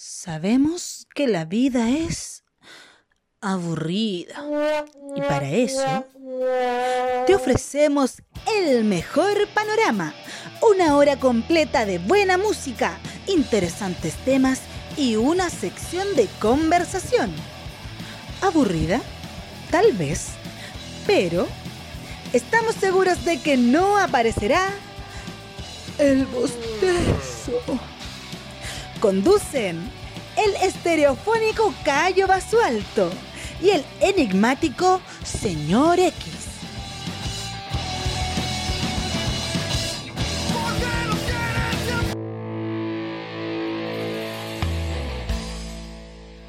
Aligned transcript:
Sabemos 0.00 1.08
que 1.12 1.26
la 1.26 1.44
vida 1.44 1.90
es 1.90 2.44
aburrida. 3.40 4.44
Y 5.16 5.20
para 5.22 5.50
eso 5.50 6.06
te 7.26 7.34
ofrecemos 7.34 8.22
el 8.46 8.84
mejor 8.84 9.48
panorama. 9.48 10.14
Una 10.62 10.96
hora 10.96 11.18
completa 11.18 11.84
de 11.84 11.98
buena 11.98 12.38
música, 12.38 12.96
interesantes 13.26 14.14
temas 14.24 14.60
y 14.96 15.16
una 15.16 15.50
sección 15.50 16.14
de 16.14 16.28
conversación. 16.38 17.34
¿Aburrida? 18.40 19.00
Tal 19.72 19.94
vez. 19.94 20.28
Pero 21.08 21.48
estamos 22.32 22.76
seguros 22.76 23.24
de 23.24 23.42
que 23.42 23.56
no 23.56 23.98
aparecerá 23.98 24.70
el 25.98 26.24
bostezo. 26.26 27.80
Conducen 29.00 29.76
el 30.36 30.54
estereofónico 30.66 31.72
Cayo 31.84 32.26
Basualto 32.26 33.12
y 33.62 33.70
el 33.70 33.84
enigmático 34.00 35.00
Señor 35.22 36.00
X. 36.00 36.48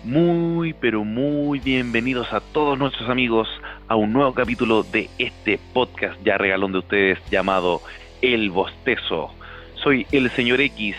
Muy, 0.04 0.73
pero 0.73 1.04
muy 1.04 1.59
bienvenidos 1.59 2.34
a 2.34 2.40
todos 2.40 2.79
nuestros 2.79 3.12
amigos 3.12 3.48
a 3.88 3.95
un 3.95 4.12
nuevo 4.12 4.34
capítulo 4.34 4.81
de 4.81 5.07
este 5.20 5.59
podcast 5.71 6.20
ya 6.23 6.40
regalón 6.40 6.71
de 6.71 6.79
ustedes 6.79 7.20
llamado 7.29 7.84
El 8.23 8.49
Bostezo. 8.49 9.29
Soy 9.76 10.07
el 10.12 10.31
señor 10.31 10.62
X 10.62 10.95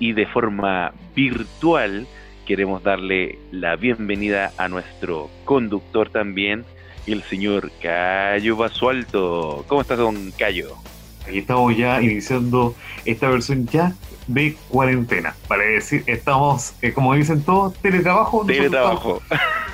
y 0.00 0.14
de 0.14 0.26
forma 0.26 0.92
virtual 1.14 2.08
queremos 2.46 2.82
darle 2.82 3.38
la 3.52 3.76
bienvenida 3.76 4.52
a 4.56 4.66
nuestro 4.68 5.30
conductor 5.44 6.10
también, 6.10 6.64
el 7.06 7.22
señor 7.22 7.70
Cayo 7.80 8.56
Basualto. 8.56 9.64
¿Cómo 9.68 9.82
estás, 9.82 9.98
don 9.98 10.32
Cayo? 10.32 10.74
Aquí 11.24 11.38
estamos 11.38 11.76
ya 11.76 12.02
iniciando 12.02 12.74
esta 13.04 13.28
versión 13.28 13.68
ya 13.68 13.94
de 14.26 14.56
cuarentena. 14.68 15.36
Para 15.46 15.62
decir, 15.62 16.02
estamos, 16.06 16.74
eh, 16.82 16.92
como 16.92 17.14
dicen 17.14 17.42
todos, 17.42 17.74
teletrabajo. 17.74 18.44
Teletrabajo. 18.44 19.22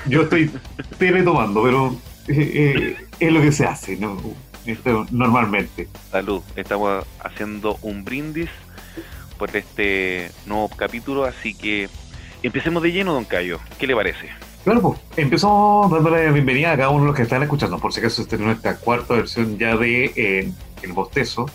yo 0.05 0.23
estoy 0.23 0.51
teletomando, 0.99 1.63
pero 1.63 1.95
eh, 2.27 2.51
eh, 2.53 2.97
es 3.19 3.31
lo 3.31 3.41
que 3.41 3.51
se 3.51 3.65
hace, 3.65 3.95
¿no? 3.95 4.21
Esto, 4.65 5.07
normalmente. 5.11 5.87
Salud. 6.11 6.43
Estamos 6.55 7.05
haciendo 7.23 7.77
un 7.81 8.03
brindis 8.03 8.49
por 9.37 9.55
este 9.55 10.31
nuevo 10.45 10.69
capítulo, 10.69 11.25
así 11.25 11.53
que 11.53 11.89
empecemos 12.43 12.83
de 12.83 12.91
lleno, 12.91 13.13
don 13.13 13.25
Cayo. 13.25 13.59
¿Qué 13.79 13.87
le 13.87 13.95
parece? 13.95 14.29
Claro, 14.67 14.81
pues 14.81 14.99
empezamos 15.15 15.89
dándole 15.89 16.25
la 16.25 16.31
bienvenida 16.33 16.73
a 16.73 16.75
cada 16.75 16.89
uno 16.89 17.03
de 17.03 17.07
los 17.07 17.15
que 17.15 17.21
están 17.21 17.41
escuchando. 17.41 17.79
Por 17.79 17.93
si 17.93 18.01
acaso, 18.01 18.21
esta 18.21 18.35
es 18.35 18.41
nuestra 18.41 18.75
cuarta 18.75 19.13
versión 19.13 19.57
ya 19.57 19.77
de 19.77 20.11
eh, 20.15 20.51
El 20.81 20.91
Bostezo. 20.91 21.45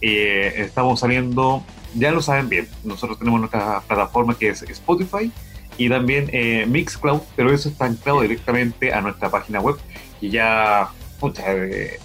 Eh, 0.00 0.54
estamos 0.56 1.00
saliendo, 1.00 1.62
ya 1.94 2.12
lo 2.12 2.22
saben 2.22 2.48
bien, 2.48 2.66
nosotros 2.82 3.18
tenemos 3.18 3.40
nuestra 3.40 3.80
plataforma 3.80 4.38
que 4.38 4.48
es 4.48 4.62
Spotify 4.62 5.30
y 5.76 5.90
también 5.90 6.30
eh, 6.32 6.64
Mixcloud, 6.66 7.20
pero 7.34 7.52
eso 7.52 7.68
está 7.68 7.84
anclado 7.84 8.22
directamente 8.22 8.92
a 8.92 9.02
nuestra 9.02 9.30
página 9.30 9.60
web 9.60 9.76
y 10.22 10.30
ya, 10.30 10.88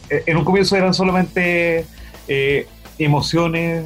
en 0.09 0.38
un 0.38 0.44
comienzo 0.44 0.75
eran 0.75 0.94
solamente 0.94 1.85
emociones, 2.97 3.85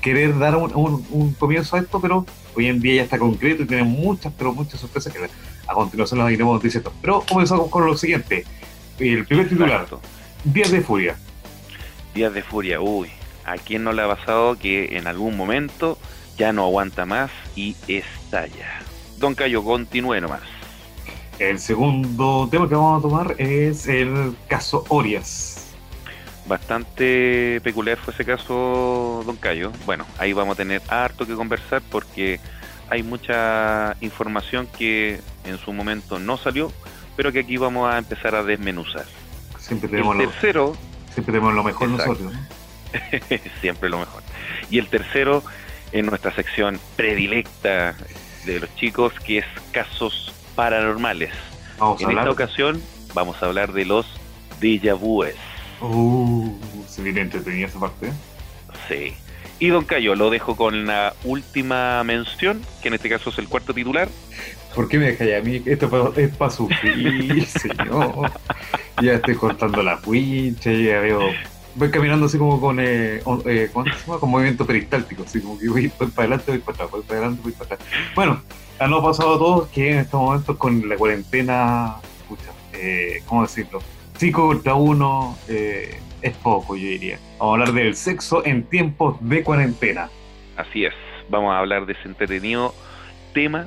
querer 0.00 0.38
dar 0.38 0.56
un, 0.56 1.34
comienzo 1.38 1.76
a 1.76 1.80
esto, 1.80 2.00
pero 2.00 2.26
hoy 2.56 2.66
en 2.66 2.80
día 2.80 2.96
ya 2.96 3.02
está 3.02 3.18
concreto 3.18 3.62
y 3.62 3.66
tiene 3.66 3.84
muchas, 3.84 4.32
pero 4.36 4.52
muchas 4.52 4.80
sorpresas 4.80 5.12
que 5.12 5.20
a 5.66 5.74
continuación 5.74 6.20
las 6.20 6.32
iremos 6.32 6.62
diciendo. 6.62 6.92
Pero 7.00 7.24
comenzamos 7.28 7.68
con 7.68 7.86
lo 7.86 7.96
siguiente. 7.96 8.44
El 8.98 9.24
primer 9.24 9.48
titular, 9.48 9.86
Días 10.44 10.70
de 10.70 10.80
Furia. 10.80 11.16
Días 12.14 12.34
de 12.34 12.42
Furia, 12.42 12.80
uy, 12.80 13.08
¿a 13.44 13.56
quién 13.56 13.84
no 13.84 13.92
le 13.92 14.02
ha 14.02 14.08
pasado 14.08 14.58
que 14.58 14.96
en 14.96 15.06
algún 15.06 15.36
momento 15.36 15.98
ya 16.36 16.52
no 16.52 16.64
aguanta 16.64 17.06
más 17.06 17.30
y 17.54 17.76
estalla? 17.88 18.80
Don 19.18 19.34
Cayo, 19.34 19.62
continúe 19.62 20.20
nomás. 20.20 20.42
El 21.38 21.58
segundo 21.58 22.48
tema 22.50 22.68
que 22.68 22.74
vamos 22.74 22.98
a 22.98 23.02
tomar 23.08 23.34
es 23.38 23.86
el 23.86 24.36
caso 24.48 24.84
Orias 24.88 25.49
bastante 26.50 27.60
peculiar 27.62 27.96
fue 27.96 28.12
ese 28.12 28.24
caso, 28.24 29.22
don 29.24 29.36
Cayo. 29.36 29.70
Bueno, 29.86 30.04
ahí 30.18 30.32
vamos 30.32 30.54
a 30.54 30.56
tener 30.56 30.82
harto 30.88 31.24
que 31.24 31.34
conversar 31.34 31.80
porque 31.90 32.40
hay 32.90 33.04
mucha 33.04 33.96
información 34.00 34.66
que 34.66 35.20
en 35.44 35.58
su 35.58 35.72
momento 35.72 36.18
no 36.18 36.36
salió, 36.36 36.72
pero 37.16 37.30
que 37.30 37.38
aquí 37.38 37.56
vamos 37.56 37.88
a 37.88 37.98
empezar 37.98 38.34
a 38.34 38.42
desmenuzar. 38.42 39.04
Siempre 39.58 39.88
tenemos, 39.88 40.16
el 40.16 40.28
tercero, 40.28 40.74
lo, 40.74 41.12
siempre 41.12 41.32
tenemos 41.32 41.54
lo 41.54 41.62
mejor 41.62 41.88
nosotros. 41.88 42.32
siempre 43.60 43.88
lo 43.88 44.00
mejor. 44.00 44.22
Y 44.70 44.80
el 44.80 44.88
tercero, 44.88 45.44
en 45.92 46.06
nuestra 46.06 46.34
sección 46.34 46.80
predilecta 46.96 47.94
de 48.44 48.58
los 48.58 48.74
chicos, 48.74 49.12
que 49.20 49.38
es 49.38 49.46
casos 49.70 50.34
paranormales. 50.56 51.32
en 52.00 52.10
esta 52.10 52.30
ocasión 52.30 52.82
vamos 53.14 53.40
a 53.40 53.46
hablar 53.46 53.72
de 53.72 53.84
los 53.84 54.04
déjà 54.60 54.98
vues. 54.98 55.49
Uh, 55.80 56.52
se 56.88 57.02
viene 57.02 57.22
entretenida 57.22 57.66
esa 57.66 57.80
parte. 57.80 58.12
Sí. 58.88 59.14
Y 59.58 59.68
Don 59.68 59.84
Cayo, 59.84 60.14
lo 60.14 60.30
dejo 60.30 60.56
con 60.56 60.86
la 60.86 61.14
última 61.24 62.02
mención, 62.04 62.62
que 62.82 62.88
en 62.88 62.94
este 62.94 63.10
caso 63.10 63.30
es 63.30 63.38
el 63.38 63.48
cuarto 63.48 63.74
titular. 63.74 64.08
¿Por 64.74 64.88
qué 64.88 64.98
me 64.98 65.06
dejáis 65.06 65.34
a 65.34 65.40
mí? 65.42 65.62
Esto 65.66 66.14
es 66.16 66.36
para 66.36 66.50
sufrir, 66.50 67.44
señor. 67.46 68.30
Ya 69.02 69.14
estoy 69.14 69.34
cortando 69.34 69.82
la 69.82 69.98
cuincha, 69.98 70.72
ya 70.72 71.00
veo. 71.00 71.20
Voy 71.74 71.90
caminando 71.90 72.26
así 72.26 72.38
como 72.38 72.60
con. 72.60 72.80
Eh, 72.80 73.22
eh, 73.46 73.70
¿Cómo 73.72 73.84
se 73.84 73.90
llama? 74.06 74.18
Con 74.18 74.30
movimiento 74.30 74.66
peristáltico, 74.66 75.24
así 75.24 75.40
como 75.40 75.58
que 75.58 75.68
voy, 75.68 75.88
para 75.88 76.10
adelante, 76.16 76.52
voy 76.52 76.60
para 76.60 76.72
atrás, 76.74 76.90
voy 76.90 77.02
para 77.02 77.18
adelante, 77.18 77.42
voy 77.42 77.52
para 77.52 77.74
atrás. 77.74 77.88
Bueno, 78.14 78.42
ha 78.78 79.02
pasado 79.02 79.34
a 79.34 79.38
todos 79.38 79.68
que 79.68 79.92
en 79.92 79.98
estos 79.98 80.20
momentos 80.20 80.56
con 80.56 80.88
la 80.88 80.96
cuarentena. 80.96 81.96
Escucha, 82.22 82.50
eh, 82.72 83.22
¿cómo 83.26 83.42
decirlo? 83.42 83.80
5 84.20 84.48
contra 84.48 84.74
1 84.74 85.38
eh, 85.48 85.98
es 86.20 86.36
poco, 86.36 86.76
yo 86.76 86.86
diría. 86.86 87.18
Vamos 87.38 87.52
a 87.52 87.60
hablar 87.62 87.72
del 87.72 87.96
sexo 87.96 88.44
en 88.44 88.64
tiempos 88.64 89.16
de 89.22 89.42
cuarentena. 89.42 90.10
Así 90.58 90.84
es, 90.84 90.92
vamos 91.30 91.54
a 91.54 91.58
hablar 91.58 91.86
de 91.86 91.94
ese 91.94 92.06
entretenido 92.06 92.74
tema 93.32 93.66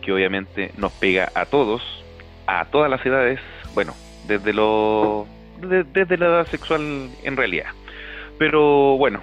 que 0.00 0.10
obviamente 0.10 0.72
nos 0.78 0.92
pega 0.92 1.30
a 1.34 1.44
todos, 1.44 1.82
a 2.46 2.64
todas 2.70 2.90
las 2.90 3.04
edades, 3.04 3.38
bueno, 3.74 3.92
desde 4.26 4.54
lo 4.54 5.26
desde 5.60 6.16
la 6.16 6.24
edad 6.24 6.46
sexual 6.46 7.10
en 7.22 7.36
realidad. 7.36 7.72
Pero 8.38 8.96
bueno, 8.96 9.22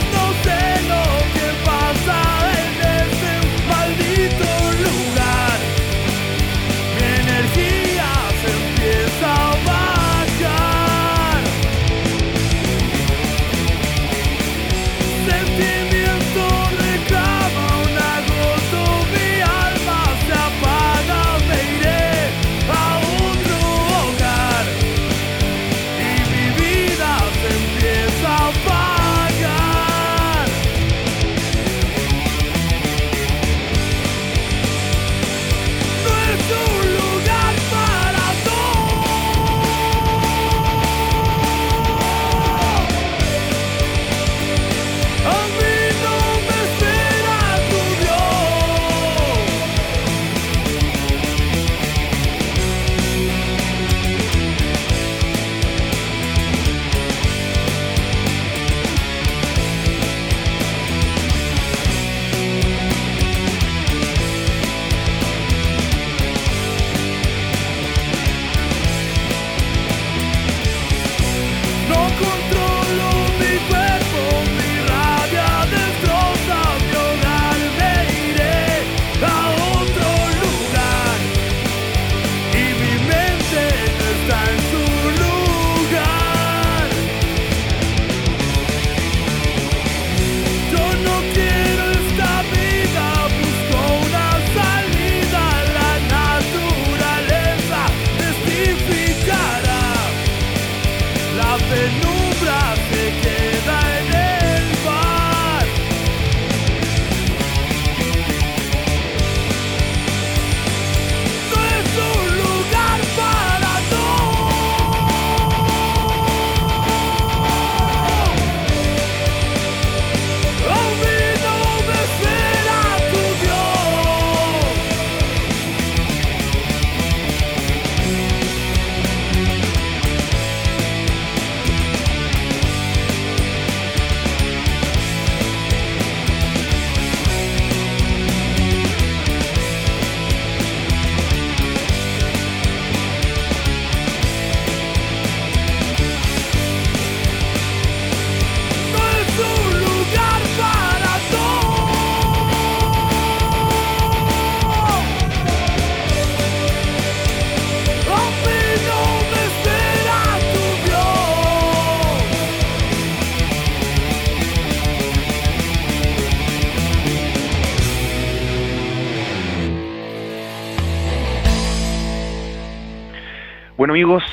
Amigos, 173.96 174.24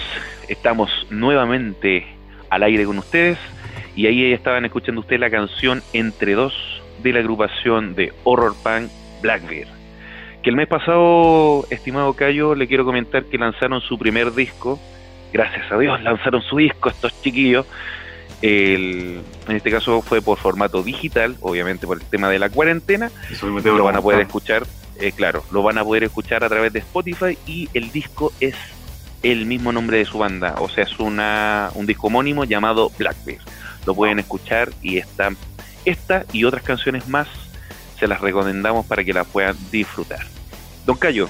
estamos 0.50 0.90
nuevamente 1.10 2.06
al 2.50 2.64
aire 2.64 2.84
con 2.84 2.98
ustedes 2.98 3.38
y 3.96 4.08
ahí 4.08 4.34
estaban 4.34 4.66
escuchando 4.66 5.00
ustedes 5.00 5.22
la 5.22 5.30
canción 5.30 5.82
Entre 5.94 6.34
dos 6.34 6.54
de 7.02 7.14
la 7.14 7.20
agrupación 7.20 7.96
de 7.96 8.12
horror 8.26 8.56
punk 8.62 8.92
Blackbeard. 9.22 9.70
Que 10.44 10.50
el 10.50 10.58
mes 10.58 10.68
pasado, 10.68 11.66
estimado 11.70 12.12
Cayo, 12.14 12.56
le 12.56 12.68
quiero 12.68 12.84
comentar 12.84 13.24
que 13.24 13.38
lanzaron 13.38 13.80
su 13.80 13.98
primer 13.98 14.34
disco. 14.34 14.82
Gracias 15.32 15.72
a 15.72 15.78
Dios 15.78 16.04
lanzaron 16.04 16.42
su 16.42 16.58
disco 16.58 16.90
estos 16.90 17.14
chiquillos. 17.22 17.66
en 18.42 19.24
este 19.48 19.72
caso 19.72 20.02
fue 20.02 20.22
por 20.22 20.40
formato 20.40 20.84
digital, 20.84 21.38
obviamente 21.40 21.88
por 21.88 22.02
el 22.02 22.06
tema 22.06 22.28
de 22.28 22.38
la 22.38 22.50
cuarentena. 22.50 23.10
Lo 23.64 23.86
van 23.86 23.96
a 23.96 24.02
poder 24.02 24.20
escuchar, 24.20 24.64
eh, 25.00 25.14
claro, 25.14 25.42
lo 25.54 25.64
van 25.64 25.78
a 25.78 25.86
poder 25.86 26.04
escuchar 26.04 26.44
a 26.44 26.50
través 26.50 26.74
de 26.74 26.80
Spotify 26.80 27.38
y 27.48 27.70
el 27.74 27.94
disco 27.94 28.34
es 28.42 28.58
el 29.24 29.46
mismo 29.46 29.72
nombre 29.72 29.98
de 29.98 30.06
su 30.06 30.20
banda, 30.20 30.56
o 30.60 30.70
sea, 30.70 30.84
es 30.84 31.00
una, 31.00 31.72
un 31.76 31.86
disco 31.86 32.08
homónimo 32.08 32.44
llamado 32.44 32.92
Blackbeard. 32.98 33.42
Lo 33.86 33.96
pueden 33.96 34.20
escuchar 34.20 34.72
y 34.82 34.98
está, 34.98 35.30
esta 35.86 36.26
y 36.34 36.44
otras 36.44 36.64
canciones 36.64 37.08
más 37.08 37.28
se 37.98 38.08
las 38.08 38.20
recomendamos 38.20 38.86
para 38.86 39.04
que 39.04 39.14
las 39.14 39.26
puedan 39.26 39.56
disfrutar. 39.72 40.26
Don 40.86 40.98
Cayo, 40.98 41.30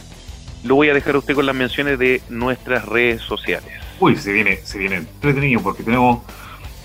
lo 0.63 0.75
voy 0.75 0.89
a 0.89 0.93
dejar 0.93 1.15
a 1.15 1.19
usted 1.19 1.35
con 1.35 1.45
las 1.45 1.55
menciones 1.55 1.99
de 1.99 2.21
nuestras 2.29 2.85
redes 2.85 3.21
sociales. 3.21 3.71
Uy, 3.99 4.15
se 4.15 4.33
viene, 4.33 4.57
se 4.57 4.79
viene 4.79 4.95
entretenido 4.95 5.61
porque 5.61 5.83
tenemos, 5.83 6.23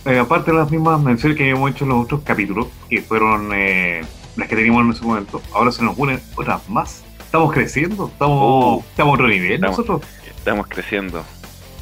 eh, 0.05 0.19
aparte 0.19 0.51
de 0.51 0.59
las 0.59 0.71
mismas 0.71 1.01
menciones 1.01 1.39
que 1.39 1.49
hemos 1.49 1.71
hecho 1.71 1.85
en 1.85 1.91
los 1.91 2.05
otros 2.05 2.21
capítulos, 2.23 2.69
que 2.91 3.01
fueron 3.01 3.51
eh, 3.55 4.03
las 4.37 4.47
que 4.47 4.57
teníamos 4.57 4.85
en 4.85 4.91
ese 4.91 5.05
momento, 5.05 5.41
ahora 5.55 5.73
se 5.73 5.83
nos 5.83 5.97
unen 5.97 6.21
otras 6.37 6.69
más. 6.69 7.03
Estamos 7.19 7.53
creciendo, 7.53 8.09
estamos, 8.09 8.79
uh, 8.79 8.85
estamos 8.91 9.13
a 9.13 9.15
otro 9.15 9.29
nivel 9.29 9.61
nosotros 9.61 10.03
estamos 10.49 10.67
creciendo. 10.67 11.25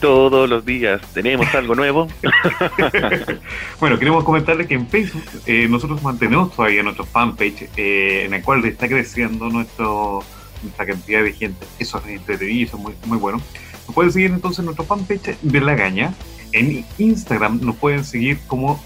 Todos 0.00 0.50
los 0.50 0.66
días 0.66 1.00
tenemos 1.14 1.46
algo 1.54 1.76
nuevo. 1.76 2.08
bueno, 3.80 3.96
queremos 3.96 4.24
comentarles 4.24 4.66
que 4.66 4.74
en 4.74 4.88
Facebook 4.88 5.22
eh, 5.46 5.68
nosotros 5.70 6.02
mantenemos 6.02 6.52
todavía 6.54 6.82
nuestro 6.82 7.06
fanpage 7.06 7.68
eh, 7.76 8.24
en 8.26 8.34
el 8.34 8.42
cual 8.42 8.64
está 8.64 8.88
creciendo 8.88 9.48
nuestro, 9.50 10.24
nuestra 10.64 10.84
cantidad 10.84 11.22
de 11.22 11.32
gente. 11.32 11.64
Eso 11.78 11.98
es 11.98 12.06
entretenido, 12.08 12.66
eso 12.66 12.76
es 12.90 13.06
muy, 13.06 13.18
bueno. 13.18 13.40
Nos 13.86 13.94
pueden 13.94 14.10
seguir 14.10 14.32
entonces 14.32 14.58
en 14.58 14.64
nuestro 14.64 14.84
fanpage 14.84 15.38
de 15.40 15.60
La 15.60 15.76
Gaña. 15.76 16.12
En 16.50 16.84
Instagram 16.98 17.60
nos 17.62 17.76
pueden 17.76 18.04
seguir 18.04 18.40
como 18.48 18.82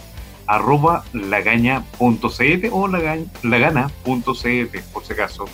arroba 0.46 1.04
lagaña.cl 1.14 2.66
o 2.70 2.86
lagana.cl 2.86 4.78
por 4.92 5.04
si 5.04 5.12
acaso. 5.14 5.46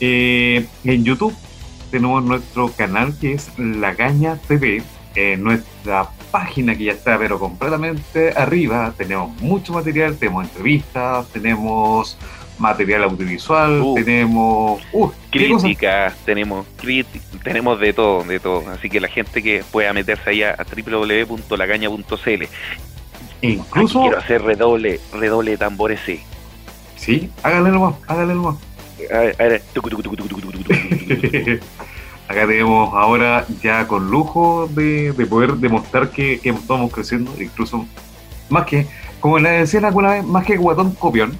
Eh, 0.00 0.66
en 0.84 1.04
YouTube 1.04 1.34
tenemos 1.90 2.22
nuestro 2.24 2.70
canal 2.70 3.14
que 3.18 3.32
es 3.32 3.50
La 3.58 3.94
Gaña 3.94 4.38
TV, 4.48 4.82
nuestra 5.38 6.08
página 6.30 6.76
que 6.76 6.84
ya 6.84 6.92
está 6.92 7.18
pero 7.18 7.38
completamente 7.38 8.32
arriba, 8.36 8.92
tenemos 8.96 9.40
mucho 9.40 9.72
material, 9.72 10.16
tenemos 10.16 10.44
entrevistas, 10.44 11.26
tenemos 11.28 12.16
material 12.58 13.04
audiovisual, 13.04 13.80
uh. 13.82 13.94
tenemos 13.94 14.82
uh, 14.92 15.10
críticas, 15.30 16.14
tenemos 16.24 16.66
tenemos 17.42 17.80
de 17.80 17.92
todo, 17.92 18.24
de 18.24 18.40
todo, 18.40 18.68
así 18.70 18.90
que 18.90 19.00
la 19.00 19.08
gente 19.08 19.42
que 19.42 19.64
pueda 19.70 19.92
meterse 19.92 20.30
allá 20.30 20.56
a 20.58 20.64
www.lagaña.cl. 20.64 22.44
Incluso 23.40 24.00
quiero 24.02 24.18
hacer 24.18 24.42
redoble, 24.42 25.00
redoble 25.12 25.52
de 25.52 25.58
tambores, 25.58 26.00
sí. 26.04 26.20
Sí, 26.96 27.30
hágale 27.42 27.70
nomás, 27.70 27.94
hágale 28.08 28.34
nomás. 28.34 28.56
Acá 32.28 32.46
tenemos 32.46 32.92
ahora 32.94 33.46
ya 33.62 33.86
con 33.86 34.10
lujo 34.10 34.68
de, 34.68 35.14
poder 35.28 35.54
demostrar 35.54 36.10
que, 36.10 36.40
estamos 36.44 36.92
creciendo, 36.92 37.32
incluso 37.40 37.86
más 38.50 38.66
que, 38.66 38.86
como 39.18 39.38
le 39.38 39.50
decía 39.50 39.80
alguna 39.86 40.10
vez, 40.10 40.24
más 40.24 40.44
que 40.44 40.56
guatón 40.58 40.92
copión. 40.92 41.38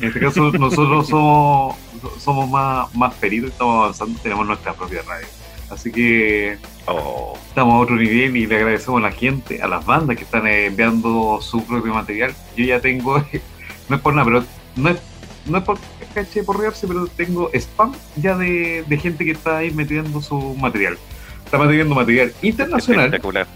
En 0.00 0.08
este 0.08 0.20
caso 0.20 0.52
nosotros 0.58 1.08
somos, 1.08 1.76
somos 2.18 2.48
más, 2.48 2.94
más 2.94 3.14
peritos, 3.14 3.50
estamos 3.50 3.82
avanzando, 3.82 4.20
tenemos 4.20 4.46
nuestra 4.46 4.72
propia 4.72 5.02
radio. 5.02 5.26
Así 5.68 5.90
que 5.90 6.58
oh. 6.86 7.36
estamos 7.48 7.74
a 7.74 7.78
otro 7.78 7.96
nivel 7.96 8.36
y 8.36 8.46
le 8.46 8.56
agradecemos 8.56 9.00
a 9.00 9.08
la 9.08 9.10
gente, 9.10 9.60
a 9.62 9.66
las 9.66 9.84
bandas 9.84 10.16
que 10.16 10.22
están 10.22 10.46
enviando 10.46 11.40
su 11.40 11.64
propio 11.64 11.92
material. 11.92 12.32
Yo 12.56 12.64
ya 12.64 12.80
tengo, 12.80 13.18
no 13.88 13.96
es 13.96 14.02
por 14.02 14.14
nada, 14.14 14.26
pero 14.26 14.44
no 14.76 14.90
es 14.90 15.00
no 15.46 15.58
es 15.58 15.64
por 15.64 15.78
caché 16.16 16.42
por 16.42 16.58
rearse, 16.58 16.88
pero 16.88 17.06
tengo 17.06 17.50
spam 17.52 17.92
ya 18.16 18.36
de, 18.38 18.84
gente 19.00 19.24
que 19.26 19.32
está 19.32 19.58
ahí 19.58 19.70
metiendo 19.70 20.22
su 20.22 20.54
material. 20.54 20.96
Está 21.44 21.58
metiendo 21.58 21.94
material 21.94 22.32
internacional. 22.40 23.04
Espectacular. 23.06 23.46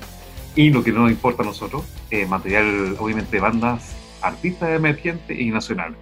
Y 0.55 0.69
lo 0.69 0.85
que 0.85 0.93
nos 0.93 1.11
importa 1.11 1.43
a 1.43 1.47
nosotros, 1.47 1.85
eh, 2.11 2.27
material 2.27 2.97
obviamente 2.99 3.37
de 3.37 3.41
bandas, 3.41 3.97
artistas 4.21 4.69
emergentes 4.77 5.39
y 5.39 5.51
nacionales. 5.51 5.97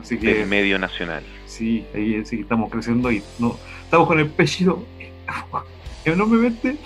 Así 0.00 0.16
que. 0.16 0.46
medio 0.46 0.78
nacional. 0.78 1.22
Sí, 1.44 1.84
ahí 1.94 2.24
sí 2.24 2.40
estamos 2.40 2.70
creciendo 2.70 3.12
y 3.12 3.22
no, 3.38 3.58
estamos 3.84 4.08
con 4.08 4.18
el 4.18 4.28
pecho 4.28 4.82
enormemente 6.04 6.76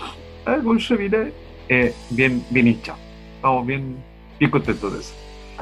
ah, 0.47 0.59
con 0.65 0.81
eh, 1.69 1.95
bien, 2.11 2.45
bien 2.51 2.67
hinchado. 2.67 2.99
Estamos 3.37 3.67
bien, 3.67 3.97
bien 4.41 4.51
contentos 4.51 4.93
de 4.93 4.99
eso. 4.99 5.15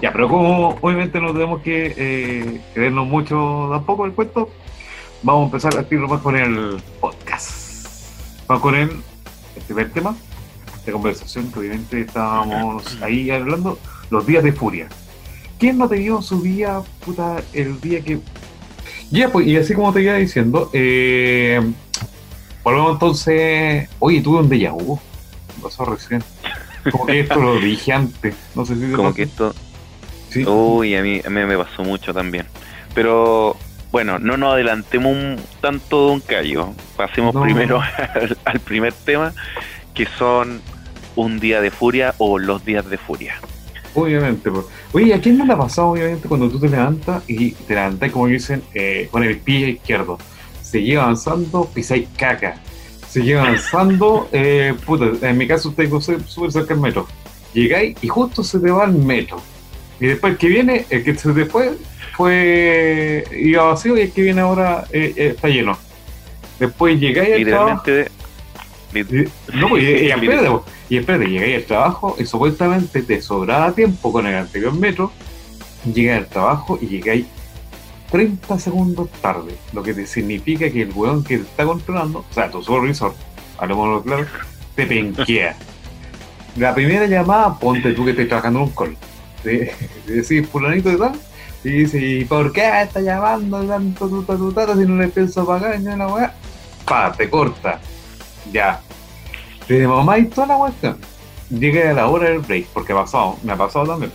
Ya, 0.02 0.12
pero 0.12 0.28
como 0.28 0.78
obviamente 0.80 1.20
no 1.20 1.32
tenemos 1.32 1.60
que 1.62 1.94
eh, 1.96 2.60
creernos 2.72 3.06
mucho 3.06 3.68
tampoco 3.70 4.06
el 4.06 4.12
cuento, 4.12 4.48
vamos 5.22 5.42
a 5.42 5.44
empezar 5.46 5.78
a 5.78 5.82
tiro 5.82 6.08
más 6.08 6.22
con 6.22 6.36
el 6.36 6.82
podcast. 7.00 7.86
Vamos 8.46 8.62
con 8.62 8.74
el, 8.74 8.90
primer 9.66 9.92
tema 9.92 10.16
de 10.86 10.92
conversación 10.92 11.52
que 11.52 11.58
obviamente 11.58 12.00
estábamos 12.00 12.98
ahí 13.02 13.30
hablando, 13.30 13.78
los 14.10 14.26
días 14.26 14.42
de 14.42 14.52
furia. 14.52 14.88
¿Quién 15.58 15.76
no 15.76 15.86
te 15.86 15.96
dio 15.96 16.22
su 16.22 16.40
día, 16.40 16.80
puta, 17.04 17.42
el 17.52 17.78
día 17.80 18.00
que... 18.02 18.20
Ya, 19.10 19.28
pues, 19.28 19.46
y 19.46 19.56
así 19.56 19.74
como 19.74 19.92
te 19.92 20.00
iba 20.02 20.14
diciendo, 20.14 20.70
eh, 20.72 21.60
volvemos 22.64 22.92
entonces, 22.92 23.88
oye, 23.98 24.22
tuve 24.22 24.38
un 24.38 24.48
déjà 24.48 24.72
vu, 24.72 24.98
pasó 25.62 25.84
recién. 25.84 26.22
Como 26.90 27.04
que 27.04 27.20
esto 27.20 27.38
lo 27.38 27.60
dije 27.60 27.92
antes, 27.92 28.34
no 28.54 28.64
sé 28.64 28.76
si... 28.76 28.92
Como 28.92 29.12
que 29.12 29.24
esto 29.24 29.52
Uy, 30.36 30.94
a 30.94 31.02
mí, 31.02 31.20
a 31.24 31.30
mí 31.30 31.44
me 31.44 31.56
pasó 31.56 31.82
mucho 31.82 32.14
también. 32.14 32.46
Pero 32.94 33.56
bueno, 33.90 34.18
no 34.18 34.36
nos 34.36 34.54
adelantemos 34.54 35.12
un, 35.12 35.36
tanto, 35.60 36.12
un 36.12 36.20
Cayo. 36.20 36.72
Pasemos 36.96 37.34
primero 37.42 37.80
al, 38.44 38.60
primer 38.60 38.92
tema, 38.92 39.32
que 39.94 40.06
son 40.06 40.60
un 41.16 41.40
día 41.40 41.60
de 41.60 41.70
furia 41.70 42.14
o 42.18 42.38
los 42.38 42.64
días 42.64 42.88
de 42.88 42.98
furia. 42.98 43.34
Obviamente. 43.94 44.50
Pues. 44.50 44.66
Oye, 44.92 45.12
¿a 45.12 45.20
quién 45.20 45.38
no 45.38 45.44
le 45.44 45.52
ha 45.52 45.58
pasado, 45.58 45.88
obviamente, 45.88 46.28
cuando 46.28 46.48
tú 46.48 46.60
te 46.60 46.68
levantas 46.68 47.24
y 47.28 47.50
te 47.52 47.74
levantas, 47.74 48.10
como 48.12 48.28
dicen, 48.28 48.62
eh, 48.74 49.08
con 49.10 49.24
el 49.24 49.38
pie 49.38 49.70
izquierdo? 49.70 50.18
Seguís 50.62 50.96
avanzando, 50.96 51.64
pisáis 51.64 52.08
caca. 52.16 52.56
Sigue 53.08 53.38
avanzando. 53.38 54.28
Eh, 54.32 54.74
puta, 54.86 55.28
en 55.28 55.36
mi 55.36 55.48
caso 55.48 55.72
tengo 55.72 56.00
súper 56.00 56.52
cerca 56.52 56.74
del 56.74 56.80
metro. 56.80 57.08
Llegáis 57.52 57.96
y 58.00 58.06
justo 58.06 58.44
se 58.44 58.60
te 58.60 58.70
va 58.70 58.84
el 58.84 58.92
metro. 58.92 59.42
Y 60.00 60.06
después 60.06 60.32
el 60.32 60.38
que 60.38 60.48
viene, 60.48 60.86
el 60.88 61.04
que 61.04 61.12
después 61.12 61.72
fue 62.16 63.24
iba 63.32 63.64
vacío 63.64 63.96
y 63.96 64.02
el 64.02 64.12
que 64.12 64.22
viene 64.22 64.40
ahora 64.40 64.84
eh, 64.92 65.12
eh, 65.16 65.26
está 65.34 65.48
lleno. 65.48 65.78
Después 66.58 66.98
llegáis 66.98 67.36
al 67.36 67.44
trabajo. 67.44 67.82
Y, 68.92 69.56
no, 69.56 69.68
pues, 69.68 69.84
y, 69.84 69.86
y, 69.86 70.10
espérate, 70.10 70.50
y 70.88 70.96
espérate, 70.96 71.26
llegáis 71.26 71.56
al 71.56 71.64
trabajo 71.64 72.16
y 72.18 72.26
supuestamente 72.26 73.02
te 73.02 73.22
sobraba 73.22 73.72
tiempo 73.72 74.12
con 74.12 74.26
el 74.26 74.34
anterior 74.34 74.74
metro. 74.74 75.12
Llegáis 75.84 76.24
al 76.24 76.26
trabajo 76.26 76.78
y 76.80 76.86
llegáis 76.86 77.26
30 78.10 78.58
segundos 78.58 79.08
tarde, 79.20 79.54
lo 79.72 79.82
que 79.82 79.94
te 79.94 80.06
significa 80.06 80.70
que 80.70 80.82
el 80.82 80.92
weón 80.92 81.22
que 81.22 81.38
te 81.38 81.44
está 81.44 81.64
controlando, 81.64 82.24
o 82.28 82.34
sea, 82.34 82.50
tu 82.50 82.62
supervisor, 82.62 83.14
lo 83.66 84.02
claro, 84.02 84.26
te 84.74 84.86
penquea. 84.86 85.56
La 86.56 86.74
primera 86.74 87.06
llamada, 87.06 87.56
ponte 87.58 87.92
tú 87.92 88.04
que 88.04 88.10
estás 88.10 88.26
trabajando 88.26 88.60
en 88.60 88.64
un 88.66 88.70
call. 88.72 88.96
Te, 89.42 89.74
decís, 90.06 90.46
fulanito 90.48 90.90
de 90.90 90.96
tal, 90.96 91.12
y 91.64 91.70
dice, 91.70 91.98
¿y 91.98 92.24
por 92.24 92.52
qué 92.52 92.82
está 92.82 93.00
llamando 93.00 93.62
tanto 93.64 94.08
tu 94.08 94.52
tata 94.52 94.74
si 94.76 94.86
no 94.86 94.96
le 94.96 95.08
pienso 95.08 95.46
pagar 95.46 95.78
ni 95.78 95.96
la 95.96 96.08
weá? 96.08 96.34
Pa, 96.86 97.12
te 97.12 97.28
corta. 97.28 97.80
Ya. 98.52 98.80
Te 99.66 99.86
mamá 99.86 100.18
y 100.18 100.26
toda 100.26 100.48
la 100.48 100.56
cuestión. 100.56 100.98
Llega 101.50 101.90
a 101.90 101.94
la 101.94 102.08
hora 102.08 102.30
del 102.30 102.40
break, 102.40 102.66
porque 102.66 102.92
ha 102.92 102.96
pasado, 102.96 103.36
me 103.42 103.52
ha 103.52 103.56
pasado 103.56 103.86
también. 103.86 104.12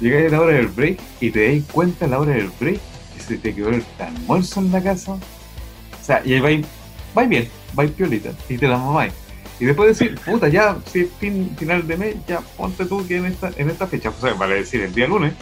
Llega 0.00 0.26
a 0.26 0.30
la 0.30 0.40
hora 0.40 0.54
del 0.54 0.68
break 0.68 0.98
y 1.20 1.30
te 1.30 1.56
das 1.56 1.64
cuenta 1.70 2.04
a 2.06 2.08
la 2.08 2.20
hora 2.20 2.32
del 2.32 2.50
break 2.60 2.80
se 3.22 3.38
te 3.38 3.54
quedó 3.54 3.70
el 3.70 3.84
almuerzo 3.98 4.60
en 4.60 4.72
la 4.72 4.82
casa. 4.82 5.12
O 5.12 6.04
sea, 6.04 6.22
y 6.24 6.34
ahí 6.34 6.40
vais, 6.40 6.66
vais 7.14 7.28
bien, 7.28 7.48
vais 7.74 7.90
piolita, 7.92 8.30
y 8.48 8.58
te 8.58 8.68
la 8.68 8.76
mamáis. 8.76 9.12
Y 9.62 9.64
después 9.64 9.96
decir, 9.96 10.18
puta, 10.18 10.48
ya, 10.48 10.76
si 10.90 11.02
es 11.02 11.08
fin, 11.20 11.54
final 11.56 11.86
de 11.86 11.96
mes, 11.96 12.16
ya 12.26 12.40
ponte 12.40 12.84
tú 12.84 13.06
que 13.06 13.18
en 13.18 13.26
esta, 13.26 13.52
en 13.56 13.70
esta 13.70 13.86
fecha, 13.86 14.08
o 14.08 14.20
sea, 14.20 14.34
para 14.34 14.54
decir 14.54 14.80
el 14.80 14.92
día 14.92 15.06
lunes, 15.06 15.34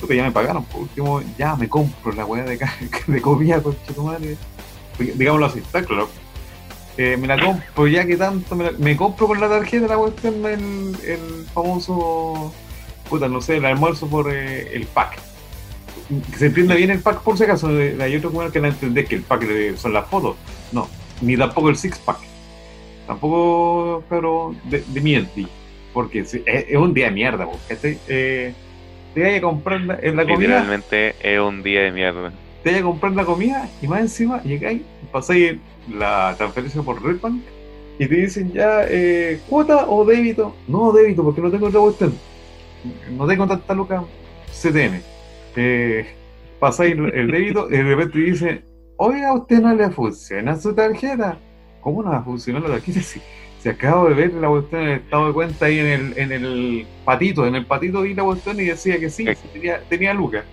puta, 0.00 0.14
ya 0.14 0.24
me 0.24 0.32
pagaron, 0.32 0.64
por 0.64 0.80
último, 0.80 1.22
ya 1.38 1.54
me 1.54 1.68
compro 1.68 2.10
la 2.10 2.24
weá 2.24 2.42
de, 2.42 2.58
de 3.06 3.22
comida, 3.22 3.62
con 3.62 3.76
tu 3.76 4.02
madre. 4.02 4.36
Digámoslo 4.98 5.46
así, 5.46 5.60
está 5.60 5.84
claro. 5.84 6.08
Eh, 6.96 7.16
me 7.16 7.28
la 7.28 7.38
compro 7.38 7.86
ya 7.86 8.04
que 8.04 8.16
tanto, 8.16 8.56
me, 8.56 8.72
me 8.72 8.96
compro 8.96 9.28
con 9.28 9.40
la 9.40 9.48
tarjeta 9.48 9.86
la 9.86 9.96
cuestión 9.96 10.44
el, 10.44 10.96
el 11.04 11.46
famoso, 11.54 12.52
puta, 13.08 13.28
no 13.28 13.40
sé, 13.40 13.58
el 13.58 13.64
almuerzo 13.64 14.08
por 14.08 14.28
eh, 14.28 14.74
el 14.74 14.86
pack 14.86 15.20
se 16.36 16.46
entienda 16.46 16.74
bien 16.74 16.90
el 16.90 17.00
pack 17.00 17.20
por 17.20 17.38
si 17.38 17.44
acaso. 17.44 17.70
Eh, 17.80 17.96
hay 18.00 18.16
otro 18.16 18.50
que 18.50 18.60
no 18.60 18.66
entender 18.66 19.06
que 19.06 19.14
el 19.14 19.22
pack 19.22 19.76
son 19.76 19.92
las 19.92 20.08
fotos. 20.08 20.36
No, 20.72 20.88
ni 21.20 21.36
tampoco 21.36 21.68
el 21.68 21.76
six 21.76 21.98
pack. 21.98 22.18
Tampoco, 23.06 24.04
pero 24.08 24.54
de, 24.64 24.82
de 24.86 25.00
mienti. 25.00 25.46
Porque 25.92 26.20
es, 26.20 26.76
un 26.76 26.92
día 26.92 27.06
de 27.06 27.12
mierda, 27.12 27.46
porque 27.46 27.98
eh, 28.08 28.52
te 29.14 29.22
vaya 29.22 29.38
a 29.38 29.40
comprar 29.40 29.80
la, 29.80 29.94
la 29.94 30.24
comida. 30.24 30.36
Literalmente 30.36 31.14
es 31.22 31.40
un 31.40 31.62
día 31.62 31.82
de 31.82 31.92
mierda. 31.92 32.32
Te 32.62 32.70
vaya 32.70 32.80
a 32.80 32.84
comprar 32.84 33.12
la 33.12 33.24
comida 33.24 33.68
y 33.80 33.88
más 33.88 34.00
encima 34.00 34.42
llegáis, 34.42 34.82
pasáis 35.10 35.56
la 35.90 36.34
transferencia 36.36 36.82
por 36.82 37.02
Redbank 37.02 37.40
y 37.98 38.06
te 38.06 38.14
dicen 38.14 38.52
ya 38.52 38.84
eh, 38.88 39.40
cuota 39.48 39.88
o 39.88 40.04
débito. 40.04 40.54
No, 40.68 40.92
débito, 40.92 41.24
porque 41.24 41.40
no 41.40 41.50
tengo 41.50 41.68
otra 41.68 41.80
cuestión. 41.80 42.14
No 43.16 43.26
tengo 43.26 43.46
tanta 43.46 43.74
loca 43.74 44.04
CTM 44.52 45.00
eh, 45.56 46.06
pasáis 46.60 46.94
el 46.96 47.30
débito 47.30 47.68
y 47.68 47.76
de 47.76 47.82
repente 47.82 48.18
dice, 48.18 48.64
oiga, 48.96 49.32
usted 49.34 49.60
no 49.60 49.74
le 49.74 49.90
funciona 49.90 50.56
su 50.56 50.74
tarjeta. 50.74 51.38
¿Cómo 51.86 52.02
no 52.02 52.10
va 52.10 52.16
a 52.16 52.22
funcionar 52.22 52.62
la 52.62 52.68
tarjeta? 52.74 53.00
Si, 53.00 53.22
si 53.62 53.68
acabo 53.68 54.08
de 54.08 54.14
ver 54.14 54.34
la 54.34 54.48
cuestión 54.48 54.82
en 54.82 54.88
el 54.88 54.94
estado 54.96 55.28
de 55.28 55.32
cuenta 55.32 55.66
ahí 55.66 55.78
en 55.78 55.86
el, 55.86 56.18
en 56.18 56.32
el 56.32 56.86
patito, 57.04 57.46
en 57.46 57.54
el 57.54 57.64
patito 57.64 58.02
vi 58.02 58.12
la 58.12 58.24
cuestión 58.24 58.58
y 58.58 58.64
decía 58.64 58.98
que 58.98 59.08
sí, 59.08 59.24
tenía, 59.52 59.80
tenía 59.88 60.12
lucas. 60.12 60.44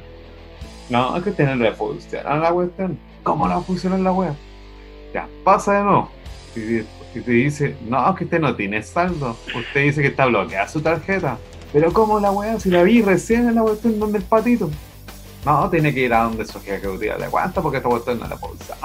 No, 0.92 1.18
es 1.18 1.24
que 1.24 1.32
usted 1.32 1.48
no 1.48 1.56
le 1.56 1.72
funciona 1.72 2.36
la 2.36 2.52
cuestión. 2.52 3.00
¿Cómo 3.24 3.48
no 3.48 3.56
va 3.56 3.62
a 3.62 3.64
funcionar 3.64 4.00
la 4.02 4.12
web? 4.12 4.34
Ya, 5.12 5.28
pasa 5.44 5.74
de 5.74 5.84
nuevo. 5.84 6.12
Y, 6.56 6.84
te 7.20 7.32
dice, 7.32 7.78
no, 7.88 8.12
es 8.12 8.16
que 8.16 8.26
usted 8.26 8.40
no 8.40 8.56
tiene 8.56 8.84
saldo. 8.84 9.36
Usted 9.56 9.86
dice 9.86 10.04
que 10.04 10.10
está 10.10 10.28
bloqueada 10.28 10.68
su 10.68 10.82
tarjeta. 10.82 11.40
Pero 11.72 11.92
¿cómo 11.92 12.20
la 12.20 12.30
weá? 12.30 12.60
Si 12.60 12.70
la 12.70 12.84
vi 12.84 13.02
recién 13.02 13.48
en 13.48 13.56
la 13.56 13.64
cuestión 13.64 14.00
donde 14.00 14.20
el 14.20 14.24
patito. 14.24 14.70
No, 15.44 15.68
tiene 15.72 15.96
que 15.96 16.02
ir 16.02 16.14
a 16.14 16.26
donde 16.26 16.46
su 16.46 16.62
jefe 16.62 16.88
que 17.00 17.08
de 17.10 17.26
cuenta 17.32 17.60
porque 17.60 17.78
esta 17.78 17.90
vuelta 17.90 18.14
no 18.14 18.28
la 18.28 18.36
puedo 18.36 18.54
usar. 18.54 18.78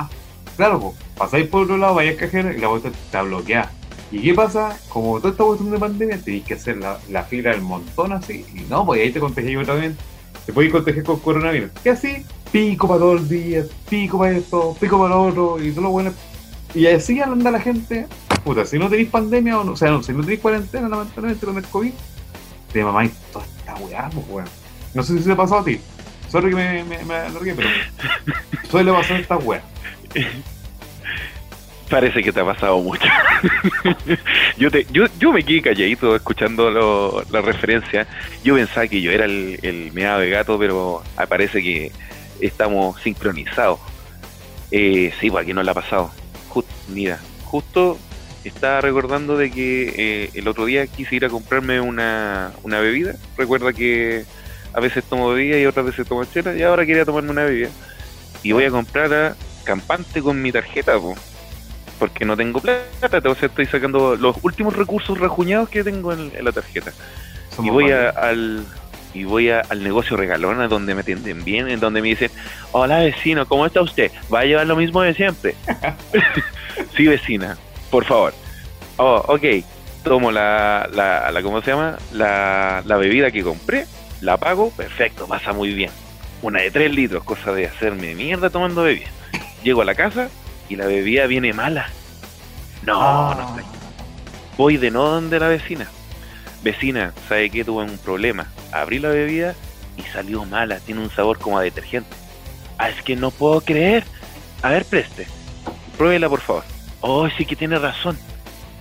Claro, 0.59 0.93
pasáis 1.17 1.47
por 1.47 1.63
otro 1.63 1.77
lado, 1.77 1.95
vais 1.95 2.11
al 2.11 2.17
cajero 2.17 2.53
y 2.53 2.59
la 2.59 2.67
vuelta 2.67 2.89
está 2.89 3.23
bloqueada. 3.23 3.71
¿Y 4.11 4.21
qué 4.23 4.35
pasa? 4.35 4.77
Como 4.89 5.19
toda 5.19 5.31
esta 5.31 5.45
cuestión 5.45 5.71
de 5.71 5.79
pandemia, 5.79 6.19
tenéis 6.21 6.45
que 6.47 6.55
hacer 6.55 6.79
la, 6.79 6.99
la, 7.09 7.23
fila 7.23 7.53
del 7.53 7.61
montón 7.61 8.13
así. 8.13 8.45
Y 8.53 8.63
no, 8.69 8.85
pues 8.85 9.01
ahí 9.01 9.13
te 9.13 9.21
contagié 9.21 9.57
otra 9.57 9.75
vez. 9.75 9.95
Te 10.47 10.53
podéis 10.53 10.73
contagiar 10.73 11.05
con 11.05 11.21
coronavirus. 11.21 11.71
¿Qué 11.81 11.91
así? 11.91 12.25
Pico 12.51 12.89
para 12.89 12.99
todo 12.99 13.13
el 13.13 13.29
día, 13.29 13.65
pico 13.89 14.19
para 14.19 14.37
esto, 14.37 14.77
pico 14.81 14.99
para 14.99 15.15
lo 15.15 15.23
otro, 15.27 15.63
y 15.63 15.71
todo 15.71 15.83
lo 15.83 15.91
bueno. 15.91 16.13
Y 16.75 16.89
así 16.89 17.21
anda 17.21 17.53
la 17.53 17.61
gente. 17.61 18.09
Puta, 18.43 18.65
si 18.65 18.81
no 18.81 18.91
tenéis 18.91 19.11
pandemia, 19.11 19.61
o, 19.61 19.63
no, 19.63 19.73
o 19.73 19.77
sea, 19.77 19.93
no, 19.93 20.03
si 20.03 20.13
no 20.13 20.23
tenéis 20.23 20.41
cuarentena, 20.41 20.89
lamentablemente 20.89 21.47
con 21.47 21.57
el 21.57 21.67
COVID, 21.67 21.93
te 22.73 22.83
mamáis 22.83 23.13
toda 23.33 23.45
esta 23.45 23.77
weá, 23.77 24.11
pues 24.13 24.27
weón. 24.29 24.49
No 24.93 25.05
sé 25.05 25.19
si 25.19 25.23
se 25.23 25.31
ha 25.31 25.37
pasado 25.37 25.61
a 25.61 25.65
ti. 25.65 25.79
Sorry 26.29 26.51
que 26.51 26.57
me, 26.57 26.83
me, 26.83 27.05
me 27.05 27.15
alargué, 27.15 27.55
pero 27.55 27.69
suele 28.71 28.91
pasar 28.91 29.21
esta 29.21 29.37
weá. 29.37 29.63
Parece 31.91 32.23
que 32.23 32.33
te 32.33 32.41
ha 32.41 32.45
pasado 32.45 32.79
mucho. 32.81 33.09
yo, 34.59 34.71
te, 34.71 34.87
yo, 34.93 35.07
yo 35.19 35.33
me 35.33 35.43
quedé 35.43 35.63
calladito 35.63 36.15
escuchando 36.15 36.71
lo, 36.71 37.25
la 37.31 37.41
referencia. 37.41 38.07
Yo 38.45 38.57
pensaba 38.57 38.87
que 38.87 39.01
yo 39.01 39.11
era 39.11 39.25
el, 39.25 39.59
el 39.63 39.91
meado 39.93 40.21
de 40.21 40.29
gato, 40.29 40.59
pero 40.59 41.03
parece 41.29 41.63
que 41.63 41.91
estamos 42.41 43.01
sincronizados. 43.01 43.81
Eh, 44.71 45.13
sí, 45.19 45.31
pues 45.31 45.45
aquí 45.45 45.55
no 45.55 45.63
le 45.63 45.71
ha 45.71 45.75
pasado. 45.75 46.11
mira, 46.89 47.19
justo 47.45 47.99
estaba 48.45 48.81
recordando 48.81 49.37
de 49.37 49.51
que 49.51 49.95
eh, 49.97 50.31
el 50.35 50.49
otro 50.49 50.67
día 50.67 50.87
quise 50.87 51.17
ir 51.17 51.25
a 51.25 51.29
comprarme 51.29 51.81
una, 51.81 52.53
una 52.63 52.81
bebida. 52.81 53.15
Recuerda 53.37 53.73
que 53.73 54.25
a 54.73 54.81
veces 54.81 55.05
tomo 55.05 55.31
bebida 55.31 55.59
y 55.59 55.67
otras 55.67 55.87
veces 55.87 56.07
tomo 56.07 56.25
chela 56.25 56.55
y 56.55 56.63
ahora 56.63 56.85
quería 56.85 57.05
tomarme 57.05 57.31
una 57.31 57.45
bebida. 57.45 57.71
Y 58.43 58.53
voy 58.53 58.65
a 58.65 58.71
comprar 58.71 59.13
a 59.13 59.37
Campante 59.69 60.23
con 60.23 60.41
mi 60.41 60.51
tarjeta, 60.51 60.95
porque 61.99 62.25
no 62.25 62.39
tengo 62.39 62.59
plata, 62.59 63.19
entonces 63.19 63.45
estoy 63.45 63.67
sacando 63.67 64.17
los 64.17 64.35
últimos 64.43 64.75
recursos 64.75 65.21
rajuñados 65.21 65.69
que 65.69 65.85
tengo 65.85 66.11
en, 66.15 66.33
la 66.43 66.53
tarjeta. 66.53 66.91
y 67.63 67.69
voy 67.69 67.91
al 67.91 68.65
y 69.13 69.25
voy 69.25 69.51
al 69.51 69.85
negocio 69.85 70.17
regalona 70.17 70.69
donde 70.69 70.95
me 70.95 71.03
atienden 71.03 71.45
bien, 71.45 71.69
en 71.69 71.81
donde 71.81 72.01
me 72.01 72.09
dicen, 72.09 72.31
hola 72.73 73.01
vecino, 73.01 73.45
¿cómo 73.47 73.67
está 73.67 73.83
usted? 73.83 74.11
¿Va 74.33 74.41
a 74.41 74.45
llevar 74.47 74.67
lo 74.67 74.75
mismo 74.75 75.03
de 75.03 75.13
siempre? 75.13 75.55
sí, 76.97 77.07
vecina, 77.07 77.59
por 77.91 78.07
favor. 78.07 78.33
Oh, 78.97 79.23
ok, 79.29 79.45
tomo 80.03 80.33
la, 80.33 80.89
la, 80.95 81.31
la 81.31 81.43
¿cómo 81.43 81.61
se 81.61 81.73
llama? 81.73 81.99
La, 82.13 82.83
la 82.87 82.97
bebida 82.97 83.31
que 83.31 83.43
compré 83.43 83.85
la 84.23 84.39
pago, 84.39 84.71
perfecto, 84.71 85.27
pasa 85.27 85.53
muy 85.53 85.75
bien. 85.75 85.91
Una 86.41 86.63
de 86.63 86.71
3 86.71 86.91
litros, 86.95 87.23
cosa 87.23 87.53
de 87.53 87.67
hacerme 87.67 88.15
mierda 88.15 88.49
tomando 88.49 88.83
bebida. 88.83 89.09
Llego 89.69 89.83
a 89.83 89.85
la 89.85 89.95
casa 89.95 90.31
y 90.71 90.77
la 90.77 90.87
bebida 90.87 91.27
viene 91.27 91.53
mala. 91.53 91.89
No, 92.87 93.35
no 93.35 93.43
ah. 93.43 93.55
sé. 93.55 93.63
Voy 94.57 94.79
de 94.79 94.91
no 94.91 95.03
donde 95.03 95.39
la 95.39 95.49
vecina. 95.49 95.87
Vecina, 96.63 97.13
¿sabe 97.29 97.51
qué? 97.51 97.67
Tuve 97.67 97.85
un 97.85 97.99
problema. 97.99 98.47
Abrí 98.73 98.99
la 98.99 99.11
bebida 99.11 99.55
y 99.99 100.03
salió 100.05 100.47
mala. 100.47 100.81
Tiene 100.81 101.03
un 101.03 101.11
sabor 101.11 101.39
como 101.39 101.59
a 101.59 101.63
detergente. 101.63 102.09
Ah, 102.79 102.89
es 102.89 103.03
que 103.03 103.15
no 103.15 103.31
puedo 103.31 103.61
creer. 103.61 104.05
A 104.63 104.71
ver, 104.71 104.87
preste. 104.87 105.27
Pruébela, 105.99 106.31
por 106.31 106.41
favor. 106.41 106.65
Oh, 107.03 107.29
sí 107.29 107.45
que 107.45 107.55
tiene 107.55 107.79
razón. 107.79 108.19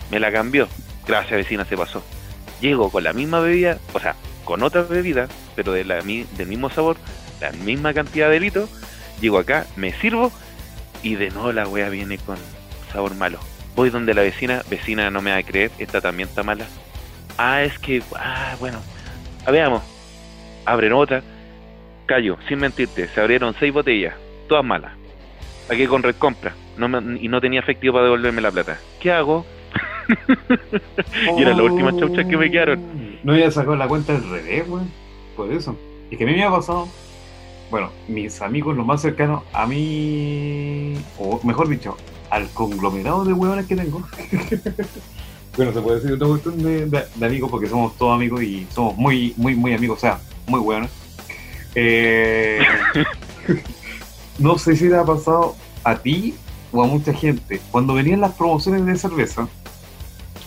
Me 0.10 0.22
la 0.22 0.32
cambió. 0.32 0.70
Gracias, 1.06 1.36
vecina, 1.36 1.66
se 1.66 1.76
pasó. 1.76 2.02
Llego 2.62 2.90
con 2.92 3.04
la 3.04 3.12
misma 3.12 3.42
bebida, 3.42 3.78
o 3.92 4.00
sea, 4.00 4.16
con 4.46 4.64
otra 4.64 4.84
bebida, 4.84 5.28
pero 5.54 5.74
de 5.74 5.84
la, 5.84 5.96
del 5.96 6.48
mismo 6.48 6.70
sabor, 6.70 6.96
la 7.42 7.52
misma 7.52 7.94
cantidad 7.94 8.30
de 8.30 8.40
litros, 8.40 8.70
llego 9.20 9.38
acá, 9.38 9.68
me 9.76 9.92
sirvo 9.92 10.32
y 11.04 11.16
de 11.16 11.30
nuevo 11.30 11.52
la 11.52 11.68
wea 11.68 11.90
viene 11.90 12.18
con 12.18 12.38
sabor 12.92 13.16
malo. 13.16 13.40
Voy 13.76 13.90
donde 13.90 14.14
la 14.14 14.22
vecina, 14.22 14.64
vecina 14.70 15.10
no 15.12 15.22
me 15.22 15.32
va 15.32 15.38
a 15.38 15.44
creer, 15.44 15.72
esta 15.78 16.02
también 16.02 16.30
está 16.30 16.44
mala. 16.44 16.66
Ah, 17.38 17.64
es 17.64 17.78
que, 17.80 18.02
ah, 18.16 18.56
bueno, 18.60 18.80
a 19.46 19.52
veamos. 19.52 19.84
Abren 20.66 20.94
otra, 20.94 21.22
callo, 22.06 22.38
sin 22.48 22.60
mentirte, 22.60 23.08
se 23.08 23.22
abrieron 23.22 23.56
seis 23.60 23.72
botellas, 23.72 24.16
todas 24.50 24.66
malas. 24.66 24.92
Aquí 25.70 25.86
con 25.86 26.04
red 26.04 26.16
compra, 26.16 26.54
no 26.78 26.88
y 27.16 27.28
no 27.28 27.40
tenía 27.40 27.60
efectivo 27.60 27.94
para 27.94 28.06
devolverme 28.06 28.42
la 28.42 28.52
plata. 28.52 28.78
¿Qué 29.00 29.12
hago? 29.12 29.46
y 31.38 31.42
era 31.42 31.54
la 31.54 31.64
última 31.64 31.96
chaucha 31.98 32.28
que 32.28 32.38
me 32.38 32.50
quedaron. 32.50 33.20
No 33.24 33.34
había 33.34 33.52
sacado 33.52 33.76
la 33.76 33.88
cuenta 33.88 34.16
al 34.16 34.30
revés, 34.30 34.68
weón. 34.68 34.92
Por 35.36 35.52
eso. 35.52 35.78
Y 36.10 36.18
que 36.18 36.24
a 36.24 36.28
mí 36.28 36.34
me 36.34 36.44
ha 36.44 36.50
pasado. 36.50 36.88
Bueno, 37.70 37.92
mis 38.08 38.42
amigos, 38.42 38.78
los 38.78 38.86
más 38.86 39.02
cercanos 39.02 39.44
a 39.54 39.68
mí, 39.68 40.94
o 41.20 41.40
mejor 41.44 41.68
dicho, 41.68 41.98
al 42.30 42.50
conglomerado 42.50 43.26
de 43.26 43.34
huevones 43.34 43.66
que 43.66 43.76
tengo. 43.76 44.08
bueno, 45.58 45.74
se 45.74 45.82
puede 45.82 45.96
decir 45.98 46.14
otra 46.14 46.28
cuestión 46.28 46.64
de, 46.64 46.86
de, 46.86 47.26
amigos 47.26 47.52
porque 47.52 47.68
somos 47.68 47.98
todos 47.98 48.16
amigos 48.16 48.42
y 48.44 48.66
somos 48.74 48.96
muy, 48.96 49.34
muy, 49.36 49.56
muy 49.56 49.74
amigos, 49.74 49.98
o 49.98 50.02
sea, 50.02 50.20
muy 50.46 50.60
huevones. 50.60 50.92
Eh, 51.76 52.60
no 54.40 54.58
sé 54.58 54.76
si 54.76 54.88
te 54.88 54.96
ha 54.96 55.04
pasado 55.04 55.56
a 55.84 55.98
ti 55.98 56.36
o 56.72 56.82
a 56.82 56.88
mucha 56.88 57.14
gente. 57.14 57.60
Cuando 57.72 57.94
venían 57.94 58.22
las 58.22 58.34
promociones 58.34 58.86
de 58.86 58.96
cerveza, 58.98 59.48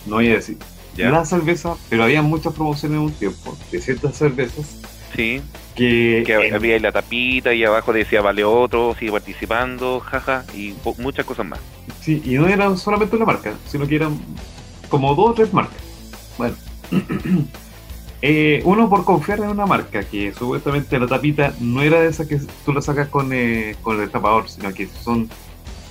no 0.07 0.15
voy 0.15 0.29
a 0.29 0.35
decir 0.35 0.57
la 0.97 1.25
cerveza, 1.25 1.75
pero 1.89 2.03
había 2.03 2.21
muchas 2.21 2.53
promociones 2.53 2.97
en 2.97 3.03
un 3.05 3.11
tiempo 3.11 3.57
de 3.71 3.81
ciertas 3.81 4.17
cervezas. 4.17 4.77
Sí. 5.15 5.41
Que, 5.75 6.51
había 6.53 6.79
la 6.79 6.91
tapita 6.91 7.53
y 7.53 7.63
abajo 7.63 7.93
decía 7.93 8.21
vale 8.21 8.43
otro, 8.43 8.95
sigue 8.99 9.11
participando, 9.11 9.99
jaja, 9.99 10.45
y 10.53 10.75
muchas 10.97 11.25
cosas 11.25 11.45
más. 11.45 11.59
Sí, 12.01 12.21
y 12.25 12.33
no 12.35 12.47
eran 12.47 12.77
solamente 12.77 13.15
una 13.15 13.25
marca, 13.25 13.53
sino 13.67 13.87
que 13.87 13.95
eran 13.95 14.19
como 14.89 15.15
dos 15.15 15.31
o 15.31 15.33
tres 15.33 15.53
marcas. 15.53 15.81
Bueno, 16.37 16.55
eh, 18.21 18.61
uno 18.65 18.89
por 18.89 19.05
confiar 19.05 19.39
en 19.39 19.47
una 19.47 19.65
marca, 19.65 20.03
que 20.03 20.33
supuestamente 20.33 20.99
la 20.99 21.07
tapita 21.07 21.53
no 21.59 21.81
era 21.81 22.01
de 22.01 22.09
esa 22.09 22.27
que 22.27 22.39
tú 22.65 22.73
la 22.73 22.81
sacas 22.81 23.07
con, 23.07 23.31
eh, 23.31 23.75
con 23.81 24.01
el 24.01 24.09
tapador, 24.09 24.49
sino 24.49 24.73
que 24.73 24.87
son 24.87 25.29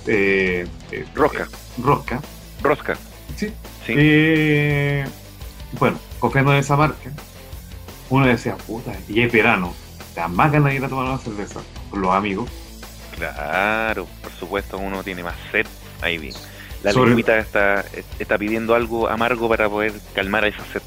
eh, 0.07 0.65
eh, 0.91 1.05
rosca. 1.13 1.47
rosca. 1.81 2.21
Rosca. 2.61 2.97
Sí. 3.35 3.47
sí. 3.85 3.93
Eh, 3.95 5.05
bueno, 5.79 5.99
cogiendo 6.19 6.53
esa 6.53 6.75
marca, 6.75 7.11
uno 8.11 8.27
decía, 8.27 8.55
puta, 8.57 8.91
y 9.07 9.21
es 9.21 9.31
verano, 9.31 9.73
te 10.13 10.27
más 10.27 10.51
ganas 10.51 10.69
de 10.69 10.75
ir 10.75 10.85
a 10.85 10.89
tomar 10.89 11.05
una 11.05 11.17
cerveza 11.17 11.61
con 11.89 12.01
los 12.01 12.13
amigos. 12.13 12.49
Claro, 13.15 14.05
por 14.21 14.31
supuesto, 14.33 14.77
uno 14.77 15.03
tiene 15.03 15.23
más 15.23 15.35
sed. 15.51 15.65
Ahí 16.01 16.17
bien. 16.17 16.33
La 16.83 16.91
Sobre... 16.91 17.19
está, 17.19 17.85
está 18.19 18.37
pidiendo 18.37 18.75
algo 18.75 19.07
amargo 19.07 19.47
para 19.47 19.69
poder 19.69 19.93
calmar 20.13 20.43
a 20.43 20.47
esa 20.47 20.63
sed. 20.73 20.81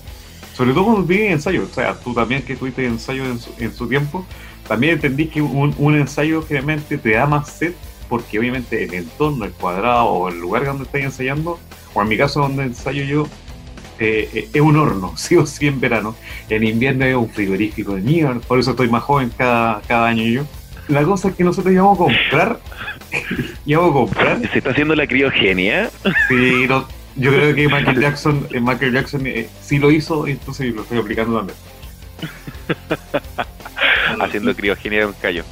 Sobre 0.55 0.73
todo 0.73 0.85
cuando 0.85 1.07
tienes 1.07 1.33
ensayo, 1.33 1.65
o 1.65 1.75
sea, 1.75 1.95
tú 1.95 2.15
también 2.15 2.43
que 2.43 2.57
tuviste 2.57 2.87
ensayo 2.87 3.25
en 3.25 3.41
su, 3.41 3.53
en 3.59 3.75
su 3.75 3.89
tiempo, 3.89 4.25
también 4.69 4.95
entendí 4.95 5.27
que 5.27 5.43
un, 5.43 5.75
un 5.79 5.95
ensayo 5.97 6.43
generalmente 6.43 6.99
te 6.99 7.13
da 7.13 7.27
más 7.27 7.49
sed 7.49 7.75
porque 8.09 8.39
obviamente 8.39 8.85
el 8.85 8.95
entorno, 8.95 9.45
el 9.45 9.53
cuadrado 9.53 10.05
o 10.07 10.29
el 10.29 10.39
lugar 10.39 10.65
donde 10.65 10.85
estáis 10.85 11.07
ensayando, 11.07 11.59
o 11.95 12.03
en 12.03 12.09
mi 12.09 12.17
caso 12.17 12.41
donde 12.41 12.65
ensayo 12.65 13.03
yo, 13.05 13.27
eh, 13.99 14.29
eh, 14.33 14.49
es 14.53 14.61
un 14.61 14.77
horno, 14.77 15.13
sí 15.17 15.37
o 15.37 15.47
sí 15.47 15.67
en 15.67 15.81
verano. 15.81 16.17
En 16.49 16.65
invierno 16.65 17.05
es 17.05 17.17
un 17.17 17.29
frigorífico 17.29 17.95
de 17.95 18.03
mierda, 18.03 18.41
por 18.41 18.59
eso 18.59 18.73
estoy 18.73 18.89
más 18.89 19.03
joven 19.03 19.31
cada, 19.37 19.81
cada 19.83 20.07
año 20.07 20.25
yo. 20.25 20.45
La 20.89 21.03
cosa 21.03 21.29
es 21.29 21.35
que 21.35 21.45
nosotros 21.45 21.73
íbamos 21.73 21.97
a 21.97 22.03
comprar, 22.03 22.61
íbamos 23.67 23.91
a 23.91 23.95
comprar. 23.95 24.51
¿Se 24.53 24.59
está 24.59 24.71
haciendo 24.71 24.95
la 24.95 25.07
criogenia? 25.07 25.91
Sí, 26.29 26.67
yo 27.17 27.31
creo 27.31 27.55
que 27.55 27.69
Michael 27.69 28.01
Jackson, 28.01 28.47
eh, 28.51 28.61
Michael 28.61 28.93
Jackson 28.93 29.25
sí 29.63 29.79
lo 29.79 29.91
hizo, 29.91 30.27
entonces 30.27 30.75
lo 30.75 30.83
estoy 30.83 30.99
aplicando 30.99 31.39
también. 31.39 31.59
haciendo 34.21 34.55
criogenia 34.55 35.01
de 35.01 35.07
un 35.07 35.13
callo 35.15 35.45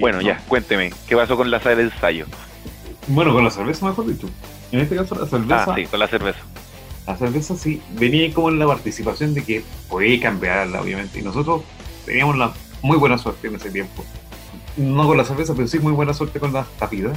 bueno, 0.00 0.20
ya, 0.20 0.38
cuénteme, 0.48 0.92
¿qué 1.08 1.16
pasó 1.16 1.36
con 1.36 1.50
la 1.50 1.60
sala 1.60 1.76
de 1.76 1.82
ensayo? 1.84 2.26
Bueno, 3.06 3.32
con 3.32 3.44
la 3.44 3.50
cerveza, 3.50 3.86
mejor 3.86 4.06
dicho. 4.06 4.28
En 4.70 4.80
este 4.80 4.96
caso, 4.96 5.14
la 5.14 5.26
cerveza. 5.26 5.64
Ah, 5.68 5.74
sí, 5.74 5.86
con 5.86 6.00
la 6.00 6.08
cerveza. 6.08 6.40
La 7.06 7.16
cerveza 7.16 7.56
sí, 7.56 7.82
venía 7.98 8.32
como 8.32 8.48
en 8.48 8.58
la 8.58 8.66
participación 8.66 9.34
de 9.34 9.44
que 9.44 9.64
podía 9.88 10.20
cambiarla, 10.20 10.80
obviamente. 10.80 11.18
Y 11.18 11.22
nosotros 11.22 11.62
teníamos 12.06 12.38
la 12.38 12.52
muy 12.82 12.96
buena 12.96 13.18
suerte 13.18 13.48
en 13.48 13.56
ese 13.56 13.70
tiempo. 13.70 14.04
No 14.76 15.06
con 15.06 15.16
la 15.16 15.24
cerveza, 15.24 15.54
pero 15.54 15.66
sí 15.68 15.78
muy 15.78 15.92
buena 15.92 16.14
suerte 16.14 16.38
con 16.38 16.52
la 16.52 16.64
tapida. 16.78 17.12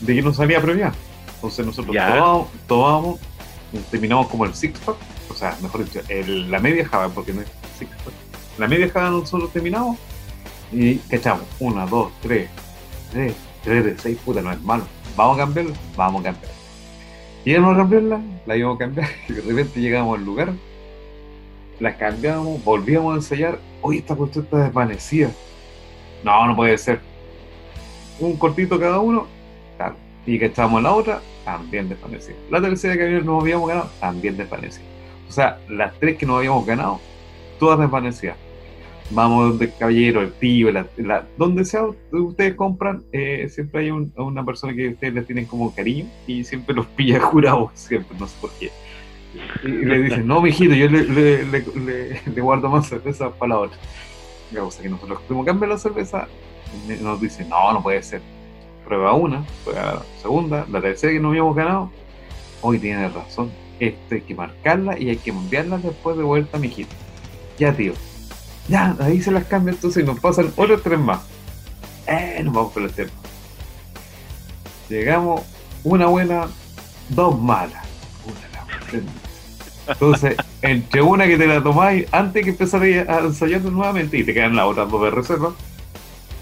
De 0.00 0.14
que 0.14 0.22
nos 0.22 0.36
salía 0.36 0.58
a 0.58 0.62
premiar. 0.62 0.92
Entonces 1.34 1.66
nosotros 1.66 1.94
tomábamos, 1.94 2.48
tomábamos, 2.66 3.20
terminamos 3.90 4.28
como 4.28 4.46
el 4.46 4.54
six 4.54 4.78
pack, 4.80 4.96
o 5.30 5.34
sea, 5.34 5.56
mejor 5.60 5.84
dicho, 5.84 6.00
el, 6.08 6.50
la 6.50 6.58
media 6.58 6.88
java, 6.88 7.08
porque 7.10 7.34
no 7.34 7.42
es 7.42 7.48
six 7.78 7.90
pack. 8.02 8.14
La 8.58 8.66
media 8.66 8.88
java 8.88 9.10
nosotros 9.10 9.52
terminamos 9.52 9.98
y 10.72 10.96
cachamos, 10.96 11.44
una, 11.60 11.84
dos, 11.86 12.10
tres, 12.22 12.48
tres, 13.12 13.34
tres 13.62 13.84
de 13.84 13.98
seis, 13.98 14.18
puta, 14.24 14.40
no 14.40 14.52
es 14.52 14.60
malo. 14.62 14.84
¿Vamos 15.16 15.36
a 15.36 15.40
cambiarla? 15.40 15.74
Vamos 15.96 16.22
a 16.22 16.24
cambiarla. 16.24 16.63
Y 17.44 17.52
no 17.54 17.70
a 17.70 17.76
cambiarla, 17.76 18.20
la 18.46 18.56
íbamos 18.56 18.76
a 18.76 18.78
cambiar, 18.78 19.08
de 19.28 19.40
repente 19.40 19.80
llegamos 19.80 20.18
al 20.18 20.24
lugar, 20.24 20.52
la 21.78 21.96
cambiamos, 21.96 22.62
volvíamos 22.64 23.12
a 23.12 23.16
ensayar, 23.16 23.58
oye, 23.82 23.98
esta 23.98 24.14
cuestión 24.14 24.44
está 24.44 24.64
desvanecida. 24.64 25.30
No, 26.24 26.46
no 26.46 26.56
puede 26.56 26.78
ser. 26.78 27.00
Un 28.18 28.36
cortito 28.36 28.80
cada 28.80 28.98
uno. 28.98 29.26
Y 30.26 30.38
que 30.38 30.46
estábamos 30.46 30.78
en 30.78 30.84
la 30.84 30.92
otra, 30.94 31.20
también 31.44 31.86
desvanecida. 31.90 32.36
La 32.50 32.58
tercera 32.62 32.96
que 32.96 33.20
nos 33.20 33.42
habíamos 33.42 33.68
ganado, 33.68 33.90
también 34.00 34.38
desvanecida. 34.38 34.86
O 35.28 35.32
sea, 35.32 35.58
las 35.68 35.92
tres 36.00 36.16
que 36.16 36.24
nos 36.24 36.38
habíamos 36.38 36.64
ganado, 36.64 36.98
todas 37.58 37.78
desvanecidas 37.78 38.36
vamos 39.10 39.50
donde 39.50 39.66
el 39.66 39.74
caballero, 39.76 40.22
el 40.22 40.32
tío, 40.32 40.68
donde 41.36 41.64
sea 41.64 41.84
ustedes 42.10 42.54
compran, 42.54 43.04
eh, 43.12 43.48
siempre 43.50 43.82
hay 43.82 43.90
una 43.90 44.44
persona 44.44 44.74
que 44.74 44.88
ustedes 44.88 45.14
le 45.14 45.22
tienen 45.22 45.46
como 45.46 45.74
cariño 45.74 46.08
y 46.26 46.44
siempre 46.44 46.74
los 46.74 46.86
pilla 46.86 47.20
jurados, 47.20 47.70
siempre, 47.74 48.16
no 48.18 48.26
sé 48.26 48.36
por 48.40 48.50
qué. 48.52 48.70
Y, 49.64 49.68
le 49.68 50.02
dicen, 50.02 50.26
no, 50.26 50.40
mijito, 50.40 50.74
yo 50.74 50.88
le, 50.88 52.40
guardo 52.40 52.68
más 52.68 52.88
cerveza 52.88 53.30
para 53.30 53.54
la 53.54 53.60
otra. 53.60 53.78
La 54.52 54.60
cosa 54.60 54.82
que 54.82 54.88
nosotros 54.88 55.20
como 55.26 55.44
cambiar 55.44 55.70
la 55.70 55.78
cerveza, 55.78 56.28
nos 57.02 57.20
dicen, 57.20 57.48
no, 57.48 57.72
no 57.72 57.82
puede 57.82 58.02
ser. 58.02 58.22
Prueba 58.84 59.14
una, 59.14 59.44
prueba 59.64 59.94
la 59.94 60.02
segunda, 60.20 60.66
la 60.70 60.80
tercera 60.80 61.12
que 61.12 61.20
no 61.20 61.30
habíamos 61.30 61.56
ganado. 61.56 61.90
Hoy 62.60 62.78
tiene 62.78 63.08
razón. 63.08 63.50
Esto 63.80 64.14
hay 64.14 64.20
que 64.20 64.34
marcarla 64.34 64.98
y 64.98 65.08
hay 65.10 65.16
que 65.16 65.30
enviarla 65.30 65.78
después 65.78 66.16
de 66.16 66.22
vuelta, 66.22 66.58
mijito. 66.58 66.94
Ya, 67.58 67.72
tío, 67.72 67.94
ya, 68.68 68.96
ahí 69.00 69.20
se 69.20 69.30
las 69.30 69.44
cambia 69.44 69.72
entonces 69.72 70.02
y 70.02 70.06
nos 70.06 70.18
pasan 70.20 70.52
otros 70.56 70.82
tres 70.82 70.98
más. 70.98 71.20
Eh, 72.06 72.40
nos 72.44 72.54
vamos 72.54 72.72
con 72.72 72.84
el 72.84 72.92
tema. 72.92 73.10
Llegamos, 74.88 75.42
una 75.82 76.06
buena, 76.06 76.48
dos 77.08 77.40
malas. 77.40 77.84
Entonces, 79.86 80.36
entre 80.62 81.02
una 81.02 81.26
que 81.26 81.36
te 81.36 81.46
la 81.46 81.62
tomáis 81.62 82.06
antes 82.12 82.44
que 82.44 82.50
empezar 82.50 82.82
a 82.82 83.18
ensayar 83.18 83.62
nuevamente 83.62 84.18
y 84.18 84.24
te 84.24 84.32
quedan 84.32 84.56
las 84.56 84.66
otras 84.66 84.90
dos 84.90 85.02
de 85.02 85.10
reserva, 85.10 85.54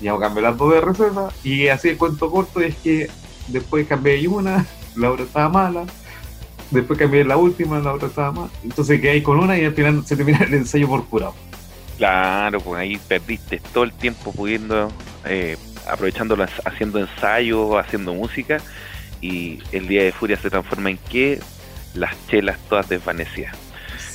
ya 0.01 0.19
cambié 0.19 0.43
las 0.43 0.57
dos 0.57 0.73
de 0.73 0.81
reserva 0.81 1.33
y 1.45 1.69
así 1.69 1.89
el 1.91 1.97
cuento 1.97 2.31
corto 2.31 2.61
es 2.61 2.77
que 2.77 3.09
después 3.49 3.87
cambié 3.87 4.27
una, 4.29 4.67
la 4.97 5.11
otra 5.11 5.25
estaba 5.25 5.49
mala, 5.49 5.85
después 6.71 6.99
cambié 6.99 7.25
la 7.25 7.37
última, 7.37 7.79
la 7.81 7.93
otra 7.93 8.09
estaba 8.09 8.33
mala, 8.33 8.51
entonces 8.63 9.01
quedé 9.01 9.23
con 9.23 9.39
una 9.39 9.59
y 9.59 9.65
al 9.65 9.75
final 9.75 10.05
se 10.05 10.17
termina 10.17 10.39
el 10.39 10.55
ensayo 10.55 10.89
por 10.89 11.05
curado. 11.07 11.35
Claro, 12.03 12.61
pues 12.61 12.81
ahí 12.81 12.99
perdiste 13.07 13.61
todo 13.73 13.85
el 13.85 13.93
tiempo 13.93 14.33
pudiendo, 14.33 14.91
eh, 15.25 15.57
aprovechándolas, 15.89 16.51
haciendo 16.65 16.99
ensayos, 16.99 17.77
haciendo 17.77 18.13
música, 18.13 18.57
y 19.21 19.61
el 19.71 19.87
día 19.87 20.03
de 20.03 20.11
furia 20.11 20.37
se 20.37 20.51
transforma 20.51 20.91
en 20.91 20.99
que 20.99 21.39
las 21.95 22.11
chelas 22.27 22.59
todas 22.69 22.89
desvanecidas. 22.89 23.57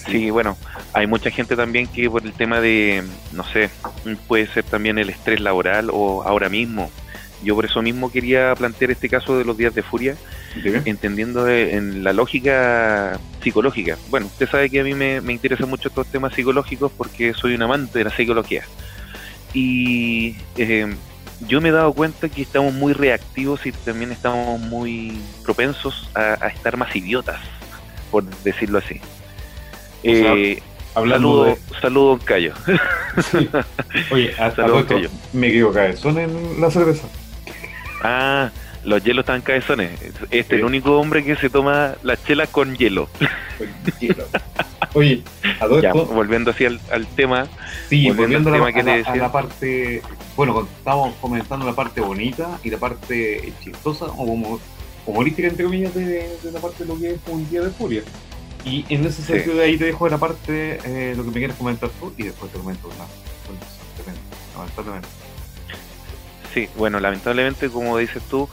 Sí. 0.05 0.29
bueno, 0.31 0.57
hay 0.91 1.07
mucha 1.07 1.29
gente 1.31 1.55
también 1.55 1.87
que 1.87 2.09
por 2.09 2.25
el 2.25 2.33
tema 2.33 2.59
de, 2.59 3.05
no 3.31 3.45
sé, 3.45 3.69
puede 4.27 4.47
ser 4.47 4.65
también 4.65 4.97
el 4.97 5.09
estrés 5.09 5.39
laboral 5.39 5.89
o 5.89 6.23
ahora 6.23 6.49
mismo. 6.49 6.91
Yo 7.43 7.55
por 7.55 7.65
eso 7.65 7.81
mismo 7.81 8.11
quería 8.11 8.55
plantear 8.55 8.91
este 8.91 9.09
caso 9.09 9.37
de 9.37 9.45
los 9.45 9.57
días 9.57 9.75
de 9.75 9.83
furia, 9.83 10.15
entendiendo 10.85 11.47
en 11.47 12.03
la 12.03 12.13
lógica 12.13 13.19
psicológica. 13.43 13.97
Bueno, 14.09 14.25
usted 14.25 14.49
sabe 14.49 14.69
que 14.69 14.79
a 14.79 14.83
mí 14.83 14.93
me, 14.93 15.21
me 15.21 15.33
interesan 15.33 15.69
mucho 15.69 15.89
estos 15.89 16.07
temas 16.07 16.33
psicológicos 16.33 16.91
porque 16.97 17.33
soy 17.33 17.53
un 17.53 17.61
amante 17.61 17.99
de 17.99 18.05
la 18.05 18.15
psicología. 18.15 18.63
Y 19.53 20.35
eh, 20.57 20.93
yo 21.47 21.61
me 21.61 21.69
he 21.69 21.71
dado 21.71 21.93
cuenta 21.93 22.29
que 22.29 22.41
estamos 22.41 22.73
muy 22.73 22.93
reactivos 22.93 23.65
y 23.65 23.71
también 23.71 24.11
estamos 24.11 24.59
muy 24.59 25.19
propensos 25.43 26.09
a, 26.15 26.47
estar 26.47 26.77
más 26.77 26.95
idiotas, 26.95 27.39
por 28.11 28.23
decirlo 28.43 28.79
así. 28.79 28.99
Eh, 30.03 30.61
saludo, 30.93 31.57
saludo, 31.81 32.19
Cayo. 32.23 32.53
Oye, 34.11 34.33
hasta 34.39 34.65
me 35.33 35.47
equivoqué, 35.47 35.95
son 35.95 36.17
en 36.17 36.59
la 36.59 36.71
cerveza. 36.71 37.07
Ah, 38.03 38.51
los 38.83 39.03
hielos 39.03 39.23
están 39.23 39.41
cabezones. 39.41 39.99
Este 40.01 40.37
es 40.39 40.51
el 40.51 40.63
único 40.63 40.97
hombre 40.97 41.23
que 41.23 41.35
se 41.35 41.49
toma 41.49 41.95
las 42.03 42.23
chelas 42.23 42.49
con 42.49 42.75
hielo. 42.77 43.09
Oye, 44.93 45.23
ya, 45.81 45.91
volviendo 45.93 46.51
así 46.51 46.65
al, 46.65 47.07
tema. 47.15 47.47
Sí, 47.89 48.09
volviendo, 48.09 48.53
a, 48.53 49.15
la, 49.15 49.31
parte. 49.31 50.01
Bueno, 50.35 50.67
estamos 50.77 51.13
comentando 51.19 51.65
la 51.65 51.73
parte 51.73 52.01
bonita 52.01 52.59
y 52.63 52.69
la 52.69 52.77
parte 52.77 53.53
chistosa 53.63 54.05
o 54.05 54.25
como 54.25 54.59
humorística, 55.05 55.47
entre 55.47 55.65
comillas, 55.65 55.93
de, 55.93 56.37
la 56.51 56.59
parte 56.59 56.83
de 56.83 56.89
lo 56.89 56.99
que 56.99 57.11
es 57.11 57.19
un 57.27 57.49
día 57.49 57.61
de 57.61 57.69
furia. 57.69 58.03
Y 58.65 58.85
en 58.89 59.05
ese 59.05 59.21
sentido, 59.21 59.55
de 59.55 59.63
ahí 59.63 59.77
te 59.77 59.85
dejo 59.85 60.07
la 60.09 60.17
parte, 60.17 60.79
eh, 60.83 61.13
lo 61.15 61.23
que 61.23 61.29
me 61.29 61.37
quieres 61.37 61.55
comentar 61.55 61.89
tú 61.99 62.13
y 62.17 62.23
después 62.23 62.51
te 62.51 62.57
comento 62.57 62.87
una. 62.87 63.05
Sí, 66.53 66.69
bueno, 66.75 66.99
lamentablemente, 66.99 67.69
como 67.69 67.97
dices 67.97 68.23
tú, 68.29 68.49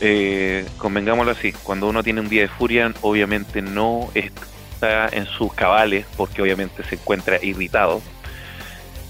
eh, 0.00 0.66
convengámoslo 0.78 1.32
así, 1.32 1.52
cuando 1.52 1.88
uno 1.88 2.02
tiene 2.02 2.20
un 2.20 2.28
día 2.28 2.42
de 2.42 2.48
furia, 2.48 2.92
obviamente 3.00 3.62
no 3.62 4.08
está 4.14 5.08
en 5.12 5.26
sus 5.26 5.52
cabales, 5.54 6.06
porque 6.16 6.42
obviamente 6.42 6.82
se 6.84 6.96
encuentra 6.96 7.42
irritado. 7.42 8.02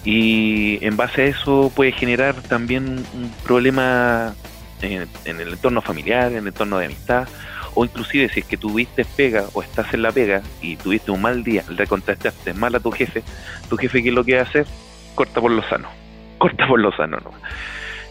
Y 0.04 0.84
en 0.84 0.96
base 0.96 1.22
a 1.22 1.24
eso 1.26 1.72
puede 1.74 1.92
generar 1.92 2.34
también 2.42 3.04
un 3.14 3.32
problema 3.42 4.34
en, 4.82 5.08
el 5.24 5.52
entorno 5.52 5.80
familiar, 5.80 6.32
en 6.32 6.38
el 6.38 6.48
entorno 6.48 6.78
de 6.78 6.86
amistad, 6.86 7.26
o 7.74 7.84
inclusive 7.84 8.28
si 8.28 8.40
es 8.40 8.46
que 8.46 8.56
tuviste 8.56 9.04
pega 9.04 9.46
o 9.54 9.62
estás 9.62 9.92
en 9.94 10.02
la 10.02 10.12
pega 10.12 10.42
y 10.60 10.76
tuviste 10.76 11.10
un 11.10 11.22
mal 11.22 11.42
día, 11.42 11.64
le 11.68 11.86
contestaste 11.86 12.52
mal 12.54 12.74
a 12.74 12.80
tu 12.80 12.90
jefe, 12.90 13.22
tu 13.68 13.76
jefe 13.76 14.02
qué 14.02 14.10
es 14.10 14.14
lo 14.14 14.24
que 14.24 14.38
hacer? 14.38 14.66
Corta 15.14 15.40
por 15.40 15.50
lo 15.50 15.62
sano, 15.68 15.88
corta 16.38 16.66
por 16.68 16.78
lo 16.78 16.94
sano. 16.94 17.18
¿no? 17.18 17.32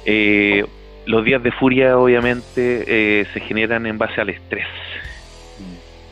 Eh, 0.05 0.65
los 1.05 1.25
días 1.25 1.43
de 1.43 1.51
furia 1.51 1.97
obviamente 1.97 2.83
eh, 2.87 3.25
se 3.33 3.39
generan 3.41 3.85
en 3.85 3.97
base 3.97 4.21
al 4.21 4.29
estrés. 4.29 4.67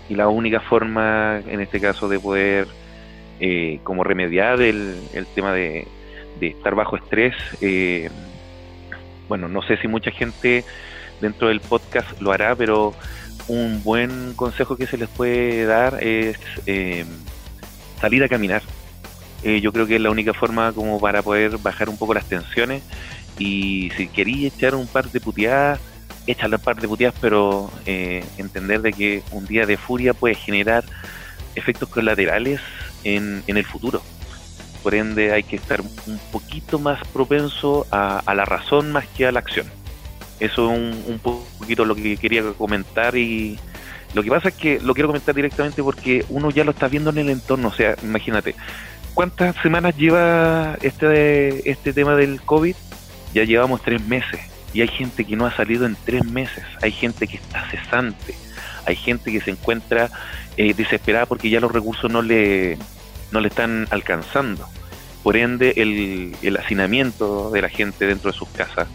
Y 0.09 0.15
la 0.15 0.27
única 0.27 0.59
forma, 0.59 1.41
en 1.47 1.61
este 1.61 1.79
caso, 1.79 2.09
de 2.09 2.19
poder 2.19 2.67
eh, 3.39 3.79
como 3.83 4.03
remediar 4.03 4.61
el, 4.61 4.95
el 5.13 5.25
tema 5.27 5.53
de, 5.53 5.87
de, 6.39 6.47
estar 6.47 6.75
bajo 6.75 6.97
estrés, 6.97 7.33
eh, 7.61 8.09
bueno, 9.29 9.47
no 9.47 9.61
sé 9.61 9.77
si 9.77 9.87
mucha 9.87 10.11
gente 10.11 10.65
dentro 11.21 11.47
del 11.47 11.61
podcast 11.61 12.19
lo 12.19 12.33
hará, 12.33 12.55
pero 12.55 12.93
un 13.47 13.83
buen 13.83 14.33
consejo 14.35 14.75
que 14.75 14.87
se 14.87 14.97
les 14.97 15.09
puede 15.09 15.65
dar 15.65 16.03
es 16.03 16.37
eh, 16.65 17.05
salir 17.99 18.23
a 18.23 18.29
caminar. 18.29 18.61
Eh, 19.43 19.61
yo 19.61 19.71
creo 19.71 19.87
que 19.87 19.95
es 19.95 20.01
la 20.01 20.11
única 20.11 20.33
forma 20.33 20.71
como 20.73 20.99
para 20.99 21.23
poder 21.23 21.57
bajar 21.57 21.89
un 21.89 21.97
poco 21.97 22.13
las 22.13 22.25
tensiones 22.25 22.83
y 23.37 23.91
si 23.97 24.07
queréis 24.07 24.53
echar 24.53 24.75
un 24.75 24.87
par 24.87 25.09
de 25.09 25.19
puteadas, 25.19 25.79
échale 26.27 26.55
un 26.55 26.61
par 26.61 26.79
de 26.79 26.87
puteadas, 26.87 27.15
pero 27.19 27.71
eh, 27.85 28.23
entender 28.37 28.81
de 28.81 28.93
que 28.93 29.23
un 29.31 29.45
día 29.45 29.65
de 29.65 29.77
furia 29.77 30.13
puede 30.13 30.35
generar 30.35 30.83
efectos 31.55 31.89
colaterales 31.89 32.61
en, 33.03 33.43
en 33.47 33.57
el 33.57 33.65
futuro. 33.65 34.01
Por 34.83 34.95
ende 34.95 35.31
hay 35.31 35.43
que 35.43 35.55
estar 35.55 35.81
un 35.81 36.19
poquito 36.31 36.79
más 36.79 37.05
propenso 37.09 37.85
a, 37.91 38.19
a 38.19 38.33
la 38.33 38.45
razón 38.45 38.91
más 38.91 39.05
que 39.07 39.27
a 39.27 39.31
la 39.31 39.39
acción. 39.39 39.67
Eso 40.39 40.71
es 40.71 40.77
un, 40.79 41.03
un, 41.07 41.19
poquito 41.19 41.85
lo 41.85 41.93
que 41.93 42.17
quería 42.17 42.41
comentar 42.53 43.15
y 43.15 43.59
lo 44.15 44.23
que 44.23 44.29
pasa 44.29 44.49
es 44.49 44.55
que 44.55 44.79
lo 44.79 44.93
quiero 44.93 45.07
comentar 45.07 45.35
directamente 45.35 45.83
porque 45.83 46.25
uno 46.29 46.49
ya 46.49 46.63
lo 46.63 46.71
está 46.71 46.87
viendo 46.87 47.11
en 47.11 47.19
el 47.19 47.29
entorno, 47.29 47.67
o 47.67 47.73
sea, 47.73 47.95
imagínate, 48.01 48.55
¿cuántas 49.13 49.55
semanas 49.61 49.95
lleva 49.95 50.77
este, 50.81 51.69
este 51.69 51.93
tema 51.93 52.15
del 52.15 52.41
COVID? 52.41 52.75
Ya 53.33 53.43
llevamos 53.43 53.81
tres 53.81 54.01
meses 54.05 54.39
y 54.73 54.81
hay 54.81 54.87
gente 54.87 55.25
que 55.25 55.35
no 55.35 55.45
ha 55.45 55.55
salido 55.55 55.85
en 55.85 55.97
tres 56.05 56.25
meses, 56.25 56.63
hay 56.81 56.91
gente 56.91 57.27
que 57.27 57.37
está 57.37 57.69
cesante, 57.69 58.35
hay 58.85 58.95
gente 58.95 59.31
que 59.31 59.41
se 59.41 59.51
encuentra 59.51 60.09
eh, 60.57 60.73
desesperada 60.73 61.25
porque 61.25 61.49
ya 61.49 61.59
los 61.59 61.71
recursos 61.71 62.11
no 62.11 62.21
le, 62.21 62.77
no 63.31 63.39
le 63.39 63.47
están 63.47 63.87
alcanzando. 63.91 64.67
Por 65.23 65.37
ende, 65.37 65.73
el, 65.77 66.35
el 66.41 66.57
hacinamiento 66.57 67.51
de 67.51 67.61
la 67.61 67.69
gente 67.69 68.07
dentro 68.07 68.31
de 68.31 68.37
sus 68.37 68.49
casas 68.49 68.87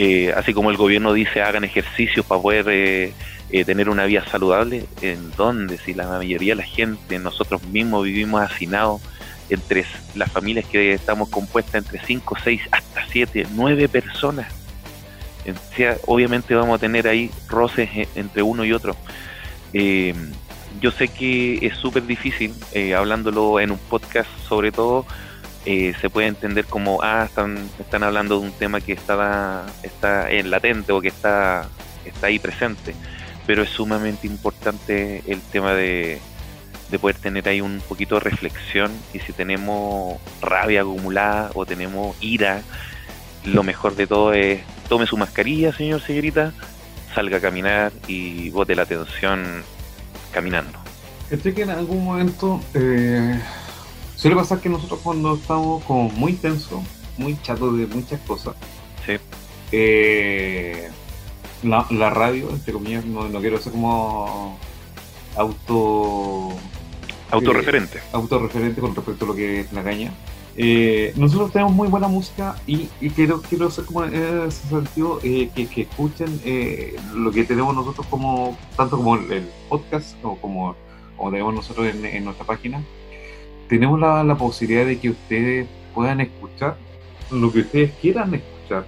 eh, 0.00 0.32
así 0.36 0.54
como 0.54 0.70
el 0.70 0.76
gobierno 0.76 1.12
dice 1.12 1.42
hagan 1.42 1.64
ejercicios 1.64 2.24
para 2.24 2.40
poder 2.40 2.66
eh, 2.68 3.12
eh, 3.50 3.64
tener 3.64 3.88
una 3.88 4.04
vida 4.04 4.24
saludable, 4.30 4.84
¿en 5.02 5.32
dónde? 5.32 5.76
Si 5.76 5.92
la 5.92 6.06
mayoría 6.06 6.52
de 6.52 6.62
la 6.62 6.62
gente, 6.62 7.18
nosotros 7.18 7.64
mismos 7.64 8.04
vivimos 8.04 8.40
hacinados 8.40 9.02
entre 9.50 9.84
las 10.14 10.30
familias 10.30 10.66
que 10.66 10.92
estamos 10.92 11.28
compuestas 11.28 11.76
entre 11.76 12.00
5, 12.04 12.36
6, 12.42 12.62
hasta 12.70 13.06
7, 13.08 13.46
9 13.54 13.88
personas. 13.88 14.52
Obviamente 16.06 16.54
vamos 16.54 16.76
a 16.76 16.78
tener 16.78 17.08
ahí 17.08 17.30
roces 17.48 17.88
entre 18.14 18.42
uno 18.42 18.64
y 18.64 18.72
otro. 18.72 18.96
Eh, 19.72 20.14
yo 20.80 20.90
sé 20.90 21.08
que 21.08 21.66
es 21.66 21.76
súper 21.76 22.06
difícil, 22.06 22.54
eh, 22.72 22.94
hablándolo 22.94 23.60
en 23.60 23.70
un 23.70 23.78
podcast 23.78 24.28
sobre 24.46 24.72
todo, 24.72 25.06
eh, 25.66 25.94
se 26.00 26.08
puede 26.08 26.28
entender 26.28 26.66
como, 26.66 27.02
ah, 27.02 27.24
están, 27.26 27.68
están 27.78 28.02
hablando 28.02 28.38
de 28.38 28.46
un 28.46 28.52
tema 28.52 28.80
que 28.80 28.92
está, 28.92 29.66
está 29.82 30.30
en 30.30 30.50
latente 30.50 30.92
o 30.92 31.00
que 31.00 31.08
está, 31.08 31.68
está 32.04 32.28
ahí 32.28 32.38
presente, 32.38 32.94
pero 33.46 33.62
es 33.62 33.70
sumamente 33.70 34.26
importante 34.26 35.22
el 35.26 35.40
tema 35.40 35.74
de, 35.74 36.20
de 36.90 36.98
poder 36.98 37.16
tener 37.16 37.48
ahí 37.48 37.60
un 37.60 37.80
poquito 37.86 38.16
de 38.16 38.20
reflexión 38.20 38.90
y 39.12 39.18
si 39.20 39.32
tenemos 39.32 40.18
rabia 40.40 40.82
acumulada 40.82 41.50
o 41.54 41.66
tenemos 41.66 42.16
ira, 42.20 42.62
lo 43.44 43.62
mejor 43.62 43.94
de 43.96 44.06
todo 44.06 44.32
es 44.32 44.60
tome 44.88 45.06
su 45.06 45.16
mascarilla, 45.16 45.72
señor, 45.72 46.00
señorita, 46.00 46.52
salga 47.14 47.38
a 47.38 47.40
caminar 47.40 47.92
y 48.06 48.50
bote 48.50 48.74
la 48.74 48.82
atención 48.82 49.62
caminando. 50.32 50.78
Este 51.30 51.52
que 51.52 51.62
en 51.62 51.70
algún 51.70 52.04
momento 52.04 52.60
eh, 52.72 53.38
Suele 54.18 54.34
pasar 54.34 54.58
que 54.58 54.68
nosotros 54.68 54.98
cuando 55.04 55.36
estamos 55.36 55.84
como 55.84 56.10
muy 56.10 56.32
tensos, 56.32 56.80
muy 57.18 57.40
chatos 57.40 57.78
de 57.78 57.86
muchas 57.86 58.20
cosas, 58.22 58.56
sí. 59.06 59.12
eh, 59.70 60.90
la, 61.62 61.86
la, 61.90 62.10
radio, 62.10 62.50
entre 62.50 62.72
comillas, 62.72 63.04
no, 63.04 63.28
no, 63.28 63.40
quiero 63.40 63.58
ser 63.58 63.70
como 63.70 64.58
auto... 65.36 66.52
Autorreferente. 67.30 67.98
Eh, 67.98 68.02
autorreferente 68.12 68.80
con 68.80 68.94
respecto 68.94 69.24
a 69.24 69.28
lo 69.28 69.34
que 69.34 69.60
es 69.60 69.72
la 69.72 69.82
caña. 69.82 70.12
Eh, 70.60 71.12
nosotros 71.14 71.52
tenemos 71.52 71.72
muy 71.72 71.86
buena 71.86 72.08
música 72.08 72.56
y, 72.66 72.88
y 73.00 73.10
quiero, 73.10 73.40
quiero 73.42 73.70
ser 73.70 73.84
como 73.84 74.02
en 74.02 74.14
ese 74.48 74.66
sentido 74.68 75.20
eh, 75.22 75.50
que, 75.54 75.68
que, 75.68 75.82
escuchen 75.82 76.40
eh, 76.44 76.96
lo 77.14 77.30
que 77.30 77.44
tenemos 77.44 77.76
nosotros 77.76 78.04
como, 78.08 78.58
tanto 78.76 78.96
como 78.96 79.14
el, 79.14 79.30
el 79.30 79.48
podcast 79.68 80.16
o 80.24 80.34
como, 80.34 80.74
como 81.16 81.30
tenemos 81.30 81.54
nosotros 81.54 81.86
en, 81.86 82.04
en 82.04 82.24
nuestra 82.24 82.44
página, 82.44 82.82
tenemos 83.68 84.00
la, 84.00 84.24
la, 84.24 84.36
posibilidad 84.36 84.84
de 84.84 84.98
que 84.98 85.10
ustedes 85.10 85.68
puedan 85.94 86.20
escuchar 86.20 86.76
lo 87.30 87.52
que 87.52 87.60
ustedes 87.60 87.92
quieran 88.00 88.34
escuchar. 88.34 88.84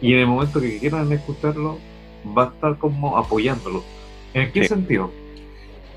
Y 0.00 0.14
en 0.14 0.20
el 0.20 0.26
momento 0.28 0.62
que 0.62 0.78
quieran 0.78 1.12
escucharlo, 1.12 1.78
va 2.36 2.44
a 2.44 2.46
estar 2.46 2.78
como 2.78 3.18
apoyándolo. 3.18 3.84
¿En 4.32 4.50
qué 4.50 4.62
sí. 4.62 4.68
sentido? 4.68 5.10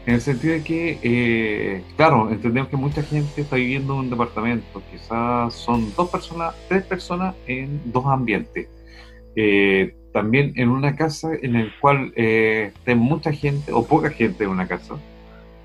En 0.09 0.15
el 0.15 0.21
sentido 0.21 0.55
de 0.55 0.63
que, 0.63 0.97
eh, 1.03 1.83
claro, 1.95 2.31
entendemos 2.31 2.67
que 2.67 2.77
mucha 2.77 3.03
gente 3.03 3.41
está 3.41 3.57
viviendo 3.57 3.93
en 3.93 3.99
un 3.99 4.09
departamento, 4.09 4.81
quizás 4.89 5.53
son 5.53 5.93
dos 5.95 6.09
personas, 6.09 6.55
tres 6.67 6.83
personas 6.83 7.35
en 7.45 7.79
dos 7.85 8.07
ambientes. 8.07 8.67
Eh, 9.35 9.93
también 10.11 10.53
en 10.55 10.69
una 10.69 10.95
casa 10.95 11.29
en 11.39 11.55
el 11.55 11.71
cual 11.79 12.11
eh, 12.15 12.71
mucha 12.95 13.31
gente 13.31 13.71
o 13.71 13.85
poca 13.85 14.09
gente 14.09 14.45
en 14.45 14.49
una 14.49 14.67
casa 14.67 14.95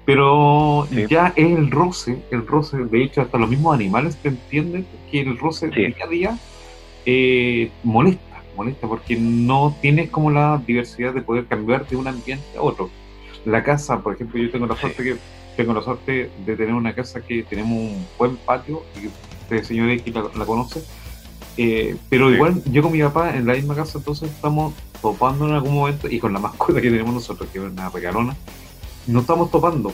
pero 0.04 0.86
sí. 0.90 1.06
ya 1.08 1.32
es 1.34 1.50
el 1.50 1.70
roce, 1.70 2.18
el 2.30 2.46
roce, 2.46 2.76
de 2.76 3.02
hecho 3.02 3.22
hasta 3.22 3.38
los 3.38 3.48
mismos 3.48 3.74
animales 3.74 4.18
te 4.18 4.28
entienden 4.28 4.86
que 5.10 5.22
el 5.22 5.38
roce 5.38 5.70
sí. 5.70 5.86
día 5.86 6.04
a 6.04 6.06
día 6.06 6.38
eh, 7.06 7.70
molesta, 7.82 8.42
molesta 8.54 8.86
porque 8.86 9.16
no 9.16 9.74
tienes 9.80 10.10
como 10.10 10.30
la 10.30 10.62
diversidad 10.66 11.14
de 11.14 11.22
poder 11.22 11.46
cambiar 11.46 11.88
de 11.88 11.96
un 11.96 12.08
ambiente 12.08 12.58
a 12.58 12.60
otro. 12.60 12.90
La 13.44 13.62
casa, 13.62 14.00
por 14.00 14.14
ejemplo, 14.14 14.40
yo 14.40 14.50
tengo 14.50 14.66
la 14.66 14.76
suerte 14.76 15.02
sí. 15.02 15.10
que 15.10 15.16
tengo 15.56 15.74
la 15.74 15.82
suerte 15.82 16.30
de 16.44 16.56
tener 16.56 16.74
una 16.74 16.94
casa 16.94 17.20
que 17.20 17.42
tenemos 17.42 17.72
un 17.72 18.06
buen 18.18 18.36
patio, 18.36 18.82
y 19.00 19.08
este 19.42 19.64
señor 19.64 19.90
X 19.90 20.14
la, 20.14 20.30
la 20.34 20.44
conoce, 20.44 20.82
eh, 21.56 21.96
pero 22.08 22.32
igual 22.32 22.62
yo 22.64 22.82
con 22.82 22.92
mi 22.92 23.00
papá 23.00 23.36
en 23.36 23.46
la 23.46 23.54
misma 23.54 23.76
casa, 23.76 23.98
entonces 23.98 24.30
estamos 24.30 24.74
topando 25.00 25.46
en 25.46 25.54
algún 25.54 25.74
momento 25.74 26.08
y 26.08 26.18
con 26.18 26.32
la 26.32 26.40
mascota 26.40 26.80
que 26.80 26.90
tenemos 26.90 27.14
nosotros, 27.14 27.48
que 27.52 27.58
es 27.58 27.64
una 27.64 27.88
regalona, 27.90 28.36
no 29.06 29.20
estamos 29.20 29.50
topando, 29.50 29.92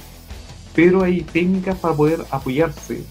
pero 0.74 1.02
hay 1.02 1.22
técnicas 1.22 1.76
para 1.78 1.94
poder 1.94 2.24
apoyarse, 2.30 3.04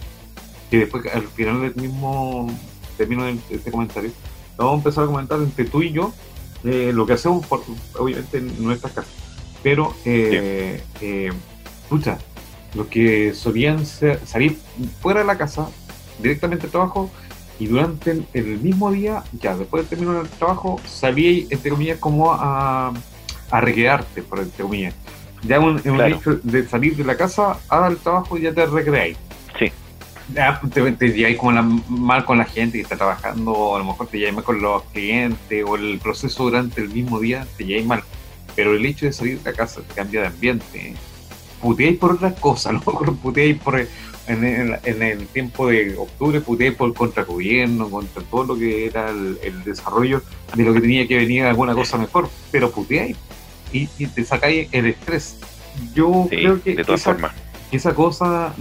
que 0.72 0.80
después 0.80 1.06
al 1.14 1.28
final 1.28 1.62
del 1.62 1.76
mismo 1.76 2.50
término 2.98 3.26
de 3.26 3.38
este 3.50 3.70
comentario, 3.70 4.12
vamos 4.58 4.74
a 4.74 4.78
empezar 4.78 5.04
a 5.04 5.08
comentar 5.08 5.40
entre 5.40 5.66
tú 5.66 5.84
y 5.84 5.92
yo 5.92 6.12
eh, 6.64 6.92
lo 6.94 7.06
que 7.06 7.14
hacemos, 7.14 7.46
por, 7.46 7.62
obviamente, 7.98 8.40
en 8.40 8.64
nuestras 8.64 8.94
casas. 8.94 9.14
Pero, 9.64 9.96
eh, 10.06 10.82
eh, 11.02 11.32
escucha, 11.84 12.18
los 12.76 12.88
que 12.88 13.34
solían 13.34 13.86
ser, 13.86 14.20
salir 14.26 14.58
fuera 15.02 15.22
de 15.22 15.26
la 15.26 15.38
casa, 15.38 15.70
directamente 16.20 16.66
al 16.66 16.72
trabajo, 16.72 17.12
y 17.60 17.68
durante 17.68 18.12
el, 18.12 18.26
el, 18.34 18.60
mismo 18.60 18.92
día, 18.92 19.24
ya 19.34 19.58
después 19.58 19.84
de 19.84 19.96
terminar 19.96 20.22
el 20.22 20.30
trabajo, 20.30 20.80
salí, 20.86 21.48
entre 21.50 21.72
comillas, 21.72 22.00
como 22.00 22.32
a, 22.32 22.94
a 23.52 23.62
recrearte, 23.62 24.22
por 24.24 24.40
entre 24.40 24.64
comillas 24.64 24.94
ya 25.44 25.60
un, 25.60 25.76
un 25.76 25.80
claro. 25.80 26.16
hecho 26.16 26.36
de 26.44 26.68
salir 26.68 26.96
de 26.96 27.04
la 27.04 27.16
casa 27.16 27.60
al 27.70 27.98
trabajo 27.98 28.38
y 28.38 28.42
ya 28.42 28.54
te 28.54 28.66
recreáis. 28.66 29.18
Sí. 29.58 29.72
Ya 30.34 30.60
te, 30.74 30.92
te 30.92 31.10
lleváis 31.12 31.38
como 31.38 31.52
la, 31.52 31.62
mal 31.62 32.26
con 32.26 32.38
la 32.38 32.46
gente 32.46 32.78
que 32.78 32.84
está 32.84 32.98
trabajando, 32.98 33.52
o 33.52 33.76
a 33.76 33.80
lo 33.80 33.86
mejor 33.86 34.08
te 34.08 34.18
lleváis 34.18 34.36
mal 34.36 34.44
con 34.44 34.62
los 34.62 34.84
clientes, 34.86 35.66
o 35.68 35.76
el 35.76 36.00
proceso 36.00 36.44
durante 36.44 36.82
el 36.82 36.90
mismo 36.90 37.20
día 37.20 37.48
te 37.58 37.66
lleváis 37.66 37.88
mal. 37.88 38.04
Pero 38.60 38.76
el 38.76 38.86
hecho 38.86 39.06
de 39.06 39.14
salir 39.14 39.40
de 39.40 39.52
la 39.52 39.56
casa 39.56 39.80
te 39.80 39.94
cambia 39.94 40.20
de 40.20 40.28
ambiente. 40.28 40.94
Puteáis 41.62 41.98
por 41.98 42.12
otras 42.12 42.38
cosas, 42.42 42.74
¿no? 42.74 42.82
Puteáis 42.82 43.58
por. 43.58 43.80
en, 44.28 44.78
el 44.84 45.28
tiempo 45.28 45.70
de 45.70 45.96
octubre 45.98 46.42
puteé 46.42 46.74
por 46.74 46.94
contra 46.94 47.24
gobierno, 47.24 47.90
contra 47.90 48.22
todo 48.24 48.44
lo 48.44 48.58
que 48.58 48.88
era 48.88 49.12
el, 49.12 49.64
desarrollo 49.64 50.22
de 50.54 50.64
lo 50.66 50.74
que 50.74 50.82
tenía 50.82 51.08
que 51.08 51.16
venir 51.16 51.46
alguna 51.46 51.74
cosa 51.74 51.98
mejor, 51.98 52.30
pero 52.52 52.70
puteáis 52.70 53.16
y, 53.72 53.88
y 53.98 54.08
te 54.08 54.26
sacáis 54.26 54.68
el 54.74 54.88
estrés. 54.88 55.38
Yo 55.96 56.28
creo 56.30 56.62
que 56.62 56.84
esa, 56.86 57.16
esa 57.72 57.96
cosa, 57.96 58.54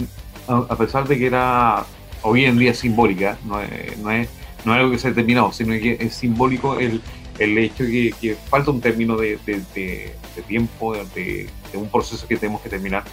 a, 0.47 0.75
pesar 0.77 1.09
de 1.09 1.17
que 1.17 1.25
era 1.25 1.85
hoy 2.21 2.45
en 2.45 2.57
día 2.57 2.73
simbólica, 2.73 3.37
no 3.43 3.59
es, 3.59 3.97
no 3.97 4.11
es, 4.11 4.29
no 4.63 4.73
es 4.73 4.79
algo 4.79 4.91
que 4.91 4.97
se 4.97 5.09
ha 5.09 5.13
terminado, 5.13 5.51
sino 5.51 5.73
que 5.73 5.97
es 5.99 6.13
simbólico 6.13 6.79
el, 6.79 7.01
el 7.39 7.57
hecho 7.57 7.83
de 7.83 8.13
que, 8.19 8.35
falta 8.35 8.71
un 8.71 8.81
término 8.81 9.17
de, 9.17 9.39
de, 9.45 10.15
tiempo, 10.47 10.95
de, 11.15 11.49
un 11.73 11.89
proceso 11.89 12.27
que 12.27 12.37
tenemos 12.37 12.61
que 12.61 12.69
terminar 12.69 13.03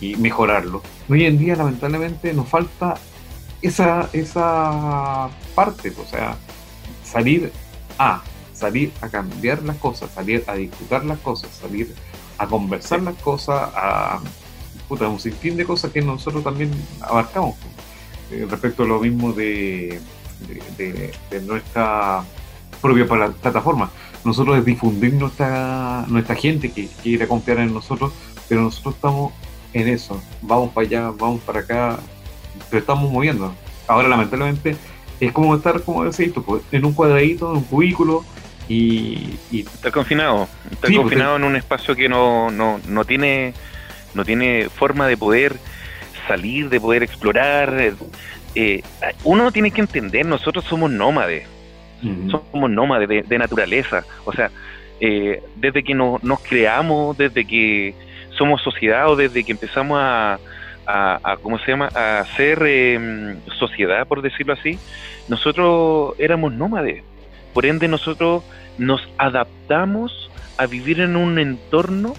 y 0.00 0.16
mejorarlo. 0.16 0.82
Hoy 1.08 1.24
en 1.24 1.38
día, 1.38 1.56
lamentablemente, 1.56 2.32
nos 2.32 2.48
falta 2.48 2.94
esa, 3.62 4.08
esa 4.12 5.28
parte, 5.54 5.92
o 5.98 6.06
sea, 6.06 6.36
salir 7.04 7.52
a, 7.98 8.22
salir 8.52 8.92
a 9.00 9.08
cambiar 9.08 9.62
las 9.62 9.76
cosas, 9.76 10.10
salir 10.10 10.44
a 10.46 10.54
disfrutar 10.54 11.04
las 11.04 11.18
cosas, 11.18 11.50
salir 11.50 11.94
a 12.38 12.46
conversar 12.46 13.02
las 13.02 13.16
cosas, 13.16 13.70
a 13.74 14.20
puta, 14.88 15.08
un 15.08 15.18
sinfín 15.18 15.56
de 15.56 15.64
cosas 15.64 15.90
que 15.92 16.00
nosotros 16.00 16.44
también 16.44 16.70
abarcamos. 17.00 17.56
Eh, 18.30 18.46
respecto 18.48 18.82
a 18.82 18.86
lo 18.86 19.00
mismo 19.00 19.32
de, 19.32 20.00
de, 20.76 21.40
nuestra 21.42 22.24
propia 22.80 23.06
plataforma. 23.06 23.90
Nosotros 24.24 24.58
es 24.58 24.64
difundir 24.64 25.14
nuestra, 25.14 26.04
nuestra 26.08 26.34
gente 26.34 26.72
que 26.72 26.88
quiere 27.02 27.28
confiar 27.28 27.58
en 27.58 27.72
nosotros, 27.72 28.12
pero 28.48 28.62
nosotros 28.62 28.96
estamos 28.96 29.32
en 29.72 29.88
eso. 29.88 30.20
Vamos 30.42 30.72
para 30.72 30.86
allá, 30.86 31.10
vamos 31.10 31.40
para 31.42 31.60
acá, 31.60 31.98
pero 32.70 32.80
estamos 32.80 33.10
moviendo. 33.10 33.54
Ahora, 33.86 34.08
lamentablemente, 34.08 34.76
es 35.20 35.32
como 35.32 35.54
estar, 35.54 35.82
como 35.82 36.04
decís 36.04 36.32
pues, 36.44 36.62
en 36.72 36.84
un 36.84 36.92
cuadradito, 36.92 37.50
en 37.50 37.58
un 37.58 37.64
cubículo, 37.64 38.24
y, 38.68 39.36
Está 39.52 39.92
confinado, 39.92 40.48
está 40.64 40.88
pues, 40.88 40.96
confinado 40.96 41.36
en 41.36 41.44
un 41.44 41.54
espacio 41.54 41.94
que 41.94 42.08
no, 42.08 42.50
no, 42.50 42.80
no, 42.88 43.04
tiene, 43.04 43.54
no 44.14 44.24
tiene 44.24 44.68
forma 44.68 45.06
de 45.06 45.16
poder 45.16 45.56
salir, 46.26 46.68
de 46.68 46.80
poder 46.80 47.04
explorar. 47.04 47.94
Eh, 48.56 48.82
uno 49.22 49.52
tiene 49.52 49.70
que 49.70 49.80
entender, 49.80 50.26
nosotros 50.26 50.64
somos 50.64 50.90
nómades, 50.90 51.46
somos 52.30 52.70
nómades 52.70 53.28
de, 53.28 53.38
naturaleza, 53.38 54.04
o 54.24 54.32
sea, 54.32 54.50
eh, 55.00 55.42
desde 55.56 55.82
que 55.82 55.94
nos 55.94 56.40
creamos, 56.40 57.16
desde 57.16 57.44
que 57.44 57.94
somos 58.30 58.62
sociedad 58.62 59.08
o 59.10 59.16
desde 59.16 59.44
que 59.44 59.52
empezamos 59.52 59.98
a, 60.00 60.38
a, 60.86 61.36
¿cómo 61.42 61.58
se 61.58 61.72
llama?, 61.72 61.88
a 61.94 62.24
ser 62.36 62.62
em, 62.62 63.40
sociedad, 63.58 64.06
por 64.06 64.22
decirlo 64.22 64.52
así, 64.52 64.78
nosotros 65.28 66.14
éramos 66.18 66.52
nómades. 66.52 67.02
Por 67.52 67.66
ende, 67.66 67.88
nosotros 67.88 68.44
nos 68.78 69.06
adaptamos 69.18 70.30
a 70.58 70.66
vivir 70.66 71.00
en 71.00 71.16
un 71.16 71.38
entorno 71.38 72.14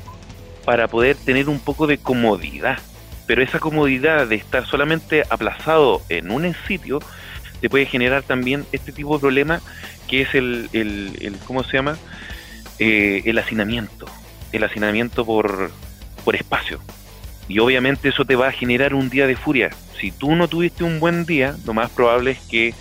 para 0.65 0.87
poder 0.87 1.15
tener 1.15 1.47
un 1.49 1.59
poco 1.59 1.87
de 1.87 1.97
comodidad. 1.97 2.79
Pero 3.25 3.41
esa 3.41 3.59
comodidad 3.59 4.27
de 4.27 4.35
estar 4.35 4.65
solamente 4.65 5.23
aplazado 5.29 6.01
en 6.09 6.31
un 6.31 6.53
sitio 6.67 6.99
te 7.61 7.69
puede 7.69 7.85
generar 7.85 8.23
también 8.23 8.65
este 8.71 8.91
tipo 8.91 9.15
de 9.15 9.21
problema 9.21 9.61
que 10.07 10.21
es 10.21 10.33
el, 10.35 10.69
el, 10.73 11.35
¿cómo 11.45 11.63
se 11.63 11.73
llama? 11.77 11.97
Eh, 12.79 13.23
el 13.25 13.37
hacinamiento. 13.37 14.05
El 14.51 14.63
hacinamiento 14.63 15.25
por, 15.25 15.71
por 16.23 16.35
espacio. 16.35 16.79
Y 17.47 17.59
obviamente 17.59 18.09
eso 18.09 18.25
te 18.25 18.35
va 18.35 18.47
a 18.47 18.51
generar 18.51 18.93
un 18.93 19.09
día 19.09 19.27
de 19.27 19.35
furia. 19.35 19.69
Si 19.99 20.11
tú 20.11 20.35
no 20.35 20.47
tuviste 20.47 20.83
un 20.83 20.99
buen 20.99 21.25
día, 21.25 21.55
lo 21.65 21.73
más 21.73 21.89
probable 21.89 22.31
es 22.31 22.39
que 22.39 22.73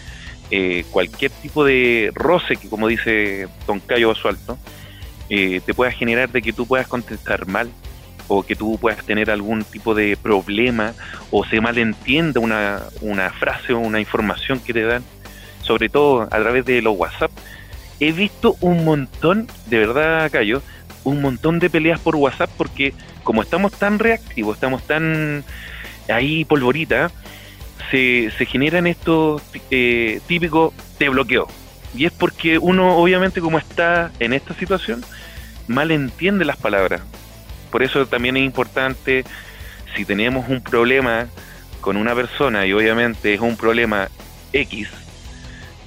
eh, 0.51 0.85
cualquier 0.91 1.31
tipo 1.31 1.65
de 1.65 2.13
roce, 2.15 2.57
que 2.57 2.69
como 2.69 2.89
dice 2.89 3.49
Don 3.67 3.81
Cayo 3.81 4.09
Basualto, 4.09 4.59
eh, 5.29 5.61
te 5.65 5.75
pueda 5.75 5.91
generar 5.91 6.31
de 6.31 6.43
que 6.43 6.53
tú 6.53 6.67
puedas 6.67 6.87
contestar 6.87 7.47
mal 7.47 7.71
o 8.29 8.43
que 8.43 8.57
tú 8.57 8.79
puedas 8.79 9.05
tener 9.05 9.31
algún 9.31 9.65
tipo 9.65 9.95
de 9.95 10.17
problema 10.17 10.95
o 11.31 11.45
se 11.45 11.61
malentienda 11.61 12.41
una, 12.41 12.83
una 13.01 13.31
frase 13.31 13.73
o 13.73 13.79
una 13.79 14.01
información 14.01 14.61
que 14.61 14.73
te 14.73 14.83
dan, 14.83 15.05
sobre 15.63 15.89
todo 15.89 16.23
a 16.23 16.29
través 16.29 16.65
de 16.65 16.83
los 16.83 16.97
WhatsApp. 16.97 17.31
He 18.01 18.13
visto 18.13 18.57
un 18.61 18.85
montón, 18.85 19.47
de 19.67 19.79
verdad, 19.79 20.31
Cayo, 20.31 20.63
un 21.05 21.23
montón 21.23 21.59
de 21.59 21.71
peleas 21.71 22.01
por 22.01 22.17
WhatsApp 22.17 22.51
porque 22.57 22.93
como 23.23 23.43
estamos 23.43 23.73
tan 23.73 23.99
reactivos, 23.99 24.57
estamos 24.57 24.83
tan 24.87 25.45
ahí 26.09 26.45
polvorita, 26.45 27.11
se, 27.91 28.31
se 28.37 28.47
generan 28.47 28.87
estos 28.87 29.43
eh, 29.71 30.21
típicos 30.27 30.75
de 30.99 31.09
bloqueo. 31.09 31.49
Y 31.97 32.05
es 32.05 32.13
porque 32.13 32.59
uno, 32.59 32.97
obviamente, 32.97 33.41
como 33.41 33.59
está 33.59 34.11
en 34.21 34.33
esta 34.33 34.55
situación, 34.55 35.05
mal 35.67 35.91
entiende 35.91 36.45
las 36.45 36.57
palabras. 36.57 37.03
Por 37.77 37.83
eso 37.83 38.07
también 38.07 38.39
es 38.39 38.43
importante, 38.43 39.23
si 39.95 40.07
tenemos 40.07 40.49
un 40.49 40.63
problema 40.63 41.27
con 41.83 41.99
una 41.99 42.15
persona 42.15 42.65
y 42.65 42.73
obviamente 42.73 43.35
es 43.35 43.41
un 43.41 43.59
problema 43.59 44.09
X, 44.55 44.89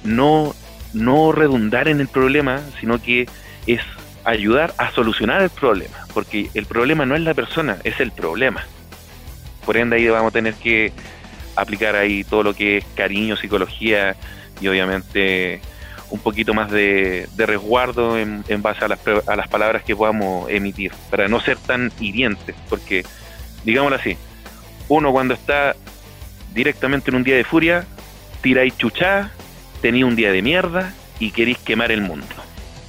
no, 0.04 0.54
no 0.92 1.32
redundar 1.32 1.88
en 1.88 2.00
el 2.00 2.06
problema, 2.06 2.60
sino 2.78 3.02
que 3.02 3.26
es 3.66 3.80
ayudar 4.22 4.72
a 4.78 4.92
solucionar 4.92 5.42
el 5.42 5.50
problema, 5.50 6.06
porque 6.14 6.48
el 6.54 6.64
problema 6.66 7.06
no 7.06 7.16
es 7.16 7.22
la 7.22 7.34
persona, 7.34 7.78
es 7.82 7.98
el 7.98 8.12
problema. 8.12 8.64
Por 9.66 9.76
ende 9.76 9.96
ahí 9.96 10.06
vamos 10.06 10.30
a 10.30 10.34
tener 10.34 10.54
que 10.54 10.92
aplicar 11.56 11.96
ahí 11.96 12.22
todo 12.22 12.44
lo 12.44 12.54
que 12.54 12.76
es 12.76 12.84
cariño, 12.94 13.36
psicología 13.36 14.14
y 14.60 14.68
obviamente 14.68 15.60
un 16.10 16.18
poquito 16.20 16.54
más 16.54 16.70
de, 16.70 17.28
resguardo 17.36 18.18
en, 18.18 18.44
base 18.62 18.84
a 18.84 18.88
las, 18.88 19.00
a 19.26 19.36
las 19.36 19.48
palabras 19.48 19.82
que 19.84 19.96
podamos 19.96 20.50
emitir, 20.50 20.92
para 21.10 21.28
no 21.28 21.40
ser 21.40 21.56
tan 21.56 21.92
hirientes, 22.00 22.54
porque 22.68 23.04
digámoslo 23.64 23.96
así, 23.96 24.16
uno 24.88 25.12
cuando 25.12 25.34
está 25.34 25.76
directamente 26.52 27.10
en 27.10 27.16
un 27.16 27.24
día 27.24 27.36
de 27.36 27.44
furia, 27.44 27.86
tiráis 28.42 28.76
chuchá, 28.76 29.30
tenéis 29.80 30.04
un 30.04 30.16
día 30.16 30.32
de 30.32 30.42
mierda 30.42 30.92
y 31.18 31.30
queréis 31.30 31.58
quemar 31.58 31.92
el 31.92 32.00
mundo. 32.00 32.26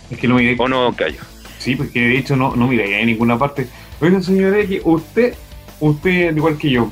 Es 0.10 0.17
que 0.17 0.27
no 0.27 0.36
me 0.36 0.55
¿O 0.57 0.67
no, 0.67 0.93
Callo? 0.95 1.21
Sí, 1.57 1.75
porque 1.75 1.99
de 1.99 2.17
hecho 2.17 2.36
no, 2.36 2.55
no 2.55 2.67
mira 2.67 2.86
en 2.86 3.05
ninguna 3.05 3.38
parte. 3.38 3.67
Oiga, 3.99 4.21
señor 4.21 4.57
X, 4.57 4.81
usted, 4.84 5.36
usted, 5.79 6.36
igual 6.36 6.57
que 6.57 6.71
yo, 6.71 6.91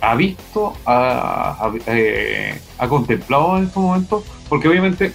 ha 0.00 0.14
visto, 0.14 0.74
ha, 0.86 1.72
eh, 1.86 2.60
ha, 2.78 2.88
contemplado 2.88 3.56
en 3.56 3.64
estos 3.64 3.82
momentos, 3.82 4.24
porque 4.48 4.68
obviamente, 4.68 5.12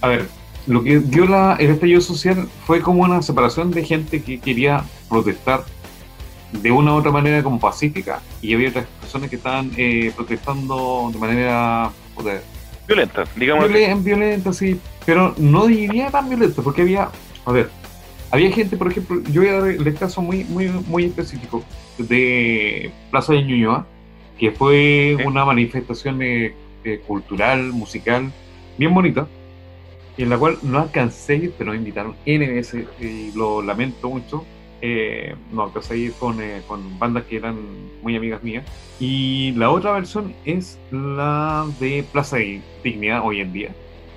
a 0.00 0.08
ver, 0.08 0.26
lo 0.66 0.82
que 0.82 0.98
dio 0.98 1.26
la, 1.26 1.56
el 1.58 1.70
estallido 1.70 2.00
social 2.00 2.48
fue 2.66 2.80
como 2.80 3.02
una 3.02 3.22
separación 3.22 3.70
de 3.70 3.84
gente 3.84 4.22
que 4.22 4.40
quería 4.40 4.84
protestar 5.08 5.64
de 6.52 6.70
una 6.70 6.94
u 6.94 6.96
otra 6.96 7.10
manera 7.10 7.42
como 7.42 7.60
pacífica 7.60 8.20
y 8.40 8.54
había 8.54 8.70
otras 8.70 8.86
personas 9.00 9.30
que 9.30 9.36
estaban 9.36 9.70
eh, 9.76 10.12
protestando 10.14 11.10
de 11.12 11.18
manera 11.18 11.90
violenta, 12.86 13.24
digamos. 13.36 13.68
violenta, 14.04 14.52
sí, 14.52 14.78
pero 15.04 15.34
no 15.38 15.66
diría 15.66 16.10
tan 16.10 16.28
violenta, 16.28 16.62
porque 16.62 16.82
había, 16.82 17.10
a 17.44 17.52
ver, 17.52 17.70
había 18.30 18.50
gente, 18.50 18.76
por 18.76 18.90
ejemplo, 18.90 19.22
yo 19.30 19.42
voy 19.42 19.50
a 19.50 19.60
dar 19.60 19.70
el 19.70 19.94
caso 19.94 20.22
muy, 20.22 20.44
muy, 20.44 20.68
muy 20.68 21.04
específico 21.04 21.62
de 21.98 22.90
Plaza 23.10 23.32
de 23.32 23.42
Ñuñoa, 23.42 23.86
que 24.38 24.50
fue 24.50 25.16
una 25.24 25.44
manifestación 25.44 26.20
eh, 26.22 26.54
eh, 26.84 27.00
cultural, 27.06 27.72
musical, 27.72 28.32
bien 28.78 28.94
bonita, 28.94 29.26
en 30.22 30.30
la 30.30 30.38
cual 30.38 30.58
no 30.62 30.78
alcancé 30.78 31.52
pero 31.56 31.72
me 31.72 31.76
invitaron 31.76 32.14
NBS 32.26 32.74
y 33.00 33.32
lo 33.34 33.62
lamento 33.62 34.08
mucho. 34.08 34.44
Eh, 34.82 35.34
no 35.52 35.64
alcancé 35.64 35.94
a 35.94 35.96
ir 35.96 36.12
con, 36.12 36.38
con 36.68 36.98
bandas 36.98 37.24
que 37.24 37.36
eran 37.36 37.56
muy 38.02 38.16
amigas 38.16 38.42
mías. 38.42 38.64
Y 39.00 39.52
la 39.52 39.70
otra 39.70 39.92
versión 39.92 40.34
es 40.44 40.78
la 40.90 41.66
de 41.80 42.04
Plaza 42.12 42.36
de 42.36 42.60
Dignidad 42.84 43.22
hoy 43.24 43.40
en 43.40 43.52
día, 43.52 43.70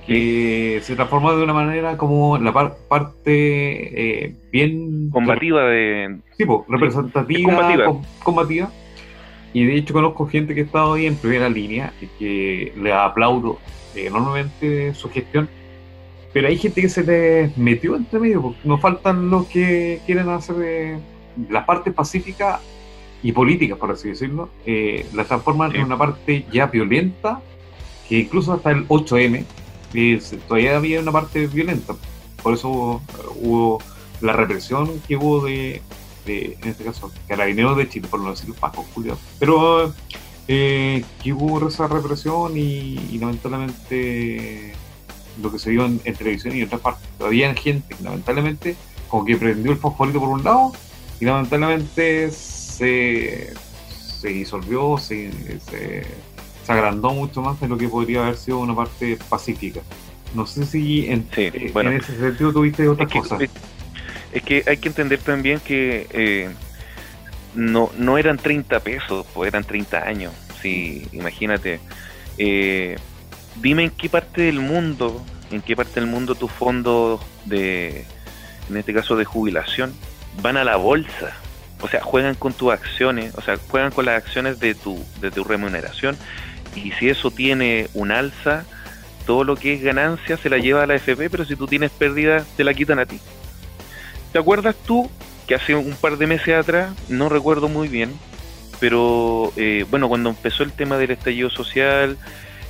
que 0.06 0.80
se 0.84 0.96
transformó 0.96 1.34
de 1.34 1.44
una 1.44 1.54
manera 1.54 1.98
como 1.98 2.38
la 2.38 2.54
parte 2.88 4.36
bien 4.52 5.10
combativa 5.12 5.64
de 5.64 6.20
tipo 6.38 6.66
representativa 6.70 8.02
combativa 8.24 8.70
y 9.54 9.66
de 9.66 9.76
hecho 9.76 9.94
conozco 9.94 10.28
gente 10.28 10.54
que 10.54 10.62
ha 10.62 10.64
estado 10.64 10.94
ahí 10.94 11.06
en 11.06 11.16
primera 11.16 11.50
línea 11.50 11.94
y 12.02 12.08
que 12.20 12.74
le 12.78 12.94
aplaudo 12.94 13.58
enormemente 13.96 14.94
su 14.94 15.10
gestión. 15.10 15.50
Pero 16.34 16.48
hay 16.48 16.58
gente 16.58 16.82
que 16.82 16.90
se 16.90 17.04
le 17.04 17.52
metió 17.56 17.96
entre 17.96 18.20
medio, 18.20 18.42
porque 18.42 18.60
nos 18.64 18.82
faltan 18.82 19.30
los 19.30 19.48
que 19.48 20.02
quieren 20.06 20.30
hacer 20.30 20.56
de 20.56 21.00
la 21.50 21.66
parte 21.66 21.92
pacífica 21.92 22.60
y 23.24 23.32
política, 23.32 23.76
por 23.76 23.92
así 23.92 24.10
decirlo, 24.10 24.50
eh, 24.66 25.06
la 25.14 25.26
transforman 25.26 25.76
en 25.76 25.84
una 25.84 25.98
parte 25.98 26.46
ya 26.52 26.68
violenta, 26.68 27.42
que 28.08 28.20
incluso 28.20 28.54
hasta 28.54 28.72
el 28.72 28.88
8M 28.88 29.44
todavía 30.48 30.78
había 30.78 31.00
una 31.00 31.12
parte 31.12 31.48
violenta. 31.48 31.96
Por 32.42 32.54
eso 32.54 33.02
hubo 33.36 33.80
la 34.22 34.34
represión 34.34 35.02
que 35.08 35.18
hubo 35.18 35.46
de, 35.46 35.82
en 36.26 36.70
este 36.70 36.84
caso, 36.84 37.12
Carabineros 37.28 37.78
de 37.78 37.90
Chile, 37.90 38.08
por 38.10 38.20
no 38.20 38.32
decir 38.32 38.54
Paco 38.54 38.86
Julio. 38.94 39.18
Pero 39.40 39.94
eh, 40.48 41.04
que 41.22 41.34
hubo 41.34 41.68
esa 41.68 41.88
represión 41.88 42.58
y, 42.58 43.18
lamentablemente 43.18 44.74
lo 45.42 45.52
que 45.52 45.60
se 45.60 45.70
vio 45.72 45.86
en, 45.86 46.00
televisión 46.00 46.56
y 46.56 46.60
en 46.60 46.68
otras 46.68 46.82
partes. 46.82 47.08
Había 47.20 47.54
gente 47.54 47.96
lamentablemente 48.02 48.76
como 49.08 49.26
que 49.26 49.38
prendió 49.38 49.72
el 49.72 49.78
fosforito 49.78 50.20
por 50.20 50.30
un 50.30 50.44
lado 50.44 50.72
y 51.20 51.26
lamentablemente 51.26 52.32
se, 52.32 53.54
se 54.20 54.28
disolvió, 54.30 54.98
se, 54.98 55.32
se, 55.60 56.06
agrandó 56.68 57.12
mucho 57.12 57.42
más 57.42 57.60
de 57.60 57.68
lo 57.68 57.78
que 57.78 57.88
podría 57.88 58.22
haber 58.22 58.38
sido 58.38 58.60
una 58.60 58.76
parte 58.76 59.18
pacífica. 59.30 59.82
No 60.36 60.46
sé 60.46 60.66
si 60.66 61.08
en, 61.08 61.28
eh, 61.36 61.72
ese 61.74 62.20
sentido 62.20 62.54
tuviste 62.54 62.88
otras 62.88 63.12
cosas. 63.12 63.42
Es, 64.32 64.44
que 64.44 64.64
hay 64.68 64.78
que 64.78 64.88
entender 64.90 65.20
también 65.20 65.60
que 65.60 66.06
eh, 66.12 66.50
no, 67.56 67.90
no 67.98 68.20
eran 68.20 68.38
30 68.38 68.80
pesos, 68.82 69.26
pues 69.34 69.48
eran 69.48 69.64
30 69.64 70.08
años. 70.08 70.34
Sí, 70.62 71.08
imagínate. 71.12 71.80
Eh, 72.38 72.96
dime 73.62 73.86
en 73.86 73.92
qué 73.92 74.10
parte 74.10 74.44
del 74.44 74.60
mundo, 74.60 75.24
en 75.52 75.62
qué 75.62 75.76
parte 75.76 76.00
del 76.00 76.10
mundo 76.10 76.36
tus 76.36 76.52
fondos 76.52 77.22
de, 77.46 78.06
en 78.70 78.78
este 78.78 78.94
caso 78.94 79.16
de 79.16 79.26
jubilación, 79.26 79.94
van 80.42 80.58
a 80.58 80.64
la 80.64 80.76
bolsa. 80.76 81.36
O 81.82 81.88
sea, 81.88 82.02
juegan 82.02 82.36
con 82.36 82.54
tus 82.54 82.74
acciones, 82.74 83.34
o 83.36 83.42
sea, 83.42 83.58
juegan 83.70 83.92
con 83.92 84.06
las 84.06 84.22
acciones 84.22 84.60
de 84.60 84.76
tu, 84.76 85.04
de 85.22 85.32
tu 85.32 85.44
remuneración. 85.44 86.18
Y 86.76 86.92
si 86.92 87.10
eso 87.10 87.32
tiene 87.32 87.88
un 87.94 88.12
alza, 88.12 88.66
todo 89.26 89.44
lo 89.44 89.56
que 89.56 89.74
es 89.74 89.82
ganancia 89.82 90.38
se 90.38 90.50
la 90.50 90.58
lleva 90.58 90.84
a 90.84 90.88
la 90.88 90.96
FP, 90.96 91.30
pero 91.30 91.46
si 91.46 91.56
tú 91.56 91.68
tienes 91.68 91.92
pérdida, 91.92 92.46
te 92.58 92.64
la 92.64 92.74
quitan 92.74 93.00
a 93.00 93.06
ti. 93.06 93.20
¿Te 94.34 94.40
acuerdas 94.40 94.76
tú 94.86 95.10
que 95.48 95.56
hace 95.56 95.74
un 95.74 95.96
par 95.96 96.18
de 96.18 96.28
meses 96.28 96.54
atrás, 96.56 96.94
no 97.08 97.28
recuerdo 97.28 97.70
muy 97.70 97.88
bien, 97.88 98.14
pero 98.80 99.52
eh, 99.56 99.84
bueno, 99.90 100.08
cuando 100.08 100.30
empezó 100.30 100.64
el 100.64 100.72
tema 100.72 100.98
del 100.98 101.12
estallido 101.12 101.50
social, 101.50 102.18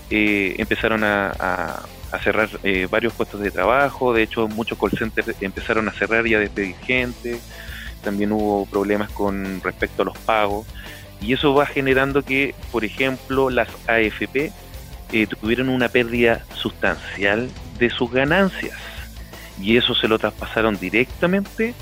eh, 0.09 0.55
empezaron 0.57 1.03
a, 1.03 1.81
cerrar 2.23 2.49
eh, 2.63 2.87
varios 2.89 3.13
puestos 3.13 3.39
de 3.39 3.51
trabajo, 3.51 4.13
de 4.13 4.23
hecho 4.23 4.47
muchos 4.47 4.79
call 4.79 4.91
centers 4.91 5.35
empezaron 5.41 5.87
a 5.87 5.91
cerrar 5.91 6.25
y 6.25 6.33
a 6.33 6.39
despedir 6.39 6.75
gente, 6.77 7.39
también 8.03 8.31
hubo 8.31 8.65
problemas 8.65 9.11
con 9.11 9.61
respecto 9.61 10.01
a 10.01 10.05
los 10.05 10.17
pagos, 10.17 10.65
y 11.21 11.33
eso 11.33 11.53
va 11.53 11.67
generando 11.67 12.23
que, 12.23 12.55
por 12.71 12.83
ejemplo, 12.83 13.49
las 13.49 13.67
AFP 13.87 14.51
tuvieron 15.39 15.69
una 15.69 15.89
pérdida 15.89 16.45
sustancial 16.55 17.49
de 17.77 17.89
sus 17.91 18.11
ganancias, 18.11 18.77
y 19.61 19.77
eso 19.77 19.93
se 19.93 20.07
lo 20.07 20.17
traspasaron 20.17 20.79
directamente 20.79 21.75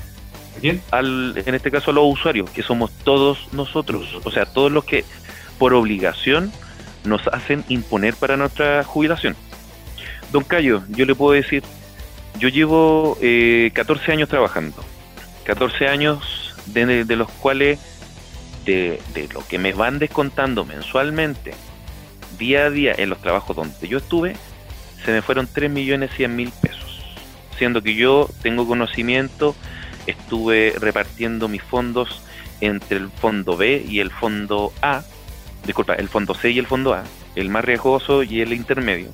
al, 0.90 1.34
en 1.36 1.54
este 1.54 1.70
caso 1.70 1.90
a 1.90 1.94
los 1.94 2.04
usuarios, 2.12 2.50
que 2.50 2.62
somos 2.62 2.90
todos 3.04 3.48
nosotros, 3.52 4.20
o 4.24 4.30
sea, 4.30 4.44
todos 4.46 4.70
los 4.70 4.84
que 4.84 5.04
por 5.58 5.74
obligación 5.74 6.52
nos 7.04 7.26
hacen 7.28 7.64
imponer 7.68 8.14
para 8.14 8.36
nuestra 8.36 8.84
jubilación. 8.84 9.36
Don 10.32 10.44
Cayo, 10.44 10.82
yo 10.88 11.06
le 11.06 11.14
puedo 11.14 11.32
decir, 11.32 11.62
yo 12.38 12.48
llevo 12.48 13.16
eh, 13.20 13.70
14 13.74 14.12
años 14.12 14.28
trabajando, 14.28 14.84
14 15.44 15.88
años 15.88 16.54
de, 16.66 17.04
los 17.16 17.30
cuales, 17.30 17.78
de, 18.64 19.00
de, 19.14 19.28
lo 19.28 19.46
que 19.46 19.58
me 19.58 19.72
van 19.72 19.98
descontando 19.98 20.64
mensualmente, 20.64 21.54
día 22.38 22.66
a 22.66 22.70
día 22.70 22.94
en 22.96 23.10
los 23.10 23.20
trabajos 23.20 23.56
donde 23.56 23.88
yo 23.88 23.98
estuve, 23.98 24.36
se 25.04 25.12
me 25.12 25.22
fueron 25.22 25.48
3 25.50 25.70
millones 25.70 26.10
100 26.16 26.36
mil 26.36 26.52
pesos, 26.60 27.02
siendo 27.56 27.82
que 27.82 27.94
yo 27.94 28.28
tengo 28.42 28.66
conocimiento 28.66 29.54
estuve 30.08 30.74
repartiendo 30.78 31.48
mis 31.48 31.62
fondos 31.62 32.22
entre 32.60 32.98
el 32.98 33.10
fondo 33.10 33.56
B 33.56 33.84
y 33.86 34.00
el 34.00 34.10
fondo 34.10 34.72
A, 34.82 35.04
disculpa, 35.68 35.94
el 35.94 36.08
fondo 36.08 36.34
C 36.34 36.50
y 36.50 36.58
el 36.58 36.66
fondo 36.66 36.94
A, 36.94 37.04
el 37.36 37.50
más 37.50 37.64
riesgoso 37.64 38.22
y 38.22 38.40
el 38.40 38.54
intermedio. 38.54 39.10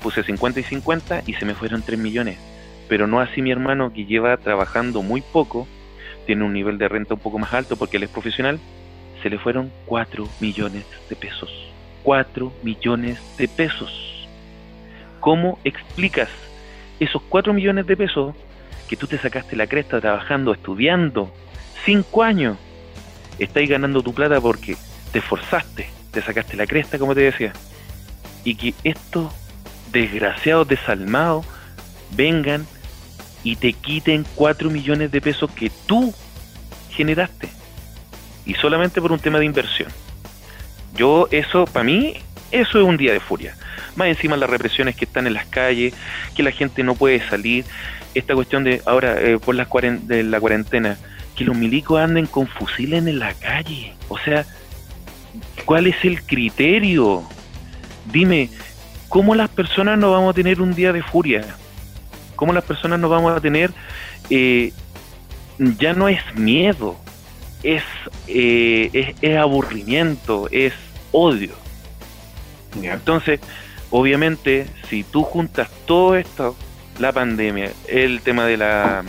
Puse 0.00 0.22
50 0.22 0.60
y 0.60 0.62
50 0.62 1.22
y 1.26 1.34
se 1.34 1.44
me 1.44 1.54
fueron 1.54 1.82
3 1.82 1.98
millones. 1.98 2.38
Pero 2.88 3.08
no 3.08 3.20
así 3.20 3.42
mi 3.42 3.50
hermano 3.50 3.92
que 3.92 4.04
lleva 4.04 4.36
trabajando 4.36 5.02
muy 5.02 5.20
poco, 5.20 5.66
tiene 6.24 6.44
un 6.44 6.52
nivel 6.52 6.78
de 6.78 6.88
renta 6.88 7.14
un 7.14 7.20
poco 7.20 7.38
más 7.38 7.52
alto 7.52 7.76
porque 7.76 7.96
él 7.96 8.04
es 8.04 8.10
profesional, 8.10 8.60
se 9.22 9.28
le 9.28 9.38
fueron 9.38 9.72
4 9.86 10.28
millones 10.40 10.84
de 11.10 11.16
pesos. 11.16 11.50
4 12.04 12.52
millones 12.62 13.18
de 13.36 13.48
pesos. 13.48 14.28
¿Cómo 15.18 15.58
explicas 15.64 16.28
esos 17.00 17.22
4 17.28 17.52
millones 17.52 17.86
de 17.86 17.96
pesos 17.96 18.36
que 18.88 18.96
tú 18.96 19.08
te 19.08 19.18
sacaste 19.18 19.56
la 19.56 19.66
cresta 19.66 20.00
trabajando, 20.00 20.52
estudiando, 20.52 21.32
cinco 21.84 22.22
años, 22.22 22.56
estáis 23.38 23.68
ganando 23.68 24.02
tu 24.02 24.14
plata 24.14 24.40
porque 24.40 24.76
te 25.12 25.18
esforzaste, 25.20 25.88
te 26.10 26.22
sacaste 26.22 26.56
la 26.56 26.66
cresta, 26.66 26.98
como 26.98 27.14
te 27.14 27.20
decía, 27.20 27.52
y 28.44 28.54
que 28.54 28.74
estos 28.82 29.32
desgraciados 29.92 30.66
desalmados 30.66 31.46
vengan 32.16 32.66
y 33.44 33.56
te 33.56 33.72
quiten 33.72 34.24
cuatro 34.34 34.70
millones 34.70 35.10
de 35.12 35.20
pesos 35.20 35.50
que 35.50 35.70
tú 35.86 36.14
generaste, 36.90 37.48
y 38.46 38.54
solamente 38.54 39.00
por 39.00 39.12
un 39.12 39.20
tema 39.20 39.38
de 39.38 39.44
inversión. 39.44 39.90
Yo, 40.94 41.28
eso, 41.30 41.64
para 41.64 41.84
mí, 41.84 42.16
eso 42.50 42.78
es 42.78 42.84
un 42.84 42.96
día 42.96 43.12
de 43.12 43.20
furia. 43.20 43.56
Más 43.96 44.08
encima 44.08 44.36
las 44.36 44.50
represiones 44.50 44.96
que 44.96 45.04
están 45.04 45.26
en 45.26 45.34
las 45.34 45.46
calles, 45.46 45.94
que 46.34 46.42
la 46.42 46.50
gente 46.50 46.82
no 46.82 46.94
puede 46.94 47.26
salir, 47.28 47.64
esta 48.14 48.34
cuestión 48.34 48.64
de 48.64 48.82
ahora 48.84 49.20
eh, 49.20 49.38
por 49.38 49.54
las 49.54 49.68
de 50.06 50.22
la 50.22 50.40
cuarentena, 50.40 50.98
que 51.34 51.44
los 51.44 51.56
milicos 51.56 52.00
anden 52.00 52.26
con 52.26 52.46
fusiles 52.46 53.06
en 53.06 53.18
la 53.18 53.32
calle. 53.34 53.94
O 54.08 54.18
sea, 54.18 54.44
¿cuál 55.64 55.86
es 55.86 55.96
el 56.04 56.22
criterio? 56.22 57.22
Dime, 58.12 58.50
¿cómo 59.08 59.34
las 59.34 59.50
personas 59.50 59.98
no 59.98 60.12
vamos 60.12 60.30
a 60.30 60.34
tener 60.34 60.60
un 60.60 60.74
día 60.74 60.92
de 60.92 61.02
furia? 61.02 61.44
¿Cómo 62.36 62.52
las 62.52 62.64
personas 62.64 62.98
no 62.98 63.08
vamos 63.08 63.36
a 63.36 63.40
tener... 63.40 63.72
Eh, 64.30 64.72
ya 65.58 65.92
no 65.92 66.08
es 66.08 66.20
miedo, 66.34 66.96
es, 67.62 67.82
eh, 68.26 68.90
es, 68.92 69.14
es, 69.20 69.36
aburrimiento, 69.36 70.48
es 70.50 70.72
odio. 71.12 71.52
Entonces, 72.82 73.40
obviamente, 73.90 74.66
si 74.88 75.04
tú 75.04 75.22
juntas 75.22 75.68
todo 75.86 76.16
esto 76.16 76.56
la 76.98 77.12
pandemia, 77.12 77.70
el 77.88 78.20
tema 78.22 78.46
de 78.46 78.56
la, 78.56 79.04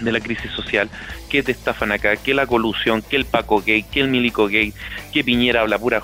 de 0.00 0.12
la 0.12 0.20
crisis 0.20 0.50
social, 0.52 0.90
que 1.28 1.42
te 1.42 1.52
estafan 1.52 1.92
acá, 1.92 2.16
que 2.16 2.34
la 2.34 2.46
colusión, 2.46 3.02
que 3.02 3.16
el 3.16 3.24
Paco 3.24 3.62
gay, 3.64 3.82
que 3.82 4.00
el 4.00 4.08
Milico 4.08 4.48
gay, 4.48 4.72
que 5.12 5.22
Piñera 5.22 5.60
habla 5.60 5.78
pura 5.78 6.00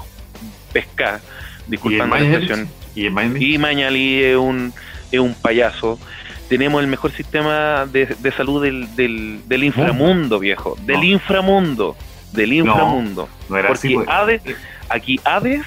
pesca, 0.72 1.20
disculpando 1.66 2.16
la 2.16 2.22
expresión. 2.22 2.68
Y, 2.94 3.58
Mañali 3.58 4.22
es 4.22 4.36
un, 4.36 4.72
es 5.10 5.20
un 5.20 5.34
payaso. 5.34 5.98
Tenemos 6.48 6.82
el 6.82 6.88
mejor 6.88 7.12
sistema 7.12 7.86
de, 7.86 8.32
salud 8.36 8.62
del, 8.62 8.94
del, 8.94 9.64
inframundo, 9.64 10.38
viejo. 10.38 10.76
Del 10.82 11.02
inframundo. 11.04 11.96
Del 12.32 12.52
inframundo. 12.52 13.28
Porque 13.48 13.94
pues. 13.94 14.08
Hades, 14.08 14.42
aquí 14.88 15.18
Hades, 15.24 15.62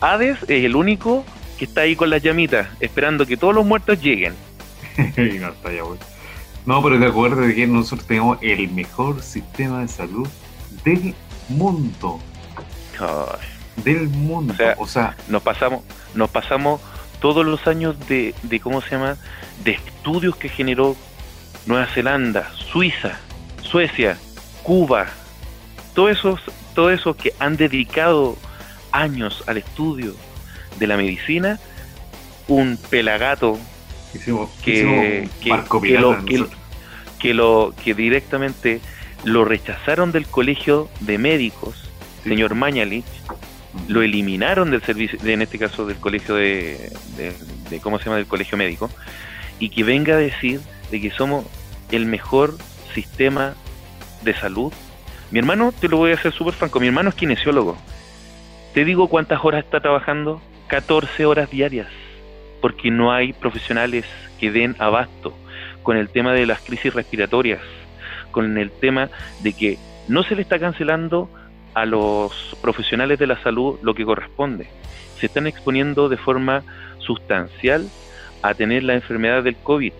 Hades 0.00 0.38
es 0.44 0.64
el 0.64 0.76
único 0.76 1.24
que 1.58 1.64
está 1.64 1.82
ahí 1.82 1.96
con 1.96 2.08
las 2.08 2.22
llamitas, 2.22 2.68
esperando 2.80 3.26
que 3.26 3.36
todos 3.36 3.54
los 3.54 3.66
muertos 3.66 4.00
lleguen. 4.00 4.34
no, 4.96 5.52
pero 6.64 6.98
te 6.98 7.06
acuerdas 7.06 7.46
de 7.46 7.54
que 7.54 7.66
nosotros 7.66 8.06
tenemos 8.06 8.38
el 8.40 8.70
mejor 8.70 9.22
sistema 9.22 9.80
de 9.80 9.88
salud 9.88 10.28
del 10.84 11.14
mundo. 11.48 12.20
Del 13.76 14.08
mundo. 14.08 14.54
O 14.78 14.86
sea, 14.86 15.16
nos 15.28 15.42
pasamos, 15.42 15.82
nos 16.14 16.30
pasamos 16.30 16.80
todos 17.20 17.44
los 17.44 17.66
años 17.66 17.96
de, 18.08 18.34
de, 18.42 18.60
¿cómo 18.60 18.80
se 18.80 18.90
llama? 18.90 19.16
De 19.64 19.72
estudios 19.72 20.36
que 20.36 20.48
generó 20.48 20.96
Nueva 21.66 21.86
Zelanda, 21.86 22.50
Suiza, 22.54 23.18
Suecia, 23.62 24.18
Cuba, 24.62 25.06
todos 25.94 26.12
esos, 26.12 26.40
todos 26.74 26.92
esos 26.92 27.16
que 27.16 27.32
han 27.38 27.56
dedicado 27.56 28.36
años 28.92 29.42
al 29.46 29.56
estudio 29.56 30.14
de 30.78 30.86
la 30.86 30.96
medicina, 30.96 31.58
un 32.48 32.78
pelagato 32.90 33.58
que, 34.62 35.28
que, 37.18 37.34
lo, 37.34 37.74
que, 37.82 37.94
directamente 37.94 38.80
lo 39.24 39.44
rechazaron 39.44 40.12
del 40.12 40.26
colegio 40.26 40.88
de 41.00 41.18
médicos, 41.18 41.90
señor 42.24 42.54
Mañalich, 42.54 43.06
lo 43.88 44.02
eliminaron 44.02 44.70
del 44.70 44.82
servicio, 44.82 45.18
en 45.24 45.42
este 45.42 45.58
caso 45.58 45.86
del 45.86 45.96
colegio 45.96 46.34
de, 46.34 46.92
de, 47.70 47.80
¿cómo 47.80 47.98
se 47.98 48.04
llama? 48.04 48.16
del 48.16 48.26
colegio 48.26 48.58
médico, 48.58 48.90
y 49.58 49.70
que 49.70 49.84
venga 49.84 50.14
a 50.14 50.18
decir 50.18 50.60
de 50.90 51.00
que 51.00 51.10
somos 51.10 51.46
el 51.90 52.06
mejor 52.06 52.56
sistema 52.94 53.54
de 54.22 54.34
salud. 54.34 54.72
Mi 55.30 55.38
hermano, 55.38 55.72
te 55.72 55.88
lo 55.88 55.96
voy 55.96 56.10
a 56.10 56.14
hacer 56.14 56.32
súper 56.32 56.54
franco, 56.54 56.80
mi 56.80 56.88
hermano 56.88 57.08
es 57.08 57.14
kinesiólogo. 57.14 57.78
Te 58.74 58.84
digo 58.84 59.08
cuántas 59.08 59.42
horas 59.44 59.64
está 59.64 59.80
trabajando, 59.80 60.42
14 60.68 61.24
horas 61.24 61.50
diarias 61.50 61.88
porque 62.62 62.90
no 62.90 63.12
hay 63.12 63.34
profesionales 63.34 64.06
que 64.40 64.50
den 64.50 64.76
abasto 64.78 65.36
con 65.82 65.98
el 65.98 66.08
tema 66.08 66.32
de 66.32 66.46
las 66.46 66.60
crisis 66.60 66.94
respiratorias, 66.94 67.60
con 68.30 68.56
el 68.56 68.70
tema 68.70 69.10
de 69.42 69.52
que 69.52 69.78
no 70.08 70.22
se 70.22 70.36
le 70.36 70.42
está 70.42 70.58
cancelando 70.58 71.28
a 71.74 71.84
los 71.84 72.56
profesionales 72.62 73.18
de 73.18 73.26
la 73.26 73.42
salud 73.42 73.78
lo 73.82 73.94
que 73.94 74.04
corresponde. 74.04 74.68
Se 75.18 75.26
están 75.26 75.46
exponiendo 75.46 76.08
de 76.08 76.16
forma 76.16 76.62
sustancial 76.98 77.88
a 78.42 78.54
tener 78.54 78.84
la 78.84 78.94
enfermedad 78.94 79.42
del 79.42 79.56
COVID. 79.56 79.92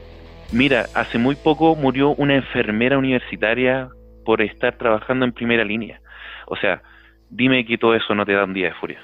Mira, 0.52 0.86
hace 0.94 1.18
muy 1.18 1.34
poco 1.34 1.74
murió 1.74 2.10
una 2.10 2.36
enfermera 2.36 2.96
universitaria 2.96 3.88
por 4.24 4.40
estar 4.40 4.78
trabajando 4.78 5.24
en 5.24 5.32
primera 5.32 5.64
línea. 5.64 6.00
O 6.46 6.56
sea, 6.56 6.82
dime 7.28 7.64
que 7.64 7.78
todo 7.78 7.96
eso 7.96 8.14
no 8.14 8.24
te 8.24 8.34
da 8.34 8.44
un 8.44 8.54
día 8.54 8.68
de 8.68 8.74
furia. 8.74 9.00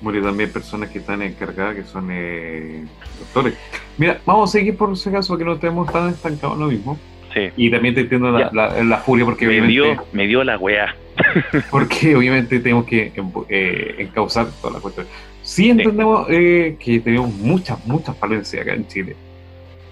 Murió 0.00 0.22
también 0.22 0.50
personas 0.52 0.90
que 0.90 0.98
están 0.98 1.22
encargadas, 1.22 1.74
que 1.74 1.84
son 1.84 2.08
eh, 2.10 2.84
doctores. 3.18 3.54
Mira, 3.96 4.20
vamos 4.26 4.50
a 4.50 4.52
seguir 4.52 4.76
por 4.76 4.92
ese 4.92 5.10
caso, 5.10 5.38
que 5.38 5.44
no 5.44 5.54
estemos 5.54 5.90
tan 5.90 6.10
estancados 6.10 6.56
en 6.56 6.60
lo 6.60 6.66
mismo. 6.68 6.98
Sí. 7.32 7.50
Y 7.56 7.70
también 7.70 7.94
te 7.94 8.02
entiendo 8.02 8.30
la, 8.30 8.50
la, 8.52 8.82
la, 8.82 8.98
furia 8.98 9.24
porque 9.24 9.46
me 9.46 9.52
obviamente... 9.52 9.72
dio, 9.72 10.04
me 10.12 10.26
dio 10.26 10.44
la 10.44 10.58
weá. 10.58 10.94
porque 11.70 12.14
obviamente 12.16 12.60
tenemos 12.60 12.86
que 12.86 13.12
eh, 13.48 13.94
encauzar 13.98 14.46
toda 14.60 14.74
la 14.74 14.80
cuestión. 14.80 15.06
Sí 15.42 15.70
entendemos 15.70 16.26
eh, 16.28 16.76
que 16.80 16.98
tenemos 16.98 17.32
muchas, 17.32 17.84
muchas 17.86 18.16
falencias 18.18 18.62
acá 18.62 18.74
en 18.74 18.86
Chile. 18.88 19.16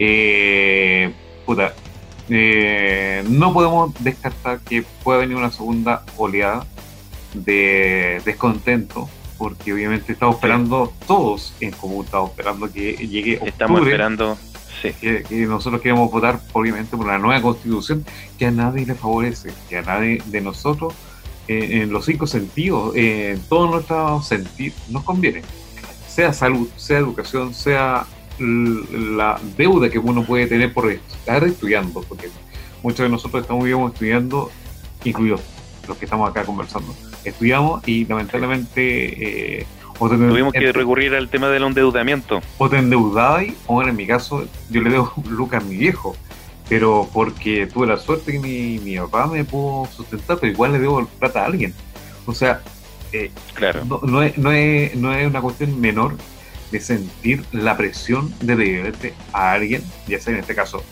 Eh, 0.01 1.13
puta, 1.47 1.75
eh, 2.29 3.23
no 3.29 3.53
podemos 3.53 3.95
descartar 4.03 4.59
que 4.61 4.85
pueda 5.03 5.21
venir 5.21 5.37
una 5.37 5.53
segunda 5.53 6.03
oleada 6.17 6.67
de 7.35 8.21
descontento, 8.25 9.09
porque 9.45 9.74
obviamente 9.74 10.14
estamos 10.14 10.36
esperando 10.36 10.90
todos 11.07 11.53
en 11.61 11.70
común, 11.72 12.07
estamos 12.07 12.30
esperando 12.30 12.72
que 12.72 12.95
llegue 12.95 13.34
octubre. 13.34 13.51
Estamos 13.51 13.80
esperando 13.82 14.38
sí. 14.80 14.92
que, 14.99 15.22
que, 15.22 15.34
nosotros 15.45 15.82
queremos 15.82 16.11
votar, 16.11 16.40
obviamente, 16.55 16.97
por 16.97 17.07
la 17.07 17.18
nueva 17.18 17.42
constitución 17.42 18.07
que 18.38 18.47
a 18.47 18.51
nadie 18.51 18.86
le 18.86 18.95
favorece, 18.95 19.53
que 19.68 19.76
a 19.76 19.82
nadie 19.82 20.22
de 20.24 20.40
nosotros, 20.40 20.95
eh, 21.47 21.82
en 21.82 21.92
los 21.92 22.07
cinco 22.07 22.26
sentidos, 22.26 22.97
eh, 22.97 23.32
en 23.32 23.40
todo 23.42 23.70
nuestro 23.70 24.22
sentir, 24.22 24.72
nos 24.88 25.05
conviene. 25.05 25.42
Sea 26.09 26.32
salud, 26.32 26.66
sea 26.76 26.97
educación, 26.97 27.53
sea 27.53 28.07
la 28.38 29.38
deuda 29.59 29.90
que 29.90 29.99
uno 29.99 30.24
puede 30.24 30.47
tener 30.47 30.72
por 30.72 30.90
estar 30.90 31.45
estudiando, 31.45 32.01
porque 32.01 32.30
muchos 32.82 33.01
de 33.01 33.11
nosotros 33.11 33.42
estamos 33.42 33.68
estudiando, 33.68 34.51
incluidos 35.05 35.42
los 35.86 35.99
que 35.99 36.07
estamos 36.07 36.30
acá 36.30 36.45
conversando, 36.45 36.95
estudiamos 37.31 37.87
y 37.87 38.05
lamentablemente 38.07 39.61
eh, 39.61 39.66
o 39.99 40.09
te, 40.09 40.16
tuvimos 40.16 40.53
que 40.53 40.72
recurrir 40.72 41.14
al 41.14 41.29
tema 41.29 41.49
del 41.49 41.62
endeudamiento. 41.62 42.41
O 42.59 42.68
te 42.68 42.79
endeudáis, 42.79 43.55
o 43.66 43.83
en 43.83 43.95
mi 43.95 44.07
caso, 44.07 44.47
yo 44.70 44.83
le 44.83 44.91
debo 44.91 45.12
lucas 45.29 45.62
a 45.62 45.66
mi 45.66 45.77
viejo, 45.77 46.16
pero 46.68 47.09
porque 47.12 47.66
tuve 47.66 47.87
la 47.87 47.97
suerte 47.97 48.33
que 48.33 48.39
mi, 48.39 48.79
mi 48.79 48.97
papá 48.99 49.27
me 49.27 49.45
pudo 49.45 49.87
sustentar, 49.87 50.39
pero 50.41 50.53
igual 50.53 50.72
le 50.72 50.81
debo 50.81 51.07
plata 51.07 51.43
a 51.43 51.47
alguien. 51.47 51.75
O 52.27 52.35
sea, 52.35 52.61
eh, 53.12 53.31
claro. 53.55 53.85
no, 53.85 54.01
no, 54.03 54.22
es, 54.22 54.37
no, 54.37 54.51
es, 54.51 54.95
no 54.97 55.14
es 55.14 55.27
una 55.27 55.41
cuestión 55.41 55.81
menor 55.81 56.16
de 56.72 56.81
sentir 56.81 57.45
la 57.53 57.77
presión 57.77 58.35
de 58.41 58.57
deberte 58.57 59.14
a 59.33 59.53
alguien, 59.53 59.85
ya 60.09 60.18
sea 60.18 60.35
en 60.35 60.41
este 60.41 60.57
caso, 60.57 60.83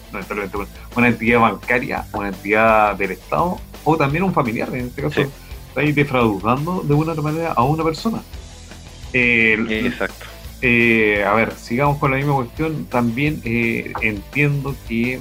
una 0.95 1.09
entidad 1.09 1.41
bancaria, 1.41 2.05
una 2.13 2.29
entidad 2.29 2.95
del 2.95 3.13
Estado, 3.13 3.59
o 3.83 3.97
también 3.97 4.23
un 4.23 4.33
familiar, 4.33 4.69
en 4.73 4.87
este 4.87 5.03
caso, 5.03 5.23
sí. 5.23 5.29
Estáis 5.73 5.95
defraudando 5.95 6.83
de 6.83 6.93
una 6.93 7.15
manera 7.15 7.53
a 7.53 7.63
una 7.65 7.83
persona. 7.83 8.23
Eh, 9.15 9.57
Exacto. 9.87 10.27
Eh, 10.61 11.25
a 11.27 11.33
ver, 11.33 11.55
sigamos 11.57 11.99
con 11.99 12.11
la 12.11 12.19
misma 12.19 12.35
cuestión. 12.35 12.85
También 12.85 13.41
eh, 13.45 13.93
entiendo 14.03 14.77
que 14.87 15.21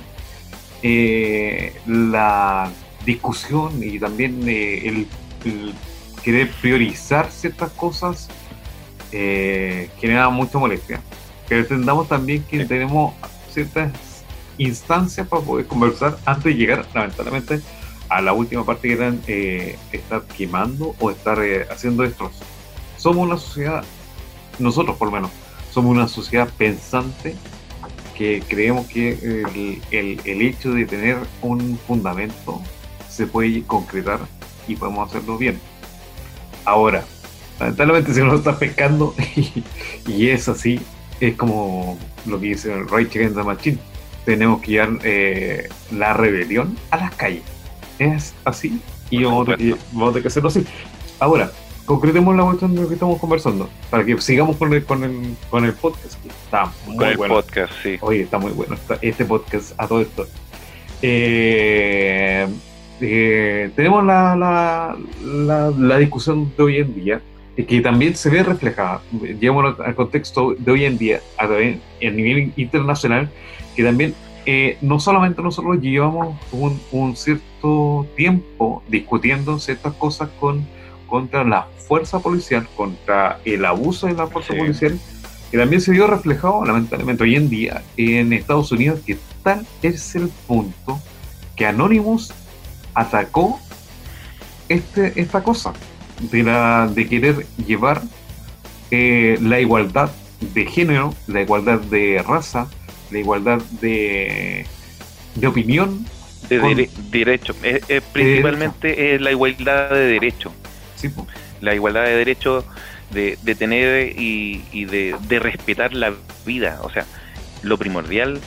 eh, 0.83 1.73
la 1.87 2.69
discusión 3.05 3.81
y 3.81 3.97
también 3.97 4.47
el, 4.47 5.07
el, 5.45 5.73
querer 6.23 6.51
priorizar 6.61 7.31
ciertas 7.31 7.71
cosas 7.71 8.29
genera 9.11 10.29
mucha 10.29 10.59
molestia. 10.59 11.01
Pero 11.49 11.61
entendamos 11.61 12.07
también 12.07 12.43
que 12.43 12.61
sí. 12.61 12.65
tenemos 12.65 13.13
ciertas 13.51 13.91
instancias 14.57 15.27
para 15.27 15.41
poder 15.41 15.65
conversar 15.65 16.17
antes 16.25 16.45
de 16.45 16.55
llegar, 16.55 16.85
lamentablemente, 16.93 17.61
a 18.11 18.21
la 18.21 18.33
última 18.33 18.65
parte 18.65 18.89
que 18.89 18.93
eran 18.93 19.21
estar 19.91 20.23
quemando 20.37 20.95
o 20.99 21.11
estar 21.11 21.39
haciendo 21.69 22.03
destrozos 22.03 22.45
somos 23.01 23.25
una 23.25 23.37
sociedad, 23.37 23.83
nosotros 24.59 24.95
por 24.95 25.07
lo 25.07 25.13
menos, 25.13 25.31
somos 25.71 25.91
una 25.91 26.07
sociedad 26.07 26.47
pensante 26.55 27.35
que 28.15 28.43
creemos 28.47 28.85
que 28.85 29.43
el, 29.91 30.41
hecho 30.41 30.71
de 30.71 30.85
tener 30.85 31.17
un 31.41 31.79
fundamento 31.87 32.61
se 33.09 33.25
puede 33.25 33.63
concretar 33.63 34.19
y 34.67 34.75
podemos 34.75 35.09
hacerlo 35.09 35.39
bien. 35.39 35.59
Ahora, 36.63 37.03
lamentablemente 37.59 38.13
si 38.13 38.21
uno 38.21 38.35
está 38.35 38.59
pescando 38.59 39.15
y, 40.07 40.29
es 40.29 40.47
así, 40.47 40.79
es 41.19 41.35
como 41.35 41.97
lo 42.27 42.39
que 42.39 42.49
dice 42.49 42.71
Against 42.71 43.35
the 43.35 43.43
Machine, 43.43 43.79
tenemos 44.25 44.61
que 44.61 44.71
llevar 44.73 44.99
eh, 45.03 45.69
la 45.91 46.13
rebelión 46.13 46.77
a 46.91 46.97
las 46.97 47.15
calles. 47.15 47.41
Es 48.01 48.33
así 48.45 48.81
y 49.11 49.23
vamos 49.23 49.47
a, 49.47 49.55
tener, 49.55 49.75
vamos 49.91 50.09
a 50.09 50.11
tener 50.13 50.21
que 50.23 50.27
hacerlo 50.29 50.49
así. 50.49 50.65
Ahora, 51.19 51.51
concretemos 51.85 52.35
la 52.35 52.43
cuestión 52.43 52.73
de 52.73 52.81
lo 52.81 52.87
que 52.87 52.95
estamos 52.95 53.19
conversando, 53.19 53.69
para 53.91 54.03
que 54.03 54.19
sigamos 54.19 54.57
con 54.57 54.73
el, 54.73 54.83
con 54.83 55.03
el, 55.03 55.35
con 55.51 55.65
el 55.65 55.73
podcast, 55.73 56.19
que 56.23 56.29
está 56.29 56.71
muy 56.87 56.97
con 56.97 57.07
el 57.07 57.17
bueno. 57.17 57.35
podcast, 57.35 57.71
sí. 57.83 57.97
Oye, 58.01 58.21
está 58.23 58.39
muy 58.39 58.53
bueno 58.53 58.73
está, 58.73 58.97
este 59.03 59.23
podcast 59.23 59.73
a 59.77 59.87
todo 59.87 60.01
esto. 60.01 60.25
Eh, 61.03 62.47
eh, 63.01 63.71
tenemos 63.75 64.03
la, 64.03 64.35
la, 64.35 64.97
la, 65.23 65.69
la, 65.69 65.97
discusión 65.99 66.51
de 66.57 66.63
hoy 66.63 66.77
en 66.77 66.95
día, 66.95 67.21
que 67.55 67.81
también 67.81 68.15
se 68.15 68.31
ve 68.31 68.41
reflejada, 68.41 69.03
llevamos 69.39 69.79
al 69.79 69.93
contexto 69.93 70.55
de 70.57 70.71
hoy 70.71 70.85
en 70.85 70.97
día, 70.97 71.21
a, 71.37 71.43
a 71.43 72.09
nivel 72.09 72.51
internacional, 72.55 73.29
que 73.75 73.83
también 73.83 74.15
eh, 74.47 74.79
no 74.81 74.99
solamente 74.99 75.39
nosotros 75.43 75.79
llevamos 75.79 76.35
un, 76.51 76.81
un 76.91 77.15
cierto 77.15 77.50
tiempo 78.15 78.83
discutiendo 78.87 79.59
ciertas 79.59 79.93
cosas 79.93 80.29
con 80.39 80.65
contra 81.11 81.43
la 81.43 81.67
fuerza 81.87 82.19
policial, 82.19 82.65
contra 82.77 83.41
el 83.43 83.65
abuso 83.65 84.07
de 84.07 84.13
la 84.13 84.27
fuerza 84.27 84.53
sí. 84.53 84.59
policial, 84.59 84.97
que 85.51 85.57
también 85.57 85.81
se 85.81 85.91
vio 85.91 86.07
reflejado, 86.07 86.63
lamentablemente, 86.63 87.23
hoy 87.23 87.35
en 87.35 87.49
día 87.49 87.83
en 87.97 88.31
Estados 88.31 88.71
Unidos, 88.71 89.01
que 89.05 89.17
tal 89.43 89.67
es 89.81 90.15
el 90.15 90.29
punto 90.47 91.01
que 91.57 91.65
Anonymous 91.65 92.33
atacó 92.93 93.59
este, 94.69 95.19
esta 95.19 95.43
cosa 95.43 95.73
de, 96.31 96.43
la, 96.43 96.87
de 96.87 97.05
querer 97.09 97.45
llevar 97.67 98.01
eh, 98.89 99.37
la 99.41 99.59
igualdad 99.59 100.11
de 100.53 100.65
género, 100.65 101.13
la 101.27 101.41
igualdad 101.41 101.81
de 101.81 102.23
raza, 102.25 102.67
la 103.11 103.19
igualdad 103.19 103.61
de, 103.81 104.65
de 105.35 105.47
opinión. 105.47 106.05
De 106.59 106.89
derecho, 107.11 107.55
eh, 107.63 107.81
eh, 107.87 108.01
principalmente 108.11 109.17
la 109.19 109.31
igualdad 109.31 109.89
de 109.89 110.05
derecho. 110.05 110.53
Sí, 110.95 111.09
pues. 111.09 111.27
La 111.61 111.73
igualdad 111.75 112.03
de 112.05 112.15
derechos 112.15 112.65
de, 113.11 113.37
de, 113.43 113.55
tener 113.55 114.19
y, 114.19 114.63
y 114.71 114.85
de, 114.85 115.15
de, 115.27 115.39
respetar 115.39 115.93
la 115.93 116.13
vida. 116.45 116.79
O 116.83 116.89
sea, 116.89 117.05
lo 117.61 117.77
primordial 117.77 118.39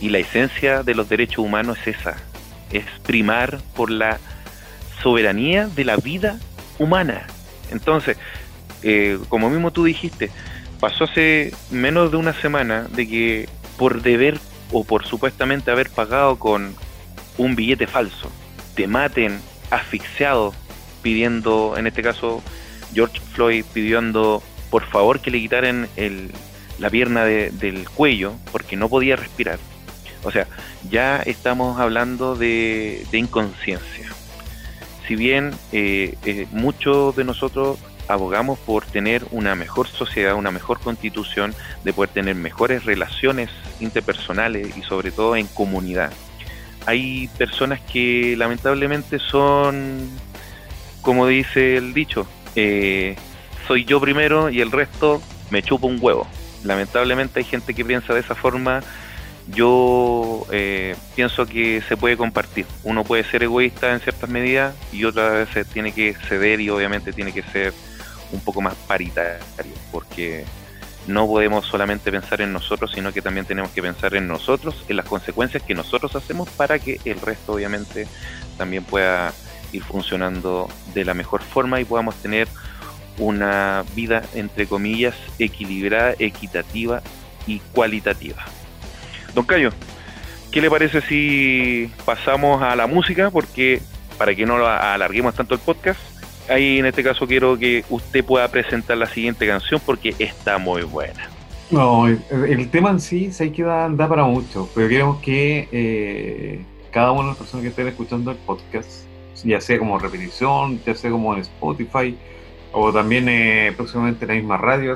y 0.00 0.08
la 0.08 0.18
esencia 0.18 0.82
de 0.82 0.94
los 0.94 1.08
derechos 1.08 1.38
humanos 1.38 1.78
es 1.86 1.98
esa. 1.98 2.16
Es 2.72 2.84
primar 3.04 3.60
por 3.76 3.90
la 3.90 4.18
soberanía 5.02 5.68
de 5.68 5.84
la 5.84 5.96
vida 5.96 6.38
humana. 6.78 7.26
Entonces, 7.70 8.16
eh, 8.82 9.18
como 9.28 9.50
mismo 9.50 9.70
tú 9.70 9.84
dijiste, 9.84 10.30
pasó 10.80 11.04
hace 11.04 11.52
menos 11.70 12.10
de 12.10 12.16
una 12.16 12.32
semana 12.32 12.86
de 12.90 13.08
que 13.08 13.48
por 13.76 14.02
deber 14.02 14.38
o 14.72 14.84
por 14.84 15.06
supuestamente 15.06 15.70
haber 15.70 15.90
pagado 15.90 16.38
con 16.38 16.74
un 17.38 17.54
billete 17.54 17.86
falso, 17.86 18.30
te 18.74 18.86
maten 18.86 19.40
asfixiado 19.70 20.54
pidiendo, 21.02 21.74
en 21.76 21.86
este 21.86 22.02
caso, 22.02 22.42
George 22.94 23.20
Floyd 23.32 23.64
pidiendo 23.72 24.42
por 24.70 24.84
favor 24.86 25.20
que 25.20 25.30
le 25.30 25.38
quitaran 25.38 25.88
el, 25.96 26.30
la 26.78 26.88
pierna 26.90 27.24
de, 27.24 27.50
del 27.50 27.88
cuello 27.88 28.34
porque 28.50 28.76
no 28.76 28.88
podía 28.88 29.16
respirar. 29.16 29.58
O 30.24 30.30
sea, 30.30 30.46
ya 30.88 31.16
estamos 31.18 31.80
hablando 31.80 32.36
de, 32.36 33.04
de 33.10 33.18
inconsciencia. 33.18 34.08
Si 35.06 35.16
bien 35.16 35.52
eh, 35.72 36.16
eh, 36.24 36.46
muchos 36.52 37.16
de 37.16 37.24
nosotros 37.24 37.78
abogamos 38.08 38.58
por 38.58 38.84
tener 38.86 39.24
una 39.30 39.54
mejor 39.54 39.88
sociedad, 39.88 40.34
una 40.34 40.50
mejor 40.50 40.80
constitución, 40.80 41.54
de 41.84 41.92
poder 41.92 42.10
tener 42.10 42.34
mejores 42.34 42.84
relaciones 42.84 43.50
interpersonales 43.80 44.76
y 44.76 44.82
sobre 44.82 45.10
todo 45.10 45.36
en 45.36 45.46
comunidad. 45.48 46.12
Hay 46.86 47.28
personas 47.38 47.80
que 47.80 48.34
lamentablemente 48.36 49.18
son 49.18 50.10
como 51.02 51.26
dice 51.26 51.76
el 51.76 51.92
dicho, 51.92 52.26
eh, 52.54 53.16
soy 53.66 53.84
yo 53.84 54.00
primero 54.00 54.48
y 54.48 54.60
el 54.60 54.70
resto 54.70 55.20
me 55.50 55.62
chupa 55.62 55.88
un 55.88 55.98
huevo. 56.00 56.26
Lamentablemente 56.64 57.40
hay 57.40 57.44
gente 57.44 57.74
que 57.74 57.84
piensa 57.84 58.14
de 58.14 58.20
esa 58.20 58.36
forma 58.36 58.82
yo 59.48 60.46
eh, 60.52 60.94
pienso 61.16 61.44
que 61.46 61.82
se 61.88 61.96
puede 61.96 62.16
compartir. 62.16 62.64
Uno 62.84 63.02
puede 63.02 63.24
ser 63.24 63.42
egoísta 63.42 63.92
en 63.92 64.00
ciertas 64.00 64.30
medidas 64.30 64.74
y 64.92 65.04
otras 65.04 65.32
veces 65.32 65.66
tiene 65.66 65.92
que 65.92 66.14
ceder 66.28 66.60
y 66.60 66.70
obviamente 66.70 67.12
tiene 67.12 67.32
que 67.32 67.42
ser 67.42 67.74
un 68.30 68.40
poco 68.40 68.62
más 68.62 68.74
paritario, 68.86 69.42
porque 69.90 70.44
no 71.06 71.26
podemos 71.26 71.66
solamente 71.66 72.10
pensar 72.10 72.40
en 72.40 72.52
nosotros, 72.52 72.92
sino 72.94 73.12
que 73.12 73.22
también 73.22 73.46
tenemos 73.46 73.70
que 73.72 73.82
pensar 73.82 74.14
en 74.14 74.28
nosotros, 74.28 74.84
en 74.88 74.96
las 74.96 75.06
consecuencias 75.06 75.62
que 75.62 75.74
nosotros 75.74 76.14
hacemos 76.14 76.48
para 76.50 76.78
que 76.78 77.00
el 77.04 77.20
resto 77.20 77.54
obviamente 77.54 78.06
también 78.56 78.84
pueda 78.84 79.32
ir 79.72 79.82
funcionando 79.82 80.68
de 80.94 81.04
la 81.04 81.14
mejor 81.14 81.42
forma 81.42 81.80
y 81.80 81.84
podamos 81.84 82.14
tener 82.16 82.48
una 83.18 83.84
vida 83.94 84.22
entre 84.34 84.66
comillas 84.66 85.14
equilibrada, 85.38 86.14
equitativa 86.18 87.02
y 87.46 87.58
cualitativa. 87.72 88.44
Don 89.34 89.44
Cayo, 89.44 89.70
¿qué 90.50 90.60
le 90.60 90.70
parece 90.70 91.00
si 91.00 91.90
pasamos 92.04 92.62
a 92.62 92.76
la 92.76 92.86
música? 92.86 93.30
Porque 93.30 93.82
para 94.18 94.34
que 94.34 94.46
no 94.46 94.64
alarguemos 94.66 95.34
tanto 95.34 95.54
el 95.54 95.60
podcast, 95.60 96.00
ahí 96.48 96.78
en 96.78 96.86
este 96.86 97.02
caso 97.02 97.26
quiero 97.26 97.58
que 97.58 97.84
usted 97.90 98.24
pueda 98.24 98.48
presentar 98.48 98.96
la 98.96 99.06
siguiente 99.06 99.46
canción 99.46 99.80
porque 99.84 100.14
está 100.18 100.58
muy 100.58 100.82
buena. 100.82 101.28
No, 101.70 102.06
el, 102.06 102.68
tema 102.68 102.90
en 102.90 103.00
sí 103.00 103.32
se 103.32 103.50
que 103.50 103.62
da, 103.62 103.88
para 103.96 104.24
mucho, 104.24 104.68
pero 104.74 104.88
queremos 104.88 105.22
que 105.22 105.68
eh, 105.72 106.64
cada 106.90 107.12
una 107.12 107.22
de 107.22 107.28
las 107.28 107.38
personas 107.38 107.62
que 107.62 107.70
estén 107.70 107.88
escuchando 107.88 108.30
el 108.30 108.36
podcast, 108.36 109.06
ya 109.42 109.58
sea 109.58 109.78
como 109.78 109.98
repetición, 109.98 110.80
ya 110.84 110.94
sea 110.94 111.10
como 111.10 111.32
en 111.32 111.40
Spotify, 111.40 112.14
o 112.72 112.92
también 112.92 113.26
eh, 113.28 113.72
próximamente 113.74 114.26
en 114.26 114.28
la 114.28 114.34
misma 114.34 114.56
radio, 114.58 114.94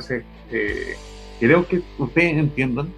eh, 0.50 0.96
creo 1.40 1.66
que 1.66 1.80
ustedes 1.96 2.36
entiendan 2.36 2.92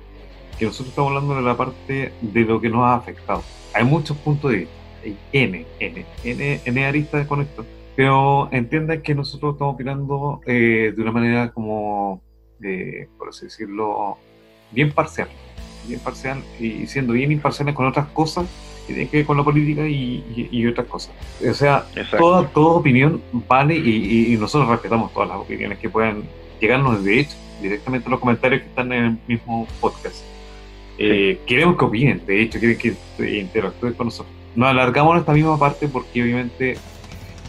que 0.58 0.64
nosotros 0.64 0.88
estamos 0.88 1.10
hablando 1.10 1.36
de 1.36 1.42
la 1.42 1.56
parte 1.56 2.12
de 2.20 2.40
lo 2.40 2.60
que 2.60 2.68
nos 2.70 2.82
ha 2.82 2.96
afectado. 2.96 3.44
Hay 3.74 3.84
muchos 3.84 4.16
puntos 4.16 4.50
de 4.50 4.56
vista, 4.56 4.74
hay 5.04 5.16
N, 5.32 5.66
N, 5.78 6.06
N, 6.24 6.60
N 6.64 6.84
aristas 6.84 7.28
con 7.28 7.42
esto, 7.42 7.64
pero 7.98 8.48
entiendan 8.52 9.02
que 9.02 9.12
nosotros 9.12 9.54
estamos 9.54 9.74
opinando 9.74 10.40
eh, 10.46 10.94
de 10.96 11.02
una 11.02 11.10
manera 11.10 11.50
como, 11.50 12.22
eh, 12.62 13.08
por 13.18 13.30
así 13.30 13.46
decirlo, 13.46 14.16
bien 14.70 14.92
parcial, 14.92 15.26
bien 15.84 15.98
parcial 15.98 16.40
y 16.60 16.86
siendo 16.86 17.14
bien 17.14 17.32
imparciales 17.32 17.74
con 17.74 17.86
otras 17.86 18.06
cosas 18.10 18.46
que 18.86 18.92
tienen 18.92 19.08
que 19.08 19.16
ver 19.16 19.26
con 19.26 19.36
la 19.36 19.42
política 19.42 19.82
y, 19.84 20.64
otras 20.68 20.86
cosas. 20.86 21.12
O 21.44 21.52
sea, 21.52 21.86
toda, 22.16 22.46
toda 22.46 22.76
opinión 22.76 23.20
vale 23.48 23.74
y, 23.74 24.36
nosotros 24.36 24.70
respetamos 24.70 25.12
todas 25.12 25.30
las 25.30 25.38
opiniones 25.38 25.78
que 25.78 25.88
puedan 25.88 26.22
llegarnos 26.60 27.02
de 27.02 27.18
hecho 27.18 27.36
directamente 27.60 28.06
a 28.06 28.10
los 28.10 28.20
comentarios 28.20 28.62
que 28.62 28.68
están 28.68 28.92
en 28.92 29.04
el 29.04 29.18
mismo 29.26 29.66
podcast. 29.80 30.22
Eh, 30.98 31.40
queremos 31.46 31.76
que 31.76 31.84
opinen, 31.84 32.24
de 32.24 32.42
hecho, 32.42 32.60
quieren 32.60 32.78
que 32.78 33.40
interactúen 33.40 33.94
con 33.94 34.06
nosotros. 34.06 34.32
Nos 34.54 34.68
alargamos 34.68 35.14
en 35.14 35.18
esta 35.18 35.32
misma 35.32 35.58
parte 35.58 35.88
porque 35.88 36.22
obviamente 36.22 36.76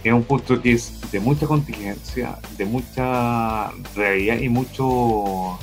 es 0.03 0.13
un 0.13 0.23
punto 0.23 0.61
que 0.61 0.71
es 0.73 1.11
de 1.11 1.19
mucha 1.19 1.45
contingencia, 1.45 2.37
de 2.57 2.65
mucha 2.65 3.71
realidad 3.95 4.39
y 4.39 4.49
mucho 4.49 5.59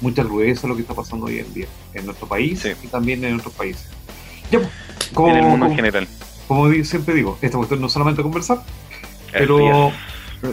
mucha 0.00 0.22
crudeza 0.22 0.68
lo 0.68 0.76
que 0.76 0.82
está 0.82 0.94
pasando 0.94 1.26
hoy 1.26 1.38
en 1.38 1.52
día 1.52 1.66
en 1.94 2.06
nuestro 2.06 2.28
país 2.28 2.64
y 2.82 2.86
también 2.86 3.24
en 3.24 3.36
otros 3.36 3.52
países. 3.54 3.88
como, 5.12 5.28
en 5.28 5.36
el 5.36 5.42
mundo 5.42 5.66
en 5.66 5.74
general. 5.74 6.08
Como 6.46 6.72
siempre 6.84 7.14
digo, 7.14 7.38
esta 7.42 7.56
cuestión 7.56 7.80
no 7.80 7.88
solamente 7.88 8.22
conversar, 8.22 8.62
pero 9.32 9.92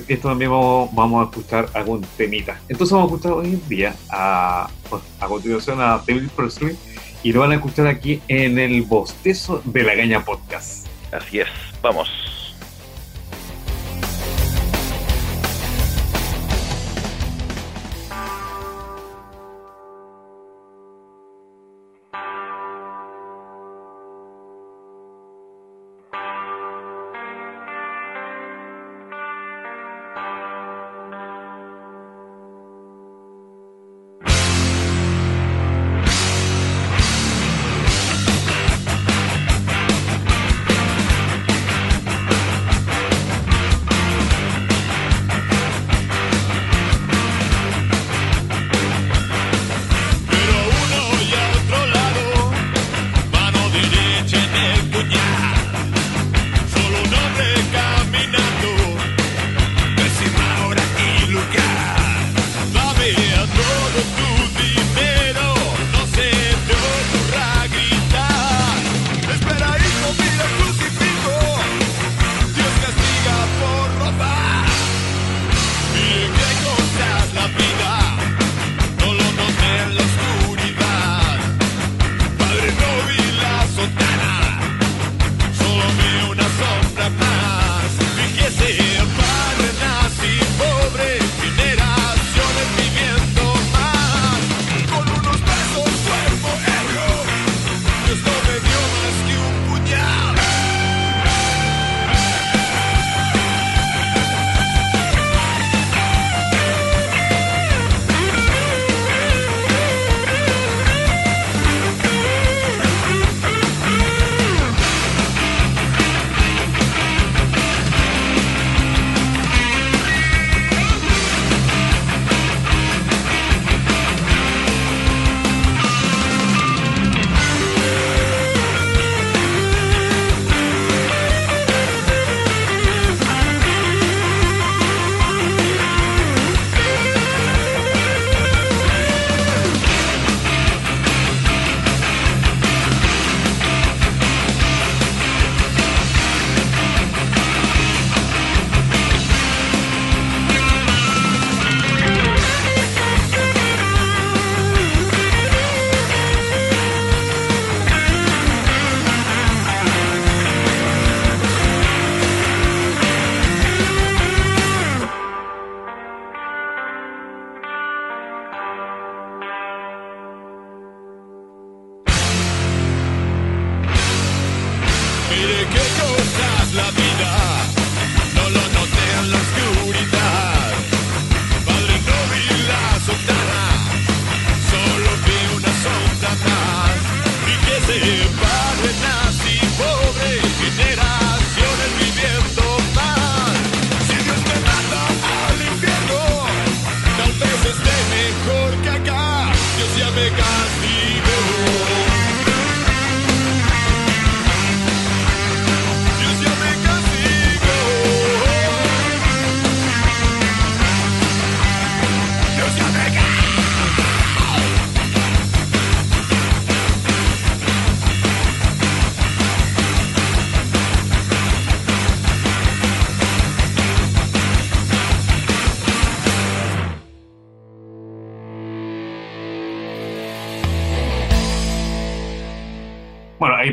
esto 0.07 0.29
también 0.29 0.51
vamos, 0.51 1.21
a 1.21 1.29
escuchar 1.29 1.69
algún 1.73 2.01
temita. 2.17 2.59
Entonces 2.67 2.93
vamos 2.93 3.11
a 3.11 3.15
escuchar 3.15 3.33
hoy 3.33 3.53
en 3.53 3.69
día 3.69 3.95
a, 4.09 4.69
pues, 4.89 5.01
a 5.19 5.27
continuación 5.27 5.79
a 5.79 6.01
David 6.05 6.29
Presley 6.35 6.75
y 7.23 7.31
lo 7.31 7.41
van 7.41 7.51
a 7.51 7.55
escuchar 7.55 7.87
aquí 7.87 8.21
en 8.27 8.59
el 8.59 8.81
bostezo 8.81 9.61
de 9.63 9.83
la 9.83 9.95
Gaña 9.95 10.25
Podcast. 10.25 10.87
Así 11.11 11.39
es, 11.39 11.47
vamos. 11.81 12.24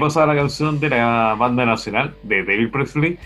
Pasaba 0.03 0.34
la 0.34 0.40
canción 0.40 0.80
de 0.80 0.90
la 0.90 1.36
banda 1.38 1.64
nacional 1.64 2.12
de 2.24 2.42
David 2.42 2.70
Presley, 2.72 3.18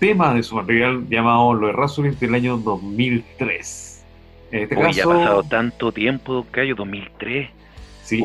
tema 0.00 0.34
de 0.34 0.42
su 0.42 0.56
material 0.56 1.08
llamado 1.08 1.54
Los 1.54 1.70
Errázuriz 1.70 2.18
del 2.18 2.34
año 2.34 2.56
2003. 2.56 4.04
En 4.50 4.62
este 4.64 4.74
caso, 4.74 4.90
ya 4.90 5.04
ha 5.04 5.06
pasado 5.06 5.42
tanto 5.44 5.92
tiempo, 5.92 6.44
Cayo, 6.50 6.74
2003. 6.74 7.48
Sí. 8.02 8.24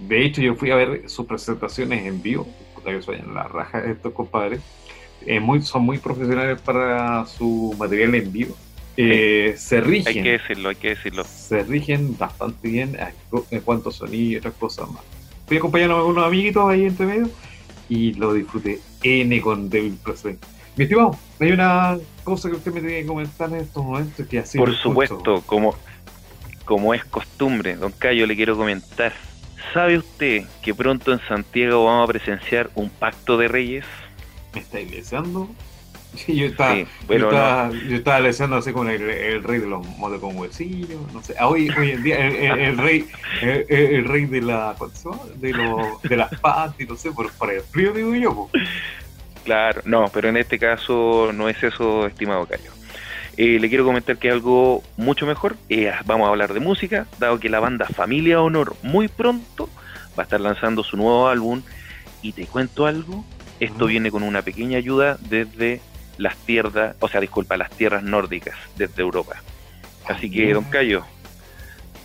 De 0.00 0.24
hecho, 0.24 0.42
yo 0.42 0.56
fui 0.56 0.72
a 0.72 0.74
ver 0.74 1.08
sus 1.08 1.24
presentaciones 1.26 2.04
en 2.06 2.20
vivo. 2.20 2.48
Que 2.84 3.00
la 3.32 3.44
raja 3.44 3.84
estos 3.84 4.12
compadres. 4.12 4.60
Eh, 5.24 5.38
muy, 5.38 5.62
son 5.62 5.82
muy 5.82 5.98
profesionales 5.98 6.60
para 6.60 7.24
su 7.26 7.72
material 7.78 8.16
en 8.16 8.32
vivo. 8.32 8.56
Eh, 8.96 9.54
se 9.56 9.80
rigen. 9.80 10.08
Hay 10.08 10.22
que 10.24 10.32
decirlo, 10.32 10.68
hay 10.70 10.74
que 10.74 10.88
decirlo. 10.88 11.22
Se 11.22 11.62
rigen 11.62 12.18
bastante 12.18 12.68
bien 12.68 12.98
en 13.52 13.60
cuanto 13.60 13.90
a 13.90 13.92
sonido 13.92 14.32
y 14.32 14.36
otras 14.38 14.54
cosas 14.54 14.90
más. 14.90 15.21
Fui 15.52 15.58
acompañando 15.58 15.96
a 15.96 16.06
unos 16.06 16.26
amiguitos 16.26 16.66
ahí 16.66 16.86
entre 16.86 17.04
medio 17.04 17.28
y 17.86 18.14
lo 18.14 18.32
disfruté 18.32 18.80
N 19.02 19.38
con 19.42 19.68
Devil 19.68 19.98
Presley. 20.02 20.38
Mi 20.76 20.84
estimado, 20.84 21.14
hay 21.38 21.52
una 21.52 21.98
cosa 22.24 22.48
que 22.48 22.56
usted 22.56 22.72
me 22.72 22.80
tiene 22.80 23.02
que 23.02 23.06
comentar 23.06 23.50
en 23.50 23.56
estos 23.56 23.84
momentos 23.84 24.26
que 24.26 24.38
así 24.38 24.56
Por 24.56 24.74
supuesto, 24.74 25.42
como, 25.44 25.76
como 26.64 26.94
es 26.94 27.04
costumbre, 27.04 27.76
don 27.76 27.92
Cayo, 27.92 28.26
le 28.26 28.34
quiero 28.34 28.56
comentar. 28.56 29.12
¿Sabe 29.74 29.98
usted 29.98 30.44
que 30.62 30.74
pronto 30.74 31.12
en 31.12 31.20
Santiago 31.28 31.84
vamos 31.84 32.08
a 32.08 32.12
presenciar 32.12 32.70
un 32.74 32.88
pacto 32.88 33.36
de 33.36 33.48
reyes? 33.48 33.84
¿Me 34.54 34.60
está 34.60 34.78
deseando? 34.78 35.50
Sí, 36.14 36.36
yo 36.36 36.46
estaba, 36.46 36.76
yo, 36.76 37.96
estaba 37.96 38.28
así 38.58 38.72
con 38.72 38.88
el, 38.90 39.42
rey 39.42 39.58
de 39.58 39.66
los 39.66 39.86
modos 39.96 40.20
con 40.20 40.36
huesillos, 40.36 41.00
no 41.12 41.22
sé. 41.22 41.34
Ah, 41.38 41.48
hoy, 41.48 41.70
hoy 41.70 41.92
en 41.92 42.02
día 42.02 42.26
el, 42.26 42.76
rey 42.76 43.08
el, 43.40 44.04
rey 44.04 44.26
de 44.26 44.42
la 44.42 44.76
de, 45.36 45.52
lo, 45.52 46.00
de 46.02 46.16
las 46.16 46.30
patas, 46.40 46.74
no 46.86 46.96
sé, 46.96 47.12
por, 47.12 47.32
para 47.32 47.54
el 47.54 47.62
frío 47.62 47.92
digo 47.92 48.14
yo. 48.14 48.50
Claro, 49.44 49.82
no, 49.84 50.08
pero 50.12 50.28
en 50.28 50.36
este 50.36 50.58
caso 50.58 51.30
no 51.32 51.48
es 51.48 51.62
eso, 51.62 52.06
estimado 52.06 52.46
Cayo. 52.46 52.70
Eh, 53.36 53.58
le 53.58 53.68
quiero 53.70 53.84
comentar 53.84 54.18
que 54.18 54.28
es 54.28 54.34
algo 54.34 54.82
mucho 54.96 55.26
mejor. 55.26 55.56
Eh, 55.68 55.90
vamos 56.04 56.26
a 56.26 56.30
hablar 56.30 56.52
de 56.52 56.60
música, 56.60 57.06
dado 57.18 57.40
que 57.40 57.48
la 57.48 57.60
banda 57.60 57.86
Familia 57.86 58.42
Honor 58.42 58.76
muy 58.82 59.08
pronto 59.08 59.68
va 60.18 60.22
a 60.22 60.24
estar 60.24 60.40
lanzando 60.40 60.84
su 60.84 60.96
nuevo 60.96 61.28
álbum. 61.28 61.62
Y 62.20 62.32
te 62.32 62.46
cuento 62.46 62.86
algo, 62.86 63.24
esto 63.58 63.86
viene 63.86 64.10
con 64.10 64.22
una 64.22 64.42
pequeña 64.42 64.78
ayuda 64.78 65.16
desde 65.20 65.80
las 66.22 66.36
tierras, 66.36 66.94
o 67.00 67.08
sea, 67.08 67.20
disculpa, 67.20 67.56
las 67.56 67.70
tierras 67.70 68.02
nórdicas, 68.02 68.56
desde 68.76 69.02
Europa. 69.02 69.42
Así 70.08 70.30
que, 70.30 70.52
don 70.52 70.64
Cayo, 70.64 71.04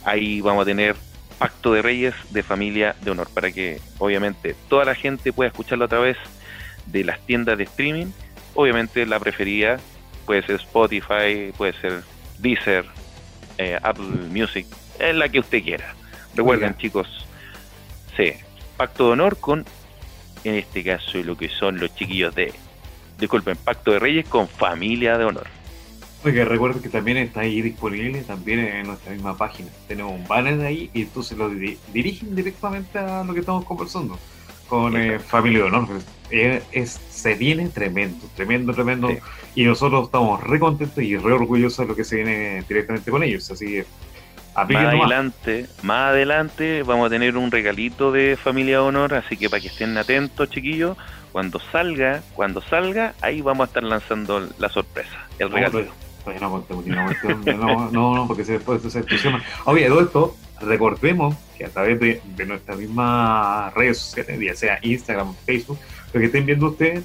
ahí 0.04 0.42
vamos 0.42 0.64
a 0.64 0.66
tener 0.66 0.96
Pacto 1.38 1.74
de 1.74 1.82
Reyes 1.82 2.16
de 2.32 2.42
Familia 2.42 2.96
de 3.02 3.12
Honor, 3.12 3.30
para 3.34 3.52
que 3.52 3.80
obviamente 4.00 4.56
toda 4.70 4.86
la 4.86 4.96
gente 4.96 5.32
pueda 5.32 5.50
escucharlo 5.50 5.86
a 5.86 5.88
través 5.88 6.18
de 6.88 7.04
las 7.04 7.20
tiendas 7.26 7.58
de 7.58 7.66
streaming. 7.66 8.08
Obviamente 8.56 9.06
la 9.06 9.20
preferida 9.20 9.78
puede 10.26 10.42
ser 10.42 10.56
Spotify, 10.56 11.54
puede 11.56 11.74
ser 11.74 12.02
Deezer, 12.40 12.86
eh, 13.60 13.78
Apple 13.82 14.06
Music, 14.32 14.66
en 15.00 15.20
la 15.20 15.30
que 15.30 15.40
usted 15.40 15.64
quiera. 15.64 15.94
Recuerden, 16.36 16.76
chicos, 16.78 17.28
sí, 18.16 18.34
Pacto 18.78 19.08
de 19.08 19.12
Honor 19.14 19.38
con, 19.38 19.66
en 20.44 20.56
este 20.56 20.84
caso, 20.84 21.20
lo 21.24 21.38
que 21.38 21.50
son 21.50 21.80
los 21.80 21.94
chiquillos 21.96 22.34
de, 22.34 22.54
disculpen, 23.20 23.58
Pacto 23.58 23.92
de 23.92 24.00
Reyes 24.00 24.28
con 24.28 24.48
Familia 24.48 25.18
de 25.18 25.26
Honor. 25.26 25.48
Oiga, 26.24 26.46
recuerden 26.46 26.82
que 26.82 26.90
también 26.90 27.18
está 27.18 27.42
ahí 27.42 27.62
disponible 27.62 28.22
también 28.24 28.60
en 28.60 28.88
nuestra 28.88 29.14
misma 29.14 29.38
página. 29.38 29.70
Tenemos 29.88 30.14
un 30.14 30.28
banner 30.28 30.60
ahí 30.66 30.90
y 30.94 31.04
entonces 31.04 31.38
lo 31.38 31.50
dirigen 31.50 32.36
directamente 32.36 32.98
a 32.98 33.24
lo 33.24 33.34
que 33.34 33.42
estamos 33.42 33.66
conversando 33.66 34.18
con 34.68 34.98
eh, 34.98 35.20
Familia 35.20 35.60
de 35.60 35.66
Honor. 35.66 35.88
Es, 36.30 37.00
se 37.10 37.36
viene 37.36 37.70
tremendo, 37.70 38.26
tremendo, 38.36 38.74
tremendo. 38.74 39.10
Y 39.56 39.64
nosotros 39.64 40.06
estamos 40.06 40.44
re 40.44 40.60
contentos 40.60 41.02
y 41.04 41.16
re 41.16 41.34
orgullosos 41.34 41.80
de 41.80 41.86
lo 41.86 41.96
que 41.96 42.04
se 42.04 42.18
viene 42.18 42.64
directamente 42.68 43.12
con 43.12 43.24
ellos. 43.24 43.50
Así 43.52 43.66
que 43.66 43.86
más 44.66 44.86
adelante, 44.86 45.68
más 45.84 46.10
adelante 46.10 46.82
vamos 46.82 47.08
a 47.08 47.10
tener 47.12 47.38
un 47.38 47.52
regalito 47.52 48.12
de 48.12 48.36
Familia 48.38 48.78
de 48.78 48.84
Honor, 48.84 49.14
así 49.14 49.38
que 49.38 49.50
para 49.50 49.62
que 49.62 49.68
estén 49.68 49.96
atentos, 49.98 50.50
chiquillos, 50.50 50.98
cuando 51.38 51.60
salga, 51.72 52.24
cuando 52.34 52.62
salga, 52.62 53.14
ahí 53.22 53.44
vamos 53.44 53.66
a 53.66 53.68
estar 53.68 53.84
lanzando 53.84 54.50
la 54.58 54.70
sorpresa, 54.70 55.28
el 55.38 55.52
regalo. 55.52 55.86
No, 56.26 57.12
no, 57.46 57.92
no, 57.92 58.16
no, 58.16 58.28
porque 58.28 58.44
después 58.44 58.82
se 58.82 58.98
explosiona. 58.98 59.44
Oye, 59.66 59.88
todo 59.88 60.02
esto, 60.02 60.36
recordemos 60.62 61.36
que 61.56 61.66
a 61.66 61.70
través 61.70 62.00
de, 62.00 62.24
de 62.36 62.46
nuestras 62.48 62.80
mismas 62.80 63.72
redes 63.76 64.00
sociales, 64.00 64.40
ya 64.40 64.56
sea 64.56 64.80
Instagram, 64.82 65.36
Facebook, 65.46 65.78
lo 66.12 66.20
que 66.20 66.26
estén 66.26 66.48
viendo 66.48 66.70
ustedes, 66.70 67.04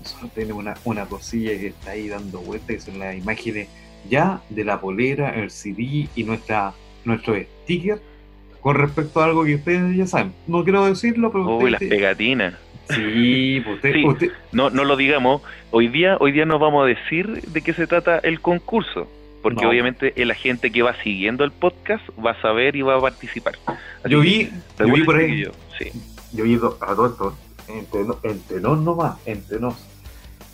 nosotros 0.00 0.30
tenemos 0.32 0.62
una, 0.62 0.74
una 0.84 1.04
cosilla 1.04 1.50
que 1.50 1.66
está 1.66 1.90
ahí 1.90 2.08
dando 2.08 2.40
vueltas, 2.40 2.76
que 2.76 2.80
son 2.80 2.98
las 2.98 3.14
imágenes 3.14 3.68
ya 4.08 4.40
de 4.48 4.64
la 4.64 4.80
polera, 4.80 5.34
el 5.34 5.50
CD 5.50 6.08
y 6.16 6.24
nuestra, 6.24 6.72
nuestro 7.04 7.36
sticker 7.64 8.00
con 8.62 8.74
respecto 8.74 9.20
a 9.20 9.26
algo 9.26 9.44
que 9.44 9.56
ustedes 9.56 9.96
ya 9.96 10.06
saben. 10.06 10.32
No 10.46 10.64
quiero 10.64 10.86
decirlo, 10.86 11.30
pero... 11.30 11.58
Uy, 11.58 11.70
las 11.70 11.78
pegatinas. 11.78 12.54
Sí, 12.90 13.62
pues 13.64 13.76
usted, 14.04 14.30
No, 14.52 14.70
no 14.70 14.84
lo 14.84 14.96
digamos. 14.96 15.42
Hoy 15.70 15.88
día, 15.88 16.16
hoy 16.20 16.32
día 16.32 16.46
nos 16.46 16.60
vamos 16.60 16.84
a 16.84 16.86
decir 16.86 17.42
de 17.42 17.62
qué 17.62 17.72
se 17.72 17.86
trata 17.86 18.18
el 18.18 18.40
concurso. 18.40 19.08
Porque 19.42 19.64
obviamente 19.64 20.12
la 20.24 20.34
gente 20.34 20.72
que 20.72 20.82
va 20.82 21.00
siguiendo 21.04 21.44
el 21.44 21.52
podcast 21.52 22.02
va 22.18 22.32
a 22.32 22.42
saber 22.42 22.74
y 22.74 22.82
va 22.82 22.96
a 22.96 23.00
participar. 23.00 23.54
yo 24.08 24.20
vi, 24.20 24.50
yo 24.78 24.86
vi 24.86 25.04
por 25.04 25.16
ahí. 25.16 25.44
Yo, 25.44 25.52
sí. 25.78 25.92
yo 26.32 26.42
vi 26.42 26.54
a 26.54 26.90
esto, 26.90 27.36
entre, 27.68 28.00
entre 28.28 28.60
nos 28.60 28.80
nomás, 28.80 29.18
entre 29.24 29.60
nos. 29.60 29.76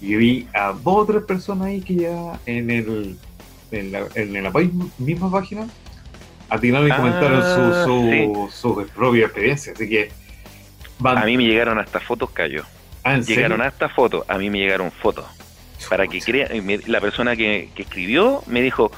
Yo 0.03 0.18
vi 0.18 0.47
a 0.53 0.72
dos 0.72 0.83
o 0.85 1.07
tres 1.07 1.22
personas 1.22 1.68
ahí 1.68 1.80
que 1.80 1.95
ya 1.95 2.39
en 2.45 2.70
el 2.70 3.16
en 3.70 3.93
la, 3.93 4.07
en 4.14 4.43
la 4.43 4.53
misma 4.99 5.30
página 5.30 5.66
atinaron 6.51 6.89
y 6.89 6.91
ah, 6.91 6.97
comentaron 6.97 7.43
su, 7.85 8.49
su, 8.53 8.87
propia 8.95 9.24
experiencia. 9.24 9.72
Así 9.72 9.89
que 9.89 10.11
a 11.05 11.24
mí 11.24 11.36
me 11.36 11.44
llegaron 11.44 11.78
hasta 11.78 12.00
fotos, 12.00 12.30
Cayo. 12.30 12.64
Ah, 13.05 13.18
llegaron 13.18 13.61
hasta 13.62 13.88
fotos, 13.88 14.24
a 14.28 14.38
mí 14.38 14.50
me 14.50 14.59
llegaron 14.59 14.90
fotos. 14.90 15.24
Para 15.88 16.07
que 16.07 16.20
crea, 16.20 16.48
la 16.86 17.00
persona 17.00 17.34
que, 17.34 17.70
escribió 17.76 18.42
me 18.46 18.62
dijo, 18.62 18.92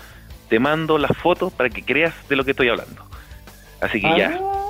te 0.49 0.59
mando 0.59 0.99
las 0.99 1.17
fotos 1.17 1.53
para 1.53 1.71
que 1.71 1.83
creas 1.83 2.15
de 2.29 2.37
lo 2.37 2.45
que 2.45 2.51
estoy 2.51 2.69
hablando. 2.69 3.05
Así 3.81 4.01
que 4.01 4.19
ya. 4.19 4.39
Ah, 4.41 4.69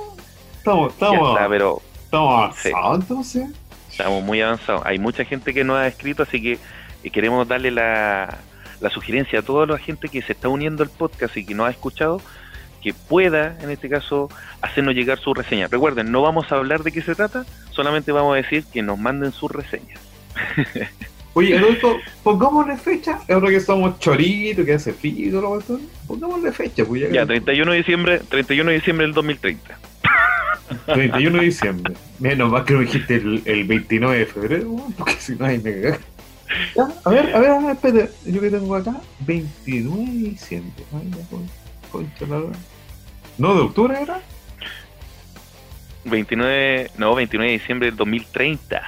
estamos, 0.57 0.93
estamos, 0.93 1.39
pero, 1.49 1.82
estamos 2.05 2.66
avanzados 2.74 3.37
Estamos 3.91 4.22
muy 4.24 4.41
avanzados. 4.41 4.82
Hay 4.85 4.99
mucha 4.99 5.24
gente 5.24 5.53
que 5.53 5.64
nos 5.64 5.76
ha 5.76 5.87
escrito, 5.87 6.22
así 6.22 6.41
que 6.41 6.59
eh, 7.03 7.11
queremos 7.11 7.47
darle 7.47 7.70
la, 7.70 8.39
la 8.80 8.91
sugerencia 8.91 9.41
a 9.41 9.43
toda 9.43 9.66
la 9.66 9.78
gente 9.78 10.09
que 10.09 10.22
se 10.22 10.32
está 10.32 10.49
uniendo 10.49 10.82
al 10.82 10.91
podcast 10.91 11.37
y 11.37 11.45
que 11.45 11.55
no 11.55 11.64
ha 11.64 11.70
escuchado 11.70 12.20
que 12.85 12.93
pueda, 12.93 13.57
en 13.62 13.70
este 13.70 13.89
caso, 13.89 14.28
hacernos 14.61 14.95
llegar 14.95 15.18
su 15.18 15.32
reseña. 15.32 15.68
Recuerden, 15.68 16.12
no 16.12 16.20
vamos 16.20 16.53
a 16.53 16.57
hablar 16.57 16.82
de 16.82 16.93
qué 16.93 17.01
se 17.01 17.14
trata, 17.14 17.47
solamente 17.70 18.12
vamos 18.12 18.35
a 18.35 18.37
decir 18.37 18.62
que 18.70 18.82
nos 18.82 18.99
manden 18.99 19.32
sus 19.32 19.51
reseñas. 19.51 19.99
Oye, 21.32 21.57
Adolfo, 21.57 21.97
pongámosle 22.22 22.76
fecha, 22.76 23.18
ahora 23.28 23.49
que 23.49 23.57
estamos 23.57 23.99
choritos, 23.99 24.66
que 24.66 24.74
hace 24.74 24.93
frío 24.93 25.28
y 25.28 25.30
todo 25.30 25.41
lo 25.41 25.80
pongámosle 26.07 26.53
fecha. 26.53 26.85
Pues 26.85 27.11
ya, 27.11 27.24
31 27.24 27.72
de 27.72 27.78
diciembre, 27.78 28.20
31 28.28 28.70
de 28.70 28.76
diciembre 28.76 29.07
del 29.07 29.14
2030. 29.14 29.78
31 30.85 31.39
de 31.39 31.45
diciembre. 31.45 31.95
Menos 32.20 32.53
más 32.53 32.64
que 32.64 32.74
lo 32.74 32.80
dijiste 32.80 33.16
el, 33.16 33.43
el 33.47 33.64
29 33.64 34.18
de 34.18 34.26
febrero, 34.26 34.76
porque 34.99 35.16
si 35.18 35.35
no 35.35 35.47
hay 35.47 35.59
me 35.59 35.97
a 36.76 37.11
ver, 37.11 37.35
a 37.35 37.41
ver, 37.41 37.51
a 37.51 37.59
ver, 37.59 37.70
espérate. 37.72 38.11
Yo 38.26 38.41
que 38.41 38.51
tengo 38.51 38.74
acá, 38.76 38.95
29 39.20 40.05
de 40.05 40.28
diciembre. 40.28 40.85
¿No 43.39 43.55
de 43.55 43.61
octubre 43.62 44.01
era? 44.01 44.20
29, 46.05 46.91
no, 46.99 47.14
29 47.14 47.51
de 47.51 47.59
diciembre 47.59 47.87
del 47.87 47.97
2030. 47.97 48.82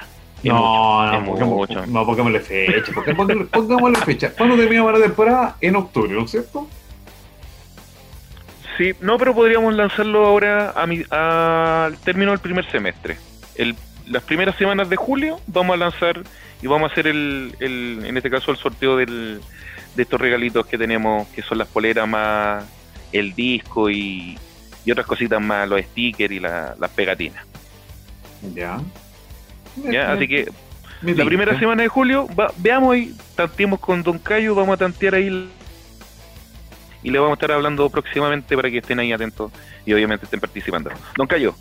No, 0.44 1.12
no, 1.12 1.24
pongamos, 1.24 1.88
no, 1.88 2.07
pongámosle 2.07 2.40
fecha. 2.40 2.92
Pongámosle, 2.92 3.44
pongámosle 3.47 3.99
fecha. 4.05 4.32
¿Cuándo 4.36 4.57
terminamos 4.57 4.92
la 4.92 5.07
temporada? 5.07 5.57
En 5.61 5.76
octubre, 5.76 6.12
¿no 6.12 6.24
es 6.24 6.30
cierto? 6.30 6.68
Sí, 8.76 8.92
no, 9.01 9.16
pero 9.16 9.34
podríamos 9.34 9.74
lanzarlo 9.74 10.26
ahora 10.26 10.70
al 10.70 11.97
término 11.99 12.30
del 12.30 12.40
primer 12.40 12.70
semestre. 12.70 13.16
El, 13.55 13.74
las 14.07 14.22
primeras 14.22 14.57
semanas 14.57 14.88
de 14.90 14.97
julio 14.97 15.40
vamos 15.47 15.74
a 15.74 15.76
lanzar 15.78 16.22
y 16.62 16.66
vamos 16.66 16.90
a 16.90 16.92
hacer 16.92 17.07
el, 17.07 17.57
el 17.59 18.05
en 18.05 18.16
este 18.16 18.30
caso 18.30 18.51
el 18.51 18.59
sorteo 18.59 18.97
del, 18.97 19.40
de 19.97 20.03
estos 20.03 20.20
regalitos 20.20 20.66
que 20.66 20.76
tenemos, 20.76 21.26
que 21.28 21.42
son 21.42 21.59
las 21.59 21.68
poleras 21.68 22.07
más 22.07 22.64
el 23.12 23.34
disco 23.34 23.90
y, 23.90 24.38
y 24.84 24.90
otras 24.92 25.07
cositas 25.07 25.40
más, 25.40 25.68
los 25.68 25.80
stickers 25.82 26.32
y 26.34 26.40
las 26.40 26.90
pegatinas. 26.94 27.44
Ya. 28.54 28.80
Ya, 29.90 30.12
así 30.12 30.26
que 30.26 30.50
la 31.02 31.24
primera 31.24 31.59
semana 31.59 31.82
de 31.82 31.88
julio, 31.88 32.26
veamos 32.59 32.96
y 32.96 33.14
tanteemos 33.34 33.78
con 33.80 34.02
Don 34.02 34.18
Cayo, 34.18 34.54
vamos 34.54 34.74
a 34.74 34.76
tantear 34.78 35.14
ahí 35.14 35.48
y 37.02 37.11
le 37.11 37.18
vamos 37.18 37.32
a 37.32 37.34
estar 37.34 37.52
hablando 37.52 37.88
próximamente 37.90 38.57
para 38.57 38.70
que 38.70 38.78
estén 38.78 38.98
ahí 38.98 39.12
atentos 39.12 39.52
y 39.84 39.92
obviamente 39.92 40.24
estén 40.24 40.40
participando. 40.40 40.90
Don 41.16 41.26
Cayo, 41.26 41.54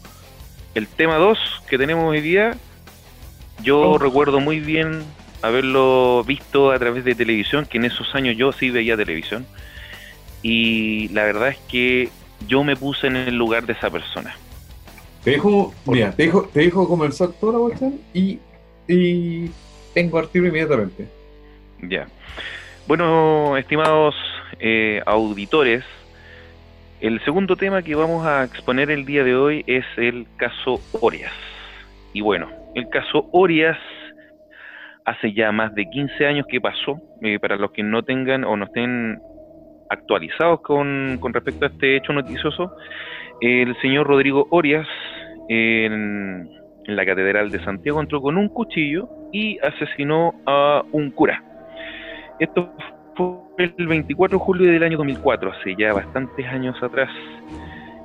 el 0.74 0.88
tema 0.88 1.16
2 1.18 1.38
que 1.68 1.78
tenemos 1.78 2.06
hoy 2.06 2.22
día, 2.22 2.56
yo 3.62 3.92
Oh. 3.92 3.98
recuerdo 3.98 4.40
muy 4.40 4.60
bien 4.60 5.04
haberlo 5.42 6.24
visto 6.26 6.72
a 6.72 6.80
través 6.80 7.04
de 7.06 7.14
televisión, 7.14 7.66
que 7.66 7.78
en 7.78 7.86
esos 7.86 8.16
años 8.16 8.36
yo 8.38 8.52
sí 8.52 8.70
veía 8.72 8.98
televisión, 8.98 9.46
y 10.48 11.08
la 11.08 11.24
verdad 11.24 11.48
es 11.48 11.58
que 11.68 12.10
yo 12.48 12.64
me 12.64 12.76
puse 12.76 13.08
en 13.08 13.16
el 13.16 13.36
lugar 13.36 13.66
de 13.66 13.74
esa 13.74 13.90
persona. 13.90 14.36
Te 15.24 15.32
dejo, 15.32 15.74
mira, 15.88 16.12
te 16.12 16.28
dejo, 16.28 16.44
te 16.54 16.60
dejo 16.60 16.88
conversar 16.88 17.30
toda 17.42 17.54
la 17.54 17.60
cuestión 17.60 18.00
y, 18.14 18.38
y 18.88 19.50
tengo 19.96 20.20
artículo 20.20 20.50
inmediatamente. 20.50 21.08
Ya. 21.82 22.06
Bueno, 22.88 23.58
estimados 23.58 24.14
eh, 24.60 25.02
auditores, 25.08 25.84
el 27.00 27.20
segundo 27.26 27.56
tema 27.56 27.82
que 27.82 27.96
vamos 27.96 28.24
a 28.28 28.44
exponer 28.44 28.92
el 28.92 29.04
día 29.04 29.24
de 29.24 29.36
hoy 29.36 29.64
es 29.66 29.86
el 29.98 30.28
caso 30.38 30.80
Orias. 31.02 31.34
Y 32.14 32.22
bueno, 32.22 32.52
el 32.76 32.88
caso 32.90 33.28
Orias 33.32 33.80
hace 35.06 35.34
ya 35.34 35.52
más 35.52 35.74
de 35.74 35.90
15 35.90 36.28
años 36.28 36.46
que 36.48 36.62
pasó. 36.62 37.02
eh, 37.24 37.40
para 37.40 37.56
los 37.56 37.72
que 37.72 37.82
no 37.82 38.04
tengan 38.04 38.44
o 38.44 38.56
no 38.56 38.66
estén 38.66 39.20
actualizados 39.90 40.62
con, 40.62 41.18
con 41.20 41.34
respecto 41.34 41.66
a 41.66 41.70
este 41.70 41.98
hecho 41.98 42.14
noticioso, 42.14 42.76
el 43.42 43.76
señor 43.82 44.08
Rodrigo 44.08 44.48
Orias 44.52 44.88
en, 45.50 46.50
la 46.88 47.06
Catedral 47.06 47.50
de 47.50 47.64
Santiago 47.64 48.00
entró 48.00 48.22
con 48.22 48.38
un 48.38 48.48
cuchillo 48.50 49.10
y 49.32 49.58
asesinó 49.60 50.34
a 50.46 50.84
un 50.92 51.10
cura. 51.12 51.44
Esto 52.40 52.72
fue 53.16 53.74
el 53.78 53.88
24 53.88 54.38
de 54.38 54.44
julio 54.44 54.72
del 54.72 54.84
año 54.84 54.98
2004, 54.98 55.52
hace 55.52 55.76
ya 55.78 55.94
bastantes 55.94 56.46
años 56.46 56.76
atrás. 56.84 57.10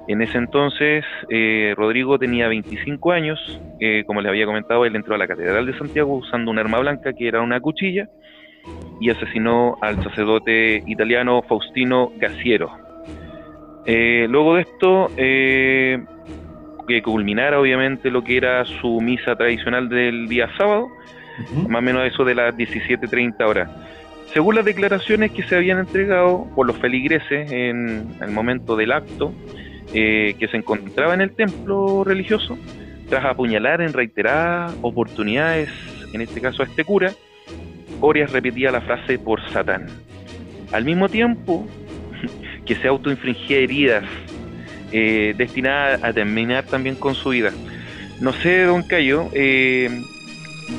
En 0.08 0.22
ese 0.22 0.38
entonces, 0.38 1.04
eh, 1.28 1.74
Rodrigo 1.76 2.18
tenía 2.18 2.48
25 2.48 3.12
años. 3.12 3.60
eh, 3.80 4.04
como 4.06 4.20
les 4.20 4.30
había 4.30 4.46
comentado, 4.46 4.84
él 4.84 4.96
entró 4.96 5.14
a 5.14 5.18
la 5.18 5.28
Catedral 5.28 5.66
de 5.66 5.76
Santiago 5.76 6.14
usando 6.14 6.50
un 6.50 6.58
arma 6.58 6.78
blanca 6.78 7.12
que 7.12 7.28
era 7.28 7.42
una 7.42 7.60
cuchilla 7.60 8.08
y 9.00 9.10
asesinó 9.10 9.76
al 9.80 10.02
sacerdote 10.02 10.82
italiano 10.86 11.42
Faustino 11.48 12.12
Gassiero. 12.18 12.70
Eh, 13.86 14.26
luego 14.28 14.56
de 14.56 14.62
esto, 14.62 15.10
eh, 15.16 16.02
que 16.86 17.02
culminara 17.02 17.60
obviamente 17.60 18.10
lo 18.10 18.22
que 18.22 18.36
era 18.36 18.64
su 18.64 19.00
misa 19.00 19.36
tradicional 19.36 19.88
del 19.88 20.28
día 20.28 20.48
sábado, 20.58 20.88
más 21.68 21.78
o 21.78 21.82
menos 21.82 22.06
eso 22.06 22.24
de 22.24 22.34
las 22.34 22.54
17.30 22.56 23.46
horas. 23.46 23.70
Según 24.32 24.54
las 24.54 24.64
declaraciones 24.64 25.32
que 25.32 25.42
se 25.42 25.56
habían 25.56 25.78
entregado 25.78 26.46
por 26.54 26.66
los 26.66 26.76
feligreses 26.78 27.50
en 27.50 28.08
el 28.20 28.30
momento 28.30 28.76
del 28.76 28.92
acto, 28.92 29.32
eh, 29.92 30.34
que 30.38 30.46
se 30.46 30.56
encontraba 30.56 31.14
en 31.14 31.20
el 31.20 31.32
templo 31.32 32.04
religioso, 32.04 32.56
tras 33.08 33.24
apuñalar 33.24 33.80
en 33.80 33.92
reiteradas 33.92 34.76
oportunidades, 34.82 35.68
en 36.12 36.20
este 36.20 36.40
caso 36.40 36.62
a 36.62 36.66
este 36.66 36.84
cura, 36.84 37.12
Orias 38.00 38.32
repetía 38.32 38.70
la 38.70 38.80
frase 38.80 39.18
por 39.18 39.40
Satán. 39.50 39.86
Al 40.72 40.84
mismo 40.84 41.08
tiempo 41.08 41.66
que 42.66 42.74
se 42.76 42.88
autoinfringía 42.88 43.58
heridas 43.58 44.04
eh, 44.92 45.34
destinadas 45.36 46.02
a 46.02 46.12
terminar 46.12 46.64
también 46.64 46.96
con 46.96 47.14
su 47.14 47.30
vida. 47.30 47.52
No 48.20 48.32
sé, 48.32 48.64
don 48.64 48.82
Cayo, 48.82 49.28
eh, 49.32 50.02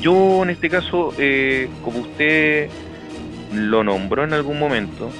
yo 0.00 0.42
en 0.42 0.50
este 0.50 0.68
caso, 0.68 1.12
eh, 1.18 1.68
como 1.82 2.00
usted 2.00 2.68
lo 3.52 3.84
nombró 3.84 4.24
en 4.24 4.32
algún 4.32 4.58
momento, 4.58 5.10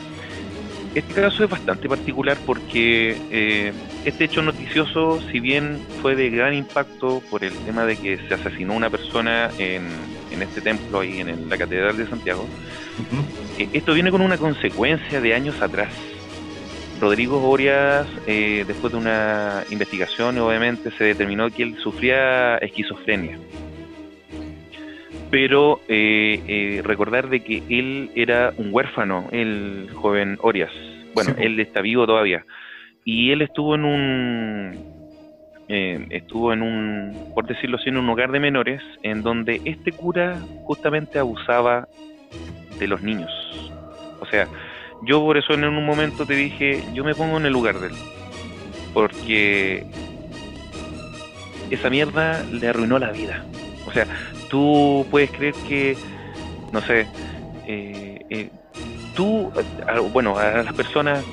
este 0.94 1.14
caso 1.14 1.44
es 1.44 1.50
bastante 1.50 1.88
particular 1.88 2.36
porque 2.44 3.16
eh, 3.30 3.72
este 4.04 4.24
hecho 4.24 4.42
noticioso, 4.42 5.20
si 5.30 5.40
bien 5.40 5.78
fue 6.02 6.14
de 6.14 6.30
gran 6.30 6.54
impacto 6.54 7.22
por 7.30 7.44
el 7.44 7.52
tema 7.64 7.86
de 7.86 7.96
que 7.96 8.18
se 8.28 8.34
asesinó 8.34 8.74
una 8.74 8.90
persona 8.90 9.50
en, 9.58 9.88
en 10.32 10.42
este 10.42 10.60
templo 10.60 11.00
ahí 11.00 11.20
en 11.20 11.28
el- 11.28 11.48
la 11.48 11.56
Catedral 11.58 11.96
de 11.96 12.06
Santiago, 12.08 12.48
eh, 13.58 13.68
esto 13.72 13.94
viene 13.94 14.10
con 14.10 14.20
una 14.20 14.38
consecuencia 14.38 15.20
de 15.20 15.34
años 15.34 15.60
atrás. 15.62 15.90
Rodrigo 17.00 17.48
Orias, 17.50 18.06
eh, 18.26 18.64
después 18.66 18.92
de 18.92 18.98
una 18.98 19.64
investigación, 19.70 20.38
obviamente 20.38 20.90
se 20.98 21.04
determinó 21.04 21.50
que 21.50 21.62
él 21.64 21.76
sufría 21.82 22.58
esquizofrenia. 22.58 23.38
Pero 25.30 25.80
eh, 25.88 26.42
eh, 26.46 26.82
recordar 26.84 27.28
de 27.30 27.40
que 27.40 27.62
él 27.68 28.10
era 28.14 28.52
un 28.58 28.68
huérfano, 28.70 29.28
el 29.32 29.88
joven 29.94 30.36
Orias. 30.42 30.70
Bueno, 31.14 31.34
Sí, 31.36 31.42
él 31.44 31.58
está 31.60 31.80
vivo 31.80 32.06
todavía. 32.06 32.44
Y 33.04 33.32
él 33.32 33.42
estuvo 33.42 33.74
en 33.74 33.84
un, 33.84 35.01
eh, 35.72 36.06
estuvo 36.10 36.52
en 36.52 36.62
un, 36.62 37.24
por 37.34 37.46
decirlo 37.46 37.78
así, 37.78 37.90
en 37.90 37.98
un 37.98 38.10
hogar 38.10 38.32
de 38.32 38.40
menores, 38.40 38.82
en 39.02 39.22
donde 39.22 39.62
este 39.64 39.94
cura 39.94 40.46
justamente 40.62 41.18
abusaba 41.20 41.88
de 42.78 42.88
los 42.88 43.02
niños. 43.02 43.32
O 44.18 44.26
sea, 44.26 44.50
yo 45.00 45.20
por 45.20 45.38
eso 45.38 45.54
en 45.54 45.64
un 45.64 45.84
momento 45.86 46.26
te 46.26 46.34
dije, 46.34 46.84
yo 46.92 47.04
me 47.04 47.16
pongo 47.16 47.38
en 47.38 47.46
el 47.46 47.52
lugar 47.54 47.80
de 47.80 47.88
él. 47.88 48.00
Porque 48.92 49.86
esa 51.70 51.90
mierda 51.90 52.44
le 52.50 52.68
arruinó 52.68 52.98
la 52.98 53.12
vida. 53.12 53.48
O 53.84 53.92
sea, 53.92 54.08
tú 54.48 55.06
puedes 55.10 55.32
creer 55.32 55.56
que, 55.64 55.98
no 56.72 56.82
sé, 56.82 57.10
eh, 57.64 58.20
eh, 58.30 58.52
tú, 59.14 59.52
bueno, 60.12 60.38
a 60.38 60.62
las 60.64 60.74
personas, 60.74 61.26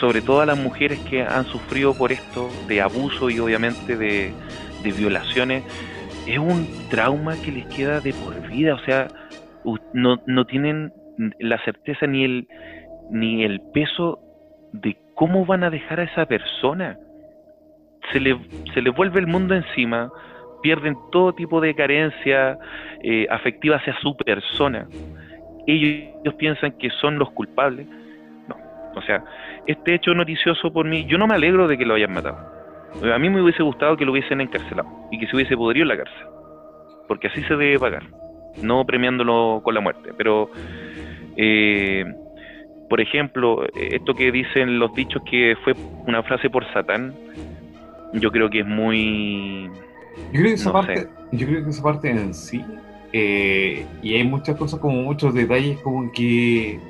sobre 0.00 0.22
todo 0.22 0.40
a 0.40 0.46
las 0.46 0.58
mujeres 0.58 0.98
que 1.00 1.22
han 1.22 1.44
sufrido 1.44 1.94
por 1.94 2.12
esto 2.12 2.48
de 2.68 2.80
abuso 2.80 3.30
y 3.30 3.38
obviamente 3.38 3.96
de, 3.96 4.32
de 4.82 4.92
violaciones, 4.92 5.64
es 6.26 6.38
un 6.38 6.66
trauma 6.90 7.34
que 7.42 7.52
les 7.52 7.66
queda 7.66 8.00
de 8.00 8.12
por 8.12 8.48
vida. 8.48 8.74
O 8.74 8.78
sea, 8.80 9.08
no, 9.92 10.20
no 10.26 10.44
tienen 10.46 10.92
la 11.38 11.62
certeza 11.64 12.06
ni 12.06 12.24
el, 12.24 12.48
ni 13.10 13.44
el 13.44 13.60
peso 13.72 14.20
de 14.72 14.96
cómo 15.14 15.46
van 15.46 15.64
a 15.64 15.70
dejar 15.70 16.00
a 16.00 16.04
esa 16.04 16.26
persona. 16.26 16.98
Se 18.12 18.20
le, 18.20 18.38
se 18.74 18.82
les 18.82 18.94
vuelve 18.94 19.20
el 19.20 19.26
mundo 19.26 19.54
encima, 19.54 20.10
pierden 20.62 20.96
todo 21.10 21.32
tipo 21.32 21.60
de 21.60 21.74
carencia 21.74 22.58
eh, 23.02 23.26
afectiva 23.30 23.76
hacia 23.76 23.98
su 24.00 24.16
persona. 24.16 24.86
Ellos, 25.66 26.14
ellos 26.22 26.34
piensan 26.34 26.72
que 26.72 26.90
son 27.00 27.18
los 27.18 27.30
culpables. 27.30 27.86
No, 28.48 28.56
o 28.94 29.02
sea, 29.02 29.24
este 29.66 29.94
hecho 29.94 30.14
noticioso 30.14 30.72
por 30.72 30.86
mí, 30.86 31.04
yo 31.06 31.18
no 31.18 31.26
me 31.26 31.34
alegro 31.34 31.66
de 31.68 31.76
que 31.78 31.84
lo 31.84 31.94
hayan 31.94 32.12
matado. 32.12 32.38
A 33.12 33.18
mí 33.18 33.28
me 33.28 33.42
hubiese 33.42 33.62
gustado 33.62 33.96
que 33.96 34.04
lo 34.04 34.12
hubiesen 34.12 34.40
encarcelado 34.40 34.88
y 35.10 35.18
que 35.18 35.26
se 35.26 35.36
hubiese 35.36 35.56
podrido 35.56 35.82
en 35.82 35.88
la 35.88 35.96
cárcel. 35.98 36.26
Porque 37.08 37.28
así 37.28 37.42
se 37.42 37.56
debe 37.56 37.78
pagar, 37.78 38.04
no 38.62 38.84
premiándolo 38.86 39.60
con 39.62 39.74
la 39.74 39.80
muerte. 39.80 40.12
Pero, 40.16 40.50
eh, 41.36 42.04
por 42.88 43.00
ejemplo, 43.00 43.64
esto 43.74 44.14
que 44.14 44.32
dicen 44.32 44.78
los 44.78 44.94
dichos 44.94 45.22
que 45.28 45.56
fue 45.62 45.74
una 46.06 46.22
frase 46.22 46.48
por 46.50 46.64
Satán, 46.72 47.14
yo 48.14 48.30
creo 48.30 48.48
que 48.48 48.60
es 48.60 48.66
muy... 48.66 49.68
Yo 50.32 50.40
creo 50.40 50.44
que 50.46 50.52
esa 50.54 50.70
No 50.70 50.72
parte, 50.74 51.02
sé. 51.02 51.08
yo 51.32 51.46
creo 51.46 51.64
que 51.64 51.70
esa 51.70 51.82
parte 51.82 52.10
en 52.10 52.32
sí, 52.32 52.64
eh, 53.12 53.84
y 54.02 54.14
hay 54.14 54.24
muchas 54.24 54.56
cosas 54.56 54.80
como 54.80 55.02
muchos 55.02 55.34
detalles 55.34 55.78
como 55.80 56.10
que 56.12 56.80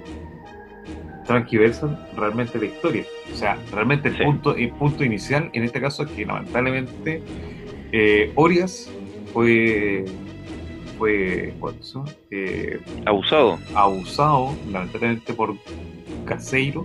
transgiversan 1.26 1.98
realmente 2.16 2.58
la 2.58 2.66
historia. 2.66 3.04
O 3.32 3.36
sea, 3.36 3.58
realmente 3.72 4.08
el 4.08 4.16
Sí. 4.16 4.22
punto, 4.24 4.56
el 4.56 4.70
punto 4.70 5.04
inicial 5.04 5.50
en 5.52 5.64
este 5.64 5.80
caso 5.80 6.04
es 6.04 6.10
que 6.10 6.24
lamentablemente 6.24 7.22
eh, 7.92 8.32
Orias 8.34 8.90
fue 9.32 10.04
fue. 10.98 11.52
Eh, 12.30 12.80
abusado. 13.04 13.58
abusado 13.74 14.56
lamentablemente 14.70 15.34
por 15.34 15.54
Caseiro, 16.24 16.84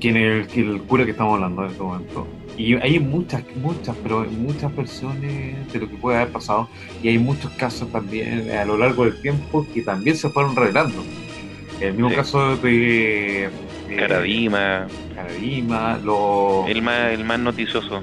quien 0.00 0.16
es 0.16 0.56
el, 0.56 0.70
el 0.74 0.82
cura 0.82 1.04
que 1.04 1.12
estamos 1.12 1.34
hablando 1.34 1.64
en 1.64 1.70
este 1.70 1.82
momento. 1.82 2.26
Y 2.56 2.74
hay 2.74 2.98
muchas, 2.98 3.44
muchas, 3.62 3.94
pero 4.02 4.24
muchas 4.24 4.74
versiones 4.74 5.72
de 5.72 5.78
lo 5.78 5.88
que 5.88 5.94
puede 5.96 6.16
haber 6.18 6.32
pasado. 6.32 6.68
Y 7.02 7.08
hay 7.08 7.18
muchos 7.18 7.52
casos 7.52 7.90
también 7.92 8.50
a 8.50 8.64
lo 8.64 8.76
largo 8.76 9.04
del 9.04 9.20
tiempo 9.22 9.64
que 9.72 9.82
también 9.82 10.16
se 10.16 10.28
fueron 10.28 10.56
revelando. 10.56 11.04
El 11.80 11.92
mismo 11.94 12.10
Sí. 12.10 12.16
caso 12.16 12.56
de 12.56 13.44
eh, 13.44 13.50
Caradima, 13.96 14.86
Caradima, 15.14 15.98
lo, 16.02 16.66
el 16.66 16.82
más, 16.82 17.12
el 17.12 17.24
más 17.24 17.38
noticioso. 17.38 18.02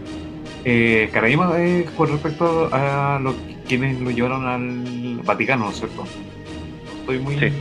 eh, 0.64 1.10
Caradima 1.12 1.60
es 1.62 1.90
con 1.92 2.10
respecto 2.10 2.70
a 2.72 3.20
los 3.22 3.36
quienes 3.68 4.00
lo 4.00 4.12
llevaron 4.12 4.46
al 4.48 5.22
Vaticano, 5.26 5.66
¿no 5.66 5.72
es 5.72 5.78
cierto? 5.78 6.06
Estoy 7.02 7.20
muy. 7.20 7.38
Sí. 7.38 7.52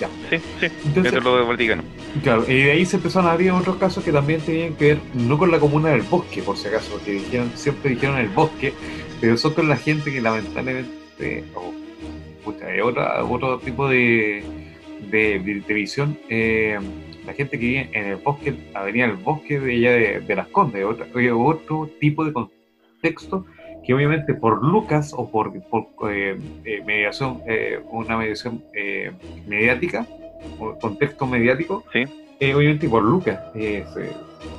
Ya. 0.00 0.08
Sí, 0.30 0.36
sí, 0.60 0.66
Entonces, 0.86 1.12
es 1.14 1.24
lo 1.24 1.36
del 1.38 1.46
Vaticano. 1.46 1.82
Claro, 2.22 2.44
y 2.48 2.54
de 2.62 2.70
ahí 2.70 2.86
se 2.86 2.96
empezaron 2.96 3.28
a 3.28 3.32
abrir 3.32 3.50
otros 3.50 3.76
casos 3.76 4.02
que 4.04 4.12
también 4.12 4.40
tenían 4.40 4.74
que 4.74 4.84
ver, 4.94 4.98
no 5.14 5.36
con 5.36 5.50
la 5.50 5.58
comuna 5.58 5.90
del 5.90 6.02
bosque, 6.02 6.40
por 6.42 6.56
si 6.56 6.68
acaso, 6.68 7.00
que 7.04 7.12
dijeron, 7.12 7.50
siempre 7.54 7.90
dijeron 7.90 8.16
el 8.18 8.28
bosque, 8.28 8.72
pero 9.20 9.36
son 9.36 9.54
con 9.54 9.68
la 9.68 9.76
gente 9.76 10.12
que 10.12 10.20
lamentablemente, 10.20 11.44
o 11.54 11.74
pucha, 12.44 12.72
es 12.72 12.82
otra- 12.82 13.24
otro 13.24 13.58
tipo 13.58 13.88
de, 13.88 14.44
de, 15.10 15.38
de- 15.38 15.74
visión, 15.74 16.18
eh, 16.28 16.78
la 17.26 17.32
gente 17.34 17.58
que 17.58 17.66
vive 17.66 17.90
en 17.92 18.06
el 18.06 18.16
bosque, 18.16 18.54
Avenida 18.74 19.06
del 19.06 19.16
Bosque 19.16 19.58
de 19.60 19.72
allá 19.74 19.92
de, 19.92 20.20
de 20.20 20.36
Las 20.36 20.48
Condes, 20.48 20.84
eh, 21.16 21.30
otro 21.32 21.88
tipo 22.00 22.24
de 22.24 22.32
contexto 22.32 23.44
que 23.84 23.94
obviamente 23.94 24.34
por 24.34 24.62
Lucas 24.64 25.14
o 25.16 25.30
por, 25.30 25.52
por 25.64 25.86
eh, 26.12 26.36
eh, 26.64 26.82
mediación, 26.84 27.40
eh, 27.46 27.80
una 27.90 28.16
mediación 28.18 28.62
mediática, 29.46 30.06
o 30.58 30.74
contexto 30.78 31.26
mediático, 31.26 31.84
Sí. 31.92 32.04
obviamente 32.52 32.88
por 32.88 33.02
Lucas 33.02 33.40
se, 33.54 33.84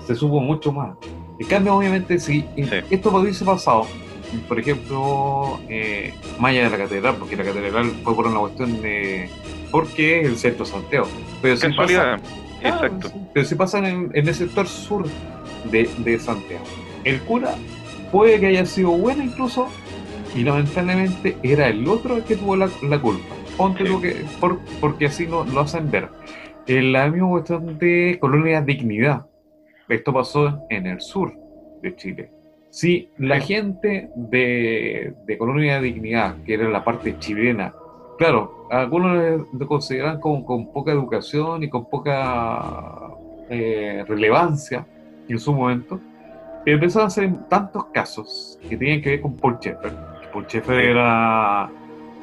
se, 0.08 0.16
supo 0.16 0.40
mucho 0.40 0.72
más. 0.72 0.96
En 1.40 1.48
cambio, 1.48 1.76
obviamente, 1.76 2.20
si 2.20 2.42
Sí. 2.56 2.66
esto 2.90 3.16
hubiese 3.16 3.46
pasado, 3.46 3.86
por 4.48 4.60
ejemplo, 4.60 5.60
Maya 6.40 6.64
de 6.66 6.70
la 6.70 6.78
Catedral, 6.78 7.16
porque 7.18 7.36
la 7.38 7.44
Catedral 7.44 7.86
fue 8.04 8.16
por 8.16 8.28
una 8.28 8.40
cuestión 8.40 8.82
de. 8.82 9.30
Porque 9.72 10.22
es 10.22 10.28
el 10.28 10.38
centro 10.38 10.66
de 10.66 10.72
Santiago. 10.72 11.08
Pero 11.42 11.56
si 11.58 11.68
Casualidad. 11.68 12.20
pasa- 12.20 12.36
Exacto. 12.62 13.12
Pero 13.34 13.46
si 13.46 13.56
pasan 13.56 13.86
en, 13.86 14.12
en 14.14 14.28
el 14.28 14.34
sector 14.36 14.68
sur 14.68 15.06
de, 15.72 15.90
de 16.00 16.20
Santiago. 16.20 16.64
El 17.04 17.20
cura 17.22 17.56
puede 18.12 18.40
que 18.40 18.48
haya 18.48 18.66
sido 18.66 18.92
bueno 18.92 19.24
incluso, 19.24 19.68
y 20.36 20.44
lamentablemente 20.44 21.38
era 21.44 21.68
el 21.70 21.88
otro 21.88 22.18
el 22.18 22.24
que 22.24 22.36
tuvo 22.36 22.56
la, 22.56 22.70
la 22.84 23.00
culpa. 23.02 23.36
Ponte 23.58 23.84
Sí. 23.86 23.90
lo 23.90 24.02
que, 24.02 24.16
por- 24.40 24.60
porque 24.82 25.06
así 25.08 25.26
lo, 25.26 25.44
lo 25.46 25.62
hacen 25.62 25.90
ver. 25.90 26.10
En 26.68 26.92
la 26.92 27.10
misma 27.10 27.30
cuestión 27.30 27.78
de 27.80 28.18
Colonia 28.20 28.62
Dignidad. 28.62 29.26
Esto 29.88 30.14
pasó 30.14 30.62
en 30.70 30.86
el 30.86 31.02
sur 31.02 31.34
de 31.82 31.96
Chile. 31.96 32.30
Si 32.70 33.10
la 33.18 33.40
gente 33.40 34.10
de, 34.16 35.14
de 35.26 35.38
Colonia 35.40 35.82
Dignidad, 35.82 36.36
que 36.46 36.54
era 36.54 36.70
la 36.70 36.84
parte 36.84 37.18
chilena, 37.18 37.74
claro, 38.20 38.68
algunos 38.70 39.48
lo 39.52 39.68
consideran 39.68 40.20
como 40.20 40.46
con 40.46 40.72
poca 40.72 40.92
educación 40.92 41.64
y 41.64 41.70
con 41.70 41.86
poca 41.90 42.94
eh, 43.50 44.04
relevancia 44.08 44.86
en 45.28 45.40
su 45.40 45.54
momento, 45.54 46.00
pero 46.64 46.76
empezaron 46.76 47.06
a 47.06 47.08
hacer 47.08 47.32
tantos 47.50 47.86
casos 47.94 48.60
que 48.70 48.78
tenían 48.78 49.02
que 49.02 49.10
ver 49.12 49.22
con 49.22 49.36
Paul 49.38 49.56
Schaeffer. 49.60 49.92
Paul 50.32 50.46
Schaeffer 50.46 50.82
Sí. 50.82 50.88
era, 50.92 51.70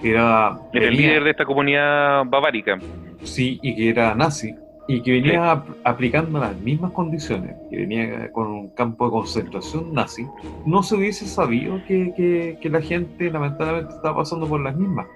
era, 0.03 0.59
Era 0.73 0.87
el 0.89 0.97
líder 0.97 1.25
de 1.25 1.31
esta 1.31 1.45
comunidad 1.45 2.25
bavárica. 2.27 2.79
Sí, 3.23 3.59
y 3.63 3.75
que 3.75 3.89
era 3.89 4.15
nazi, 4.15 4.55
y 4.87 5.03
que 5.03 5.13
venía 5.13 5.51
ap- 5.51 5.69
aplicando 5.83 6.39
las 6.39 6.57
mismas 6.61 6.93
condiciones, 6.93 7.57
que 7.71 7.79
venía 7.79 8.31
con 8.31 8.47
un 8.47 8.69
campo 8.69 9.07
de 9.07 9.11
concentración 9.11 9.93
nazi, 9.93 10.25
no 10.65 10.83
se 10.85 10.95
hubiese 10.95 11.27
sabido 11.27 11.81
que, 11.89 12.13
que- 12.17 12.59
que 12.61 12.69
la 12.71 12.81
gente 12.83 13.31
lamentablemente 13.31 13.95
estaba 13.95 14.19
pasando 14.19 14.47
por 14.47 14.61
las 14.61 14.77
mismas. 14.77 15.07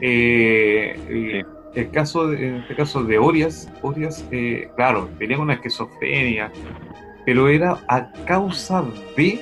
Eh, 0.00 1.42
El 1.74 1.90
caso 1.90 2.28
de, 2.28 2.48
en 2.48 2.54
este 2.56 2.74
caso 2.74 3.04
de 3.04 3.18
Orias, 3.18 3.70
Orias 3.82 4.26
eh, 4.32 4.68
claro, 4.76 5.08
tenía 5.18 5.38
una 5.38 5.54
esquizofrenia, 5.54 6.50
pero 7.24 7.48
era 7.48 7.78
a 7.88 8.10
causa 8.26 8.82
de 9.16 9.40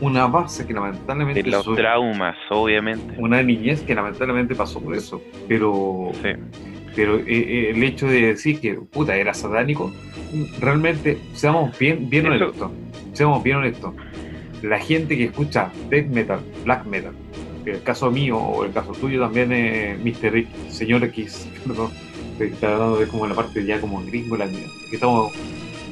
una 0.00 0.26
base 0.26 0.66
que 0.66 0.72
lamentablemente 0.72 1.42
De 1.42 1.50
los 1.50 1.66
traumas, 1.74 2.36
obviamente. 2.50 3.14
una 3.18 3.42
niñez 3.42 3.82
que 3.82 3.94
lamentablemente 3.94 4.54
pasó 4.54 4.80
por 4.80 4.94
eso, 4.94 5.20
pero 5.48 6.10
Sí. 6.22 6.28
pero 6.94 7.16
eh, 7.16 7.24
eh, 7.26 7.70
el 7.74 7.82
hecho 7.82 8.06
de 8.06 8.26
decir 8.28 8.60
que 8.60 8.74
puta 8.74 9.16
era 9.16 9.34
satánico, 9.34 9.92
realmente 10.60 11.18
seamos 11.34 11.76
bien, 11.78 12.08
bien 12.08 12.26
Eso- 12.32 12.44
honestos, 12.46 12.70
seamos 13.12 13.42
bien 13.42 13.56
honestos. 13.58 13.92
La 14.62 14.78
gente 14.78 15.16
que 15.16 15.24
escucha 15.24 15.70
death 15.90 16.06
metal, 16.06 16.40
black 16.64 16.86
metal, 16.86 17.12
el 17.66 17.82
caso 17.82 18.10
mío 18.10 18.38
o 18.38 18.64
el 18.64 18.72
caso 18.72 18.92
tuyo 18.92 19.20
también 19.20 19.52
es 19.52 19.98
Mr. 20.00 20.36
X, 20.36 20.48
señor 20.70 21.04
X, 21.04 21.48
perdón, 21.66 21.90
está 22.38 22.72
hablando 22.74 22.96
de 22.98 23.06
como 23.08 23.26
la 23.26 23.34
parte 23.34 23.64
ya 23.64 23.80
como 23.80 24.02
gringo 24.04 24.36
la 24.36 24.46
mía, 24.46 24.66
que 24.88 24.96
estamos 24.96 25.32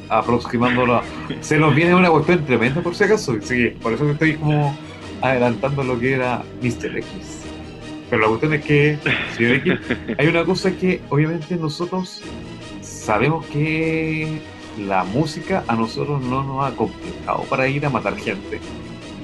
aproximándolo, 0.08 0.96
a- 0.96 1.04
se 1.40 1.58
nos 1.58 1.74
viene 1.74 1.94
una 1.94 2.10
cuestión 2.10 2.44
tremenda 2.44 2.80
por 2.82 2.94
si 2.94 3.04
acaso, 3.04 3.34
sí, 3.40 3.68
por 3.82 3.92
eso 3.92 4.04
que 4.06 4.12
estoy 4.12 4.34
como 4.34 4.76
adelantando 5.20 5.82
lo 5.84 5.98
que 5.98 6.12
era 6.14 6.42
Mr. 6.62 6.98
X. 6.98 7.40
Pero 8.10 8.22
la 8.22 8.28
cuestión 8.28 8.54
es 8.54 8.64
que, 8.64 8.98
señor 9.36 9.52
X, 9.56 9.74
hay 10.18 10.26
una 10.26 10.44
cosa 10.44 10.70
que 10.72 11.00
obviamente 11.08 11.56
nosotros 11.56 12.20
sabemos 12.82 13.44
que 13.46 14.38
la 14.86 15.04
música 15.04 15.64
a 15.68 15.74
nosotros 15.76 16.20
no 16.22 16.42
nos 16.44 16.64
ha 16.66 16.76
complicado 16.76 17.44
para 17.48 17.66
ir 17.68 17.84
a 17.86 17.90
matar 17.90 18.16
gente. 18.16 18.60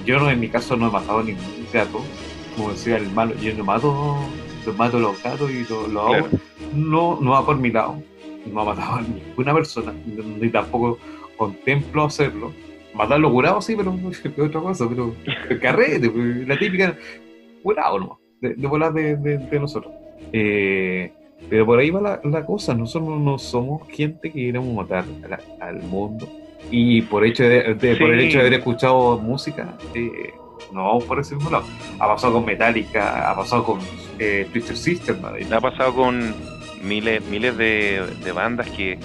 Yo 0.07 0.19
no, 0.19 0.31
en 0.31 0.41
mi 0.41 0.49
caso 0.49 0.77
no 0.77 0.89
he 0.89 0.91
matado 0.91 1.23
ningún 1.23 1.45
gato, 1.73 2.03
como 2.57 2.71
decía 2.71 2.97
el 2.97 3.11
malo, 3.11 3.35
yo 3.37 3.55
no 3.55 3.65
mato, 3.65 4.17
yo 4.67 4.73
mato 4.75 4.99
los 4.99 5.23
gatos 5.23 5.51
y 5.51 5.65
lo, 5.71 5.87
lo 5.89 6.01
hago. 6.03 6.11
Claro. 6.29 6.29
No, 6.75 7.19
no 7.21 7.31
va 7.33 7.45
por 7.45 7.57
mi 7.59 7.71
lado, 7.71 8.03
no 8.47 8.61
ha 8.61 8.65
matado 8.65 8.97
a 8.97 9.03
ninguna 9.03 9.55
persona, 9.55 9.93
ni 10.41 10.49
tampoco 10.51 10.99
contemplo 11.37 12.05
hacerlo. 12.05 12.53
Matarlo 12.95 13.31
curado 13.33 13.61
sí, 13.63 13.75
pero 13.77 13.95
es 14.11 14.25
otra 14.39 14.61
cosa, 14.61 14.89
pero 14.89 15.15
el 15.49 15.61
carrete, 15.61 16.11
pues, 16.11 16.47
la 16.49 16.59
típica 16.59 16.97
curado 17.63 17.99
nomás, 17.99 18.19
de, 18.41 18.55
de 18.55 18.67
volar 18.67 18.93
de, 18.93 19.17
de- 19.17 19.39
de 19.39 19.61
nosotros. 19.61 19.93
Eh, 20.33 21.13
pero 21.49 21.65
por 21.67 21.79
ahí 21.79 21.91
va 21.91 22.01
la, 22.01 22.21
la 22.25 22.45
cosa, 22.45 22.75
nosotros 22.75 23.19
no 23.21 23.39
somos 23.39 23.89
gente 23.89 24.31
que 24.31 24.47
queremos 24.47 24.75
matar 24.75 25.05
a 25.25 25.29
la- 25.29 25.41
al 25.67 25.83
mundo. 25.83 26.29
Y 26.71 27.03
por, 27.03 27.25
hecho 27.25 27.45
de, 27.45 27.75
de- 27.75 27.97
por 27.97 28.13
el 28.13 28.21
hecho 28.21 28.39
de 28.39 28.47
haber 28.47 28.59
escuchado 28.59 29.19
música, 29.19 29.77
eh, 29.95 30.35
no 30.73 30.85
vamos 30.85 31.05
por 31.05 31.19
ese 31.21 31.35
mismo 31.35 31.51
lado. 31.51 31.65
Ha 31.99 32.07
pasado 32.07 32.35
con 32.35 32.45
Metallica, 32.45 33.31
ha 33.31 33.37
pasado 33.37 33.65
con 33.65 33.81
eh, 34.19 34.49
Twisted 34.53 34.77
Sister, 34.77 35.19
madre. 35.19 35.47
Ha 35.51 35.61
pasado 35.61 35.95
con 35.95 36.35
miles, 36.83 37.23
miles 37.25 37.57
de, 37.57 38.05
de 38.25 38.33
bandas 38.33 38.69
que, 38.71 38.99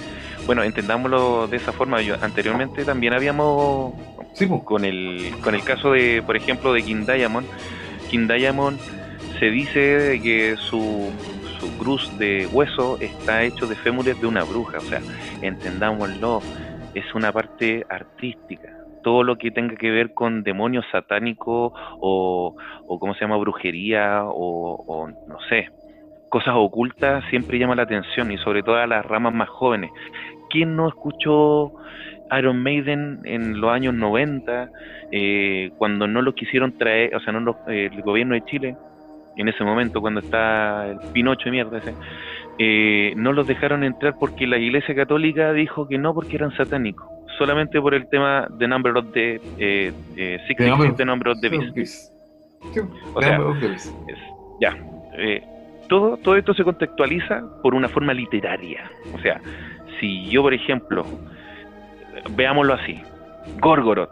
bueno, 0.46 0.62
entendámoslo 0.62 1.46
de 1.48 1.56
esa 1.56 1.72
forma. 1.72 2.00
Yo, 2.02 2.16
anteriormente 2.20 2.84
también 2.84 3.12
habíamos, 3.12 3.94
Sí, 4.36 4.46
pues, 4.46 4.62
con 4.64 4.84
el, 4.84 5.32
con 5.42 5.54
el 5.54 5.62
caso 5.62 5.92
de, 5.92 6.22
por 6.22 6.36
ejemplo, 6.36 6.74
de 6.74 6.82
King 6.82 7.06
Diamond. 7.06 7.46
King 8.10 8.28
Diamond 8.28 8.78
se 9.38 9.46
dice 9.46 10.20
que 10.22 10.56
su, 10.58 11.10
su 11.58 11.74
cruz 11.78 12.10
de 12.18 12.46
hueso 12.52 12.98
está 13.00 13.42
hecho 13.44 13.66
de 13.66 13.74
fémures 13.76 14.20
de 14.20 14.26
una 14.26 14.44
bruja. 14.44 14.76
O 14.76 14.82
sea, 14.82 15.00
entendámoslo, 15.40 16.42
es 16.92 17.14
una 17.14 17.32
parte 17.32 17.86
artística. 17.88 18.75
Todo 19.06 19.22
lo 19.22 19.36
que 19.38 19.52
tenga 19.52 19.76
que 19.76 19.92
ver 19.92 20.12
con 20.14 20.42
demonios 20.42 20.84
satánicos 20.90 21.72
o, 22.00 22.56
o 22.88 22.98
¿cómo 22.98 23.14
se 23.14 23.20
llama? 23.20 23.36
Brujería 23.36 24.22
o, 24.24 25.08
no 25.28 25.36
sé, 25.48 25.68
cosas 26.28 26.54
ocultas 26.56 27.24
siempre 27.30 27.56
llama 27.60 27.76
la 27.76 27.84
atención 27.84 28.32
y 28.32 28.38
sobre 28.38 28.64
todo 28.64 28.74
a 28.78 28.86
las 28.88 29.06
ramas 29.06 29.32
más 29.32 29.48
jóvenes. 29.48 29.92
¿Quién 30.50 30.74
no 30.74 30.88
escuchó 30.88 31.72
Iron 32.36 32.60
Maiden 32.64 33.20
en 33.24 33.60
los 33.60 33.70
años 33.70 33.94
90 33.94 34.70
eh, 35.12 35.70
cuando 35.78 36.08
no 36.08 36.20
lo 36.20 36.34
quisieron 36.34 36.76
traer, 36.76 37.14
o 37.14 37.20
sea, 37.20 37.32
no 37.32 37.38
lo- 37.40 37.58
eh, 37.68 37.88
el 37.92 38.02
gobierno 38.02 38.34
de 38.34 38.42
Chile 38.42 38.76
en 39.36 39.48
ese 39.48 39.62
momento 39.62 40.00
cuando 40.00 40.18
está 40.20 40.88
el 40.88 40.98
Pinocho 41.12 41.44
de 41.44 41.50
mierda 41.52 41.78
ese, 41.78 41.94
eh, 42.58 43.12
no 43.16 43.32
los 43.32 43.46
dejaron 43.46 43.84
entrar 43.84 44.16
porque 44.18 44.48
la 44.48 44.58
Iglesia 44.58 44.96
Católica 44.96 45.52
dijo 45.52 45.86
que 45.86 45.98
no 45.98 46.12
porque 46.14 46.36
eran 46.36 46.50
satánicos, 46.56 47.06
solamente 47.38 47.80
por 47.80 47.94
el 47.94 48.08
tema 48.08 48.46
de 48.50 48.66
Number 48.68 48.96
of 48.96 49.12
the 49.12 49.34
eh, 49.58 49.92
eh, 50.16 50.38
The 50.48 50.54
Number 50.70 50.90
of- 50.90 50.96
the 50.96 51.04
Number 51.04 51.28
of 51.28 51.40
the 51.40 51.48
Beast. 51.48 51.74
Beast. 51.74 52.12
Sí, 52.72 52.80
O 53.14 53.20
sea, 53.22 53.38
es- 54.06 54.18
ya. 54.60 54.76
eh, 55.18 55.42
todo, 55.88 56.16
todo 56.18 56.36
esto 56.36 56.52
se 56.54 56.64
contextualiza 56.64 57.42
por 57.62 57.74
una 57.74 57.88
forma 57.88 58.12
literaria. 58.12 58.90
O 59.14 59.18
sea, 59.20 59.40
si 60.00 60.28
yo, 60.30 60.42
por 60.42 60.52
ejemplo, 60.54 61.04
veámoslo 62.30 62.74
así, 62.74 63.00
Gorgoroth, 63.60 64.10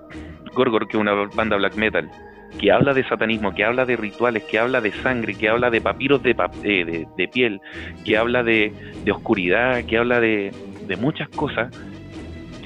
Gorgoroth, 0.55 0.89
que 0.89 0.97
es 0.97 1.01
una 1.01 1.13
banda 1.35 1.57
black 1.57 1.75
metal, 1.77 2.09
que 2.59 2.71
habla 2.71 2.95
de 2.95 3.03
satanismo, 3.09 3.53
que 3.55 3.65
habla 3.65 3.85
de 3.85 3.97
rituales, 3.97 4.45
que 4.45 4.59
habla 4.59 4.81
de 4.81 4.93
sangre, 5.03 5.35
que 5.35 5.49
habla 5.49 5.71
de 5.71 5.81
papiros 5.81 6.23
de, 6.23 6.37
pap- 6.37 6.55
eh, 6.63 6.85
de, 6.85 7.07
de 7.17 7.29
piel, 7.29 7.61
que 8.05 8.17
habla 8.17 8.45
de, 8.45 8.73
de 9.05 9.11
oscuridad, 9.13 9.85
que 9.85 9.99
habla 9.99 10.21
de, 10.21 10.53
de 10.87 10.97
muchas 10.97 11.29
cosas, 11.31 11.69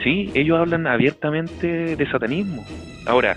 sí, 0.08 0.30
ellos 0.34 0.58
hablan 0.58 0.86
abiertamente 0.86 1.94
de 1.96 2.10
satanismo. 2.10 2.64
Ahora, 3.06 3.36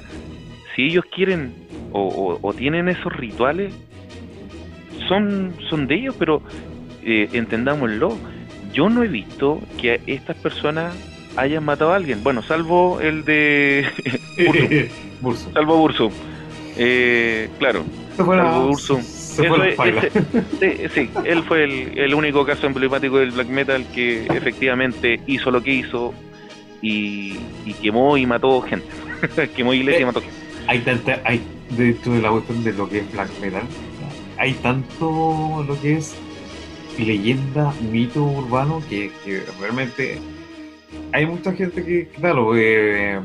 si 0.75 0.83
ellos 0.83 1.03
quieren 1.13 1.51
o, 1.91 1.99
o- 2.01 2.39
o 2.41 2.53
tienen 2.53 2.87
esos 2.87 3.11
rituales, 3.17 3.73
son, 5.07 5.53
son 5.69 5.87
de 5.87 5.95
ellos, 5.95 6.15
pero 6.17 6.41
eh, 7.03 7.27
entendámoslo, 7.33 8.17
yo 8.73 8.89
no 8.89 9.03
he 9.03 9.07
visto 9.09 9.59
que 9.81 9.99
estas 10.07 10.37
personas 10.37 10.95
hayan 11.35 11.65
matado 11.65 11.91
a 11.91 11.97
alguien. 11.97 12.23
Bueno, 12.23 12.41
salvo 12.43 12.99
el 13.01 13.25
de... 13.25 13.85
Burso. 14.45 15.51
salvo 15.51 15.83
Urso. 15.83 16.09
Eh, 16.77 17.49
claro, 17.59 17.83
Salvo. 18.45 18.67
Se 19.01 19.47
fue 19.49 19.75
ese- 20.07 20.11
sí, 20.59 20.87
sí, 20.93 21.09
él 21.25 21.43
fue 21.43 21.63
el, 21.65 21.97
el 21.99 22.13
único 22.13 22.45
caso 22.45 22.67
emblemático 22.67 23.17
del 23.19 23.31
black 23.31 23.47
metal 23.47 23.85
que 23.93 24.25
efectivamente 24.27 25.19
hizo 25.27 25.51
lo 25.51 25.61
que 25.61 25.71
hizo 25.73 26.13
y, 26.81 27.37
y 27.65 27.73
quemó 27.81 28.17
y 28.17 28.25
mató 28.25 28.61
gente. 28.61 28.85
quemó 29.55 29.73
iglesia 29.73 30.01
y 30.01 30.05
mató 30.05 30.21
gente. 30.21 30.35
hay 30.67 30.79
tanta, 30.79 31.21
hay 31.25 31.41
dentro 31.77 32.13
de 32.13 32.21
la 32.21 32.31
cuestión 32.31 32.63
de 32.63 32.73
lo 32.73 32.89
que 32.89 32.99
es 32.99 33.11
black 33.13 33.29
metal, 33.41 33.63
hay 34.37 34.53
tanto 34.55 35.63
lo 35.67 35.79
que 35.81 35.97
es 35.97 36.15
leyenda, 36.99 37.73
mito 37.91 38.23
urbano 38.23 38.81
que, 38.89 39.11
que 39.23 39.41
realmente 39.59 40.19
hay 41.13 41.25
mucha 41.25 41.53
gente 41.53 41.83
que, 41.83 42.07
claro, 42.07 42.55
eh, 42.55 43.19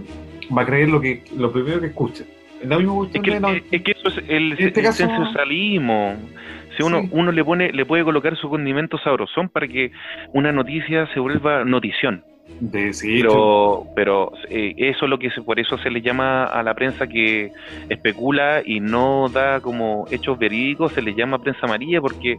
va 0.56 0.62
a 0.62 0.66
creer 0.66 0.88
lo 0.88 1.00
que 1.00 1.22
lo 1.36 1.52
primero 1.52 1.80
que 1.80 1.86
escucha. 1.88 2.24
La 2.64 2.78
misma 2.78 3.06
Es 3.12 3.20
que, 3.20 3.30
de 3.32 3.40
la- 3.40 3.60
es 3.70 3.82
que 3.82 3.92
eso 3.92 4.08
es 4.08 4.16
el, 4.28 4.52
este 4.52 4.80
el 4.80 4.86
caso-. 4.86 5.04
Si 6.76 6.82
uno, 6.82 7.00
Sí. 7.02 7.08
uno 7.12 7.32
le 7.32 7.42
pone, 7.44 7.72
le 7.72 7.86
puede 7.86 8.04
colocar 8.04 8.36
su 8.36 8.48
condimento 8.50 8.98
sabrosón 8.98 9.48
para 9.48 9.66
que 9.66 9.92
una 10.34 10.52
noticia 10.52 11.06
se 11.14 11.20
vuelva 11.20 11.64
notición. 11.64 12.22
Sí, 12.92 13.22
Pero, 13.22 13.86
pero 13.94 14.32
eh, 14.48 14.74
eso 14.76 15.04
es 15.04 15.10
lo 15.10 15.18
que 15.18 15.30
se, 15.30 15.42
por 15.42 15.60
eso 15.60 15.76
se 15.78 15.90
le 15.90 16.00
llama 16.00 16.44
a 16.44 16.62
la 16.62 16.74
prensa 16.74 17.06
que 17.06 17.52
especula 17.88 18.62
y 18.64 18.80
no 18.80 19.28
da 19.28 19.60
como 19.60 20.06
hechos 20.10 20.38
verídicos, 20.38 20.92
se 20.92 21.02
le 21.02 21.14
llama 21.14 21.38
prensa 21.38 21.60
amarilla 21.66 22.00
porque 22.00 22.38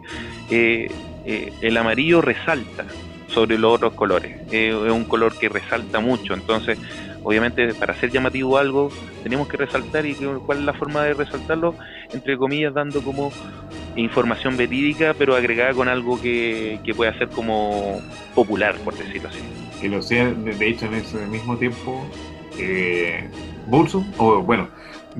eh, 0.49 0.87
eh, 1.25 1.51
el 1.61 1.77
amarillo 1.77 2.21
resalta 2.21 2.85
sobre 3.27 3.57
los 3.57 3.75
otros 3.75 3.93
colores. 3.93 4.37
Eh, 4.51 4.69
es 4.69 4.91
un 4.91 5.03
color 5.05 5.37
que 5.37 5.49
resalta 5.49 5.99
mucho, 5.99 6.33
entonces 6.33 6.79
obviamente 7.23 7.73
para 7.73 7.93
ser 7.95 8.11
llamativo 8.11 8.57
algo 8.57 8.89
tenemos 9.23 9.47
que 9.47 9.57
resaltar 9.57 10.05
y 10.05 10.15
cuál 10.15 10.59
es 10.59 10.63
la 10.63 10.73
forma 10.73 11.03
de 11.03 11.13
resaltarlo, 11.13 11.75
entre 12.13 12.37
comillas 12.37 12.73
dando 12.73 13.01
como 13.01 13.31
información 13.95 14.55
verídica 14.55 15.13
pero 15.17 15.35
agregada 15.35 15.73
con 15.73 15.89
algo 15.89 16.19
que, 16.21 16.79
que 16.83 16.95
pueda 16.95 17.17
ser 17.17 17.27
como 17.29 17.99
popular, 18.33 18.75
por 18.83 18.95
decirlo 18.97 19.29
así. 19.29 19.66
Que 19.81 19.89
lo 19.89 20.01
sea, 20.01 20.25
de, 20.33 20.67
hecho 20.67 20.85
en 20.87 20.95
ese 20.95 21.25
mismo 21.27 21.57
tiempo, 21.57 22.01
eh, 22.59 23.29
Bullsum, 23.67 24.05
o 24.17 24.41
bueno, 24.41 24.67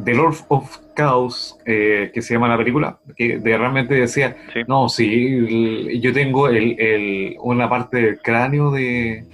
The 0.04 0.14
Lord 0.14 0.36
of 0.50 0.78
Chaos, 0.96 1.58
eh, 1.66 2.12
que 2.14 2.22
se 2.22 2.34
llama 2.34 2.48
la 2.48 2.58
película, 2.58 2.98
que 3.16 3.40
de- 3.40 3.58
realmente 3.58 3.94
decía, 3.96 4.36
Sí. 4.54 4.60
no, 4.68 4.90
sí, 4.90 5.26
el- 5.28 6.02
yo 6.02 6.14
tengo 6.14 6.48
el, 6.48 6.80
el- 6.80 7.36
una 7.42 7.70
parte 7.70 7.98
del 7.98 8.20
cráneo 8.22 8.72
de, 8.72 9.26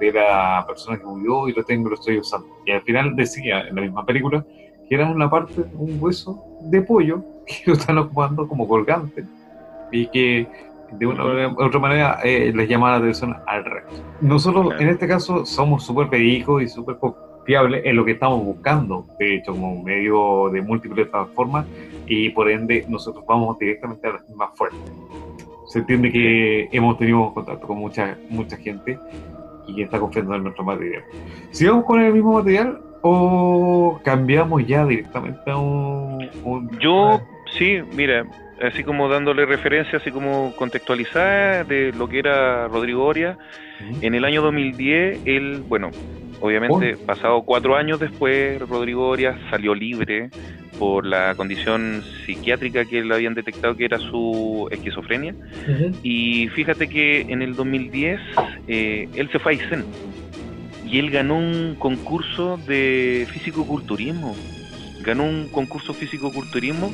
de 0.00 0.12
la 0.12 0.64
persona 0.66 0.98
que 0.98 1.04
murió 1.04 1.48
y 1.48 1.52
lo 1.52 1.62
tengo, 1.64 1.88
lo 1.90 1.94
estoy 1.96 2.18
usando. 2.18 2.46
Y 2.66 2.70
al 2.72 2.82
final 2.82 3.14
decía 3.16 3.60
en 3.68 3.74
la 3.76 3.82
misma 3.82 4.04
película 4.06 4.44
que 4.88 4.94
era 4.94 5.10
una 5.10 5.28
parte, 5.30 5.62
un 5.74 5.96
hueso 6.00 6.42
de 6.62 6.82
pollo 6.82 7.22
que 7.46 7.54
lo 7.66 7.72
están 7.74 7.98
ocupando 7.98 8.46
como 8.48 8.66
colgante 8.68 9.24
y 9.90 10.06
que 10.08 10.46
de 10.98 11.06
una 11.06 11.48
u 11.48 11.62
otra 11.64 11.80
manera 11.80 12.18
eh, 12.24 12.52
les 12.54 12.68
llama 12.68 12.90
la 12.90 12.96
atención 12.96 13.36
al 13.46 13.64
resto. 13.64 13.90
Nosotros 14.20 14.66
Claro. 14.68 14.80
en 14.82 14.88
este 14.88 15.08
caso 15.08 15.44
somos 15.46 15.84
súper 15.84 16.06
verídicos 16.08 16.62
y 16.62 16.68
súper 16.68 16.96
confiables 16.98 17.82
en 17.84 17.96
lo 17.96 18.04
que 18.04 18.12
estamos 18.12 18.44
buscando, 18.44 19.06
de 19.18 19.36
hecho 19.36 19.52
como 19.52 19.72
un 19.72 19.84
medio 19.84 20.48
de 20.50 20.62
múltiples 20.62 21.08
plataformas 21.08 21.66
y 22.06 22.30
por 22.30 22.50
ende 22.50 22.84
nosotros 22.88 23.24
vamos 23.26 23.58
directamente 23.58 24.06
a 24.08 24.12
las 24.12 24.30
más 24.36 24.50
fuertes. 24.56 24.80
Se 25.66 25.78
entiende 25.80 26.12
que 26.12 26.68
hemos 26.72 26.98
tenido 26.98 27.32
contacto 27.32 27.66
con 27.66 27.78
mucha, 27.78 28.16
mucha 28.28 28.56
gente 28.56 28.98
y 29.66 29.74
que 29.74 29.82
está 29.82 29.98
confiando 29.98 30.34
en 30.34 30.42
nuestro 30.42 30.64
material. 30.64 31.02
¿Sigamos 31.50 31.84
con 31.84 32.00
el 32.00 32.12
mismo 32.12 32.34
material 32.34 32.80
o 33.00 33.98
cambiamos 34.04 34.66
ya 34.66 34.84
directamente 34.86 35.50
a 35.50 35.56
un... 35.56 36.28
un- 36.44 36.70
Yo, 36.78 37.20
sí, 37.58 37.80
mira, 37.94 38.24
así 38.60 38.82
como 38.82 39.08
dándole 39.08 39.46
referencia, 39.46 39.98
así 39.98 40.10
como 40.10 40.54
contextualizada 40.56 41.64
de 41.64 41.92
lo 41.92 42.08
que 42.08 42.18
era 42.18 42.68
Rodrigo 42.68 43.04
Oria, 43.04 43.36
en 44.00 44.14
el 44.14 44.24
año 44.24 44.42
2010, 44.42 45.22
él, 45.24 45.62
bueno, 45.66 45.90
obviamente, 46.40 46.96
pasado 46.96 47.42
cuatro 47.42 47.76
años 47.76 47.98
después, 47.98 48.60
Rodrigo 48.60 49.08
Oria 49.08 49.36
salió 49.50 49.74
libre 49.74 50.30
por 50.78 51.06
la 51.06 51.34
condición 51.36 52.02
psiquiátrica 52.24 52.84
que 52.84 53.02
le 53.02 53.14
habían 53.14 53.34
detectado 53.34 53.76
que 53.76 53.84
era 53.84 53.98
su 53.98 54.68
esquizofrenia. 54.70 55.34
Y 56.02 56.48
fíjate 56.48 56.88
que 56.88 57.24
en 57.28 57.42
el 57.42 57.54
2010 57.54 58.20
eh, 58.66 59.06
él 59.14 59.30
se 59.30 59.38
fue 59.38 59.52
a 59.52 59.54
Aysén 59.54 59.86
y 60.84 60.98
él 60.98 61.10
ganó 61.10 61.36
un 61.36 61.76
concurso 61.78 62.56
de 62.66 63.26
físico-culturismo. 63.32 64.36
Ganó 65.04 65.24
un 65.24 65.48
concurso 65.48 65.94
físico-culturismo 65.94 66.92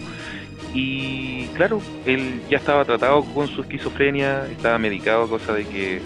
y 0.75 1.47
claro, 1.49 1.81
él 2.05 2.41
ya 2.51 2.59
estaba 2.59 2.85
tratado 2.85 3.25
con 3.25 3.49
su 3.49 3.63
esquizofrenia, 3.63 4.47
estaba 4.51 4.79
medicado, 4.79 5.29
cosa 5.29 5.53
de 5.55 5.65
que 5.65 6.01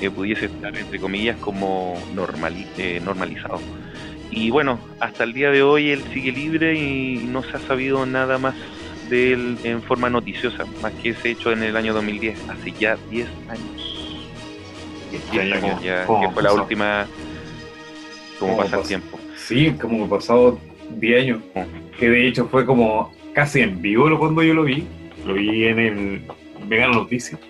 eh, 0.00 0.10
pudiese 0.10 0.46
estar, 0.46 0.76
entre 0.76 0.98
comillas, 0.98 1.36
como 1.38 1.94
normali- 2.14 2.66
eh, 2.78 3.00
normalizado. 3.04 3.60
Y 4.30 4.50
bueno, 4.50 4.78
hasta 5.00 5.24
el 5.24 5.32
día 5.32 5.50
de 5.50 5.62
hoy 5.62 5.90
él 5.90 6.02
sigue 6.12 6.32
libre 6.32 6.74
y 6.74 7.16
no 7.28 7.42
se 7.42 7.56
ha 7.56 7.60
sabido 7.60 8.04
nada 8.06 8.38
más 8.38 8.54
de 9.08 9.32
él 9.32 9.58
en 9.64 9.82
forma 9.82 10.08
noticiosa, 10.10 10.64
más 10.82 10.92
que 10.94 11.10
ese 11.10 11.30
hecho 11.30 11.52
en 11.52 11.62
el 11.62 11.76
año 11.76 11.92
2010, 11.94 12.36
hace 12.48 12.72
ya 12.72 12.96
10 13.10 13.28
años. 13.48 14.10
10 15.10 15.24
Ya, 15.32 15.44
ya, 15.44 15.56
años 15.56 15.82
ya, 15.82 16.06
¿cómo 16.06 16.20
que 16.28 16.34
fue 16.34 16.42
la 16.42 16.52
última, 16.52 17.06
como 18.40 18.52
¿Cómo 18.56 18.62
pasa 18.64 18.76
el 18.80 18.86
tiempo. 18.86 19.18
Sí, 19.36 19.72
como 19.80 20.08
pasado 20.08 20.58
10 20.96 21.22
años. 21.22 21.40
Que 21.98 22.08
de 22.10 22.26
hecho 22.28 22.46
fue 22.48 22.64
como 22.66 23.12
casi 23.34 23.60
en 23.60 23.82
vivo 23.82 24.08
lo- 24.08 24.18
cuando 24.18 24.42
yo 24.42 24.54
lo 24.54 24.64
vi. 24.64 24.84
Lo 25.26 25.34
vi 25.34 25.64
en 25.64 25.78
el 25.78 26.22
Mega 26.68 26.88
Noticias. 26.88 27.40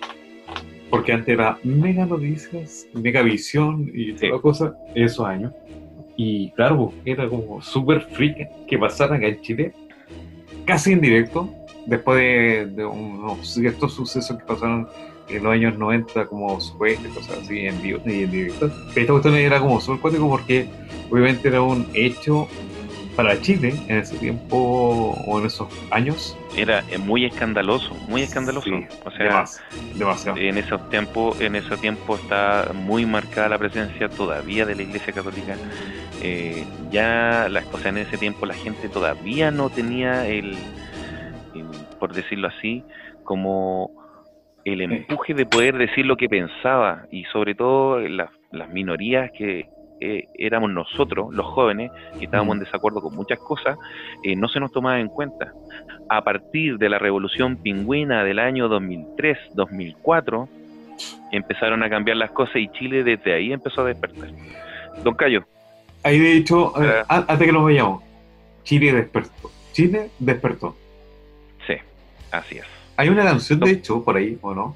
Porque 0.89 1.11
antes 1.13 1.29
era 1.33 1.57
Mega 1.63 2.05
Noticias, 2.05 2.87
Mega 2.93 3.21
Visión 3.21 3.91
y 3.93 4.13
toda 4.13 4.35
Sí. 4.35 4.41
cosa, 4.41 4.75
esos 4.93 5.25
años. 5.25 5.51
Y 6.15 6.51
claro, 6.51 6.77
pues, 6.91 6.95
era 7.05 7.27
como 7.27 7.61
súper 7.61 8.01
freak 8.01 8.47
que 8.67 8.77
pasara 8.77 9.15
acá 9.17 9.27
en 9.27 9.41
Chile, 9.41 9.73
casi 10.65 10.93
en 10.93 11.01
directo, 11.01 11.49
después 11.85 12.17
de, 12.19 12.65
de 12.67 12.85
unos 12.85 13.45
ciertos 13.53 13.93
sucesos 13.93 14.37
que 14.37 14.45
pasaron 14.45 14.87
en 15.27 15.43
los 15.43 15.51
años 15.51 15.77
90, 15.77 16.25
como 16.27 16.59
supuestos, 16.61 17.11
cosas 17.13 17.39
así 17.39 17.59
en 17.65 17.81
vivo 17.81 17.99
y 18.05 18.23
en 18.23 18.31
directo. 18.31 18.71
Pero 18.93 19.01
esta 19.01 19.11
cuestión 19.13 19.35
era 19.35 19.59
como 19.59 19.81
súper 19.81 19.99
cuático 20.01 20.29
porque 20.29 20.67
obviamente 21.11 21.47
era 21.49 21.61
un 21.61 21.85
hecho 21.93 22.47
para 23.15 23.39
Chile 23.41 23.73
en 23.87 23.97
ese 23.99 24.17
tiempo 24.17 24.57
o 25.25 25.39
en 25.39 25.45
esos 25.45 25.67
años. 25.91 26.37
Era 26.57 26.83
eh, 26.89 26.97
muy 26.97 27.25
escandaloso, 27.25 27.93
muy 28.07 28.21
escandaloso. 28.21 28.69
Sí, 28.69 28.85
o 29.03 29.11
sea, 29.11 29.25
demas- 29.25 29.61
demasiado. 29.97 30.37
en 30.37 30.57
esos 30.57 30.89
tiempos, 30.89 31.39
en 31.41 31.55
ese 31.55 31.77
tiempo 31.77 32.15
está 32.15 32.71
muy 32.73 33.05
marcada 33.05 33.49
la 33.49 33.57
presencia 33.57 34.09
todavía 34.09 34.65
de 34.65 34.75
la 34.75 34.81
Iglesia 34.83 35.13
Católica. 35.13 35.55
Eh, 36.21 36.63
ya, 36.91 37.47
la, 37.49 37.63
o 37.71 37.77
sea, 37.77 37.89
en 37.89 37.97
ese 37.99 38.17
tiempo 38.17 38.45
la 38.45 38.53
gente 38.53 38.89
todavía 38.89 39.51
no 39.51 39.69
tenía 39.69 40.27
el, 40.27 40.51
el, 41.53 41.67
por 41.99 42.13
decirlo 42.13 42.47
así, 42.47 42.83
como 43.23 43.91
el 44.65 44.81
empuje 44.81 45.33
de 45.33 45.45
poder 45.45 45.77
decir 45.77 46.05
lo 46.05 46.17
que 46.17 46.27
pensaba 46.27 47.05
y 47.11 47.23
sobre 47.25 47.53
todo 47.53 47.99
las, 47.99 48.29
las 48.51 48.69
minorías 48.69 49.29
que 49.37 49.67
eh, 50.01 50.27
éramos 50.37 50.71
nosotros, 50.71 51.33
los 51.33 51.45
jóvenes, 51.45 51.91
que 52.19 52.25
estábamos 52.25 52.55
en 52.57 52.63
desacuerdo 52.63 53.01
con 53.01 53.15
muchas 53.15 53.39
cosas, 53.39 53.77
eh, 54.23 54.35
no 54.35 54.47
se 54.47 54.59
nos 54.59 54.71
tomaba 54.71 54.99
en 54.99 55.07
cuenta. 55.09 55.53
A 56.09 56.23
partir 56.23 56.77
de 56.77 56.89
la 56.89 56.99
revolución 56.99 57.57
pingüina 57.57 58.23
del 58.23 58.39
año 58.39 58.67
2003-2004, 58.69 60.47
empezaron 61.31 61.83
a 61.83 61.89
cambiar 61.89 62.17
las 62.17 62.31
cosas 62.31 62.57
y 62.57 62.67
Chile 62.69 63.03
desde 63.03 63.33
ahí 63.33 63.51
empezó 63.51 63.81
a 63.81 63.85
despertar. 63.85 64.29
Don 65.03 65.15
Cayo, 65.15 65.43
Ahí 66.03 66.19
de 66.19 66.37
hecho, 66.37 66.71
eh, 66.83 66.99
Eh. 66.99 67.03
an- 67.09 67.25
antes 67.27 67.47
que 67.47 67.51
nos 67.51 67.63
vayamos, 67.63 68.03
Chile 68.63 68.93
despertó. 68.93 69.49
Chile 69.71 70.09
despertó. 70.19 70.75
sí, 71.65 71.73
así 72.31 72.57
es. 72.59 72.65
Hay 72.95 73.09
una 73.09 73.23
canción 73.23 73.59
No. 73.59 73.65
de 73.65 73.71
hecho 73.71 74.03
por 74.03 74.15
ahí, 74.15 74.37
¿o 74.41 74.53
no? 74.53 74.75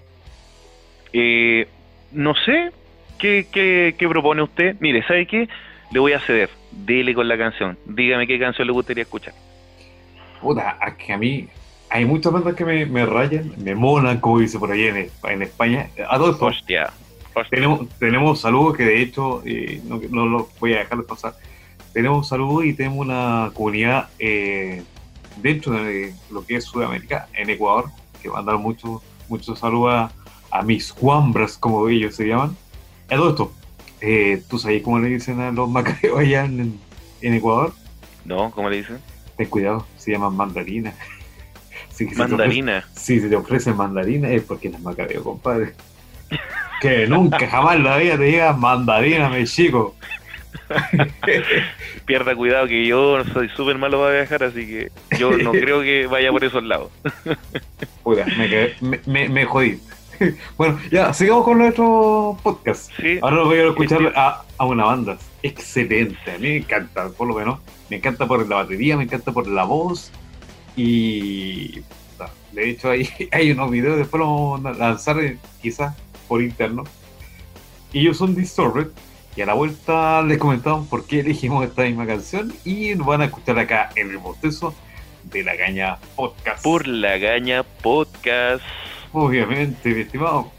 Eh, 1.13 1.67
no 2.11 2.33
sé 2.33 2.71
¿qué, 3.19 3.47
qué, 3.51 3.95
qué 3.97 4.07
propone 4.09 4.41
usted. 4.41 4.75
Mire, 4.79 5.03
¿sabe 5.03 5.27
qué? 5.27 5.47
Le 5.91 5.99
voy 5.99 6.13
a 6.13 6.19
ceder. 6.21 6.49
Dele 6.71 7.13
con 7.13 7.27
la 7.27 7.37
canción. 7.37 7.77
Dígame 7.85 8.25
qué 8.27 8.39
canción 8.39 8.67
le 8.67 8.73
gustaría 8.73 9.03
escuchar. 9.03 9.33
Puta, 10.41 10.77
a 10.79 10.95
que 10.95 11.13
a 11.13 11.17
mí 11.17 11.47
hay 11.89 12.05
muchas 12.05 12.31
bandas 12.31 12.55
que 12.55 12.63
me, 12.65 12.85
me 12.85 13.05
rayan, 13.05 13.51
me 13.57 13.75
molan, 13.75 14.19
como 14.19 14.39
dice 14.39 14.57
por 14.59 14.71
ahí 14.71 14.83
en, 14.85 15.09
en 15.23 15.41
España. 15.41 15.89
A 16.07 16.17
todo 16.17 16.31
esto, 16.31 16.45
Hostia. 16.45 16.91
hostia. 17.33 17.49
tenemos, 17.49 17.89
tenemos 17.99 18.39
saludos 18.41 18.77
que 18.77 18.83
de 18.83 19.01
hecho 19.01 19.41
eh, 19.45 19.81
no, 19.85 19.99
no 20.09 20.25
los 20.25 20.59
voy 20.59 20.73
a 20.75 20.79
dejar 20.79 20.99
de 20.99 21.03
pasar. 21.03 21.33
Tenemos 21.93 22.27
saludos 22.29 22.65
y 22.65 22.73
tenemos 22.73 22.99
una 22.99 23.51
comunidad 23.53 24.09
eh, 24.19 24.83
dentro 25.37 25.73
de 25.83 26.13
lo 26.31 26.45
que 26.45 26.57
es 26.57 26.65
Sudamérica, 26.65 27.27
en 27.33 27.49
Ecuador, 27.49 27.85
que 28.21 28.29
mandan 28.29 28.61
muchos 28.61 29.01
muchos 29.27 29.59
saludos 29.59 29.93
a, 29.93 30.11
a 30.51 30.61
mis 30.63 30.93
cuambras, 30.93 31.57
como 31.57 31.87
ellos 31.89 32.15
se 32.15 32.27
llaman. 32.27 32.55
A 33.09 33.15
todo 33.15 33.29
esto, 33.29 33.53
eh, 34.01 34.41
¿tú 34.49 34.59
sabes 34.59 34.81
cómo 34.83 34.99
le 34.99 35.09
dicen 35.09 35.39
a 35.41 35.51
los 35.51 35.69
macareos 35.69 36.19
allá 36.19 36.45
en, 36.45 36.79
en 37.21 37.33
Ecuador? 37.33 37.73
¿No? 38.25 38.51
¿Cómo 38.51 38.69
le 38.69 38.77
dicen? 38.77 38.99
Ten 39.37 39.47
cuidado, 39.47 39.85
se 39.97 40.11
llaman 40.11 40.35
mandarina. 40.35 40.93
Así 41.89 42.05
que 42.05 42.13
si 42.13 42.19
Mandarina. 42.19 42.85
si 42.93 43.19
se 43.19 43.29
te 43.29 43.35
ofrecen 43.35 43.75
mandarina 43.75 44.29
es 44.29 44.43
porque 44.43 44.67
eres 44.69 44.79
macareo, 44.81 45.23
compadre. 45.23 45.73
Que 46.81 47.07
nunca 47.07 47.45
jamás 47.45 47.75
en 47.75 47.83
la 47.83 47.97
vida 47.97 48.17
te 48.17 48.23
digas 48.23 48.57
mandarina, 48.57 49.27
me 49.27 49.43
chico. 49.43 49.95
Pierda 52.05 52.35
cuidado 52.35 52.67
que 52.67 52.85
yo 52.85 53.21
soy 53.33 53.49
súper 53.49 53.77
malo 53.77 53.99
para 53.99 54.13
viajar, 54.13 54.43
así 54.43 54.65
que 54.65 54.91
yo 55.17 55.31
no 55.31 55.51
creo 55.51 55.81
que 55.81 56.07
vaya 56.07 56.31
por 56.31 56.41
esos 56.41 56.63
lados. 56.63 56.89
Puta, 58.01 58.25
me, 58.37 58.47
me, 58.79 59.01
me, 59.05 59.27
me 59.27 59.45
jodí. 59.45 59.77
Bueno, 60.57 60.79
ya, 60.91 61.13
sigamos 61.13 61.43
con 61.45 61.57
nuestro 61.59 62.37
podcast. 62.43 62.91
Sí, 62.99 63.19
Ahora 63.21 63.43
voy 63.43 63.57
a 63.59 63.67
escuchar 63.69 64.01
Este- 64.03 64.19
a, 64.19 64.41
a 64.57 64.65
una 64.65 64.85
banda. 64.85 65.17
excelente. 65.43 66.31
A 66.31 66.37
mí 66.37 66.47
me 66.49 66.57
encanta, 66.57 67.09
por 67.09 67.27
lo 67.27 67.35
menos. 67.35 67.59
Me 67.89 67.97
encanta 67.97 68.27
por 68.27 68.47
la 68.47 68.57
batería, 68.57 68.97
me 68.97 69.03
encanta 69.03 69.31
por 69.31 69.47
la 69.47 69.63
voz. 69.63 70.11
Y 70.75 71.81
de 72.51 72.69
hecho 72.69 72.89
hay, 72.91 73.09
hay 73.31 73.51
unos 73.51 73.69
videos, 73.71 73.97
después 73.97 74.19
los 74.19 74.27
vamos 74.29 74.65
a 74.65 74.71
lanzar 74.73 75.19
eh, 75.19 75.37
quizás 75.61 75.95
por 76.27 76.41
interno. 76.41 76.83
Ellos 77.93 78.17
son 78.17 78.35
Distorted. 78.35 78.87
Y 79.35 79.41
a 79.41 79.45
la 79.45 79.53
vuelta 79.53 80.21
les 80.23 80.37
comentamos 80.37 80.87
por 80.87 81.05
qué 81.05 81.21
elegimos 81.21 81.63
esta 81.65 81.83
misma 81.83 82.05
canción. 82.05 82.53
Y 82.65 82.93
nos 82.95 83.07
van 83.07 83.21
a 83.21 83.25
escuchar 83.25 83.57
acá 83.59 83.89
en 83.95 84.09
el 84.09 84.17
bostezo 84.17 84.73
de 85.23 85.43
la 85.43 85.55
Gaña 85.55 85.97
Podcast. 86.15 86.63
Por 86.63 86.87
la 86.87 87.17
Gaña 87.17 87.63
Podcast. 87.63 88.63
Obviamente, 89.11 89.89
mi 89.89 90.01
estimado. 90.01 90.51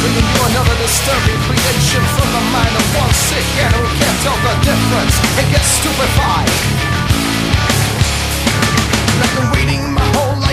bringing 0.00 0.22
you 0.22 0.42
another 0.46 0.76
disturbing 0.78 1.40
creation 1.50 2.02
from 2.14 2.28
the 2.30 2.44
mind 2.54 2.70
of 2.70 2.86
one 2.96 3.12
sick 3.12 3.46
and 3.58 3.74
who 3.74 3.84
can't 3.98 4.18
tell 4.22 4.38
the 4.46 4.54
difference 4.62 5.14
and 5.38 5.46
gets 5.50 5.66
stupefied. 5.66 6.48
Been 9.34 9.50
waiting 9.52 9.97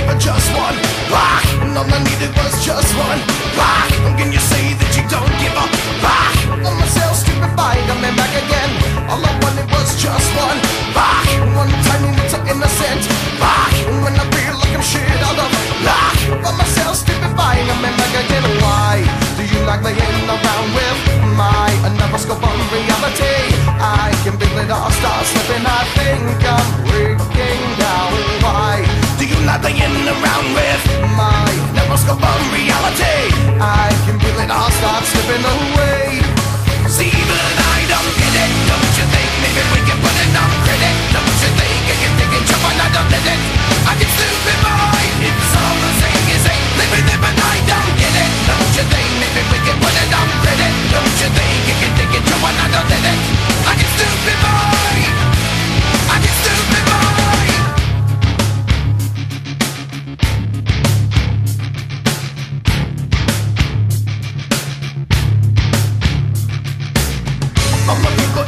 for 0.05 0.17
just 0.21 0.47
one 0.53 0.77
rock, 1.09 1.45
and 1.65 1.73
all 1.73 1.89
I 1.89 1.99
needed 2.05 2.31
was 2.37 2.53
just 2.61 2.89
one 2.95 3.21
rock. 3.57 3.89
And 4.05 4.13
can 4.17 4.29
you 4.31 4.39
say 4.39 4.77
that 4.77 4.91
you 4.93 5.03
don't 5.09 5.33
give 5.41 5.55
up? 5.57 5.71
Rock, 6.05 6.35
I'm 6.61 6.77
myself 6.77 7.17
stupefied, 7.17 7.81
I'm 7.89 8.01
back 8.13 8.33
again. 8.37 8.71
All 9.09 9.21
I 9.21 9.33
wanted 9.41 9.67
was 9.73 9.89
just 9.97 10.29
one 10.37 10.59
rock, 10.93 11.25
one 11.57 11.71
tiny 11.89 12.13
little 12.13 12.43
innocent 12.45 13.03
rock. 13.41 13.73
And 13.89 13.97
when 14.05 14.13
I 14.13 14.25
feel 14.29 14.55
like 14.61 14.73
I'm 14.77 14.85
shit 14.85 15.21
out 15.25 15.37
of 15.41 15.49
luck, 15.81 16.17
I'm 16.45 16.55
myself 16.57 17.01
stupefied, 17.01 17.65
I'm 17.65 17.81
back 17.81 18.13
again. 18.13 18.45
Why? 18.61 19.01
Do 19.37 19.43
you 19.43 19.59
like 19.65 19.81
laying 19.81 20.29
around 20.29 20.67
with 20.77 20.99
my 21.33 21.69
another 21.89 22.21
scope 22.21 22.45
on 22.45 22.57
reality? 22.69 23.57
I 23.81 24.13
can 24.21 24.37
feel 24.37 24.57
it 24.61 24.69
all 24.69 24.91
start 24.93 25.25
slipping. 25.25 25.65
I 25.65 25.81
think 25.97 26.39
I'm 26.45 26.67
breaking 26.85 27.63
down. 27.81 28.13
Why 28.45 29.04
do 29.25 29.33
you 29.33 29.41
like 29.41 29.63
laying 29.65 30.05
around 30.05 30.47
with 30.53 30.81
my 31.17 31.49
another 31.73 31.97
scope 31.97 32.21
on 32.21 32.41
reality? 32.53 33.33
I 33.57 33.89
can 34.05 34.21
feel 34.21 34.37
it 34.37 34.53
all 34.53 34.69
start 34.69 35.01
slipping 35.01 35.41
away. 35.41 36.21
See, 36.85 37.09
but 37.09 37.57
I 37.57 37.79
don't 37.89 38.11
get 38.21 38.33
it. 38.37 38.51
Don't 38.69 38.93
you 38.93 39.05
think 39.09 39.29
maybe 39.41 39.61
we 39.73 39.81
can 39.81 39.97
put 39.97 40.13
it 40.13 40.29
on 40.29 40.51
credit? 40.61 40.93
Don't 41.09 41.37
you 41.41 41.51
think 41.57 41.81
I 41.89 41.95
can 42.05 42.13
take 42.21 42.33
it, 42.37 42.43
jump 42.45 42.65
I 42.69 42.73
let 42.85 43.25
it? 43.25 43.39
I 43.89 43.93
can 43.97 44.09
stupid 44.13 44.57
boy. 44.61 45.05
It's 45.25 45.53
all 45.57 45.77
the 45.81 45.91
same 46.05 46.25
as 46.37 46.45
ain't 46.45 46.69
living 46.77 47.07
it, 47.09 47.21
I 47.25 47.57
don't 47.65 47.93
get 47.97 48.13
it. 48.13 48.29
Don't 48.45 48.73
you 48.77 48.85
think 48.93 49.09
maybe 49.25 49.41
we 49.49 49.57
can 49.65 49.77
put 49.81 49.95
it 50.05 50.11
on 50.13 50.29
credit? 50.45 50.73
Don't 50.93 51.17
you 51.17 51.29
think 51.33 51.59
you 51.65 51.75
can 51.81 51.91
take 51.97 52.13
it, 52.13 52.23
jump 52.29 52.45
I 52.45 52.53
let 52.77 52.93
it? 52.93 53.19
I 53.65 53.73
can 53.73 53.89
stupid 53.89 54.37
boy. 54.45 54.65
I 54.69 54.74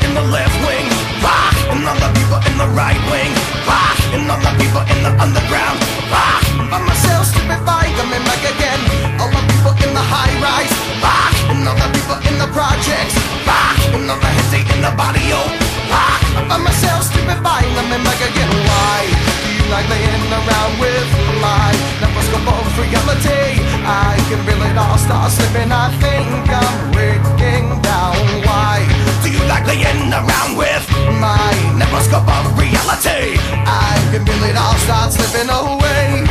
in 0.04 0.14
the 0.14 0.26
left 0.34 0.58
wing, 0.66 0.88
rock, 1.24 1.56
and 1.72 1.82
all 1.88 2.00
the 2.00 2.12
people 2.18 2.40
in 2.50 2.56
the 2.58 2.70
right 2.76 3.00
wing, 3.12 3.32
rock, 3.66 3.98
and 4.14 4.30
all 4.30 4.42
the 4.42 4.54
people 4.60 4.84
in 4.94 5.00
the 5.06 5.14
underground, 5.18 5.78
rock. 6.12 6.44
By 6.70 6.80
myself, 6.84 7.26
stupefied, 7.26 7.92
coming 7.98 8.24
back 8.26 8.44
again. 8.44 8.82
All 9.22 9.32
the 9.32 9.44
people 9.52 9.74
in 9.84 9.92
the 9.94 10.04
high 10.04 10.34
rise, 10.44 10.74
rock, 11.02 11.34
and 11.52 11.64
all 11.68 11.78
the 11.78 11.90
people 11.96 12.20
in 12.30 12.36
the 12.38 12.50
projects, 12.54 13.16
rock, 13.48 13.78
and 13.96 14.10
all 14.10 14.20
the 14.20 14.38
they 14.52 14.64
in 14.64 14.80
the 14.80 14.94
body, 14.96 15.24
oh, 15.36 15.44
rock. 15.92 16.22
By 16.48 16.58
myself, 16.58 17.04
stupefied, 17.04 17.68
coming 17.76 18.04
back 18.04 18.22
again. 18.24 18.52
Why 18.68 19.12
do 19.44 19.50
you 19.52 19.66
like 19.68 19.88
laying 19.92 20.32
around 20.32 20.74
with 20.80 21.08
my 21.44 21.72
nevroscope 22.00 22.48
of 22.48 22.66
reality? 22.80 23.60
I 23.84 24.16
can 24.32 24.40
feel 24.48 24.62
it 24.64 24.78
all 24.78 24.98
start 24.98 25.32
slipping. 25.32 25.72
I 25.72 25.92
think 26.00 26.48
I'm 26.48 26.92
breaking 26.96 27.82
down. 27.82 28.16
Why 28.48 28.97
you 29.38 29.46
like 29.46 29.66
laying 29.70 30.10
around 30.10 30.58
with 30.58 30.84
my 31.22 31.54
nevroscope 31.78 32.26
of 32.26 32.46
reality? 32.58 33.38
I 33.66 33.94
can 34.10 34.26
feel 34.26 34.44
it 34.50 34.58
all 34.58 34.78
start 34.82 35.14
slipping 35.14 35.50
away. 35.50 36.26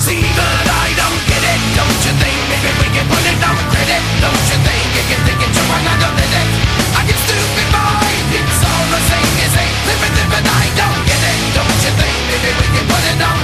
See, 0.00 0.24
but 0.32 0.64
I 0.64 0.88
don't 0.96 1.20
get 1.28 1.42
it. 1.44 1.60
Don't 1.76 2.00
you 2.08 2.14
think 2.16 2.38
maybe 2.48 2.70
we 2.80 2.88
can 2.96 3.06
put 3.12 3.24
it 3.28 3.40
on 3.44 3.56
credit? 3.68 4.02
Don't 4.24 4.44
you 4.48 4.58
think 4.64 4.84
you 4.96 5.04
can 5.12 5.20
take 5.28 5.42
it 5.44 5.52
to 5.52 5.62
another 5.68 6.10
minute? 6.16 6.50
I 6.96 7.00
get 7.04 7.18
stupid 7.28 7.68
boy. 7.68 8.08
It's 8.32 8.60
all 8.64 8.86
the 8.88 9.00
same 9.10 9.34
as 9.44 9.54
ain't 9.60 9.76
living 9.84 10.28
but 10.32 10.44
I 10.48 10.64
don't 10.80 11.00
get 11.04 11.20
it. 11.20 11.38
Don't 11.52 11.78
you 11.84 11.92
think 12.00 12.16
maybe 12.24 12.50
we 12.56 12.66
can 12.72 12.84
put 12.88 13.04
it 13.04 13.20
on 13.20 13.39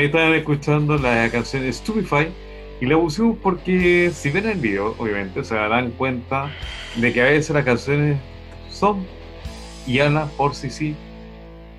ahí 0.00 0.06
estaban 0.06 0.32
escuchando 0.32 0.96
la 0.96 1.28
canción 1.30 1.70
Stupefy 1.70 2.28
y 2.80 2.86
la 2.86 2.96
pusimos 2.96 3.36
porque 3.42 4.10
si 4.14 4.30
ven 4.30 4.48
el 4.48 4.58
video, 4.58 4.94
obviamente, 4.98 5.44
se 5.44 5.54
darán 5.54 5.90
cuenta 5.90 6.50
de 6.96 7.12
que 7.12 7.20
a 7.20 7.26
veces 7.26 7.50
las 7.54 7.64
canciones 7.64 8.18
son 8.70 9.06
y 9.86 9.98
hablan 10.00 10.28
por 10.38 10.54
si 10.54 10.70
sí, 10.70 10.96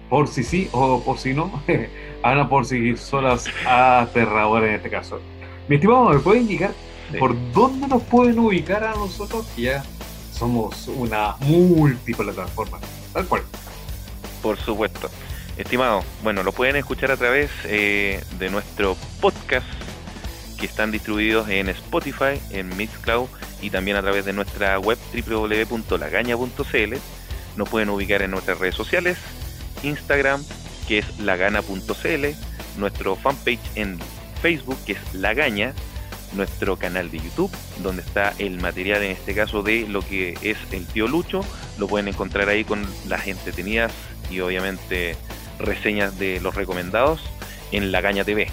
por 0.09 0.27
si 0.27 0.43
sí 0.43 0.69
o 0.71 1.01
por 1.03 1.17
si 1.17 1.33
no, 1.33 1.63
hablan 2.23 2.47
por 2.47 2.65
si 2.65 2.95
solas 2.95 3.45
aterradoras 3.65 4.69
en 4.69 4.75
este 4.75 4.89
caso. 4.91 5.19
Mi 5.67 5.75
estimado, 5.75 6.09
¿me 6.09 6.19
puede 6.19 6.41
indicar 6.41 6.71
Sí. 7.11 7.17
por 7.17 7.35
dónde 7.51 7.87
nos 7.89 8.03
pueden 8.03 8.39
ubicar 8.39 8.85
a 8.85 8.91
nosotros? 8.95 9.45
Que 9.55 9.63
ya 9.63 9.83
somos 10.31 10.87
una 10.87 11.35
multiplataforma, 11.41 12.79
tal 13.11 13.25
cual. 13.25 13.41
Por 14.41 14.57
supuesto. 14.57 15.09
Estimado, 15.57 16.03
bueno, 16.23 16.43
lo 16.43 16.53
pueden 16.53 16.75
escuchar 16.75 17.11
a 17.11 17.17
través 17.17 17.51
eh, 17.65 18.23
de 18.39 18.49
nuestro 18.49 18.95
podcast 19.19 19.65
que 20.59 20.65
están 20.65 20.91
distribuidos 20.91 21.49
en 21.49 21.69
Spotify, 21.69 22.39
en 22.51 22.75
Mixcloud 22.77 23.27
y 23.61 23.69
también 23.69 23.97
a 23.97 24.01
través 24.01 24.25
de 24.25 24.33
nuestra 24.33 24.79
web 24.79 24.97
www.lagaña.cl. 25.13 26.95
Nos 27.57 27.69
pueden 27.69 27.89
ubicar 27.89 28.21
en 28.21 28.31
nuestras 28.31 28.59
redes 28.59 28.75
sociales, 28.75 29.17
Instagram, 29.83 30.43
que 30.87 30.99
es 30.99 31.19
lagana.cl, 31.19 32.25
nuestro 32.77 33.15
fanpage 33.15 33.59
en 33.75 33.99
Facebook, 34.41 34.77
que 34.85 34.93
es 34.93 35.13
Lagaña, 35.13 35.73
nuestro 36.33 36.77
canal 36.77 37.11
de 37.11 37.19
YouTube, 37.19 37.51
donde 37.83 38.01
está 38.01 38.33
el 38.39 38.59
material 38.59 39.03
en 39.03 39.11
este 39.11 39.35
caso 39.35 39.63
de 39.63 39.87
lo 39.87 40.01
que 40.01 40.37
es 40.41 40.57
el 40.71 40.85
tío 40.87 41.07
Lucho. 41.07 41.41
Lo 41.77 41.87
pueden 41.87 42.07
encontrar 42.07 42.49
ahí 42.49 42.63
con 42.63 42.85
las 43.07 43.27
entretenidas 43.27 43.91
y 44.29 44.39
obviamente 44.39 45.17
reseñas 45.63 46.17
de 46.17 46.39
los 46.41 46.55
recomendados 46.55 47.21
en 47.71 47.91
La 47.91 48.01
Caña 48.01 48.23
TV. 48.23 48.49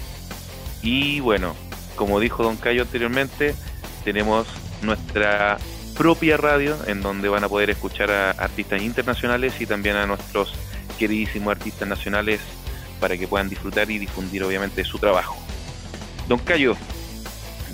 Y 0.81 1.19
bueno, 1.19 1.55
como 1.95 2.19
dijo 2.19 2.43
Don 2.43 2.57
Cayo 2.57 2.83
anteriormente, 2.83 3.55
tenemos 4.03 4.47
nuestra 4.81 5.57
propia 5.97 6.37
radio 6.37 6.77
en 6.87 7.01
donde 7.01 7.27
van 7.27 7.43
a 7.43 7.49
poder 7.49 7.69
escuchar 7.69 8.09
a 8.11 8.31
artistas 8.31 8.81
internacionales 8.81 9.59
y 9.59 9.65
también 9.65 9.97
a 9.97 10.05
nuestros 10.05 10.53
queridísimos 10.97 11.51
artistas 11.51 11.87
nacionales 11.87 12.39
para 12.99 13.17
que 13.17 13.27
puedan 13.27 13.49
disfrutar 13.49 13.89
y 13.91 13.97
difundir 13.97 14.43
obviamente 14.43 14.83
su 14.85 14.97
trabajo. 14.97 15.37
Don 16.27 16.39
Cayo, 16.39 16.77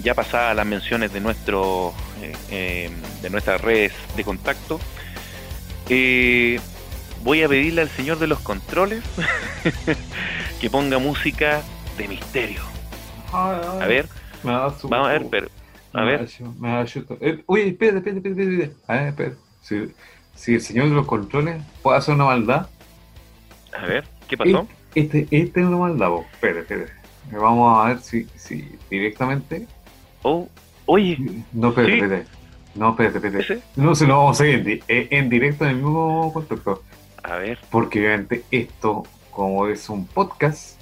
ya 0.03 0.13
pasadas 0.13 0.55
las 0.55 0.65
menciones 0.65 1.13
de 1.13 1.19
nuestro 1.19 1.93
eh, 2.21 2.33
eh, 2.49 2.89
de 3.21 3.29
nuestras 3.29 3.61
redes 3.61 3.91
de 4.15 4.23
contacto, 4.23 4.79
eh, 5.89 6.59
voy 7.25 7.41
a 7.41 7.49
pedirle 7.49 7.81
al 7.81 7.89
señor 7.89 8.19
de 8.19 8.27
los 8.27 8.39
controles 8.39 9.03
que 10.61 10.69
ponga 10.69 10.99
música 10.99 11.63
de 11.97 12.07
misterio. 12.07 12.61
A 13.33 13.85
ver, 13.87 14.07
vamos 14.43 14.83
a 14.91 15.07
ver, 15.07 15.25
pero. 15.29 15.47
A 15.91 16.03
ver. 16.03 16.27
Eh, 17.19 17.43
oye, 17.47 17.67
espérate, 17.69 18.09
espérate, 18.09 18.29
espérate. 18.29 18.75
A 18.87 18.93
ver, 18.93 19.07
espérate. 19.07 19.37
Si, 19.61 19.91
si, 20.35 20.53
el 20.53 20.61
señor 20.61 20.89
de 20.89 20.95
los 20.95 21.07
controles 21.07 21.61
puede 21.81 21.97
hacer 21.97 22.13
una 22.13 22.25
maldad. 22.25 22.67
A 23.77 23.85
ver, 23.85 24.05
¿qué 24.27 24.37
pasó? 24.37 24.67
Este, 24.93 25.27
este 25.31 25.61
es 25.61 25.65
una 25.65 25.77
maldad, 25.77 26.09
vos. 26.09 26.25
Espérate, 26.31 26.61
espérate. 26.61 26.93
Vamos 27.31 27.85
a 27.85 27.87
ver 27.87 27.99
si, 27.99 28.27
si 28.35 28.69
directamente. 28.89 29.67
Oh, 30.21 30.47
oye. 30.85 31.17
No, 31.51 31.69
espérate, 31.69 31.95
espérate. 31.95 32.27
No, 32.75 32.89
espérate, 32.91 33.17
espérate. 33.17 33.61
No 33.75 33.95
se 33.95 34.05
lo 34.05 34.17
vamos 34.17 34.39
a 34.39 34.43
seguir 34.43 34.83
en, 34.87 35.07
en 35.09 35.29
directo 35.29 35.63
en 35.65 35.71
el 35.71 35.75
mismo 35.77 36.31
contacto. 36.31 36.83
A 37.25 37.37
ver. 37.37 37.57
Porque 37.71 37.99
obviamente 37.99 38.43
esto, 38.51 39.03
como 39.31 39.67
es 39.67 39.89
un 39.89 40.05
podcast, 40.05 40.79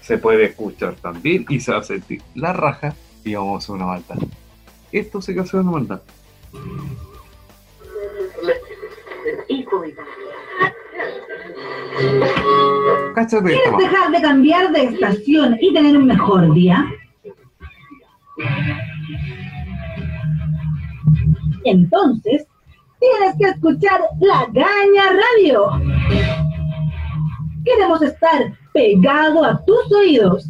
se 0.00 0.16
puede 0.16 0.44
escuchar 0.44 0.94
también 0.94 1.44
y 1.48 1.60
se 1.60 1.72
va 1.72 1.78
a 1.78 1.82
sentir 1.82 2.22
la 2.34 2.52
raja 2.52 2.94
y 3.24 3.34
vamos 3.34 3.54
a 3.54 3.58
hacer 3.58 3.74
una 3.74 3.86
maldad. 3.86 4.18
Esto 4.92 5.20
se 5.20 5.34
va 5.34 5.42
a 5.42 5.44
hacer 5.44 5.60
una 5.60 5.70
maldad. 5.72 6.02
¿Quieres 13.30 13.78
dejar 13.78 14.10
de 14.10 14.22
cambiar 14.22 14.72
de 14.72 14.84
estación 14.84 15.56
y 15.60 15.72
tener 15.72 15.96
un 15.96 16.06
mejor 16.06 16.52
día? 16.54 16.86
Entonces, 21.64 22.46
tienes 23.02 23.36
que 23.36 23.44
escuchar 23.46 24.00
La 24.20 24.46
Gaña 24.52 25.04
Radio. 25.10 25.70
Queremos 27.64 28.02
estar 28.02 28.52
pegado 28.72 29.44
a 29.44 29.64
tus 29.64 29.92
oídos. 29.92 30.48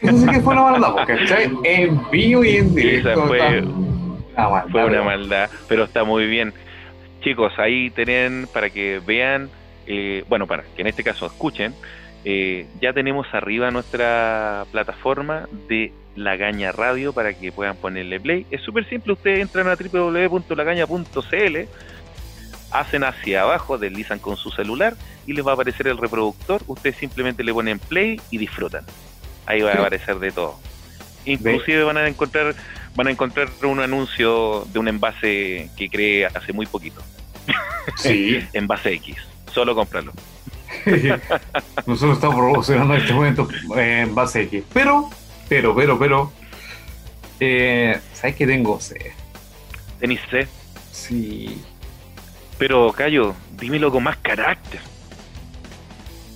Eso 0.00 0.18
sí 0.18 0.26
que 0.26 0.40
fue 0.40 0.52
una 0.52 0.62
maldad, 0.62 0.94
porque 0.94 1.16
en 1.64 2.10
vivo 2.10 2.44
y 2.44 2.56
en 2.56 2.74
directo. 2.74 3.26
fue, 3.26 3.64
fue 4.70 4.84
una 4.84 5.02
maldad, 5.02 5.50
pero 5.68 5.84
está 5.84 6.04
muy 6.04 6.26
bien. 6.26 6.52
Chicos, 7.20 7.52
ahí 7.58 7.90
tienen 7.90 8.48
para 8.52 8.70
que 8.70 9.00
vean, 9.04 9.48
eh, 9.86 10.24
bueno, 10.28 10.48
para 10.48 10.64
que 10.64 10.80
en 10.82 10.88
este 10.88 11.04
caso 11.04 11.26
escuchen, 11.26 11.72
eh, 12.24 12.66
ya 12.80 12.92
tenemos 12.92 13.26
arriba 13.32 13.70
nuestra 13.70 14.64
plataforma 14.70 15.48
de 15.68 15.92
Lagaña 16.14 16.72
Radio 16.72 17.12
para 17.12 17.32
que 17.34 17.52
puedan 17.52 17.76
ponerle 17.76 18.20
play. 18.20 18.46
Es 18.50 18.62
súper 18.62 18.88
simple, 18.88 19.14
ustedes 19.14 19.40
entran 19.40 19.68
a 19.68 19.76
www.lagaña.cl, 19.76 21.56
hacen 22.70 23.04
hacia 23.04 23.42
abajo, 23.42 23.78
deslizan 23.78 24.18
con 24.18 24.36
su 24.36 24.50
celular 24.50 24.94
y 25.26 25.32
les 25.32 25.46
va 25.46 25.52
a 25.52 25.54
aparecer 25.54 25.88
el 25.88 25.98
reproductor. 25.98 26.62
Ustedes 26.66 26.96
simplemente 26.96 27.42
le 27.42 27.52
ponen 27.52 27.78
play 27.78 28.20
y 28.30 28.38
disfrutan. 28.38 28.84
Ahí 29.46 29.62
va 29.62 29.72
a 29.72 29.74
aparecer 29.74 30.18
de 30.18 30.30
todo. 30.30 30.58
Inclusive 31.24 31.84
van 31.84 31.96
a 31.96 32.08
encontrar 32.08 32.54
van 32.94 33.06
a 33.06 33.10
encontrar 33.10 33.48
un 33.62 33.80
anuncio 33.80 34.66
de 34.72 34.78
un 34.78 34.88
envase 34.88 35.70
que 35.76 35.88
creé 35.88 36.26
hace 36.26 36.52
muy 36.52 36.66
poquito. 36.66 37.00
Sí. 37.96 38.46
envase 38.52 38.92
X. 38.94 39.16
Solo 39.52 39.74
comprarlo. 39.74 40.12
Nosotros 41.86 42.16
estamos 42.16 42.36
promocionando 42.36 42.94
en 42.94 43.00
este 43.00 43.12
momento 43.12 43.48
en 43.76 44.14
base 44.14 44.42
X. 44.42 44.64
Pero, 44.72 45.10
pero, 45.48 45.74
pero, 45.74 45.98
pero. 45.98 46.32
Eh, 47.40 47.98
¿Sabes 48.14 48.36
que 48.36 48.46
tengo 48.46 48.80
C? 48.80 49.12
¿Tenís 49.98 50.20
C? 50.30 50.46
Sí. 50.92 51.60
Pero, 52.58 52.92
Cayo, 52.92 53.34
dímelo 53.58 53.90
con 53.90 54.04
más 54.04 54.16
carácter. 54.18 54.80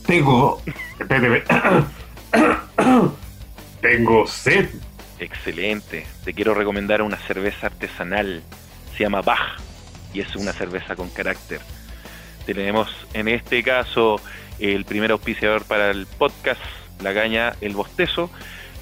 Tengo. 0.06 0.60
Tengo 3.80 4.26
sed. 4.26 4.68
Excelente. 5.18 6.06
Te 6.24 6.34
quiero 6.34 6.54
recomendar 6.54 7.02
una 7.02 7.16
cerveza 7.16 7.68
artesanal. 7.68 8.42
Se 8.96 9.04
llama 9.04 9.22
Bach 9.22 9.60
y 10.12 10.20
es 10.20 10.36
una 10.36 10.52
cerveza 10.52 10.94
con 10.96 11.08
carácter. 11.10 11.60
Tenemos 12.46 12.88
en 13.12 13.26
este 13.26 13.64
caso 13.64 14.20
el 14.60 14.84
primer 14.84 15.10
auspiciador 15.10 15.64
para 15.64 15.90
el 15.90 16.06
podcast, 16.06 16.60
La 17.02 17.12
Gaña 17.12 17.54
El 17.60 17.74
Bostezo. 17.74 18.30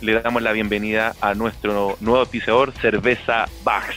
Le 0.02 0.20
damos 0.20 0.42
la 0.42 0.52
bienvenida 0.52 1.14
a 1.22 1.32
nuestro 1.32 1.96
nuevo 2.00 2.20
auspiciador, 2.20 2.72
Cerveza 2.72 3.46
Bax, 3.64 3.96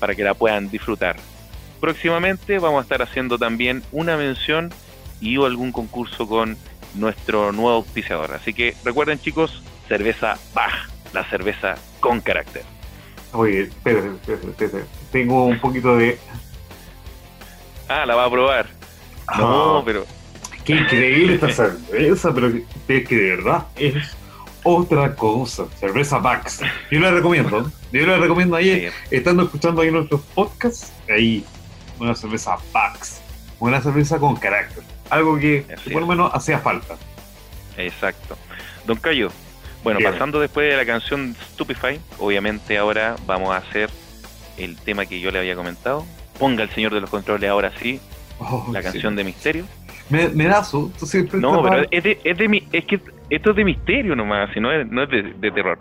para 0.00 0.14
que 0.14 0.24
la 0.24 0.32
puedan 0.32 0.70
disfrutar. 0.70 1.16
Próximamente 1.80 2.58
vamos 2.58 2.78
a 2.78 2.82
estar 2.82 3.02
haciendo 3.02 3.38
también 3.38 3.82
una 3.92 4.16
mención 4.16 4.72
y 5.20 5.36
algún 5.36 5.70
concurso 5.70 6.26
con 6.26 6.56
nuestro 6.94 7.52
nuevo 7.52 7.72
auspiciador. 7.72 8.32
Así 8.32 8.54
que 8.54 8.74
recuerden 8.86 9.20
chicos, 9.20 9.62
Cerveza 9.86 10.38
Bach, 10.54 10.88
la 11.12 11.24
cerveza 11.28 11.74
con 12.00 12.22
carácter. 12.22 12.62
Oye, 13.32 13.64
espérate, 13.64 14.08
espérate, 14.32 14.84
tengo 15.12 15.44
un 15.44 15.60
poquito 15.60 15.94
de... 15.94 16.18
Ah, 17.86 18.06
la 18.06 18.14
va 18.14 18.24
a 18.24 18.30
probar. 18.30 18.77
No, 19.36 19.82
pero. 19.84 20.06
Qué 20.64 20.74
increíble 20.74 21.34
esta 21.34 21.50
cerveza, 21.50 22.34
pero 22.34 22.48
es 22.48 23.08
que 23.08 23.16
de 23.16 23.36
verdad 23.36 23.66
es 23.76 24.16
otra 24.62 25.14
cosa. 25.14 25.64
Cerveza 25.80 26.18
Bax. 26.18 26.60
Yo 26.90 27.00
la 27.00 27.10
recomiendo. 27.10 27.70
Yo 27.90 28.06
la 28.06 28.18
recomiendo 28.18 28.54
ahí, 28.54 28.88
estando 29.10 29.44
escuchando 29.44 29.80
ahí 29.80 29.90
nuestros 29.90 30.20
podcasts. 30.34 30.92
Ahí, 31.08 31.42
una 31.98 32.14
cerveza 32.14 32.56
Bax. 32.72 33.22
Una 33.60 33.80
cerveza 33.80 34.18
con 34.18 34.36
carácter. 34.36 34.84
Algo 35.10 35.38
que 35.38 35.64
por 35.90 36.02
lo 36.02 36.06
menos 36.06 36.30
hacía 36.34 36.58
falta. 36.58 36.96
Exacto. 37.78 38.36
Don 38.86 38.98
Cayo, 38.98 39.30
bueno, 39.82 40.00
pasando 40.02 40.38
después 40.38 40.70
de 40.70 40.76
la 40.76 40.84
canción 40.84 41.34
Stupefy, 41.52 42.00
obviamente 42.18 42.76
ahora 42.76 43.16
vamos 43.26 43.54
a 43.54 43.58
hacer 43.58 43.90
el 44.58 44.76
tema 44.76 45.06
que 45.06 45.20
yo 45.20 45.30
le 45.30 45.38
había 45.38 45.54
comentado. 45.54 46.04
Ponga 46.38 46.62
el 46.62 46.70
señor 46.70 46.92
de 46.92 47.00
los 47.00 47.10
controles 47.10 47.48
ahora 47.48 47.72
sí, 47.80 48.00
Oh, 48.38 48.68
la 48.72 48.82
canción 48.82 49.16
de 49.16 49.24
misterio. 49.24 49.64
Me, 50.10 50.28
me 50.28 50.46
da 50.46 50.64
su, 50.64 50.90
siempre 50.96 51.38
No, 51.38 51.62
pero 51.62 51.86
es, 51.90 52.02
de, 52.02 52.18
es, 52.24 52.38
de, 52.38 52.62
es 52.72 52.84
que 52.84 53.00
esto 53.30 53.50
es 53.50 53.56
de 53.56 53.64
misterio 53.64 54.16
nomás, 54.16 54.50
si 54.54 54.60
no 54.60 54.72
es, 54.72 54.86
no 54.90 55.02
es 55.02 55.10
de, 55.10 55.50
terror. 55.50 55.78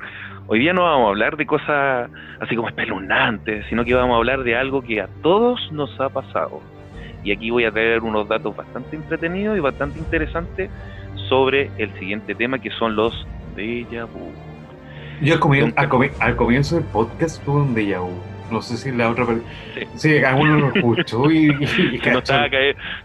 Hoy 0.48 0.60
día 0.60 0.74
no 0.74 0.84
vamos 0.84 1.08
a 1.08 1.10
hablar 1.10 1.38
de 1.38 1.46
cosas 1.46 2.10
así 2.40 2.56
como 2.56 2.68
espeluznantes, 2.70 3.66
sino 3.70 3.86
que 3.86 3.94
vamos 3.94 4.16
a 4.16 4.18
hablar 4.18 4.44
de 4.44 4.56
algo 4.56 4.82
que 4.82 5.02
a 5.02 5.08
todos 5.22 5.72
nos 5.72 5.98
ha 6.00 6.10
pasado. 6.10 6.62
Y 7.24 7.32
aquí 7.32 7.50
voy 7.50 7.66
a 7.66 7.72
traer 7.72 8.04
unos 8.04 8.28
datos 8.28 8.56
bastante 8.56 8.96
entretenidos 8.96 9.58
y 9.58 9.60
bastante 9.60 10.00
interesantes 10.00 10.70
sobre 11.30 11.70
el 11.78 11.94
siguiente 12.00 12.36
tema 12.36 12.60
que 12.60 12.72
son 12.72 12.96
los 12.96 13.28
déjà 13.56 14.06
vu. 14.06 14.32
Yo 15.22 15.34
al, 15.34 16.36
comienzo 16.38 16.76
del 16.76 16.86
podcast 16.86 17.44
tuve 17.44 17.62
un 17.62 17.74
déjà 17.74 18.00
vu 18.00 18.37
no 18.52 18.62
sé 18.62 18.78
si 18.78 18.92
la 18.92 19.10
otra 19.10 19.26
sí. 19.26 19.88
sí, 19.96 20.18
alguno 20.24 20.58
lo 20.58 20.74
escuchó 20.74 21.32
y, 21.32 21.48
se, 22.04 22.12
notaba 22.12 22.48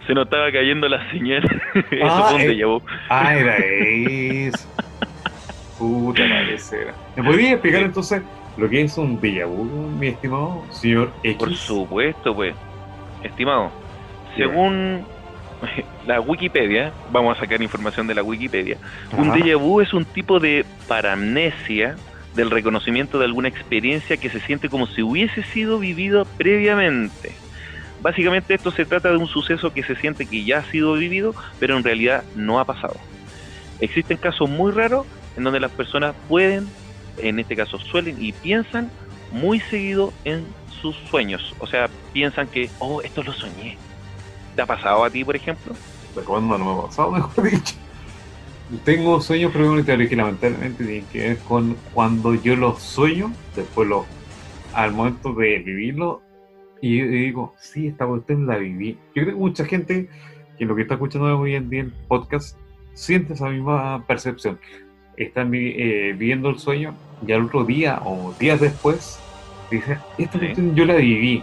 se, 0.06 0.14
notaba 0.14 0.52
cayendo 0.52 0.88
la 0.88 1.10
señal. 1.10 1.42
Ah, 2.02 2.34
eso 2.36 2.38
fue 2.38 2.64
un 2.66 2.76
eh, 2.76 2.82
Ah, 3.08 3.34
era 3.36 3.56
eso. 3.56 4.68
Puta 5.78 6.22
parece. 6.28 6.86
¿Me 7.16 7.22
podría 7.22 7.52
explicar 7.52 7.82
entonces 7.82 8.22
lo 8.56 8.68
que 8.68 8.82
es 8.82 8.96
un 8.98 9.20
déjà 9.20 9.46
vu, 9.46 9.64
mi 9.98 10.08
estimado 10.08 10.64
señor 10.70 11.12
X? 11.22 11.36
Por 11.38 11.54
supuesto, 11.54 12.34
pues. 12.34 12.54
Estimado, 13.22 13.70
según 14.36 15.04
la 16.06 16.20
Wikipedia, 16.20 16.92
vamos 17.10 17.36
a 17.36 17.40
sacar 17.40 17.62
información 17.62 18.06
de 18.06 18.14
la 18.14 18.22
Wikipedia, 18.22 18.76
un 19.16 19.30
déjà 19.30 19.56
vu 19.56 19.80
es 19.80 19.92
un 19.94 20.04
tipo 20.04 20.40
de 20.40 20.64
paramnesia 20.88 21.96
del 22.34 22.50
reconocimiento 22.50 23.18
de 23.18 23.26
alguna 23.26 23.48
experiencia 23.48 24.16
que 24.16 24.30
se 24.30 24.40
siente 24.40 24.68
como 24.68 24.86
si 24.86 25.02
hubiese 25.02 25.42
sido 25.42 25.78
vivido 25.78 26.24
previamente. 26.24 27.32
Básicamente 28.00 28.54
esto 28.54 28.72
se 28.72 28.84
trata 28.84 29.10
de 29.10 29.16
un 29.16 29.28
suceso 29.28 29.72
que 29.72 29.82
se 29.82 29.94
siente 29.96 30.26
que 30.26 30.44
ya 30.44 30.58
ha 30.58 30.70
sido 30.70 30.94
vivido, 30.94 31.34
pero 31.60 31.76
en 31.76 31.84
realidad 31.84 32.24
no 32.34 32.58
ha 32.58 32.64
pasado. 32.64 32.96
Existen 33.80 34.16
casos 34.16 34.50
muy 34.50 34.72
raros 34.72 35.06
en 35.36 35.44
donde 35.44 35.60
las 35.60 35.70
personas 35.70 36.14
pueden, 36.28 36.68
en 37.18 37.38
este 37.38 37.54
caso 37.54 37.78
suelen 37.78 38.16
y 38.20 38.32
piensan 38.32 38.90
muy 39.30 39.60
seguido 39.60 40.12
en 40.24 40.44
sus 40.80 40.96
sueños. 41.10 41.54
O 41.58 41.66
sea, 41.66 41.88
piensan 42.12 42.48
que, 42.48 42.70
oh, 42.80 43.02
esto 43.02 43.22
lo 43.22 43.32
soñé. 43.32 43.78
¿Te 44.56 44.62
ha 44.62 44.66
pasado 44.66 45.04
a 45.04 45.10
ti, 45.10 45.24
por 45.24 45.36
ejemplo? 45.36 45.74
¿De 46.14 46.22
cuándo 46.22 46.58
no 46.58 46.64
me 46.64 46.78
ha 46.80 46.86
pasado, 46.88 47.10
mejor 47.12 47.50
dicho? 47.50 47.74
Tengo 48.84 49.20
sueños 49.20 49.52
premonitorios 49.52 50.08
que 50.08 50.16
lamentablemente 50.16 50.84
tienen 50.84 51.04
que 51.12 51.18
ver 51.18 51.38
con 51.38 51.76
cuando 51.92 52.34
yo 52.34 52.56
los 52.56 52.80
sueño, 52.82 53.32
después 53.54 53.86
lo, 53.88 54.06
al 54.72 54.92
momento 54.92 55.34
de 55.34 55.58
vivirlo, 55.58 56.22
y 56.80 56.98
yo 56.98 57.06
digo, 57.06 57.54
sí, 57.60 57.86
esta 57.86 58.06
cuestión 58.06 58.46
la 58.46 58.56
viví. 58.56 58.98
Yo 59.14 59.22
creo 59.22 59.26
que 59.26 59.34
mucha 59.34 59.64
gente 59.64 60.08
que 60.58 60.64
lo 60.64 60.74
que 60.74 60.82
está 60.82 60.94
escuchando 60.94 61.38
hoy 61.38 61.54
en 61.54 61.70
día 61.70 61.80
en 61.80 61.92
podcast 62.08 62.58
siente 62.94 63.34
esa 63.34 63.48
misma 63.48 64.04
percepción. 64.06 64.58
Están 65.16 65.52
eh, 65.54 66.14
viviendo 66.18 66.48
el 66.48 66.58
sueño 66.58 66.94
y 67.26 67.32
al 67.32 67.44
otro 67.44 67.64
día 67.64 68.00
o 68.04 68.34
días 68.38 68.60
después 68.60 69.20
dicen, 69.70 69.98
esta 70.18 70.38
cuestión 70.38 70.74
yo 70.74 70.84
la 70.84 70.96
viví. 70.96 71.42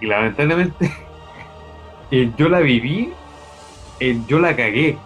Y 0.00 0.06
lamentablemente 0.06 0.90
eh, 2.10 2.30
yo 2.36 2.48
la 2.48 2.60
viví, 2.60 3.10
eh, 4.00 4.20
yo 4.26 4.38
la 4.38 4.54
cagué. 4.54 4.98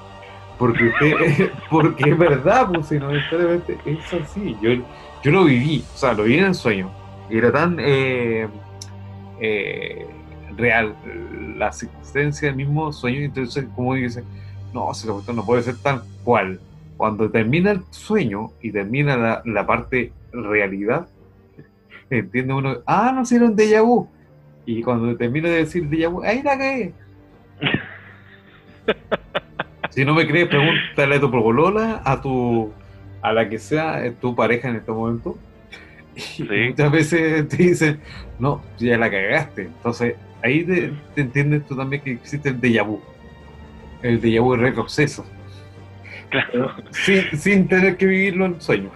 Porque 0.59 0.89
usted, 0.89 1.53
porque 1.71 2.11
es 2.11 2.19
verdad, 2.19 2.69
pues 2.73 2.87
si 2.87 2.99
no 2.99 3.15
es 3.15 3.23
así. 4.13 4.57
Yo, 4.61 4.71
yo 5.23 5.31
lo 5.31 5.45
viví, 5.45 5.85
o 5.95 5.97
sea, 5.97 6.13
lo 6.13 6.25
viví 6.25 6.39
en 6.39 6.47
el 6.47 6.55
sueño. 6.55 6.91
Y 7.31 7.39
era 7.39 7.53
tan 7.53 7.77
eh, 7.81 8.49
eh, 9.41 10.07
real 10.57 10.97
la 11.57 11.69
existencia 11.69 12.49
del 12.49 12.57
mismo 12.57 12.93
sueño. 12.93 13.21
Entonces, 13.21 13.67
como 13.75 13.95
dice, 13.95 14.25
no, 14.73 14.93
si 14.95 15.07
no 15.07 15.45
puede 15.47 15.63
ser 15.63 15.77
tal 15.77 16.03
cual. 16.25 16.61
Cuando 16.97 17.31
termina 17.31 17.71
el 17.71 17.83
sueño 17.91 18.51
y 18.61 18.73
termina 18.73 19.17
la, 19.17 19.43
la 19.45 19.65
parte 19.65 20.13
realidad, 20.33 21.07
entiende 22.11 22.53
uno, 22.53 22.79
ah, 22.87 23.13
no 23.15 23.23
hicieron 23.23 23.55
déjà 23.55 23.83
vu. 23.83 24.09
Y 24.67 24.83
cuando 24.83 25.17
termina 25.17 25.49
de 25.49 25.59
decir 25.59 25.89
déjà 25.89 26.11
vu, 26.11 26.23
ahí 26.25 26.43
la 26.43 26.59
cae. 26.59 26.93
Si 29.99 30.05
no 30.05 30.15
me 30.15 30.29
crees, 30.29 30.47
pregúntale 30.47 31.17
a 31.17 31.21
tu 31.21 31.29
progolola, 31.29 32.03
a 32.05 32.21
tu 32.21 32.73
a 33.21 33.33
la 33.33 33.49
que 33.49 33.59
sea 33.59 34.07
eh, 34.07 34.13
tu 34.13 34.33
pareja 34.33 34.69
en 34.69 34.77
este 34.77 34.93
momento. 34.93 35.37
Y 36.39 36.45
muchas 36.45 36.93
veces 36.93 37.49
te 37.49 37.57
dicen, 37.57 38.01
no, 38.39 38.63
ya 38.79 38.97
la 38.97 39.11
cagaste. 39.11 39.63
Entonces, 39.63 40.15
ahí 40.45 40.63
te, 40.63 40.93
entiendes 41.17 41.67
tú 41.67 41.77
también 41.77 42.01
que 42.03 42.13
existe 42.13 42.51
el 42.51 42.61
déjà 42.61 42.87
vu. 42.87 43.03
El 44.01 44.21
déjà 44.21 44.41
vu 44.41 44.55
es 44.55 44.61
retroceso. 44.61 45.27
Claro. 46.29 46.77
Sin, 46.93 47.67
tener 47.67 47.97
que 47.97 48.07
vivirlo 48.07 48.47
en 48.47 48.61
sueño. 48.61 48.91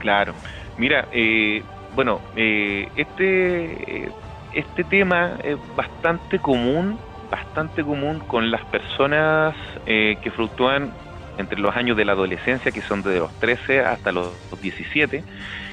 Claro. 0.00 0.34
Mira, 0.78 1.06
eh, 1.12 1.62
bueno, 1.94 2.20
eh, 2.34 2.88
este, 2.96 4.08
este 4.52 4.82
tema 4.82 5.38
es 5.44 5.58
bastante 5.76 6.40
común 6.40 6.98
bastante 7.32 7.82
común 7.82 8.20
con 8.20 8.50
las 8.50 8.62
personas 8.66 9.56
eh, 9.86 10.18
que 10.22 10.30
fluctúan 10.30 10.92
entre 11.38 11.58
los 11.58 11.74
años 11.74 11.96
de 11.96 12.04
la 12.04 12.12
adolescencia, 12.12 12.70
que 12.70 12.82
son 12.82 13.02
de 13.02 13.18
los 13.18 13.32
13 13.40 13.80
hasta 13.80 14.12
los 14.12 14.32
17, 14.60 15.24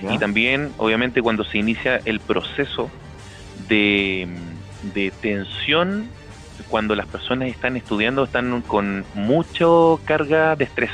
y 0.10 0.18
también, 0.18 0.72
obviamente, 0.78 1.22
cuando 1.22 1.44
se 1.44 1.58
inicia 1.58 2.00
el 2.06 2.22
proceso 2.22 2.90
de, 3.68 4.26
de 4.94 5.12
tensión, 5.22 6.10
cuando 6.70 6.96
las 6.96 7.08
personas 7.08 7.50
están 7.50 7.76
estudiando, 7.76 8.24
están 8.24 8.62
con 8.62 9.04
mucha 9.14 9.66
carga 10.06 10.56
de 10.56 10.64
estrés 10.64 10.92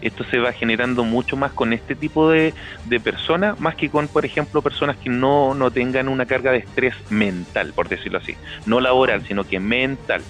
esto 0.00 0.24
se 0.24 0.38
va 0.38 0.52
generando 0.52 1.04
mucho 1.04 1.36
más 1.36 1.52
con 1.52 1.72
este 1.72 1.94
tipo 1.94 2.30
de, 2.30 2.54
de 2.86 3.00
personas, 3.00 3.58
más 3.60 3.74
que 3.74 3.90
con, 3.90 4.08
por 4.08 4.24
ejemplo, 4.24 4.62
personas 4.62 4.96
que 4.96 5.10
no, 5.10 5.54
no 5.54 5.70
tengan 5.70 6.08
una 6.08 6.26
carga 6.26 6.52
de 6.52 6.58
estrés 6.58 6.94
mental, 7.10 7.72
por 7.74 7.88
decirlo 7.88 8.18
así, 8.18 8.36
no 8.66 8.80
laboral, 8.80 9.26
sino 9.26 9.44
que 9.44 9.60
mental. 9.60 10.22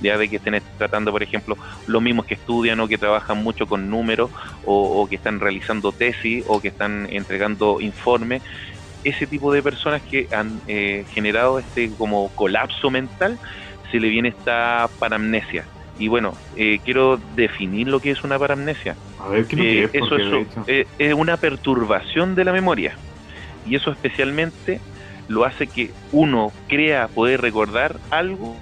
Ya 0.00 0.16
de 0.16 0.28
que 0.28 0.36
estén 0.36 0.62
tratando, 0.76 1.10
por 1.10 1.24
ejemplo, 1.24 1.56
los 1.88 2.00
mismos 2.00 2.26
que 2.26 2.34
estudian 2.34 2.78
o 2.78 2.86
que 2.86 2.98
trabajan 2.98 3.42
mucho 3.42 3.66
con 3.66 3.90
números 3.90 4.30
o, 4.64 5.08
que 5.08 5.16
están 5.16 5.40
realizando 5.40 5.90
tesis 5.90 6.44
o 6.46 6.60
que 6.60 6.68
están 6.68 7.08
entregando 7.10 7.80
informes, 7.80 8.42
ese 9.02 9.26
tipo 9.26 9.52
de 9.52 9.60
personas 9.60 10.00
que 10.02 10.28
han 10.32 10.60
eh, 10.68 11.04
generado 11.10 11.58
este 11.58 11.90
como 11.98 12.28
colapso 12.36 12.90
mental, 12.90 13.40
se 13.90 13.98
le 13.98 14.08
viene 14.08 14.28
esta 14.28 14.88
paramnesia, 15.00 15.64
y 15.98 16.06
bueno, 16.08 16.34
eh, 16.56 16.78
quiero 16.84 17.18
definir 17.34 17.88
lo 17.88 18.00
que 18.00 18.12
es 18.12 18.22
una 18.22 18.38
paramnesia. 18.38 18.96
A 19.18 19.28
ver, 19.28 19.46
¿qué 19.46 19.56
eh, 19.56 19.90
es? 19.92 20.02
Eso 20.02 20.16
eh, 20.66 20.86
es, 20.98 21.14
una 21.14 21.36
perturbación 21.36 22.36
de 22.36 22.44
la 22.44 22.52
memoria. 22.52 22.96
Y 23.66 23.74
eso 23.74 23.90
especialmente 23.90 24.80
lo 25.26 25.44
hace 25.44 25.66
que 25.66 25.90
uno 26.12 26.52
crea 26.68 27.08
poder 27.08 27.40
recordar 27.40 27.96
algo, 28.10 28.56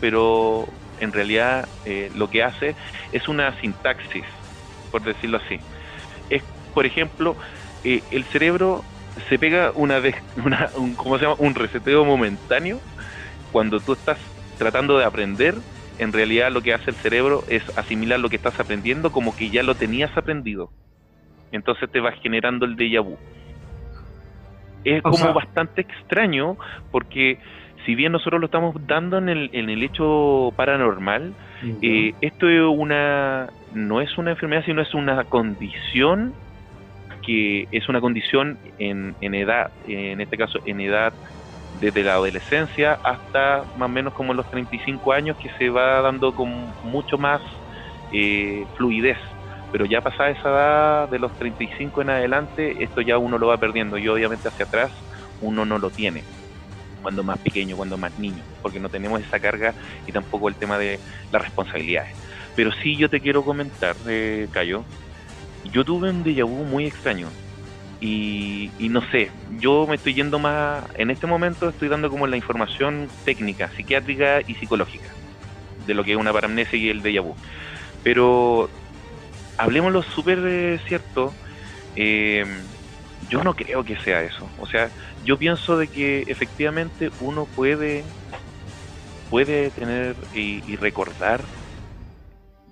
pero 0.00 0.68
en 1.00 1.12
realidad 1.12 1.66
lo 2.14 2.28
que 2.28 2.44
hace 2.44 2.76
es 3.10 3.26
una 3.26 3.58
sintaxis, 3.60 4.24
por 4.92 5.02
decirlo 5.02 5.40
así. 5.44 5.58
Es, 6.30 6.42
por 6.74 6.86
ejemplo, 6.86 7.36
el 7.82 8.24
cerebro 8.30 8.84
se 9.28 9.38
pega 9.38 9.72
una, 9.74 9.98
vez, 9.98 10.14
una 10.44 10.70
un, 10.76 10.94
¿cómo 10.94 11.18
se 11.18 11.24
llama? 11.24 11.36
un 11.38 11.54
reseteo 11.54 12.04
momentáneo 12.04 12.80
cuando 13.50 13.80
tú 13.80 13.94
estás 13.94 14.18
tratando 14.58 14.98
de 14.98 15.04
aprender 15.04 15.56
en 15.98 16.12
realidad 16.12 16.50
lo 16.50 16.62
que 16.62 16.74
hace 16.74 16.90
el 16.90 16.96
cerebro 17.02 17.44
es 17.48 17.62
asimilar 17.76 18.20
lo 18.20 18.28
que 18.28 18.36
estás 18.36 18.58
aprendiendo 18.58 19.10
como 19.10 19.34
que 19.34 19.50
ya 19.50 19.62
lo 19.62 19.74
tenías 19.76 20.16
aprendido. 20.16 20.70
Entonces 21.50 21.90
te 21.90 22.00
va 22.00 22.12
generando 22.12 22.64
el 22.64 22.76
déjà 22.76 23.02
vu. 23.02 23.18
Es 24.84 25.02
como 25.02 25.32
bastante 25.32 25.82
extraño 25.82 26.56
porque 26.90 27.38
si 27.84 27.94
bien 27.94 28.12
nosotros 28.12 28.40
lo 28.40 28.46
estamos 28.46 28.74
dando 28.86 29.18
en 29.18 29.28
el, 29.28 29.50
en 29.52 29.70
el 29.70 29.82
hecho 29.82 30.52
paranormal, 30.56 31.34
eh, 31.82 32.12
esto 32.20 32.48
es 32.48 32.62
una 32.62 33.48
no 33.74 34.00
es 34.00 34.16
una 34.18 34.32
enfermedad, 34.32 34.64
sino 34.64 34.82
es 34.82 34.92
una 34.94 35.24
condición 35.24 36.34
que 37.24 37.68
es 37.70 37.88
una 37.88 38.00
condición 38.00 38.58
en, 38.78 39.14
en 39.20 39.34
edad, 39.34 39.70
en 39.86 40.20
este 40.20 40.36
caso 40.36 40.58
en 40.64 40.80
edad 40.80 41.14
desde 41.82 42.04
la 42.04 42.12
adolescencia 42.12 43.00
hasta 43.02 43.64
más 43.76 43.86
o 43.86 43.88
menos 43.88 44.14
como 44.14 44.32
los 44.32 44.48
35 44.50 45.12
años 45.12 45.36
que 45.36 45.50
se 45.58 45.68
va 45.68 46.00
dando 46.00 46.32
con 46.32 46.72
mucho 46.84 47.18
más 47.18 47.42
eh, 48.12 48.64
fluidez. 48.76 49.18
Pero 49.72 49.84
ya 49.84 50.00
pasada 50.00 50.30
esa 50.30 50.48
edad 50.48 51.08
de 51.08 51.18
los 51.18 51.32
35 51.32 52.02
en 52.02 52.10
adelante, 52.10 52.84
esto 52.84 53.00
ya 53.00 53.18
uno 53.18 53.36
lo 53.36 53.48
va 53.48 53.56
perdiendo 53.56 53.98
y 53.98 54.06
obviamente 54.06 54.46
hacia 54.46 54.64
atrás 54.64 54.92
uno 55.40 55.64
no 55.64 55.78
lo 55.78 55.90
tiene 55.90 56.22
cuando 57.02 57.24
más 57.24 57.38
pequeño, 57.38 57.76
cuando 57.76 57.98
más 57.98 58.16
niño, 58.16 58.44
porque 58.62 58.78
no 58.78 58.88
tenemos 58.88 59.20
esa 59.20 59.40
carga 59.40 59.74
y 60.06 60.12
tampoco 60.12 60.48
el 60.48 60.54
tema 60.54 60.78
de 60.78 61.00
las 61.32 61.42
responsabilidades. 61.42 62.14
Pero 62.54 62.70
sí 62.80 62.96
yo 62.96 63.10
te 63.10 63.20
quiero 63.20 63.42
comentar, 63.42 63.96
eh, 64.06 64.46
Cayo, 64.52 64.84
yo 65.64 65.84
tuve 65.84 66.10
un 66.10 66.22
déjà 66.22 66.44
vu 66.44 66.62
muy 66.62 66.86
extraño. 66.86 67.26
Y, 68.04 68.88
no 68.88 69.00
sé, 69.12 69.30
yo 69.60 69.86
me 69.86 69.94
estoy 69.94 70.14
yendo 70.14 70.40
más, 70.40 70.84
en 70.94 71.12
este 71.12 71.28
momento 71.28 71.68
estoy 71.68 71.88
dando 71.88 72.10
como 72.10 72.26
la 72.26 72.36
información 72.36 73.12
técnica, 73.24 73.70
psiquiátrica 73.76 74.40
y 74.44 74.56
psicológica 74.56 75.14
de 75.86 75.94
lo 75.94 76.02
que 76.02 76.10
es 76.10 76.16
una 76.16 76.32
paramnesia 76.32 76.76
y 76.76 76.88
el 76.88 77.00
déjà 77.00 77.22
vu. 77.22 77.36
Pero 78.02 78.72
hablemoslo 79.56 80.02
súper 80.02 80.40
eh, 80.44 80.80
cierto, 80.88 81.36
eh, 81.94 82.44
yo 83.30 83.44
no 83.44 83.54
creo 83.54 83.84
que 83.84 83.96
sea 83.98 84.24
eso. 84.24 84.50
O 84.56 84.66
sea, 84.66 84.90
yo 85.20 85.38
pienso 85.38 85.76
de 85.76 85.86
que 85.86 86.24
efectivamente 86.26 87.12
uno 87.20 87.46
puede, 87.46 88.04
puede 89.30 89.70
tener 89.70 90.16
y, 90.32 90.74
recordar 90.74 91.48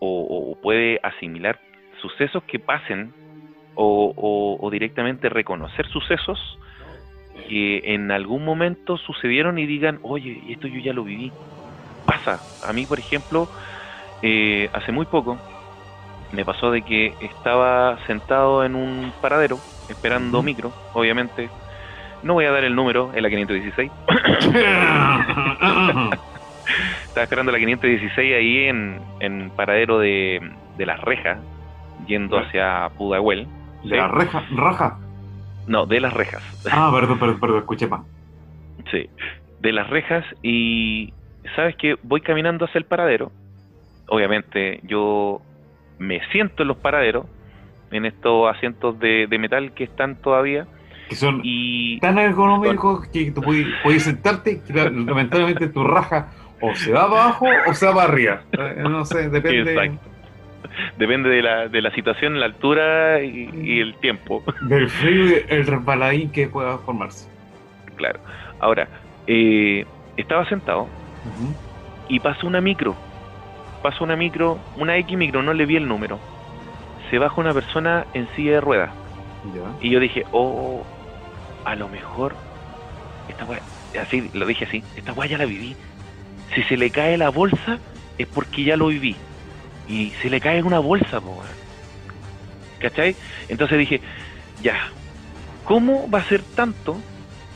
o 0.00 0.58
puede 0.60 0.98
asimilar 1.04 1.60
sucesos 2.00 2.42
que 2.44 2.58
pasen 2.58 3.12
o, 3.82 4.68
directamente 4.70 5.28
reconocer 5.28 5.86
sucesos 5.88 6.58
que 7.48 7.94
en 7.94 8.10
algún 8.10 8.44
momento 8.44 8.98
sucedieron 8.98 9.58
y 9.58 9.66
digan, 9.66 9.98
oye, 10.02 10.40
esto 10.48 10.68
yo 10.68 10.78
ya 10.80 10.92
lo 10.92 11.02
viví. 11.02 11.32
Pasa. 12.06 12.40
A 12.66 12.72
mí, 12.72 12.86
por 12.86 12.98
ejemplo, 12.98 13.48
eh, 14.22 14.68
hace 14.72 14.92
muy 14.92 15.06
poco, 15.06 15.38
me 16.32 16.44
pasó 16.44 16.70
de 16.70 16.82
que 16.82 17.14
estaba 17.20 17.98
sentado 18.06 18.64
en 18.64 18.74
un 18.74 19.12
paradero 19.20 19.58
esperando 19.88 20.42
micro, 20.42 20.72
obviamente. 20.92 21.48
No 22.22 22.34
voy 22.34 22.44
a 22.44 22.52
dar 22.52 22.64
el 22.64 22.74
número, 22.74 23.10
es 23.14 23.22
la 23.22 23.30
516. 23.30 23.90
estaba 27.04 27.24
esperando 27.24 27.50
la 27.50 27.58
516 27.58 28.34
ahí 28.36 28.68
en, 28.68 29.00
en 29.20 29.50
paradero 29.50 29.98
de, 29.98 30.40
de 30.76 30.86
las 30.86 31.00
rejas, 31.00 31.38
yendo 32.06 32.38
hacia 32.38 32.90
Pudahuel. 32.96 33.48
¿De 33.84 33.96
las 33.96 34.10
rejas? 34.10 34.44
¿Raja? 34.50 34.98
No, 35.66 35.86
de 35.86 36.00
las 36.00 36.12
rejas. 36.12 36.42
Ah, 36.70 36.90
perdón, 36.92 37.18
perdón, 37.18 37.40
perdón, 37.40 37.58
escuché 37.58 37.86
más. 37.86 38.02
Sí, 38.90 39.08
de 39.60 39.72
las 39.72 39.88
rejas 39.88 40.24
y 40.42 41.12
sabes 41.54 41.76
que 41.76 41.96
voy 42.02 42.20
caminando 42.20 42.64
hacia 42.64 42.78
el 42.78 42.84
paradero. 42.84 43.30
Obviamente 44.08 44.80
yo 44.84 45.40
me 45.98 46.20
siento 46.32 46.62
en 46.62 46.68
los 46.68 46.76
paraderos, 46.78 47.26
en 47.90 48.06
estos 48.06 48.50
asientos 48.54 48.98
de, 48.98 49.26
de 49.28 49.38
metal 49.38 49.72
que 49.72 49.84
están 49.84 50.16
todavía. 50.16 50.66
Que 51.08 51.14
son 51.14 51.40
Y 51.44 51.98
tan 52.00 52.18
ergonómicos 52.18 53.06
que 53.08 53.30
tú 53.32 53.40
puedes, 53.42 53.66
puedes 53.82 54.02
sentarte, 54.04 54.62
que 54.62 54.72
lamentablemente 54.72 55.68
tu 55.68 55.84
raja 55.84 56.28
o 56.60 56.74
se 56.74 56.92
va 56.92 57.04
abajo 57.04 57.46
o 57.68 57.74
se 57.74 57.86
va 57.92 58.04
arriba. 58.04 58.42
Eh, 58.52 58.76
No 58.78 59.04
sé, 59.04 59.28
depende 59.28 59.72
Exacto. 59.72 60.09
depende 60.98 61.28
de 61.28 61.42
la, 61.42 61.68
de 61.68 61.82
la 61.82 61.90
situación, 61.92 62.38
la 62.40 62.46
altura 62.46 63.22
y, 63.22 63.50
y 63.62 63.80
el 63.80 63.94
tiempo. 63.96 64.42
del 64.62 64.88
frío 64.88 65.26
y 65.26 65.44
el 65.48 65.66
resbaladín 65.66 66.30
que 66.30 66.48
pueda 66.48 66.78
formarse. 66.78 67.28
Claro. 67.96 68.20
Ahora, 68.60 68.88
eh, 69.26 69.84
estaba 70.16 70.48
sentado 70.48 70.88
y 72.08 72.20
pasó 72.20 72.46
una 72.46 72.60
micro. 72.60 72.94
Pasó 73.82 74.04
una 74.04 74.16
micro, 74.16 74.58
una 74.76 74.96
X 74.98 75.16
micro, 75.16 75.42
no 75.42 75.54
le 75.54 75.66
vi 75.66 75.76
el 75.76 75.88
número. 75.88 76.18
Se 77.10 77.18
baja 77.18 77.40
una 77.40 77.54
persona 77.54 78.06
en 78.12 78.28
silla 78.36 78.52
de 78.52 78.60
ruedas. 78.60 78.90
Ya. 79.54 79.62
Y 79.80 79.90
yo 79.90 80.00
dije, 80.00 80.24
oh, 80.32 80.84
a 81.64 81.74
lo 81.76 81.88
mejor, 81.88 82.34
esta 83.28 83.44
weá, 83.44 83.60
así, 84.00 84.30
lo 84.34 84.44
dije 84.46 84.66
así, 84.66 84.84
esta 84.96 85.12
weá 85.12 85.28
ya 85.28 85.38
la 85.38 85.46
viví. 85.46 85.76
Si 86.54 86.62
se 86.64 86.76
le 86.76 86.90
cae 86.90 87.16
la 87.16 87.30
bolsa, 87.30 87.78
es 88.18 88.26
porque 88.26 88.64
ya 88.64 88.76
lo 88.76 88.88
viví. 88.88 89.16
Y 89.90 90.12
se 90.22 90.30
le 90.30 90.40
cae 90.40 90.62
una 90.62 90.78
bolsa, 90.78 91.20
po. 91.20 91.42
¿Cachai? 92.78 93.16
Entonces 93.48 93.78
dije, 93.78 94.00
ya, 94.62 94.88
¿cómo 95.64 96.08
va 96.10 96.20
a 96.20 96.24
ser 96.28 96.42
tanto, 96.42 96.98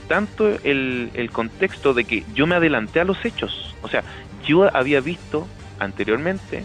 tanto 0.08 0.48
el, 0.64 1.10
el 1.14 1.30
contexto 1.30 1.94
de 1.94 2.04
que 2.04 2.24
yo 2.34 2.46
me 2.46 2.56
adelanté 2.56 3.00
a 3.00 3.04
los 3.04 3.24
hechos? 3.24 3.74
O 3.82 3.88
sea, 3.88 4.02
yo 4.46 4.68
había 4.76 5.00
visto 5.00 5.46
anteriormente 5.78 6.64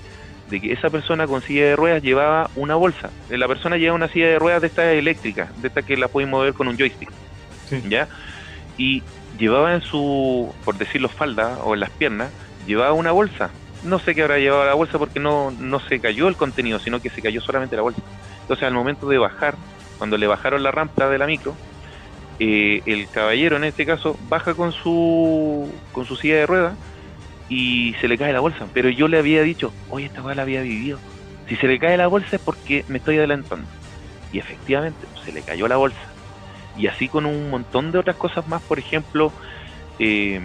de 0.50 0.60
que 0.60 0.74
esa 0.74 0.90
persona 0.90 1.28
con 1.28 1.42
silla 1.42 1.66
de 1.66 1.76
ruedas 1.76 2.02
llevaba 2.02 2.50
una 2.56 2.76
bolsa. 2.76 3.12
La 3.30 3.48
persona 3.48 3.78
lleva 3.78 3.96
una 3.96 4.08
silla 4.08 4.28
de 4.28 4.40
ruedas 4.40 4.62
de 4.62 4.68
esta 4.68 4.92
eléctrica, 4.92 5.52
de 5.58 5.68
esta 5.68 5.84
que 5.84 5.96
la 5.96 6.08
pueden 6.08 6.30
mover 6.32 6.54
con 6.54 6.68
un 6.68 6.78
joystick, 6.78 7.12
Sí. 7.70 7.84
¿ya? 7.88 8.08
Y 8.78 9.04
llevaba 9.38 9.76
en 9.76 9.82
su, 9.82 10.52
por 10.66 10.76
decirlo, 10.78 11.08
falda 11.08 11.60
o 11.64 11.76
en 11.76 11.82
las 11.82 11.92
piernas, 11.92 12.32
llevaba 12.66 12.94
una 12.94 13.12
bolsa. 13.12 13.52
No 13.82 14.00
sé 14.00 14.14
qué 14.16 14.24
habrá 14.24 14.40
llevado 14.40 14.66
la 14.66 14.74
bolsa 14.74 14.98
porque 15.00 15.20
no, 15.20 15.52
no 15.52 15.80
se 15.82 16.02
cayó 16.02 16.28
el 16.28 16.36
contenido, 16.38 16.80
sino 16.80 17.00
que 17.02 17.10
se 17.10 17.22
cayó 17.22 17.42
solamente 17.42 17.76
la 17.76 17.82
bolsa. 17.82 18.02
Entonces 18.42 18.66
al 18.66 18.74
momento 18.74 19.08
de 19.08 19.18
bajar, 19.18 19.58
cuando 19.98 20.18
le 20.18 20.28
bajaron 20.28 20.64
la 20.64 20.72
rampa 20.72 21.10
de 21.10 21.18
la 21.18 21.28
micro, 21.28 21.56
eh, 22.40 22.82
el 22.86 23.10
caballero 23.10 23.58
en 23.58 23.66
este 23.66 23.86
caso 23.86 24.18
baja 24.20 24.56
con 24.56 24.72
su, 24.72 25.84
con 25.92 26.06
su 26.06 26.16
silla 26.16 26.38
de 26.38 26.46
ruedas 26.46 26.78
y 27.50 27.94
se 28.02 28.08
le 28.08 28.18
cae 28.18 28.34
la 28.34 28.40
bolsa. 28.42 28.70
Pero 28.74 28.90
yo 28.90 29.08
le 29.08 29.18
había 29.20 29.44
dicho, 29.44 29.74
oye, 29.88 30.08
esta 30.08 30.22
weá 30.24 30.36
la 30.36 30.44
había 30.44 30.62
vivido. 30.62 31.00
Si 31.48 31.56
se 31.58 31.68
le 31.68 31.80
cae 31.80 31.98
la 31.98 32.08
bolsa 32.08 32.38
es 32.38 32.42
porque 32.42 32.84
me 32.88 33.00
estoy 33.00 33.18
adelantando. 33.18 33.68
Y 34.32 34.40
efectivamente, 34.40 35.08
se 35.26 35.32
le 35.32 35.44
cayó 35.44 35.68
la 35.68 35.78
bolsa. 35.78 36.00
Y 36.76 36.88
así 36.88 37.10
con 37.10 37.26
un 37.26 37.50
montón 37.50 37.92
de 37.92 38.00
otras 38.00 38.18
cosas 38.18 38.48
más, 38.48 38.62
por 38.64 38.80
ejemplo, 38.80 39.34
eh, 40.00 40.40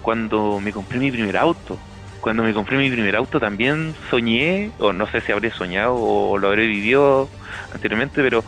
cuando 0.00 0.60
me 0.60 0.72
compré 0.72 0.98
mi 0.98 1.10
primer 1.10 1.36
auto. 1.36 1.87
Cuando 2.20 2.42
me 2.42 2.52
compré 2.54 2.76
mi 2.76 2.90
primer 2.90 3.16
auto 3.16 3.38
también 3.38 3.94
soñé, 4.10 4.72
o 4.78 4.92
no 4.92 5.06
sé 5.08 5.20
si 5.22 5.32
habré 5.32 5.50
soñado 5.52 5.94
o 5.94 6.36
lo 6.38 6.48
habré 6.48 6.66
vivido 6.66 7.30
anteriormente, 7.70 8.22
pero 8.22 8.44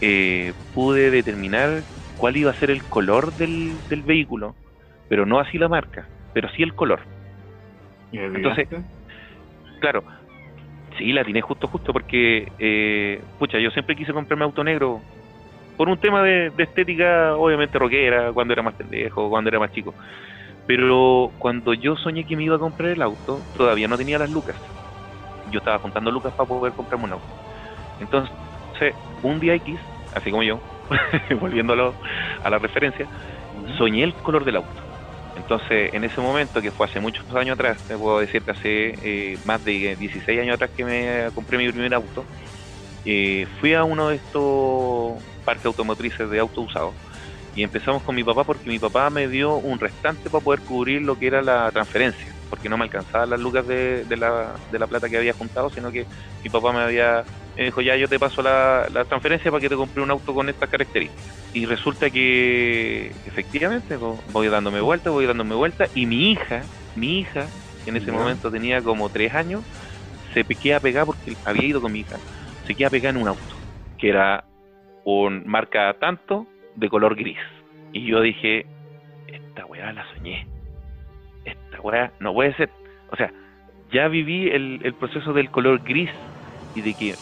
eh, 0.00 0.52
pude 0.72 1.10
determinar 1.10 1.84
cuál 2.16 2.36
iba 2.36 2.50
a 2.50 2.58
ser 2.58 2.70
el 2.70 2.82
color 2.84 3.34
del, 3.34 3.80
del 3.88 4.02
vehículo, 4.02 4.56
pero 5.08 5.26
no 5.26 5.38
así 5.40 5.58
la 5.58 5.68
marca, 5.68 6.08
pero 6.32 6.48
sí 6.50 6.62
el 6.62 6.74
color. 6.74 7.00
¿Y 8.10 8.18
Entonces? 8.18 8.68
Claro, 9.80 10.04
sí, 10.96 11.12
la 11.12 11.24
tiene 11.24 11.40
justo, 11.42 11.66
justo, 11.68 11.92
porque, 11.92 12.52
eh, 12.58 13.22
pucha, 13.38 13.58
yo 13.58 13.70
siempre 13.70 13.96
quise 13.96 14.12
comprarme 14.12 14.44
auto 14.44 14.64
negro 14.64 15.02
por 15.76 15.88
un 15.88 15.98
tema 15.98 16.22
de, 16.22 16.50
de 16.50 16.62
estética, 16.64 17.34
obviamente 17.36 17.78
rockera, 17.78 18.32
cuando 18.32 18.52
era 18.52 18.62
más 18.62 18.74
pendejo, 18.74 19.28
cuando 19.28 19.48
era 19.48 19.58
más 19.58 19.72
chico. 19.72 19.94
Pero 20.66 21.34
cuando 21.38 21.74
yo 21.74 21.96
soñé 21.96 22.24
que 22.26 22.36
me 22.36 22.44
iba 22.44 22.56
a 22.56 22.58
comprar 22.60 22.90
el 22.92 23.02
auto, 23.02 23.46
todavía 23.52 23.88
no 23.88 23.98
tenía 23.98 24.18
las 24.18 24.30
lucas. 24.30 24.58
Yo 25.44 25.58
estaba 25.58 25.78
juntando 25.80 26.10
lucas 26.10 26.34
para 26.34 26.46
poder 26.48 26.74
comprarme 26.74 27.06
un 27.06 27.12
auto. 27.14 27.36
Entonces, 27.98 28.32
un 29.22 29.40
día 29.40 29.54
X, 29.56 29.80
así 30.12 30.30
como 30.30 30.42
yo, 30.42 30.62
volviendo 31.40 31.72
a, 31.74 31.76
lo- 31.76 31.98
a 32.42 32.50
la 32.50 32.58
referencia, 32.58 33.08
soñé 33.78 34.04
el 34.04 34.20
color 34.22 34.44
del 34.44 34.56
auto. 34.56 34.82
Entonces, 35.34 35.90
en 35.94 36.04
ese 36.04 36.20
momento, 36.20 36.62
que 36.62 36.72
fue 36.72 36.86
hace 36.86 37.00
muchos 37.00 37.24
años 37.36 37.54
atrás, 37.54 37.78
te 37.86 37.96
puedo 37.98 38.20
decir 38.20 38.44
que 38.44 38.52
hace 38.52 38.94
eh, 39.34 39.38
más 39.44 39.62
de 39.64 39.96
16 39.96 40.40
años 40.40 40.54
atrás 40.56 40.70
que 40.76 40.84
me 40.84 41.30
compré 41.34 41.58
mi 41.58 41.70
primer 41.70 41.94
auto, 41.94 42.28
eh, 43.04 43.46
fui 43.60 43.74
a 43.74 43.84
uno 43.84 44.08
de 44.10 44.16
estos 44.16 45.24
parques 45.44 45.66
automotrices 45.66 46.30
de 46.30 46.38
auto 46.40 46.62
usado 46.62 46.98
y 47.54 47.62
empezamos 47.62 48.02
con 48.02 48.14
mi 48.14 48.24
papá 48.24 48.44
porque 48.44 48.68
mi 48.70 48.78
papá 48.78 49.10
me 49.10 49.28
dio 49.28 49.56
un 49.56 49.78
restante 49.78 50.30
para 50.30 50.42
poder 50.42 50.62
cubrir 50.62 51.02
lo 51.02 51.16
que 51.16 51.26
era 51.26 51.42
la 51.42 51.70
transferencia, 51.70 52.34
porque 52.48 52.68
no 52.68 52.78
me 52.78 52.84
alcanzaban 52.84 53.30
las 53.30 53.40
lucas 53.40 53.66
de, 53.66 54.04
de 54.06 54.16
la, 54.16 54.58
de 54.70 54.78
la 54.78 54.86
plata 54.86 55.08
que 55.08 55.18
había 55.18 55.34
juntado, 55.34 55.68
sino 55.70 55.92
que 55.92 56.06
mi 56.42 56.50
papá 56.50 56.72
me 56.72 56.80
había 56.80 57.26
me 57.56 57.64
dijo 57.64 57.82
ya 57.82 57.96
yo 57.96 58.08
te 58.08 58.18
paso 58.18 58.40
la, 58.42 58.86
la 58.90 59.04
transferencia 59.04 59.50
para 59.50 59.60
que 59.60 59.68
te 59.68 59.76
compre 59.76 60.02
un 60.02 60.10
auto 60.10 60.32
con 60.34 60.48
estas 60.48 60.68
características. 60.70 61.36
Y 61.52 61.66
resulta 61.66 62.10
que 62.10 63.14
efectivamente 63.26 63.96
voy 63.96 64.48
dándome 64.48 64.80
vuelta, 64.80 65.10
voy 65.10 65.26
dándome 65.26 65.54
vuelta 65.54 65.86
y 65.94 66.06
mi 66.06 66.32
hija, 66.32 66.66
mi 66.94 67.20
hija, 67.20 67.50
que 67.84 67.90
en 67.90 67.96
ese 67.96 68.10
momento 68.10 68.50
tenía 68.50 68.80
como 68.82 69.10
tres 69.10 69.34
años, 69.34 69.64
se 70.32 70.44
queda 70.44 70.80
pegada 70.80 71.04
porque 71.04 71.36
había 71.44 71.66
ido 71.66 71.82
con 71.82 71.92
mi 71.92 72.00
hija, 72.00 72.18
se 72.66 72.74
queda 72.74 72.88
pegada 72.88 73.10
en 73.10 73.22
un 73.22 73.28
auto, 73.28 73.54
que 73.98 74.08
era 74.08 74.44
un 75.04 75.46
marca 75.46 75.94
tanto 76.00 76.46
de 76.76 76.88
color 76.88 77.14
gris. 77.14 77.38
Y 77.92 78.06
yo 78.06 78.20
dije, 78.20 78.66
esta 79.26 79.66
weá 79.66 79.92
la 79.92 80.04
soñé. 80.14 80.46
Esta 81.44 81.80
weá 81.80 82.12
no 82.20 82.32
puede 82.32 82.54
ser. 82.54 82.70
O 83.10 83.16
sea, 83.16 83.32
ya 83.90 84.08
viví 84.08 84.48
el, 84.48 84.80
el 84.82 84.94
proceso 84.94 85.32
del 85.32 85.50
color 85.50 85.82
gris 85.82 86.10
y 86.74 86.80
de 86.80 86.94
que 86.94 87.14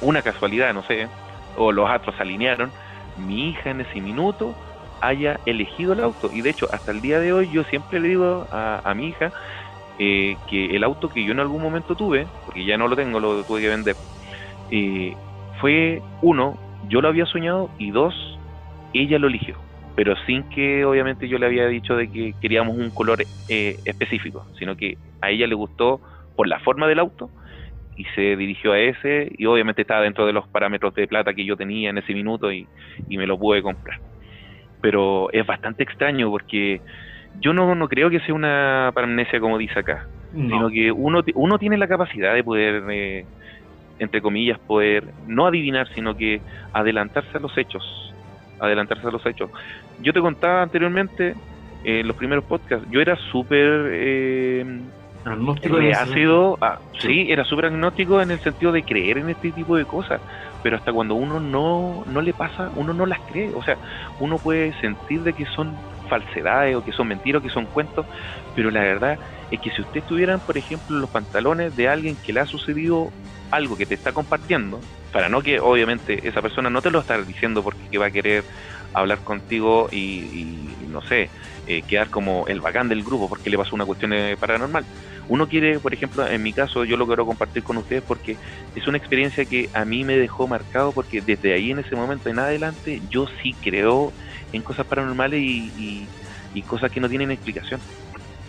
una 0.00 0.22
casualidad, 0.22 0.72
no 0.74 0.82
sé, 0.84 1.08
o 1.56 1.72
los 1.72 1.88
astros 1.88 2.18
alinearon, 2.20 2.70
mi 3.16 3.50
hija 3.50 3.70
en 3.70 3.80
ese 3.80 4.00
minuto 4.00 4.54
haya 5.00 5.40
elegido 5.46 5.92
el 5.92 6.00
auto. 6.00 6.30
Y 6.32 6.42
de 6.42 6.50
hecho, 6.50 6.68
hasta 6.72 6.92
el 6.92 7.00
día 7.00 7.18
de 7.18 7.32
hoy 7.32 7.50
yo 7.52 7.64
siempre 7.64 8.00
le 8.00 8.08
digo 8.08 8.46
a, 8.50 8.80
a 8.84 8.94
mi 8.94 9.08
hija 9.08 9.32
eh, 9.98 10.36
que 10.48 10.76
el 10.76 10.84
auto 10.84 11.08
que 11.08 11.24
yo 11.24 11.32
en 11.32 11.40
algún 11.40 11.62
momento 11.62 11.94
tuve, 11.94 12.26
porque 12.44 12.64
ya 12.64 12.78
no 12.78 12.88
lo 12.88 12.96
tengo, 12.96 13.20
lo 13.20 13.44
tuve 13.44 13.60
que 13.60 13.68
vender, 13.68 13.96
eh, 14.70 15.14
fue 15.60 16.02
uno, 16.22 16.56
yo 16.88 17.00
lo 17.00 17.08
había 17.08 17.26
soñado 17.26 17.68
y 17.78 17.90
dos, 17.90 18.31
ella 19.00 19.18
lo 19.18 19.28
eligió. 19.28 19.56
Pero 19.94 20.14
sin 20.26 20.42
que 20.48 20.84
obviamente 20.84 21.28
yo 21.28 21.38
le 21.38 21.46
había 21.46 21.66
dicho 21.66 21.94
de 21.96 22.10
que 22.10 22.34
queríamos 22.40 22.76
un 22.76 22.90
color 22.90 23.22
eh, 23.48 23.76
específico, 23.84 24.46
sino 24.58 24.74
que 24.76 24.96
a 25.20 25.30
ella 25.30 25.46
le 25.46 25.54
gustó 25.54 26.00
por 26.34 26.48
la 26.48 26.58
forma 26.60 26.88
del 26.88 26.98
auto 26.98 27.30
y 27.94 28.04
se 28.14 28.36
dirigió 28.36 28.72
a 28.72 28.78
ese 28.78 29.30
y 29.36 29.44
obviamente 29.44 29.82
estaba 29.82 30.00
dentro 30.00 30.24
de 30.26 30.32
los 30.32 30.48
parámetros 30.48 30.94
de 30.94 31.06
plata 31.06 31.34
que 31.34 31.44
yo 31.44 31.56
tenía 31.56 31.90
en 31.90 31.98
ese 31.98 32.14
minuto 32.14 32.50
y, 32.50 32.66
y 33.08 33.18
me 33.18 33.26
lo 33.26 33.38
pude 33.38 33.60
comprar. 33.62 33.98
Pero 34.80 35.30
es 35.32 35.46
bastante 35.46 35.82
extraño 35.82 36.30
porque 36.30 36.80
yo 37.40 37.52
no, 37.52 37.74
no 37.74 37.86
creo 37.88 38.10
que 38.10 38.20
sea 38.20 38.34
una 38.34 38.90
paramnesia 38.94 39.40
como 39.40 39.58
dice 39.58 39.78
acá, 39.78 40.06
sino 40.32 40.60
No. 40.62 40.70
que 40.70 40.90
uno, 40.90 41.22
uno 41.34 41.58
tiene 41.58 41.76
la 41.76 41.86
capacidad 41.86 42.34
de 42.34 42.42
poder, 42.42 42.82
eh, 42.90 43.26
entre 43.98 44.22
comillas, 44.22 44.58
poder 44.60 45.04
no 45.26 45.46
adivinar, 45.46 45.86
sino 45.94 46.16
que 46.16 46.40
adelantarse 46.72 47.36
a 47.36 47.40
los 47.40 47.56
hechos. 47.58 48.11
Adelantarse 48.62 49.06
a 49.06 49.10
los 49.10 49.24
hechos. 49.26 49.50
Yo 49.98 50.12
te 50.12 50.20
contaba 50.20 50.62
anteriormente, 50.62 51.34
eh, 51.84 52.00
en 52.00 52.06
los 52.06 52.16
primeros 52.16 52.44
podcasts, 52.44 52.86
yo 52.90 53.00
era 53.00 53.16
súper 53.30 53.90
eh, 53.92 54.64
Agnóstico 55.24 55.78
ese 55.78 55.86
reácido, 55.86 56.58
ah, 56.60 56.78
Sí. 56.94 57.08
sí, 57.08 57.26
era 57.32 57.44
súper 57.44 57.66
agnóstico 57.66 58.20
en 58.20 58.30
el 58.30 58.40
sentido 58.40 58.72
de 58.72 58.82
creer 58.82 59.18
en 59.18 59.28
este 59.28 59.52
tipo 59.52 59.76
de 59.76 59.84
cosas, 59.84 60.20
pero 60.62 60.76
hasta 60.76 60.92
cuando 60.92 61.14
uno 61.14 61.40
no, 61.40 62.02
no 62.06 62.20
le 62.20 62.32
pasa, 62.32 62.70
uno 62.74 62.92
no 62.92 63.06
las 63.06 63.18
cree, 63.26 63.50
o 63.54 63.62
sea, 63.62 63.78
uno 64.18 64.38
puede 64.38 64.72
sentir 64.80 65.22
de 65.22 65.32
que 65.32 65.44
son 65.46 65.76
falsedades 66.08 66.76
o 66.76 66.82
que 66.82 66.92
son 66.92 67.08
mentiras 67.08 67.40
o 67.40 67.42
que 67.42 67.50
son 67.50 67.66
cuentos, 67.66 68.06
pero 68.54 68.70
la 68.70 68.80
verdad 68.80 69.18
es 69.50 69.60
que 69.60 69.70
si 69.70 69.82
ustedes 69.82 70.06
tuvieran, 70.06 70.40
por 70.40 70.58
ejemplo, 70.58 70.98
los 70.98 71.10
pantalones 71.10 71.74
de 71.76 71.88
alguien 71.88 72.16
que 72.16 72.32
le 72.32 72.40
ha 72.40 72.46
sucedido 72.46 73.10
algo 73.50 73.76
que 73.76 73.86
te 73.86 73.94
está 73.94 74.12
compartiendo, 74.12 74.80
para 75.12 75.28
no 75.28 75.42
que 75.42 75.60
obviamente 75.60 76.26
esa 76.26 76.40
persona 76.42 76.70
no 76.70 76.80
te 76.82 76.90
lo 76.90 77.00
está 77.00 77.22
diciendo 77.22 77.62
porque 77.62 77.98
va 77.98 78.06
a 78.06 78.10
querer 78.10 78.44
hablar 78.94 79.20
contigo 79.20 79.88
y, 79.92 80.74
no 80.88 81.02
sé, 81.02 81.30
eh, 81.66 81.82
quedar 81.82 82.10
como 82.10 82.46
el 82.46 82.60
bacán 82.60 82.88
del 82.88 83.04
grupo 83.04 83.28
porque 83.28 83.50
le 83.50 83.58
pasó 83.58 83.74
una 83.74 83.84
cuestión 83.84 84.12
eh, 84.12 84.36
paranormal. 84.38 84.84
Uno 85.28 85.48
quiere, 85.48 85.78
por 85.80 85.94
ejemplo, 85.94 86.26
en 86.26 86.42
mi 86.42 86.52
caso, 86.52 86.84
yo 86.84 86.96
lo 86.96 87.06
quiero 87.06 87.26
compartir 87.26 87.62
con 87.62 87.76
ustedes 87.76 88.02
porque 88.02 88.38
es 88.74 88.86
una 88.86 88.98
experiencia 88.98 89.44
que 89.44 89.68
a 89.72 89.84
mí 89.84 90.04
me 90.04 90.16
dejó 90.16 90.48
marcado 90.48 90.92
porque 90.92 91.20
desde 91.20 91.54
ahí 91.54 91.70
en 91.70 91.78
ese 91.78 91.94
momento 91.94 92.28
en 92.28 92.38
adelante 92.38 93.00
yo 93.08 93.26
sí 93.42 93.54
creo 93.62 94.12
en 94.50 94.62
cosas 94.62 94.86
paranormales 94.86 95.40
y, 95.42 96.08
cosas 96.66 96.90
que 96.90 97.00
no 97.00 97.08
tienen 97.08 97.30
explicación. 97.30 97.80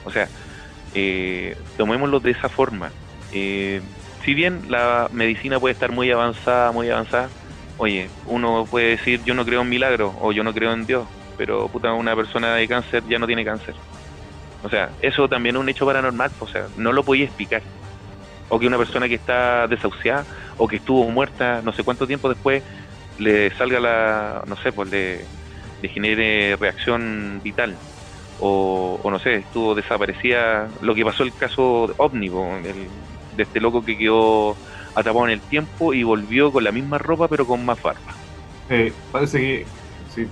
O 0.03 0.11
sea, 0.11 0.30
eh, 0.94 1.56
tomémoslo 1.77 2.19
de 2.19 2.31
esa 2.31 2.49
forma. 2.49 2.91
Eh, 3.31 3.81
si 4.23 4.33
bien 4.33 4.63
la 4.69 5.09
medicina 5.11 5.59
puede 5.59 5.73
estar 5.73 5.91
muy 5.91 6.09
avanzada, 6.11 6.71
muy 6.71 6.89
avanzada, 6.89 7.29
oye, 7.77 8.09
uno 8.25 8.65
puede 8.69 8.91
decir 8.91 9.23
yo 9.23 9.33
no 9.33 9.45
creo 9.45 9.61
en 9.61 9.69
milagros 9.69 10.13
o 10.19 10.31
yo 10.31 10.43
no 10.43 10.53
creo 10.53 10.71
en 10.73 10.85
Dios, 10.85 11.07
pero 11.37 11.67
puta, 11.67 11.93
una 11.93 12.15
persona 12.15 12.55
de 12.55 12.67
cáncer 12.67 13.03
ya 13.07 13.19
no 13.19 13.27
tiene 13.27 13.43
cáncer. 13.43 13.75
O 14.63 14.69
sea, 14.69 14.91
eso 15.01 15.27
también 15.27 15.55
es 15.55 15.61
un 15.61 15.69
hecho 15.69 15.85
paranormal, 15.85 16.31
o 16.39 16.47
sea, 16.47 16.67
no 16.77 16.93
lo 16.93 17.03
podía 17.03 17.25
explicar. 17.25 17.63
O 18.49 18.59
que 18.59 18.67
una 18.67 18.77
persona 18.77 19.07
que 19.09 19.15
está 19.15 19.67
desahuciada 19.67 20.25
o 20.57 20.67
que 20.67 20.77
estuvo 20.77 21.09
muerta 21.09 21.61
no 21.61 21.73
sé 21.73 21.83
cuánto 21.83 22.07
tiempo 22.07 22.29
después 22.29 22.63
le 23.17 23.51
salga 23.57 23.79
la, 23.79 24.43
no 24.47 24.55
sé, 24.57 24.71
pues 24.71 24.89
le, 24.89 25.25
genere 25.89 26.55
reacción 26.55 27.41
vital. 27.43 27.77
O, 28.39 28.99
no 29.09 29.19
sé, 29.19 29.35
estuvo 29.35 29.75
desaparecida, 29.75 30.69
lo 30.81 30.95
que 30.95 31.03
pasó 31.03 31.23
el 31.23 31.33
caso 31.35 31.93
ómnivo, 31.97 32.57
de 33.35 33.43
este 33.43 33.60
loco 33.60 33.84
que 33.84 33.97
quedó 33.97 34.55
atrapado 34.95 35.26
en 35.26 35.31
el 35.31 35.41
tiempo 35.41 35.93
y 35.93 36.03
volvió 36.03 36.51
con 36.51 36.64
la 36.64 36.72
misma 36.72 36.97
ropa 36.97 37.27
pero 37.27 37.45
con 37.45 37.65
más 37.65 37.81
barba. 37.81 37.99
Eh, 38.69 38.93
parece 39.11 39.39
que 39.39 39.65
sí, 40.10 40.27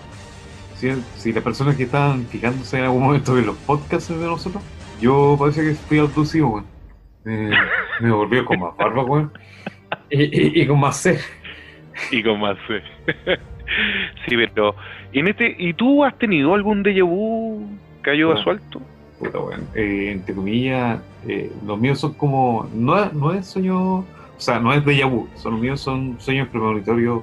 si, 1.15 1.33
las 1.33 1.43
personas 1.43 1.75
que 1.75 1.83
estaban 1.83 2.25
fijándose 2.25 2.77
en 2.77 2.85
algún 2.85 3.03
momento 3.03 3.37
en 3.37 3.45
los 3.45 3.57
podcasts 3.57 4.09
de 4.09 4.25
nosotros, 4.25 4.63
yo 4.99 5.35
parece 5.37 5.63
que 5.63 5.73
fui 5.73 5.99
abducido, 5.99 6.47
weón. 6.47 6.65
me 7.23 8.11
volví 8.11 8.43
con 8.43 8.59
más 8.59 8.75
barba, 8.77 9.03
weón. 9.03 9.31
Y, 10.09 10.65
con 10.65 10.79
más 10.79 10.97
sed. 10.97 11.19
Y 12.11 12.23
con 12.23 12.39
más 12.39 12.57
sed. 12.67 12.81
sí, 14.27 14.35
pero. 14.35 14.75
En 15.13 15.27
este, 15.27 15.55
¿Y 15.57 15.73
tú 15.73 16.03
has 16.03 16.17
tenido 16.17 16.53
algún 16.53 16.83
déjà 16.83 17.03
vu 17.03 17.67
cayó 18.01 18.27
bueno, 18.27 18.41
asualto? 18.41 18.81
Puta, 19.21 19.39
weón. 19.39 19.67
Eh, 19.75 20.11
entre 20.11 20.35
comillas, 20.35 20.99
eh, 21.27 21.51
los 21.65 21.79
míos 21.79 21.99
son 21.99 22.13
como. 22.13 22.67
No, 22.73 23.05
no 23.13 23.33
es 23.33 23.47
sueño. 23.47 23.99
O 23.99 24.05
sea, 24.43 24.59
no 24.59 24.73
es 24.73 24.83
déjà 24.83 25.07
vu. 25.07 25.27
Son, 25.35 25.53
los 25.53 25.61
míos 25.61 25.79
son 25.79 26.15
sueños 26.19 26.47
premonitorios, 26.49 27.21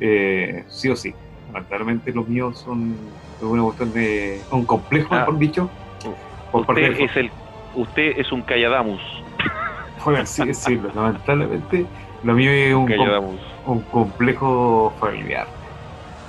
eh, 0.00 0.64
sí 0.68 0.88
o 0.88 0.96
sí 0.96 1.14
lamentablemente 1.56 2.12
los 2.12 2.28
míos 2.28 2.58
son 2.58 2.96
una 3.40 3.62
cuestión 3.62 3.92
de 3.92 4.40
un 4.50 4.64
complejo, 4.64 5.14
ah. 5.14 5.20
mejor 5.20 5.38
dicho. 5.38 5.70
usted 6.52 7.00
es 7.00 7.16
el, 7.16 7.30
usted 7.74 8.18
es 8.18 8.32
un 8.32 8.42
Calladamus. 8.42 9.00
Bueno, 10.04 10.20
así 10.20 10.46
decirlo, 10.46 10.88
lamentablemente 10.94 11.84
lo 12.22 12.34
mío 12.34 12.52
es 12.52 12.72
un, 12.72 12.92
un 13.66 13.80
complejo 13.80 14.94
familiar. 15.00 15.48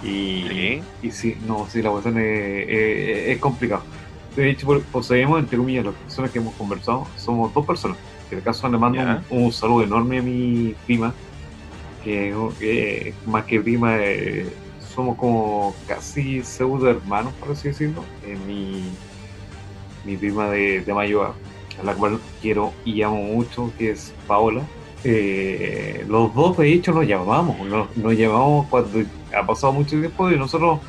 Y 0.02 0.46
¿Sí? 0.50 0.84
y 1.04 1.12
sí, 1.12 1.38
no, 1.46 1.68
sí, 1.68 1.84
la 1.84 1.92
cuestión 1.92 2.18
es, 2.18 2.66
es, 2.68 3.38
complicado. 3.38 3.84
De 4.38 4.52
hecho, 4.52 4.68
poseemos, 4.92 5.40
entre 5.40 5.58
comillas, 5.58 5.86
las 5.86 5.96
personas 5.96 6.30
que 6.30 6.38
hemos 6.38 6.54
conversado, 6.54 7.08
somos 7.18 7.52
dos 7.56 7.66
personas. 7.66 7.98
En 8.30 8.38
el 8.38 8.44
caso 8.44 8.70
le 8.70 8.78
mando 8.78 9.00
un, 9.32 9.52
saludo 9.52 9.82
enorme 9.82 10.20
a 10.20 10.22
mi 10.22 10.76
prima, 10.86 11.12
que, 12.04 13.14
más 13.26 13.46
que 13.46 13.60
prima, 13.60 13.98
eh, 13.98 14.48
somos 14.94 15.18
como 15.18 15.74
casi 15.88 16.44
pseudo 16.44 16.88
hermanos, 16.88 17.34
por 17.40 17.50
así 17.50 17.70
decirlo. 17.70 18.04
Eh, 18.28 18.38
mi, 18.46 18.84
mi 20.06 20.16
prima 20.18 20.52
de, 20.52 20.82
de 20.82 20.94
Mayoa, 20.94 21.34
a 21.82 21.84
la 21.84 21.96
cual 21.96 22.20
quiero 22.40 22.74
y 22.86 23.02
amo 23.02 23.18
mucho, 23.18 23.74
que 23.76 23.90
es 23.90 24.14
Paola. 24.28 24.62
Eh, 25.04 26.06
los 26.08 26.32
dos, 26.36 26.58
de 26.58 26.72
hecho, 26.72 26.92
nos 26.92 27.08
llamamos, 27.08 27.60
nos, 27.68 27.98
nos, 27.98 28.14
llamamos 28.16 28.68
cuando 28.68 29.00
ha 29.36 29.48
pasado 29.48 29.74
mucho 29.74 30.00
tiempo 30.00 30.30
y 30.30 30.38
nosotros 30.38 30.80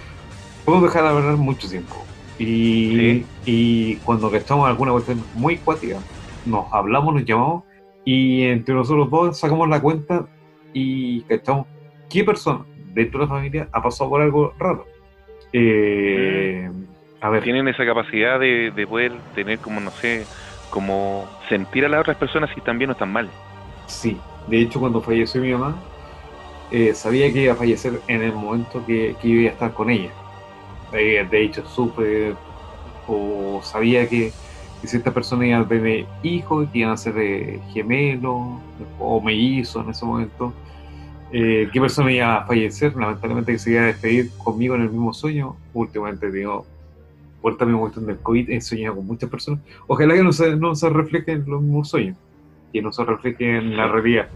podemos 0.67 0.93
dejar 0.93 1.05
de 1.05 1.09
hablar 1.09 1.37
mucho 1.39 1.67
tiempo. 1.67 2.08
Y, 2.39 3.25
y 3.45 3.97
cuando 3.97 4.33
estamos 4.35 4.69
alguna 4.69 4.93
cuestión 4.93 5.23
muy 5.35 5.57
cuática, 5.57 5.99
nos 6.47 6.73
hablamos, 6.73 7.15
nos 7.15 7.25
llamamos 7.25 7.65
y 8.05 8.45
entre 8.45 8.75
nosotros 8.75 9.11
dos 9.11 9.39
sacamos 9.39 9.69
la 9.69 9.83
cuenta 9.83 10.27
y 10.73 11.25
estamos 11.29 11.67
qué 12.09 12.25
persona 12.25 12.65
dentro 12.95 13.21
de 13.21 13.27
la 13.27 13.31
familia 13.31 13.69
ha 13.73 13.83
pasado 13.83 14.11
por 14.11 14.23
algo 14.23 14.55
raro. 14.59 14.87
Eh, 15.53 16.71
a 17.21 17.29
ver. 17.31 17.43
Tienen 17.43 17.69
esa 17.69 17.85
capacidad 17.85 18.39
de, 18.39 18.87
poder 18.89 19.13
tener 19.35 19.59
como, 19.59 19.81
no 19.81 19.91
sé, 19.91 20.25
como 20.71 21.29
sentir 21.49 21.85
a 21.85 21.89
las 21.89 22.01
otras 22.01 22.17
personas 22.17 22.51
si 22.55 22.61
también 22.61 22.89
no 22.89 22.93
están 22.93 23.13
mal. 23.13 23.29
Sí, 23.87 24.19
de 24.47 24.61
hecho 24.61 24.81
cuando 24.81 25.01
falleció 25.01 25.41
mi 25.41 25.53
mamá, 25.53 25.77
eh, 26.71 26.95
sabía 26.95 27.33
que 27.33 27.43
iba 27.43 27.55
a 27.55 27.57
fallecer 27.57 28.01
en 28.09 28.23
el 28.23 28.33
momento 28.33 28.85
que, 28.87 29.17
que 29.21 29.29
iba 29.29 29.51
a 29.51 29.53
estar 29.53 29.73
con 29.73 29.91
ella. 29.91 30.11
Eh, 30.93 31.27
de 31.31 31.45
hecho, 31.45 31.67
supe 31.67 32.35
o 33.07 33.61
sabía 33.63 34.09
que, 34.09 34.33
que 34.81 34.87
ciertas 34.87 35.13
personas 35.15 35.47
iban 35.47 35.63
a 35.63 35.69
tener 35.69 36.07
hijos, 36.23 36.69
que 36.71 36.81
iban 36.81 36.93
a 36.93 36.97
ser 36.97 37.61
gemelos 37.73 38.61
o 38.99 39.21
mellizos 39.21 39.85
en 39.85 39.91
ese 39.91 40.05
momento 40.05 40.53
eh, 41.31 41.69
qué 41.73 41.81
persona 41.81 42.11
iba 42.11 42.37
a 42.37 42.47
fallecer, 42.47 42.97
lamentablemente 42.97 43.53
que 43.53 43.59
se 43.59 43.73
iba 43.73 43.83
a 43.83 43.87
despedir 43.87 44.31
conmigo 44.39 44.75
en 44.75 44.83
el 44.83 44.91
mismo 44.91 45.13
sueño. 45.13 45.57
Últimamente 45.75 46.31
digo, 46.31 46.67
por 47.43 47.53
esta 47.53 47.67
misma 47.67 47.81
cuestión 47.81 48.07
del 48.07 48.19
COVID, 48.19 48.51
he 48.51 48.61
soñado 48.61 48.97
con 48.97 49.07
muchas 49.07 49.29
personas. 49.29 49.61
Ojalá 49.87 50.15
que 50.15 50.23
no 50.23 50.33
se, 50.33 50.57
no 50.57 50.75
se 50.75 50.89
refleje 50.89 51.33
en 51.33 51.45
los 51.47 51.61
mismos 51.61 51.89
sueños, 51.91 52.17
que 52.73 52.81
no 52.81 52.93
se 52.93 53.05
refleje 53.05 53.59
en 53.59 53.77
la 53.77 53.89
realidad. 53.89 54.29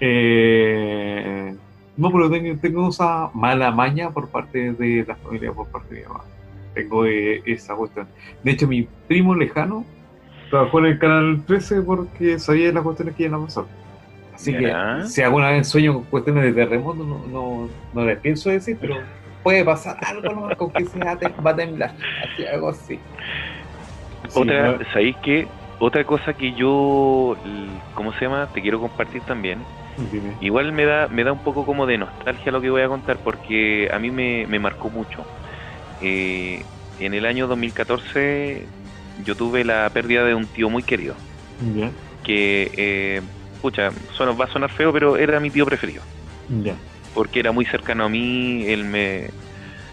Eh, 0.00 1.54
no, 1.98 2.12
pero 2.12 2.30
tengo, 2.30 2.58
tengo, 2.60 2.88
esa 2.88 3.28
mala 3.34 3.72
maña 3.72 4.10
por 4.10 4.28
parte 4.28 4.72
de 4.72 5.04
la 5.06 5.16
familia, 5.16 5.52
por 5.52 5.66
parte 5.68 5.96
de 5.96 6.00
mi 6.02 6.06
mamá. 6.06 6.24
Tengo 6.72 7.04
eh, 7.04 7.42
esa 7.44 7.74
cuestión. 7.74 8.06
De 8.44 8.52
hecho, 8.52 8.68
mi 8.68 8.88
primo 9.08 9.34
lejano 9.34 9.84
trabajó 10.48 10.78
en 10.78 10.86
el 10.86 10.98
canal 11.00 11.42
13 11.44 11.82
porque 11.82 12.38
sabía 12.38 12.72
las 12.72 12.84
cuestiones 12.84 13.16
que 13.16 13.24
iban 13.24 13.42
a 13.42 13.44
pasar. 13.44 13.64
Así 14.32 14.52
que 14.52 14.72
si 15.06 15.22
alguna 15.22 15.50
vez 15.50 15.66
sueño 15.66 15.94
con 15.94 16.04
cuestiones 16.04 16.44
de 16.44 16.52
terremoto, 16.52 17.02
no, 17.02 17.26
no, 17.26 17.68
no 17.92 18.04
les 18.04 18.16
pienso 18.20 18.48
decir, 18.50 18.78
pero 18.80 18.98
puede 19.42 19.64
pasar 19.64 19.96
algo 20.06 20.32
nomás 20.32 20.56
con 20.56 20.70
que 20.70 20.84
se 20.84 20.98
va 21.00 21.10
a 21.50 21.56
temblar, 21.56 21.92
así, 22.22 22.46
algo 22.46 22.68
así. 22.68 23.00
Otra, 24.32 24.78
¿sabéis 24.92 25.16
qué? 25.24 25.48
Otra 25.80 26.04
cosa 26.04 26.32
que 26.32 26.52
yo, 26.52 27.36
¿cómo 27.94 28.12
se 28.12 28.20
llama? 28.20 28.48
Te 28.54 28.62
quiero 28.62 28.78
compartir 28.78 29.22
también. 29.22 29.58
Igual 30.40 30.72
me 30.72 30.84
da, 30.84 31.08
me 31.08 31.24
da 31.24 31.32
un 31.32 31.38
poco 31.40 31.64
como 31.64 31.86
de 31.86 31.98
nostalgia 31.98 32.52
lo 32.52 32.60
que 32.60 32.70
voy 32.70 32.82
a 32.82 32.88
contar 32.88 33.18
porque 33.18 33.88
a 33.92 33.98
mí 33.98 34.10
me, 34.10 34.46
me 34.46 34.58
marcó 34.58 34.90
mucho. 34.90 35.24
Eh, 36.00 36.64
en 37.00 37.14
el 37.14 37.26
año 37.26 37.46
2014 37.46 38.66
yo 39.24 39.34
tuve 39.34 39.64
la 39.64 39.90
pérdida 39.90 40.24
de 40.24 40.34
un 40.34 40.46
tío 40.46 40.70
muy 40.70 40.82
querido. 40.82 41.14
Que 42.22 42.70
eh, 42.76 43.22
pucha, 43.60 43.90
va 43.90 44.44
a 44.44 44.52
sonar 44.52 44.70
feo, 44.70 44.92
pero 44.92 45.16
era 45.16 45.40
mi 45.40 45.50
tío 45.50 45.66
preferido. 45.66 46.02
Porque 47.14 47.40
era 47.40 47.52
muy 47.52 47.64
cercano 47.64 48.04
a 48.04 48.08
mí, 48.08 48.64
él 48.66 48.84
me... 48.84 49.30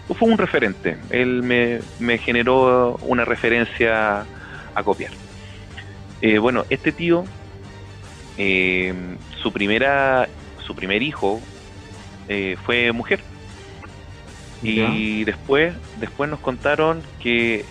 Fue 0.06 0.28
un 0.28 0.38
referente, 0.38 0.96
él 1.10 1.42
me, 1.42 1.80
me 1.98 2.18
generó 2.18 2.96
una 3.02 3.24
referencia 3.24 4.24
a 4.72 4.82
copiar. 4.84 5.10
Eh, 6.20 6.38
bueno, 6.38 6.64
este 6.70 6.92
tío, 6.92 7.24
eh, 8.38 8.94
su 9.46 9.52
primera, 9.52 10.28
su 10.66 10.74
primer 10.74 11.04
hijo 11.04 11.40
eh, 12.26 12.56
fue 12.64 12.90
mujer. 12.90 13.20
Y 14.60 15.22
después, 15.22 15.72
después 16.00 16.28
nos 16.28 16.40
contaron 16.40 17.00
que 17.22 17.64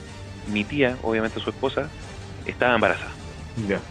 mi 0.54 0.64
tía, 0.64 0.96
obviamente 1.04 1.42
su 1.42 1.50
esposa, 1.50 1.90
estaba 2.46 2.76
embarazada. 2.76 3.12
Ya. 3.68 3.82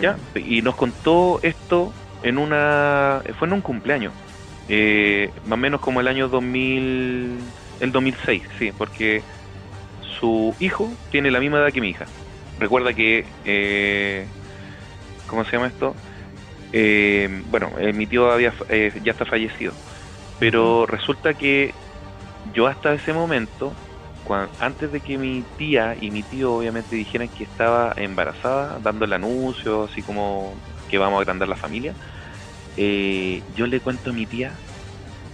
¿Ya? 0.00 0.16
Y 0.36 0.62
nos 0.62 0.76
contó 0.76 1.40
esto 1.42 1.92
en 2.22 2.38
una. 2.38 3.20
fue 3.36 3.48
en 3.48 3.54
un 3.54 3.62
cumpleaños. 3.62 4.12
Eh, 4.68 5.32
más 5.44 5.54
o 5.54 5.56
menos 5.56 5.80
como 5.80 6.00
el 6.00 6.06
año 6.06 6.28
2000. 6.28 7.36
el 7.80 7.90
2006, 7.90 8.42
sí, 8.60 8.70
porque 8.78 9.22
su 10.20 10.54
hijo 10.60 10.88
tiene 11.10 11.32
la 11.32 11.40
misma 11.40 11.58
edad 11.58 11.72
que 11.72 11.80
mi 11.80 11.88
hija. 11.88 12.06
Recuerda 12.60 12.92
que. 12.92 13.26
Eh, 13.44 14.24
¿Cómo 15.26 15.44
se 15.44 15.50
llama 15.50 15.66
esto? 15.66 15.96
Eh, 16.72 17.28
bueno, 17.46 17.72
mi 17.94 18.06
tío 18.06 18.30
había, 18.30 18.54
ya 19.02 19.12
está 19.12 19.24
fallecido. 19.24 19.74
Pero 20.38 20.86
resulta 20.86 21.34
que 21.34 21.74
yo 22.54 22.66
hasta 22.66 22.94
ese 22.94 23.12
momento 23.12 23.76
antes 24.58 24.92
de 24.92 25.00
que 25.00 25.18
mi 25.18 25.44
tía 25.56 25.96
y 25.98 26.10
mi 26.10 26.22
tío 26.22 26.52
obviamente 26.54 26.96
dijeran 26.96 27.30
que 27.30 27.44
estaba 27.44 27.92
embarazada, 27.96 28.78
dando 28.80 29.04
el 29.04 29.12
anuncio, 29.12 29.84
así 29.84 30.02
como 30.02 30.60
que 30.88 30.98
vamos 30.98 31.18
a 31.18 31.22
agrandar 31.22 31.48
la 31.48 31.56
familia, 31.56 31.96
eh, 32.76 33.42
yo 33.48 33.66
le 33.66 33.80
cuento 33.80 34.10
a 34.10 34.12
mi 34.12 34.26
tía, 34.26 34.60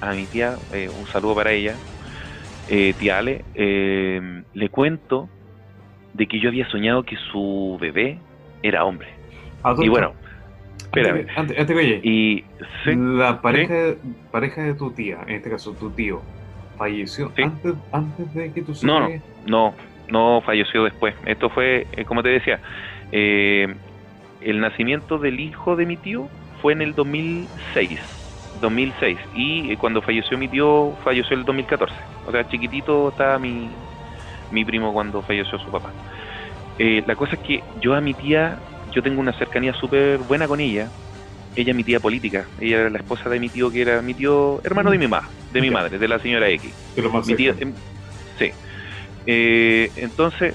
a 0.01 0.15
mi 0.15 0.27
tía, 0.27 0.59
eh, 0.73 0.89
un 0.89 1.06
saludo 1.09 1.35
para 1.35 1.52
ella, 1.52 1.81
eh, 2.66 2.94
tía 2.98 3.19
Ale, 3.19 3.44
eh, 3.55 4.20
le 4.52 4.69
cuento 4.69 5.28
de 6.12 6.27
que 6.27 6.40
yo 6.40 6.48
había 6.48 6.69
soñado 6.70 7.02
que 7.02 7.16
su 7.32 7.77
bebé 7.81 8.20
era 8.62 8.85
hombre. 8.85 9.09
Y 9.81 9.89
bueno, 9.89 10.15
espérame. 10.79 11.27
Antes, 11.37 11.59
antes, 11.59 11.77
oye, 11.77 12.01
Y 12.03 12.45
sí, 12.85 12.95
la 12.97 13.41
pareja, 13.41 13.95
pareja 14.31 14.63
de 14.63 14.75
tu 14.75 14.91
tía, 14.93 15.19
en 15.27 15.35
este 15.37 15.51
caso 15.51 15.73
tu 15.73 15.91
tío, 15.91 16.23
falleció 16.77 17.33
Sí. 17.37 17.43
antes, 17.43 17.75
antes 17.93 18.35
de 18.35 18.53
que 18.53 18.63
tú 18.63 18.73
No, 18.83 19.01
no. 19.01 19.09
no, 19.47 19.75
no 20.09 20.41
falleció 20.43 20.85
después. 20.85 21.15
Esto 21.27 21.51
fue, 21.51 21.87
eh, 21.93 22.05
como 22.05 22.23
te 22.23 22.29
decía, 22.31 22.61
eh, 23.13 23.75
el 24.41 24.61
nacimiento 24.61 25.19
del 25.19 25.41
hijo 25.41 25.77
de 25.77 25.87
mi 25.87 25.97
tío 25.97 26.29
fue 26.61 26.73
en 26.73 26.83
el 26.83 26.95
2006. 26.95 28.01
2006 28.61 29.19
y 29.35 29.73
eh, 29.73 29.77
cuando 29.77 30.01
falleció 30.01 30.39
mi 30.39 30.47
tío 30.47 30.93
falleció 31.03 31.37
el 31.37 31.45
2014 31.45 31.93
o 32.25 32.31
sea 32.31 32.49
chiquitito 32.49 33.09
estaba 33.09 33.37
mi, 33.37 33.69
mi 34.53 34.65
primo 34.65 34.93
cuando 34.93 35.23
falleció 35.23 35.59
su 35.59 35.69
papá 35.73 35.91
la 36.79 37.17
cosa 37.17 37.35
es 37.35 37.41
que 37.41 37.65
yo 37.81 37.95
a 37.97 38.01
mi 38.01 38.15
tía 38.15 38.57
yo 38.95 39.03
tengo 39.03 39.21
una 39.21 39.33
cercanía 39.33 39.75
súper 39.75 40.19
buena 40.19 40.47
con 40.47 40.61
ella 40.61 40.89
ella 41.57 41.71
es 41.71 41.77
mi 41.77 41.85
tía 41.85 42.01
política 42.01 42.47
ella 42.61 42.81
era 42.81 42.91
la 42.91 42.99
esposa 42.99 43.29
de 43.29 43.41
mi 43.41 43.49
tío 43.49 43.71
que 43.71 43.83
era 43.83 44.03
mi 44.03 44.15
tío 44.15 44.61
hermano 44.65 44.91
de 44.91 44.99
mi 44.99 45.07
mamá 45.07 45.29
de 45.53 45.61
mi 45.61 45.71
madre 45.71 45.99
de 45.99 46.09
la 46.09 46.19
señora 46.19 46.49
X 46.49 46.73
De 46.97 47.03
lo 47.03 47.11
más 47.11 47.27
mi 47.27 47.35
tía, 47.35 47.55
em, 47.59 47.73
sí. 48.39 48.53
Eh, 49.27 49.91
entonces, 49.97 50.55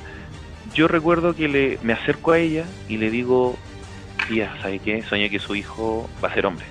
yo 0.74 0.88
recuerdo 0.88 1.34
que 1.34 1.48
le, 1.48 1.80
me 1.82 1.94
acerco 1.94 2.32
a 2.32 2.40
ella 2.40 2.66
y 2.88 2.98
le 2.98 3.10
digo, 3.10 3.58
tía, 4.28 4.54
¿sabe 4.62 4.80
qué? 4.80 5.02
Soñé 5.04 5.30
que 5.30 5.40
su 5.40 5.56
hijo 5.56 6.10
va 6.24 6.30
a 6.30 6.34
ser 6.34 6.46
hombre. 6.46 6.66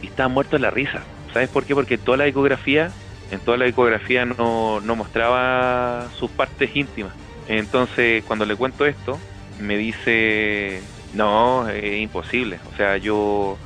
Y 0.00 0.06
estaba 0.06 0.28
muerto 0.28 0.56
de 0.56 0.62
la 0.62 0.70
risa. 0.70 1.02
¿Sabes 1.32 1.48
por 1.48 1.64
qué? 1.64 1.74
Porque 1.74 1.98
toda 1.98 2.16
la 2.16 2.26
ecografía, 2.26 2.90
en 3.30 3.40
toda 3.40 3.56
la 3.56 3.66
ecografía 3.66 4.24
no, 4.24 4.80
no 4.80 4.96
mostraba 4.96 6.08
sus 6.18 6.30
partes 6.30 6.74
íntimas. 6.74 7.14
Entonces, 7.48 8.24
cuando 8.24 8.46
le 8.46 8.56
cuento 8.56 8.86
esto, 8.86 9.18
me 9.60 9.76
dice, 9.76 10.80
no, 11.12 11.68
es 11.68 12.00
imposible. 12.02 12.60
O 12.64 12.72
sea, 12.74 12.96
yo 12.98 13.60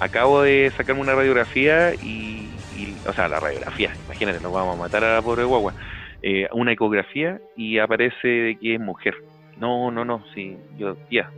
acabo 0.00 0.42
de 0.42 0.72
sacarme 0.76 1.00
una 1.02 1.14
radiografía 1.14 1.94
y, 1.94 2.64
y- 2.70 3.02
o 3.06 3.12
sea, 3.12 3.28
la 3.28 3.40
radiografía, 3.40 3.96
imagínate, 4.04 4.40
nos 4.40 4.52
vamos 4.52 4.74
a 4.76 4.78
matar 4.80 5.04
a 5.04 5.14
la 5.16 5.22
pobre 5.22 5.44
guagua. 5.44 5.74
Eh, 6.22 6.48
una 6.52 6.72
ecografía 6.72 7.40
y 7.56 7.78
aparece 7.78 8.58
que 8.60 8.74
es 8.74 8.80
mujer. 8.80 9.14
No, 9.56 9.90
no, 9.90 10.04
no, 10.04 10.24
sí, 10.34 10.56
yo, 10.76 10.96
ya, 11.10 11.30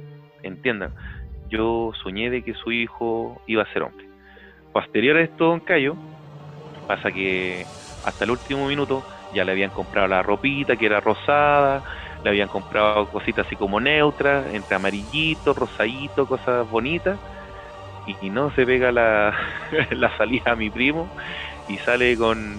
entiendan, 0.42 0.92
yo 1.48 1.92
soñé 2.02 2.30
de 2.30 2.42
que 2.42 2.54
su 2.54 2.70
hijo 2.72 3.40
iba 3.46 3.62
a 3.62 3.72
ser 3.72 3.82
hombre. 3.82 4.06
Posterior 4.72 5.16
a 5.16 5.22
esto, 5.22 5.46
don 5.46 5.60
Cayo, 5.60 5.96
pasa 6.86 7.10
que 7.12 7.66
hasta 8.04 8.24
el 8.24 8.30
último 8.30 8.66
minuto 8.68 9.04
ya 9.32 9.44
le 9.44 9.52
habían 9.52 9.70
comprado 9.70 10.08
la 10.08 10.22
ropita 10.22 10.76
que 10.76 10.86
era 10.86 11.00
rosada, 11.00 11.82
le 12.22 12.30
habían 12.30 12.48
comprado 12.48 13.06
cositas 13.08 13.46
así 13.46 13.56
como 13.56 13.80
neutras, 13.80 14.46
entre 14.52 14.76
amarillito, 14.76 15.54
rosadito, 15.54 16.26
cosas 16.26 16.68
bonitas, 16.70 17.18
y, 18.20 18.30
no 18.30 18.50
se 18.54 18.66
pega 18.66 18.92
la, 18.92 19.34
la 19.90 20.16
salida 20.16 20.52
a 20.52 20.56
mi 20.56 20.70
primo 20.70 21.08
y 21.68 21.76
sale 21.78 22.16
con, 22.16 22.58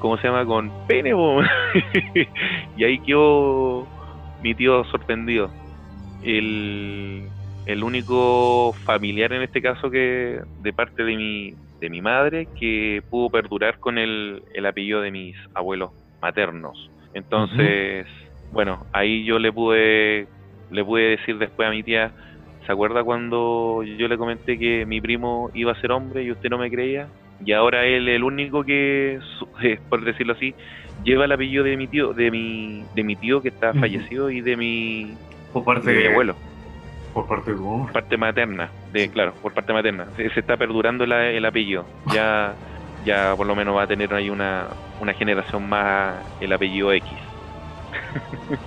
¿cómo 0.00 0.16
se 0.18 0.28
llama? 0.28 0.44
Con 0.44 0.70
pene, 0.86 1.12
y 2.76 2.84
ahí 2.84 2.98
quedó 3.00 3.86
mi 4.42 4.54
tío 4.54 4.84
sorprendido. 4.84 5.50
El, 6.22 7.28
el 7.66 7.84
único 7.84 8.74
familiar 8.84 9.32
en 9.32 9.42
este 9.42 9.62
caso 9.62 9.90
que 9.90 10.40
de 10.62 10.72
parte 10.72 11.04
de 11.04 11.16
mi, 11.16 11.54
de 11.80 11.90
mi 11.90 12.00
madre 12.00 12.48
que 12.58 13.02
pudo 13.10 13.30
perdurar 13.30 13.78
con 13.78 13.98
el, 13.98 14.42
el 14.54 14.66
apellido 14.66 15.00
de 15.00 15.10
mis 15.10 15.36
abuelos 15.54 15.90
maternos. 16.20 16.90
Entonces, 17.14 18.06
bueno, 18.56 18.86
ahí 18.92 19.24
yo 19.24 19.38
le 19.38 19.52
pude, 19.52 20.26
le 20.70 20.84
pude 20.84 21.10
decir 21.10 21.36
después 21.38 21.68
a 21.68 21.70
mi 21.70 21.82
tía, 21.82 22.10
¿se 22.64 22.72
acuerda 22.72 23.04
cuando 23.04 23.82
yo 23.84 24.08
le 24.08 24.16
comenté 24.16 24.58
que 24.58 24.86
mi 24.86 24.98
primo 25.00 25.50
iba 25.54 25.72
a 25.72 25.80
ser 25.80 25.92
hombre 25.92 26.22
y 26.22 26.30
usted 26.32 26.48
no 26.48 26.56
me 26.58 26.70
creía? 26.70 27.08
Y 27.44 27.52
ahora 27.52 27.84
él 27.84 28.08
el 28.08 28.24
único 28.24 28.64
que, 28.64 29.18
eh, 29.62 29.78
por 29.90 30.02
decirlo 30.04 30.32
así, 30.32 30.54
lleva 31.04 31.26
el 31.26 31.32
apellido 31.32 31.64
de 31.64 31.76
mi 31.76 31.86
tío, 31.86 32.14
de 32.14 32.30
mi, 32.30 32.82
de 32.94 33.04
mi 33.04 33.14
tío 33.16 33.42
que 33.42 33.48
está 33.48 33.74
fallecido 33.74 34.30
y 34.30 34.40
de 34.40 34.56
mi, 34.56 35.14
Por 35.52 35.62
parte 35.64 35.92
de 35.92 35.98
mi 35.98 36.06
abuelo 36.06 36.34
Por 37.12 37.26
parte 37.28 37.50
de 37.52 37.56
mamá. 37.60 37.92
parte 37.92 38.16
materna, 38.16 38.70
de 38.92 39.10
claro, 39.10 39.34
por 39.42 39.52
parte 39.52 39.74
materna. 39.74 40.06
Se, 40.16 40.30
se 40.30 40.40
está 40.40 40.56
perdurando 40.56 41.04
la- 41.04 41.30
el 41.30 41.44
apellido. 41.44 41.84
Ya 42.12 42.54
ya 43.04 43.34
por 43.36 43.46
lo 43.46 43.54
menos 43.54 43.76
va 43.76 43.82
a 43.82 43.86
tener 43.86 44.12
ahí 44.14 44.30
una, 44.30 44.66
una 44.98 45.12
generación 45.12 45.68
más 45.68 46.14
el 46.40 46.52
apellido 46.52 46.90
X. 46.92 47.12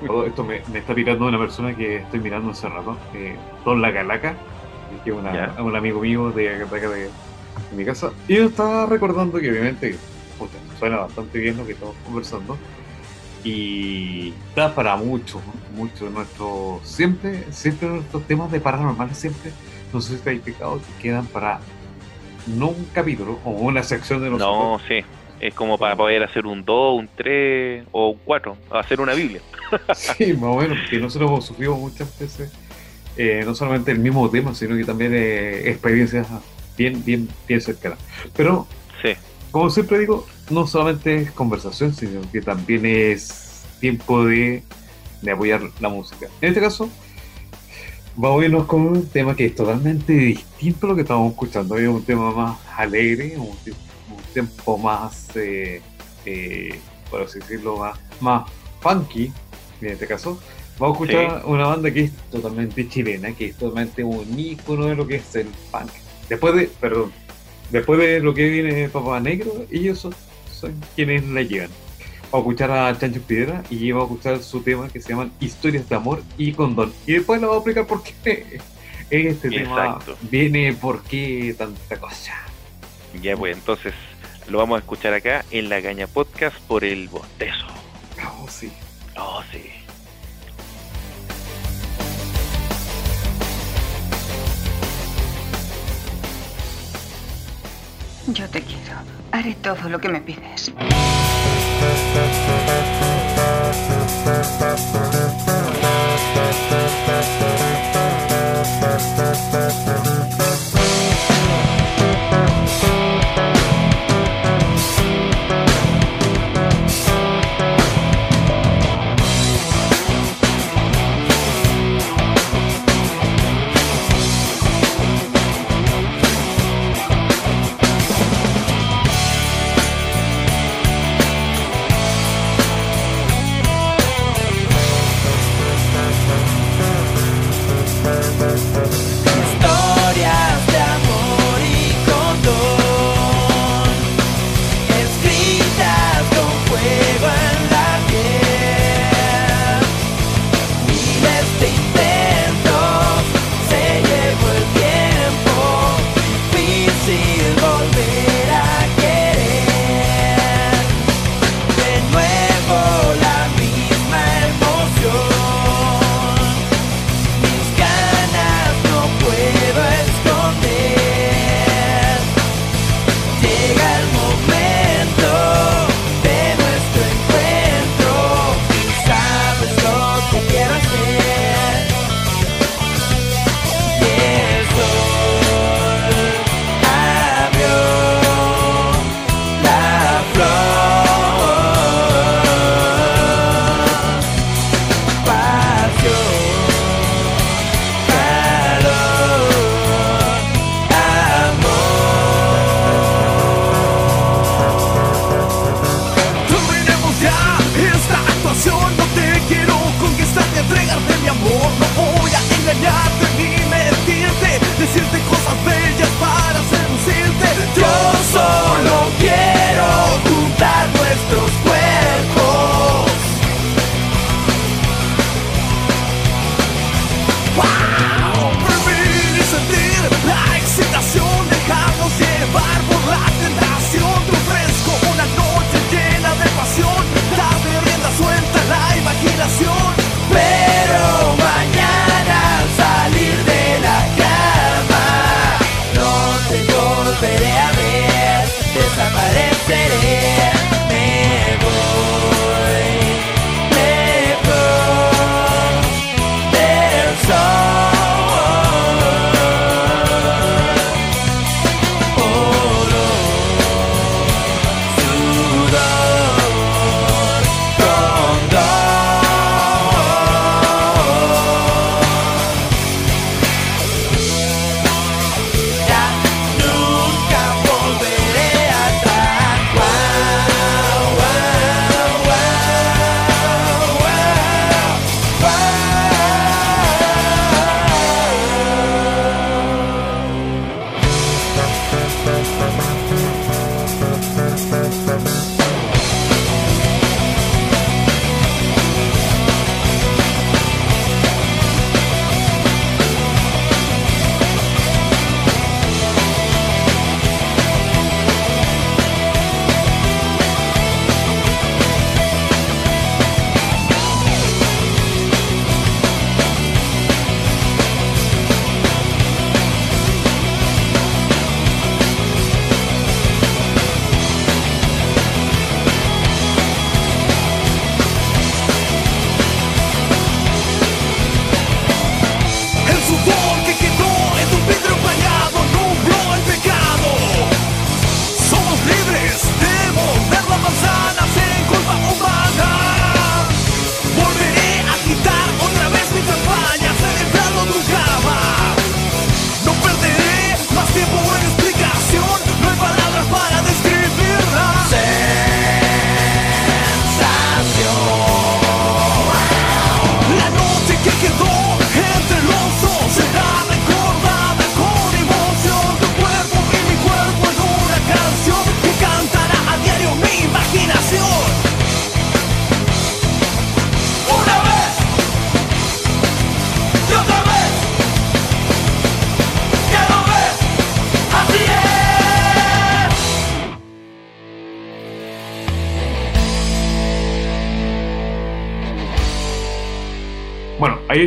Todo 0.05 0.25
esto 0.27 0.43
me, 0.43 0.61
me 0.71 0.79
está 0.79 0.93
mirando 0.93 1.25
una 1.27 1.37
persona 1.39 1.75
que 1.75 1.97
estoy 1.97 2.19
mirando 2.19 2.51
hace 2.51 2.67
rato, 2.69 2.97
eh, 3.13 3.35
Don 3.65 3.81
La 3.81 3.93
Calaca, 3.93 4.35
que 5.03 5.09
es 5.11 5.15
una- 5.15 5.53
un 5.61 5.75
amigo 5.75 6.01
mío 6.01 6.31
de, 6.31 6.49
de 6.59 6.63
acá 6.65 6.89
de, 6.89 7.03
de 7.03 7.09
mi 7.75 7.85
casa. 7.85 8.11
Y 8.27 8.35
yo 8.35 8.45
estaba 8.45 8.85
recordando 8.85 9.39
que 9.39 9.49
obviamente 9.51 9.97
puta, 10.37 10.57
suena 10.77 10.97
bastante 10.97 11.37
bien 11.39 11.57
lo 11.57 11.65
que 11.65 11.73
estamos 11.73 11.95
conversando. 12.05 12.57
Y 13.43 14.33
da 14.55 14.73
para 14.75 14.95
mucho, 14.97 15.41
mucho 15.75 16.09
nuestro. 16.09 16.79
Siempre, 16.83 17.45
siempre 17.51 17.87
nuestros 17.87 18.23
temas 18.27 18.51
de 18.51 18.59
paranormales, 18.59 19.17
siempre, 19.17 19.51
no 19.93 20.01
sé 20.01 20.17
si 20.17 20.39
fijado, 20.39 20.79
que 20.79 21.01
quedan 21.03 21.25
para 21.27 21.59
no 22.47 22.67
un 22.69 22.85
capítulo 22.93 23.39
o 23.45 23.51
una 23.51 23.81
sección 23.83 24.21
de 24.21 24.29
nosotros. 24.31 24.81
No, 24.81 24.87
sí. 24.87 25.05
Es 25.39 25.53
como 25.53 25.77
para 25.77 25.95
poder 25.95 26.23
hacer 26.23 26.45
un 26.45 26.65
2, 26.65 26.99
un 26.99 27.09
3 27.15 27.85
o 27.91 28.09
un 28.09 28.19
4, 28.25 28.57
hacer 28.71 28.99
una 29.01 29.13
Biblia. 29.13 29.41
Sí, 29.95 30.33
más 30.33 30.43
o 30.43 30.55
menos, 30.57 30.77
porque 30.81 30.97
nosotros 30.97 31.45
sufrido 31.45 31.75
muchas 31.75 32.17
veces, 32.19 32.51
eh, 33.15 33.43
no 33.45 33.53
solamente 33.53 33.91
el 33.91 33.99
mismo 33.99 34.29
tema, 34.29 34.55
sino 34.55 34.75
que 34.75 34.83
también 34.83 35.13
eh, 35.13 35.69
experiencias 35.69 36.27
bien, 36.77 37.03
bien, 37.05 37.29
bien 37.47 37.61
cercanas. 37.61 37.99
Pero, 38.35 38.67
Sí, 39.01 39.13
como 39.51 39.69
siempre 39.69 39.99
digo, 39.99 40.25
no 40.49 40.67
solamente 40.67 41.15
es 41.17 41.31
conversación, 41.31 41.93
sino 41.93 42.21
que 42.31 42.41
también 42.41 42.85
es 42.85 43.63
tiempo 43.79 44.25
de, 44.25 44.63
de 45.21 45.31
apoyar 45.31 45.61
la 45.79 45.89
música. 45.89 46.27
En 46.41 46.49
este 46.49 46.61
caso, 46.61 46.89
vamos 48.15 48.41
a 48.41 48.45
irnos 48.45 48.65
con 48.65 48.81
un 48.81 49.07
tema 49.07 49.35
que 49.35 49.45
es 49.45 49.55
totalmente 49.55 50.13
distinto 50.13 50.85
a 50.85 50.89
lo 50.89 50.95
que 50.95 51.01
estamos 51.01 51.31
escuchando. 51.31 51.77
Es 51.77 51.87
un 51.87 52.03
tema 52.03 52.31
más 52.31 52.59
alegre, 52.77 53.37
un, 53.37 53.47
un 53.47 53.88
tiempo 54.33 54.77
más, 54.77 55.35
eh, 55.35 55.81
eh, 56.25 56.79
por 57.09 57.21
así 57.21 57.39
decirlo, 57.39 57.77
más, 57.77 57.99
más 58.19 58.49
funky, 58.81 59.31
en 59.81 59.87
este 59.89 60.07
caso. 60.07 60.39
Vamos 60.77 60.97
a 60.97 61.03
escuchar 61.03 61.43
una 61.45 61.67
banda 61.67 61.91
que 61.91 62.05
es 62.05 62.11
totalmente 62.31 62.87
chilena, 62.87 63.33
que 63.33 63.47
es 63.47 63.55
totalmente 63.57 64.03
un 64.03 64.39
ícono 64.39 64.85
de 64.85 64.95
lo 64.95 65.05
que 65.05 65.15
es 65.15 65.35
el 65.35 65.47
punk. 65.71 65.91
Después 66.29 66.55
de, 66.55 66.69
perdón, 66.79 67.11
después 67.69 67.99
de 67.99 68.19
lo 68.21 68.33
que 68.33 68.49
viene 68.49 68.87
Papá 68.87 69.19
Negro, 69.19 69.65
ellos 69.71 69.99
son, 69.99 70.15
son 70.51 70.73
quienes 70.95 71.25
la 71.25 71.41
llevan. 71.41 71.69
Vamos 72.31 72.45
a 72.45 72.49
escuchar 72.49 72.71
a 72.71 72.97
Chancho 72.97 73.21
Piedra 73.21 73.63
y 73.69 73.91
vamos 73.91 74.09
a 74.09 74.13
escuchar 74.13 74.43
su 74.43 74.61
tema 74.61 74.87
que 74.87 75.01
se 75.01 75.09
llama 75.09 75.29
Historias 75.39 75.89
de 75.89 75.95
Amor 75.95 76.21
y 76.37 76.53
Condón. 76.53 76.93
Y 77.05 77.13
después 77.13 77.41
le 77.41 77.47
vamos 77.47 77.65
a 77.65 77.69
explicar 77.69 77.87
por 77.87 78.03
qué 78.03 78.59
este 79.09 79.49
tema 79.49 79.87
Exacto. 79.87 80.17
viene, 80.29 80.73
por 80.73 81.01
qué 81.03 81.55
tanta 81.57 81.97
cosa. 81.97 82.33
ya 83.21 83.35
pues 83.35 83.57
entonces 83.57 83.93
lo 84.49 84.57
vamos 84.57 84.77
a 84.77 84.79
escuchar 84.79 85.13
acá 85.13 85.45
en 85.51 85.69
la 85.69 85.81
Caña 85.81 86.07
Podcast 86.07 86.57
por 86.61 86.83
el 86.83 87.07
bostezo. 87.07 87.67
Oh, 88.25 88.47
sí. 88.47 88.71
Oh, 89.15 89.41
sí. 89.51 89.69
Yo 98.27 98.47
te 98.49 98.61
quiero. 98.61 98.97
Haré 99.31 99.55
todo 99.55 99.89
lo 99.89 99.99
que 99.99 100.09
me 100.09 100.21
pides. 100.21 100.71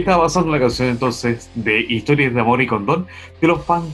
Ahí 0.02 0.04
estaba 0.04 0.24
pasando 0.24 0.50
la 0.50 0.58
canción 0.58 0.88
entonces 0.88 1.48
de 1.54 1.80
Historias 1.80 2.34
de 2.34 2.40
Amor 2.40 2.60
y 2.60 2.66
Condón 2.66 3.06
de 3.40 3.46
los 3.46 3.60
pan, 3.62 3.84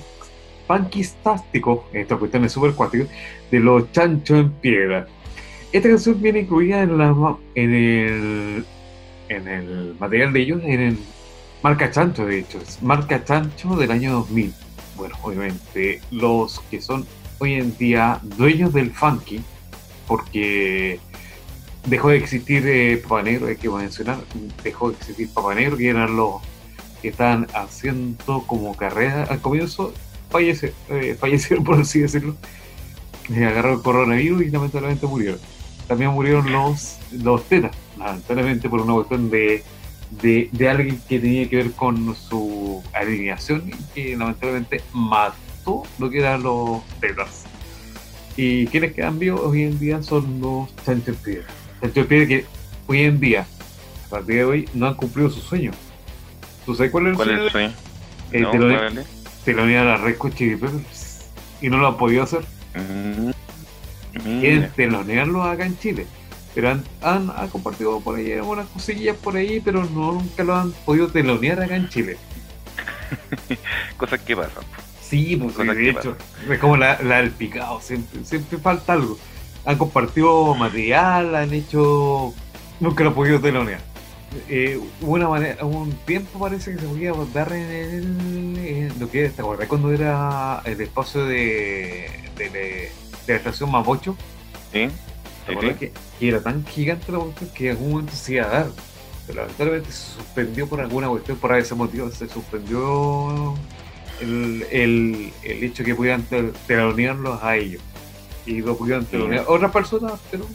panquistásticos, 0.66 1.80
esta 1.92 2.16
cuestión 2.16 2.44
es 2.44 2.52
súper 2.52 2.72
cuática, 2.72 3.04
de 3.50 3.60
los 3.60 3.92
chanchos 3.92 4.38
en 4.38 4.50
piedra. 4.52 5.06
Esta 5.70 5.90
canción 5.90 6.20
viene 6.20 6.40
incluida 6.40 6.82
en, 6.82 6.96
la, 6.96 7.36
en, 7.54 7.74
el, 7.74 8.64
en 9.28 9.48
el 9.48 9.96
material 10.00 10.32
de 10.32 10.40
ellos, 10.40 10.62
en 10.64 10.80
el 10.80 10.98
Marca 11.62 11.90
Chancho, 11.90 12.24
de 12.24 12.38
hecho, 12.38 12.58
es 12.58 12.82
Marca 12.82 13.22
Chancho 13.22 13.76
del 13.76 13.90
año 13.90 14.12
2000. 14.12 14.54
Bueno, 14.96 15.14
obviamente, 15.22 16.00
los 16.10 16.60
que 16.70 16.80
son 16.80 17.04
hoy 17.38 17.54
en 17.54 17.76
día 17.76 18.18
dueños 18.22 18.72
del 18.72 18.92
funky, 18.92 19.42
porque 20.06 21.00
dejó 21.88 22.10
de 22.10 22.18
existir 22.18 22.66
eh, 22.66 22.98
Papa 22.98 23.22
Negro, 23.22 23.46
hay 23.46 23.56
que 23.56 23.68
mencionar, 23.68 24.18
dejó 24.62 24.90
de 24.90 24.96
existir 24.96 25.28
Papa 25.32 25.54
Negro, 25.54 25.76
que 25.76 25.88
eran 25.88 26.16
los 26.16 26.36
que 27.00 27.08
estaban 27.08 27.46
haciendo 27.54 28.42
como 28.46 28.76
carrera 28.76 29.24
al 29.24 29.40
comienzo, 29.40 29.92
fallece, 30.30 30.74
eh, 30.90 31.16
fallecieron 31.18 31.64
por 31.64 31.80
así 31.80 32.00
decirlo, 32.00 32.36
agarró 33.36 33.74
el 33.74 33.82
coronavirus 33.82 34.42
y 34.42 34.50
lamentablemente 34.50 35.06
murieron. 35.06 35.40
También 35.86 36.10
murieron 36.10 36.52
los, 36.52 36.98
los 37.12 37.44
tetas, 37.44 37.74
lamentablemente 37.98 38.68
por 38.68 38.80
una 38.82 38.94
cuestión 38.94 39.30
de, 39.30 39.62
de, 40.22 40.50
de 40.52 40.68
alguien 40.68 41.00
que 41.08 41.18
tenía 41.18 41.48
que 41.48 41.56
ver 41.56 41.72
con 41.72 42.14
su 42.14 42.82
alineación 42.92 43.70
y 43.70 43.94
que 43.94 44.16
lamentablemente 44.16 44.82
mató 44.92 45.84
lo 45.98 46.10
que 46.10 46.18
eran 46.18 46.42
los 46.42 46.82
tetas. 47.00 47.44
Y 48.36 48.66
quienes 48.66 48.92
quedan 48.92 49.18
vivos 49.18 49.40
hoy 49.40 49.62
en 49.62 49.78
día 49.80 50.02
son 50.02 50.40
los 50.40 50.68
piedra. 51.24 51.46
Chanchos 51.80 52.06
piedra 52.06 52.26
que 52.26 52.44
hoy 52.86 53.02
en 53.02 53.20
día, 53.20 53.46
a 54.06 54.10
partir 54.10 54.36
de 54.36 54.44
hoy, 54.44 54.68
no 54.74 54.86
han 54.86 54.94
cumplido 54.94 55.30
su 55.30 55.40
sueño. 55.40 55.70
¿Tú 56.66 56.74
sabes 56.74 56.90
cuál 56.90 57.06
es 57.06 57.10
el 57.10 57.16
¿Cuál 57.16 57.28
es 57.30 57.34
sueño? 57.34 57.44
el 57.46 57.50
sueño? 57.52 57.72
Eh, 58.32 58.40
No, 58.40 58.50
te, 58.50 58.58
lo, 58.58 58.68
¿cuál 58.68 58.98
es? 58.98 59.06
te 59.44 59.52
lo 59.54 59.62
unían 59.64 59.82
a 59.86 59.90
la 59.90 59.96
Red 59.98 60.16
Hot 60.18 60.34
Chili 60.34 60.58
y 61.60 61.68
no 61.70 61.78
lo 61.78 61.86
han 61.88 61.96
podido 61.96 62.22
hacer. 62.22 62.40
Mm, 62.74 63.30
Quieren 64.40 64.60
mira. 64.60 64.72
telonearlo 64.74 65.42
acá 65.44 65.66
en 65.66 65.78
Chile. 65.78 66.06
Pero 66.54 66.70
han, 66.70 66.84
han, 67.02 67.30
han 67.36 67.48
compartido 67.48 68.00
por 68.00 68.18
ahí 68.18 68.32
algunas 68.32 68.66
cosillas 68.68 69.16
por 69.16 69.36
ahí, 69.36 69.60
pero 69.60 69.84
no, 69.84 70.12
nunca 70.12 70.42
lo 70.44 70.56
han 70.56 70.72
podido 70.84 71.08
telonear 71.08 71.60
acá 71.62 71.76
en 71.76 71.88
Chile. 71.88 72.16
Cosas 73.96 74.20
que 74.20 74.36
pasan. 74.36 74.64
Sí, 75.00 75.36
pues 75.36 75.54
Cosas 75.54 75.76
de 75.76 75.82
que 75.82 75.90
hecho, 75.90 76.16
es 76.50 76.58
como 76.58 76.76
la, 76.76 77.00
la 77.02 77.18
del 77.18 77.30
picado, 77.30 77.80
siempre, 77.80 78.24
siempre 78.24 78.58
falta 78.58 78.94
algo. 78.94 79.18
Han 79.64 79.76
compartido 79.78 80.54
material, 80.54 81.34
han 81.34 81.52
hecho. 81.52 82.32
Nunca 82.80 83.02
lo 83.04 83.10
han 83.10 83.14
podido 83.16 83.40
telonear. 83.40 83.80
Eh, 84.48 84.78
hubo 85.00 85.12
una 85.12 85.28
manera, 85.28 85.64
un 85.64 85.90
tiempo 86.04 86.38
parece 86.38 86.72
que 86.74 86.78
se 86.80 86.86
podía 86.86 87.12
dar 87.32 87.50
en, 87.52 87.70
el, 87.70 88.58
en 88.58 89.00
lo 89.00 89.10
que 89.10 89.24
era, 89.24 89.30
¿te 89.32 89.40
acordás 89.40 89.68
cuando 89.68 89.90
era 89.90 90.60
el 90.66 90.78
espacio 90.80 91.24
de, 91.24 92.10
de, 92.36 92.50
de- 92.50 92.90
de 93.26 93.32
la 93.32 93.36
estación 93.36 93.70
Mapocho? 93.70 94.16
¿Sí? 94.72 94.88
¿Te 95.46 95.54
Sí, 95.54 95.58
sí. 95.62 95.74
que, 95.78 95.92
que 96.20 96.28
era 96.28 96.42
tan 96.42 96.64
gigante 96.66 97.10
la 97.10 97.18
cuestión 97.20 97.50
que 97.54 97.64
en 97.70 97.70
algún 97.76 97.90
momento 97.92 98.12
se 98.14 98.34
iba 98.34 98.44
a 98.46 98.48
dar? 98.50 98.66
Pero 99.26 99.40
lamentablemente 99.42 99.90
se 99.92 100.12
suspendió 100.16 100.66
por 100.66 100.80
alguna 100.82 101.08
cuestión, 101.08 101.38
por 101.38 101.56
ese 101.56 101.74
motivo 101.74 102.10
se 102.10 102.28
suspendió 102.28 103.54
el, 104.20 104.66
el, 104.70 105.32
el 105.42 105.64
hecho 105.64 105.84
que 105.84 105.94
pudieran 105.94 106.22
tel- 106.28 106.52
telonearlos 106.66 107.42
a 107.42 107.56
ellos. 107.56 107.82
Y 108.48 109.36
a 109.36 109.42
otras 109.46 109.70
personas, 109.72 110.12
pero 110.30 110.46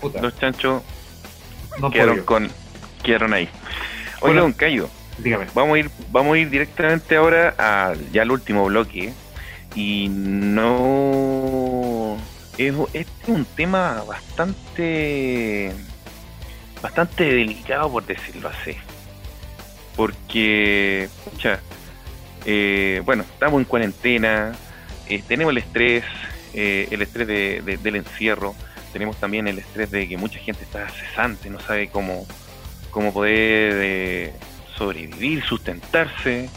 puta, 0.00 0.20
Los 0.20 0.38
chanchos 0.38 0.82
no 1.78 1.90
quedaron 1.90 2.20
con 2.22 2.50
quedaron 3.02 3.32
ahí. 3.32 3.44
Oiga, 3.44 4.18
Bueno. 4.20 4.40
don 4.42 4.52
Cayo, 4.52 4.88
Dígame. 5.18 5.46
vamos 5.54 5.76
a 5.76 5.78
ir, 5.78 5.90
vamos 6.10 6.34
a 6.34 6.38
ir 6.38 6.50
directamente 6.50 7.16
ahora 7.16 7.54
al 7.58 8.10
ya 8.12 8.22
al 8.22 8.30
último 8.30 8.64
bloque. 8.66 9.12
Y 9.74 10.08
no 10.10 12.16
es, 12.58 12.74
este 12.92 13.22
es 13.22 13.28
un 13.28 13.44
tema 13.44 14.02
bastante 14.06 15.72
bastante 16.82 17.24
delicado 17.24 17.90
por 17.90 18.04
decirlo 18.04 18.48
así. 18.48 18.76
Porque, 19.96 21.08
pucha, 21.24 21.60
eh, 22.44 23.02
bueno, 23.04 23.22
estamos 23.22 23.60
en 23.60 23.64
cuarentena, 23.66 24.52
eh, 25.08 25.22
tenemos 25.28 25.52
el 25.52 25.58
estrés, 25.58 26.04
eh, 26.54 26.88
el 26.90 27.02
estrés 27.02 27.26
de- 27.26 27.62
de- 27.64 27.76
del 27.78 27.96
encierro, 27.96 28.54
tenemos 28.92 29.16
también 29.18 29.48
el 29.48 29.58
estrés 29.58 29.90
de 29.90 30.08
que 30.08 30.16
mucha 30.16 30.38
gente 30.38 30.64
está 30.64 30.88
cesante, 30.88 31.48
no 31.50 31.58
sabe 31.60 31.88
cómo, 31.88 32.26
cómo 32.90 33.12
poder 33.12 33.72
eh, 33.82 34.32
sobrevivir, 34.76 35.42
sustentarse, 35.44 36.48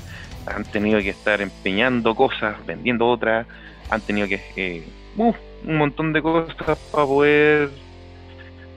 han 0.46 0.64
tenido 0.66 1.00
que 1.00 1.10
estar 1.10 1.42
empeñando 1.42 2.14
cosas, 2.16 2.64
vendiendo 2.66 3.08
otras, 3.08 3.48
han 3.90 4.02
tenido 4.02 4.28
que 4.28 4.42
eh, 4.56 4.84
uf, 5.16 5.36
un 5.66 5.78
montón 5.78 6.14
de 6.14 6.22
cosas 6.22 6.78
para 6.92 7.06
poder 7.06 7.70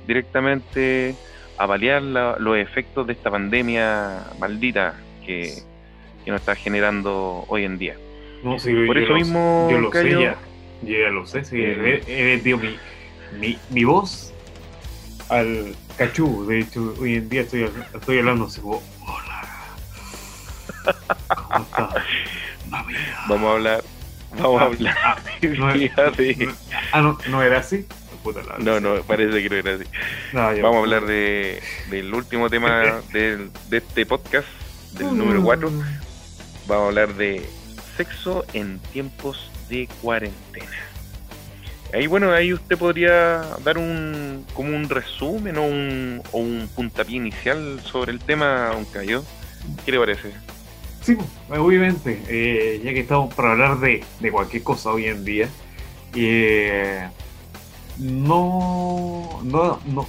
directamente 0.06 1.14
avaliar 1.56 2.02
la- 2.02 2.36
los 2.38 2.56
efectos 2.56 3.06
de 3.06 3.12
esta 3.14 3.30
pandemia 3.30 4.22
maldita 4.38 4.94
que, 5.26 5.54
que 6.24 6.30
nos 6.30 6.40
está 6.40 6.54
generando 6.54 7.44
hoy 7.48 7.64
en 7.64 7.78
día. 7.78 7.96
No, 8.42 8.58
sí, 8.58 8.72
Por 8.86 8.96
yo 8.96 9.04
eso 9.04 9.14
mismo, 9.14 9.68
yo 9.70 9.78
lo 9.78 9.92
sé 9.92 10.10
ya. 10.10 10.36
Yo 10.82 10.98
ya 10.98 11.08
lo 11.10 11.26
sé, 11.26 11.44
sí. 11.44 11.56
Eh. 11.60 12.02
He, 12.06 12.20
he 12.20 12.24
vendido 12.36 12.58
mi, 12.58 12.76
mi, 13.38 13.58
mi 13.70 13.84
voz 13.84 14.32
al 15.28 15.74
cachú. 15.96 16.46
De 16.46 16.60
hecho, 16.60 16.94
hoy 17.00 17.16
en 17.16 17.28
día 17.28 17.42
estoy, 17.42 17.68
estoy 17.94 18.18
hablando 18.18 18.46
así 18.46 18.60
como, 18.60 18.82
hola. 19.06 19.48
¿Cómo 21.34 21.64
estás? 21.64 21.94
Vamos 23.28 23.50
a 23.50 23.52
hablar, 23.54 23.84
vamos 24.38 24.60
a 24.60 24.64
Ah, 24.64 24.66
hablar 24.66 24.96
ah, 25.04 25.16
no, 25.42 25.72
de- 25.72 26.54
ah, 26.92 27.00
no, 27.00 27.18
no 27.28 27.42
era 27.42 27.58
así. 27.58 27.86
Puta 28.22 28.40
la- 28.42 28.58
No, 28.58 28.80
no, 28.80 29.00
parece 29.02 29.42
que 29.42 29.48
no 29.48 29.56
era 29.56 29.74
así. 29.74 29.84
No. 30.32 30.40
Vamos 30.62 30.76
a 30.76 30.78
hablar 30.80 31.06
de, 31.06 31.60
del 31.90 32.12
último 32.14 32.48
tema 32.50 33.00
del- 33.12 33.50
de 33.68 33.78
este 33.78 34.06
podcast, 34.06 34.46
del 34.92 35.16
número 35.16 35.42
4. 35.42 35.70
Vamos 36.66 36.84
a 36.84 36.86
hablar 36.88 37.14
de 37.14 37.48
sexo 37.96 38.44
en 38.52 38.78
tiempos 38.92 39.50
de 39.68 39.88
cuarentena. 40.02 40.66
Ahí, 41.92 42.06
bueno, 42.06 42.32
ahí 42.32 42.52
usted 42.52 42.76
podría 42.76 43.42
dar 43.64 43.78
un 43.78 44.44
como 44.54 44.76
un 44.76 44.88
resumen 44.88 45.56
o 45.56 45.62
un, 45.64 46.22
o 46.32 46.38
un 46.38 46.68
puntapié 46.74 47.16
inicial 47.16 47.80
sobre 47.82 48.12
el 48.12 48.18
tema, 48.18 48.70
don 48.74 48.84
Cayo. 48.84 49.24
¿Qué 49.84 49.92
le 49.92 49.98
parece? 49.98 50.32
Sí, 51.00 51.16
pues, 51.48 51.60
obviamente, 51.60 52.22
eh, 52.28 52.82
ya 52.84 52.92
que 52.92 53.00
estamos 53.00 53.32
para 53.32 53.52
hablar 53.52 53.80
de, 53.80 54.04
de 54.20 54.30
cualquier 54.30 54.62
cosa 54.62 54.90
hoy 54.90 55.06
en 55.06 55.24
día, 55.24 55.48
eh, 56.14 57.08
no, 57.98 59.40
no, 59.42 59.80
no, 59.86 60.06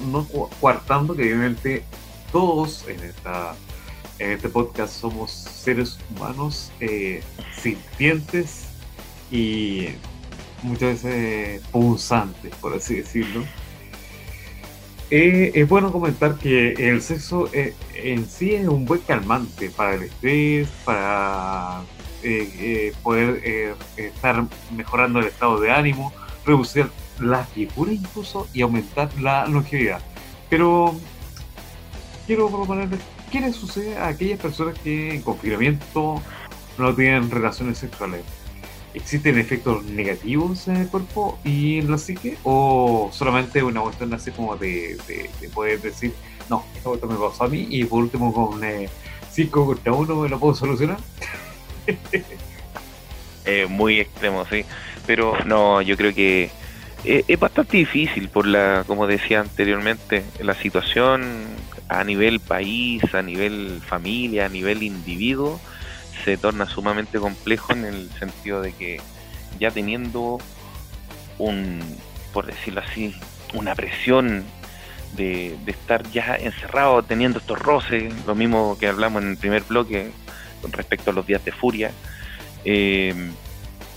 no 0.00 0.24
cu- 0.26 0.50
cuartando 0.60 1.14
que 1.16 1.22
obviamente 1.22 1.84
todos 2.30 2.86
en, 2.88 3.02
esta, 3.02 3.54
en 4.18 4.32
este 4.32 4.48
podcast 4.50 4.92
somos 5.00 5.30
seres 5.30 5.98
humanos 6.10 6.70
eh, 6.80 7.22
sintientes 7.60 8.66
y 9.32 9.88
muchas 10.62 11.02
veces 11.02 11.62
punzantes, 11.72 12.54
por 12.56 12.74
así 12.74 12.96
decirlo. 12.96 13.42
Eh, 15.10 15.52
es 15.54 15.68
bueno 15.68 15.92
comentar 15.92 16.36
que 16.36 16.72
el 16.72 17.02
sexo 17.02 17.48
eh, 17.52 17.74
en 17.94 18.26
sí 18.26 18.54
es 18.54 18.66
un 18.68 18.86
buen 18.86 19.00
calmante 19.00 19.68
para 19.70 19.94
el 19.94 20.04
estrés, 20.04 20.68
para 20.84 21.82
eh, 22.22 22.94
poder 23.02 23.76
estar 23.96 24.44
mejorando 24.74 25.18
el 25.18 25.26
estado 25.26 25.60
de 25.60 25.70
ánimo, 25.70 26.12
reducir 26.46 26.88
la 27.20 27.44
figura 27.44 27.92
incluso 27.92 28.48
y 28.54 28.62
aumentar 28.62 29.10
la 29.20 29.46
longevidad. 29.46 30.00
Pero 30.48 30.94
quiero 32.26 32.48
proponerles, 32.48 33.00
¿qué 33.30 33.40
les 33.40 33.56
sucede 33.56 33.96
a 33.96 34.08
aquellas 34.08 34.40
personas 34.40 34.78
que 34.78 35.14
en 35.14 35.22
confinamiento 35.22 36.22
no 36.78 36.94
tienen 36.94 37.30
relaciones 37.30 37.78
sexuales? 37.78 38.22
¿Existen 38.94 39.38
efectos 39.38 39.84
negativos 39.84 40.68
en 40.68 40.76
el 40.76 40.88
cuerpo 40.88 41.38
y 41.44 41.78
en 41.78 41.90
la 41.90 41.96
psique? 41.98 42.36
¿O 42.44 43.10
solamente 43.12 43.62
una 43.62 43.80
cuestión 43.80 44.12
así 44.12 44.30
como 44.32 44.56
de, 44.56 44.96
de- 45.08 45.30
de 45.40 45.48
poder 45.48 45.80
decir, 45.80 46.12
no, 46.50 46.64
esta 46.74 46.90
cuestión 46.90 47.12
me 47.12 47.18
pasó 47.18 47.44
a 47.44 47.48
mí 47.48 47.66
y 47.70 47.84
por 47.84 48.02
último 48.02 48.32
con 48.32 48.60
5 49.30 49.64
contra 49.66 49.92
1 49.92 50.14
me 50.16 50.28
lo 50.28 50.38
puedo 50.38 50.54
solucionar? 50.54 50.98
Eh, 53.44 53.66
muy 53.68 53.98
extremo, 53.98 54.44
sí. 54.48 54.64
Pero 55.06 55.34
no, 55.44 55.82
yo 55.82 55.96
creo 55.96 56.14
que 56.14 56.48
eh, 57.04 57.24
es 57.26 57.38
bastante 57.40 57.76
difícil 57.76 58.28
por 58.28 58.46
la, 58.46 58.84
como 58.86 59.06
decía 59.08 59.40
anteriormente, 59.40 60.22
la 60.40 60.54
situación 60.54 61.22
a 61.88 62.04
nivel 62.04 62.38
país, 62.38 63.02
a 63.12 63.20
nivel 63.22 63.80
familia, 63.84 64.46
a 64.46 64.48
nivel 64.48 64.82
individuo, 64.84 65.60
se 66.24 66.36
torna 66.36 66.68
sumamente 66.68 67.18
complejo 67.18 67.72
en 67.72 67.84
el 67.84 68.10
sentido 68.10 68.62
de 68.62 68.72
que 68.72 69.00
ya 69.58 69.70
teniendo 69.70 70.38
un, 71.38 71.80
por 72.32 72.46
decirlo 72.46 72.80
así, 72.80 73.14
una 73.54 73.74
presión 73.74 74.44
de, 75.16 75.56
estar 75.66 76.08
ya 76.10 76.36
encerrado, 76.36 77.02
teniendo 77.02 77.38
estos 77.38 77.58
roces, 77.58 78.12
lo 78.26 78.34
mismo 78.34 78.76
que 78.78 78.88
hablamos 78.88 79.22
en 79.22 79.30
el 79.30 79.36
primer 79.36 79.62
bloque 79.62 80.10
con 80.60 80.72
respecto 80.72 81.10
a 81.10 81.14
los 81.14 81.26
días 81.26 81.44
de 81.44 81.52
furia, 81.52 81.90
eh, 82.64 83.14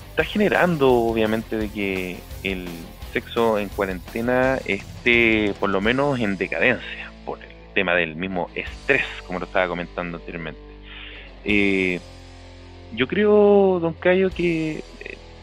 está 0.10 0.23
generando 0.23 0.91
obviamente 0.91 1.57
de 1.57 1.69
que 1.69 2.19
el 2.43 2.68
sexo 3.14 3.60
en 3.60 3.69
cuarentena 3.69 4.60
esté 4.65 5.53
por 5.60 5.69
lo 5.69 5.80
menos 5.80 6.19
en 6.19 6.38
decadencia 6.38 7.11
por 7.26 7.41
el 7.41 7.73
tema 7.73 7.93
del 7.95 8.15
mismo 8.15 8.49
estrés, 8.56 9.06
como 9.26 9.39
lo 9.39 9.45
estaba 9.45 9.68
comentando 9.68 10.18
anteriormente. 10.18 10.60
Eh, 11.45 11.99
yo 12.96 13.08
creo, 13.08 13.80
don 13.80 13.94
Cayo, 13.94 14.30
que 14.30 14.84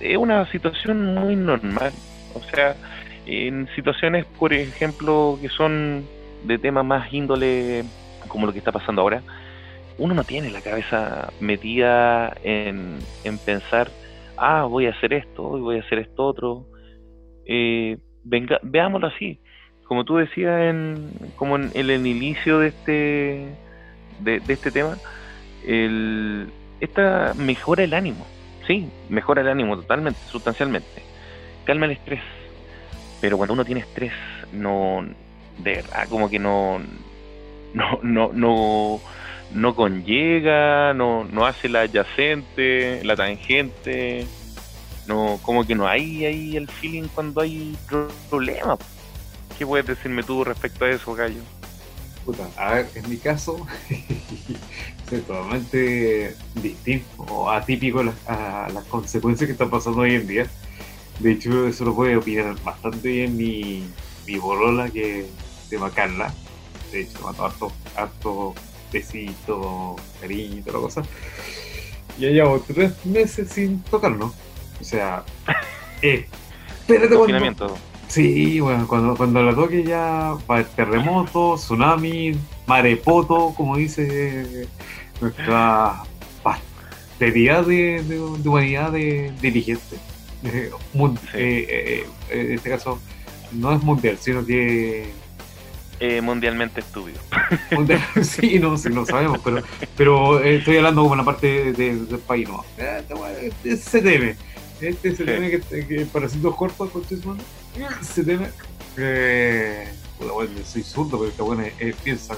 es 0.01 0.17
una 0.17 0.51
situación 0.51 1.15
muy 1.15 1.37
normal. 1.37 1.93
O 2.35 2.43
sea, 2.43 2.75
en 3.27 3.69
situaciones, 3.75 4.25
por 4.39 4.53
ejemplo, 4.53 5.39
que 5.41 5.49
son 5.49 6.05
de 6.45 6.59
temas 6.59 6.85
más 6.85 7.13
índole, 7.13 7.85
como 8.29 8.47
lo 8.47 8.53
que 8.53 8.59
está 8.59 8.73
pasando 8.73 9.03
ahora, 9.03 9.23
uno 9.99 10.15
no 10.15 10.25
tiene 10.25 10.51
la 10.51 10.61
cabeza 10.61 11.33
metida 11.41 12.35
en, 12.43 12.99
pensar, 13.45 13.91
ah, 14.37 14.65
voy 14.65 14.87
a 14.87 14.91
hacer 14.91 15.13
esto, 15.13 15.43
voy 15.43 15.77
a 15.77 15.83
hacer 15.83 15.99
esto 16.01 16.25
otro. 16.25 16.67
Eh, 17.47 17.99
venga, 18.25 18.59
veámoslo 18.63 19.09
así. 19.09 19.39
Como 19.85 20.05
tú 20.05 20.17
decías, 20.17 20.63
en, 20.63 21.11
como 21.37 21.57
en, 21.57 21.71
el 21.75 22.07
inicio 22.07 22.59
de 22.59 22.69
este, 22.69 23.47
de, 24.21 24.41
de 24.41 24.53
este 24.55 24.71
tema, 24.71 24.97
el, 25.67 26.49
esta 26.85 27.35
mejora 27.35 27.85
el 27.85 27.95
ánimo. 27.95 28.27
Sí, 28.67 28.89
mejora 29.09 29.41
el 29.41 29.49
ánimo 29.49 29.77
totalmente, 29.77 30.21
sustancialmente. 30.31 31.03
Calma 31.65 31.87
el 31.87 31.93
estrés 31.93 32.21
pero 33.23 33.37
cuando 33.37 33.55
uno 33.55 33.65
tiene 33.65 33.83
estrés, 33.83 34.13
no, 34.53 35.07
de 35.59 35.77
verdad, 35.77 36.09
como 36.09 36.29
que 36.29 36.41
no, 36.41 36.81
no, 37.73 38.01
no, 38.03 38.33
no, 38.33 39.01
no 39.53 39.75
conllega, 39.77 40.93
no, 40.93 41.23
no 41.23 41.47
hace 41.47 41.69
la 41.69 41.83
adyacente, 41.83 43.05
la 43.05 43.15
tangente, 43.15 44.27
no, 45.07 45.39
como 45.43 45.65
que 45.65 45.77
no 45.77 45.87
hay 45.87 46.25
ahí 46.25 46.57
el 46.57 46.69
feeling 46.69 47.05
cuando 47.15 47.43
hay 47.43 47.77
problemas. 48.29 48.81
¿Qué 49.57 49.65
puedes 49.65 49.87
decirme 49.87 50.25
tú 50.25 50.43
respecto 50.43 50.85
a 50.85 50.91
eso, 50.91 51.15
Gallo? 51.15 51.43
Puta, 52.25 52.49
a 52.57 52.75
ver, 52.75 52.89
en 52.97 53.09
mi 53.09 53.19
caso, 53.19 53.65
totalmente 55.21 56.37
distinto 56.55 57.23
o 57.29 57.51
atípico 57.51 58.01
a 58.27 58.69
las 58.73 58.85
consecuencias 58.85 59.47
que 59.47 59.53
están 59.53 59.71
pasando 59.71 60.01
hoy 60.01 60.15
en 60.15 60.27
día. 60.27 60.47
De 61.19 61.33
hecho, 61.33 61.67
eso 61.67 61.85
lo 61.85 61.95
puede 61.95 62.17
opinar 62.17 62.57
bastante 62.63 63.09
bien 63.09 63.37
mi, 63.37 63.87
mi 64.27 64.37
bolola 64.39 64.91
que 64.91 65.27
se 65.69 65.77
llama 65.77 65.91
Carla. 65.91 66.33
De 66.91 67.03
hecho, 67.03 67.21
mató 67.23 67.45
harto, 67.45 67.73
harto 67.97 68.55
besito, 68.93 69.97
cariño 70.21 70.59
y 70.59 70.63
toda 70.63 70.79
la 70.79 70.83
cosa. 70.83 71.03
Ya 72.19 72.29
llevo 72.29 72.61
tres 72.61 72.93
meses 73.07 73.49
sin 73.51 73.83
tocarlo. 73.83 74.33
O 74.81 74.85
sea, 74.85 75.25
eh, 76.03 76.27
espérate 76.81 77.17
cuando... 77.17 77.77
Sí, 78.09 78.61
bueno, 78.61 78.87
cuando, 78.87 79.17
cuando 79.17 79.43
la 79.43 79.55
toque 79.55 79.85
ya 79.85 80.37
va 80.51 80.63
terremoto, 80.63 81.55
tsunami, 81.57 82.39
marepoto, 82.67 83.55
como 83.57 83.79
dice 83.79 84.69
nuestra 85.23 86.03
pasteridad 86.43 87.65
de, 87.65 88.03
de, 88.03 88.17
de 88.17 88.49
humanidad 88.49 88.93
de 88.93 89.33
dirigente. 89.41 89.97
Eh, 90.45 90.71
eh, 91.35 92.07
eh, 92.31 92.41
en 92.47 92.53
este 92.55 92.69
caso 92.69 93.01
no 93.53 93.73
es 93.73 93.81
mundial, 93.81 94.19
sino 94.21 94.45
que 94.45 95.09
mundialmente 96.21 96.81
estúpido. 96.81 97.21
sí, 98.23 98.59
no, 98.59 98.77
sí, 98.77 98.89
no 98.89 99.07
sabemos, 99.07 99.39
pero, 99.45 99.63
pero 99.97 100.41
estoy 100.41 100.79
hablando 100.79 101.03
como 101.03 101.15
en 101.15 101.19
la 101.19 101.25
parte 101.25 101.73
del 101.73 102.07
país, 102.27 102.49
no. 102.49 102.65
Este 103.63 104.01
CTM, 104.01 104.37
este 104.81 105.13
CTM 105.13 105.51
que, 105.51 105.87
que 105.87 106.07
para 106.07 106.27
dos 106.27 106.57
cortos, 106.57 106.91
con 106.91 107.03
CTM, 107.05 108.47
eh, 108.97 109.89
bueno, 110.19 110.53
soy 110.65 110.83
zurdo, 110.83 111.19
pero 111.19 111.31
este 111.31 111.43
bueno 111.43 111.63
piensa, 112.03 112.35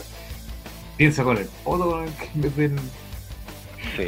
piensa 0.96 1.24
con 1.24 1.36
el 1.36 1.44
foto 1.44 2.02
en 2.02 2.40
vez 2.40 2.56
del, 2.56 2.78
sí, 3.96 4.04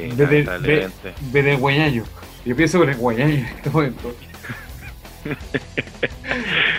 del, 1.33 1.57
guañaño. 1.59 2.05
Yo 2.45 2.57
pienso 2.57 2.79
con 2.79 2.89
el 2.89 2.97
guayaño 2.97 3.35
en 3.35 3.45
este 3.45 3.71
momento. 3.71 4.15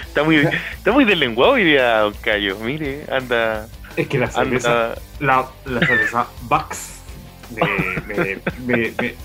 está 0.08 0.24
muy, 0.24 0.38
está 0.38 0.92
muy 0.92 1.06
deslenguado 1.06 1.54
hoy 1.54 1.64
día, 1.66 2.00
Don 2.00 2.14
Cayo. 2.22 2.58
Mire, 2.60 3.06
anda. 3.12 3.68
Es 3.96 4.08
que 4.08 4.18
la 4.18 4.30
cerveza, 4.30 4.96
la, 5.20 5.48
la 5.66 5.80
cerveza 5.80 6.28
Bax 6.44 6.98
me, 7.56 8.40
me, 8.66 8.92
me, 8.92 9.16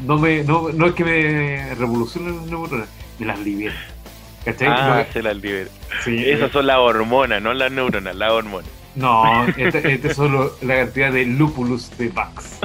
no, 0.00 0.18
me, 0.18 0.42
no, 0.42 0.70
no 0.70 0.86
es 0.86 0.94
que 0.94 1.04
me 1.04 1.74
revolucione 1.74 2.32
las 2.32 2.46
neuronas, 2.46 2.88
me 3.18 3.26
las 3.26 3.38
libera. 3.40 3.74
¿Cachai? 4.44 4.68
Ah, 4.68 5.06
se 5.12 5.22
las 5.22 5.36
libera. 5.36 5.70
Sí, 6.02 6.28
Esas 6.28 6.50
son 6.52 6.66
las 6.66 6.78
hormonas, 6.78 7.40
no 7.40 7.54
las 7.54 7.70
neuronas, 7.70 8.14
las 8.16 8.30
hormonas. 8.30 8.70
No, 8.94 9.46
esta, 9.48 9.78
este 9.78 10.08
es 10.08 10.16
solo 10.16 10.56
la 10.62 10.76
cantidad 10.76 11.12
de 11.12 11.26
lúpulus 11.26 11.96
de 11.98 12.08
Bax. 12.08 12.58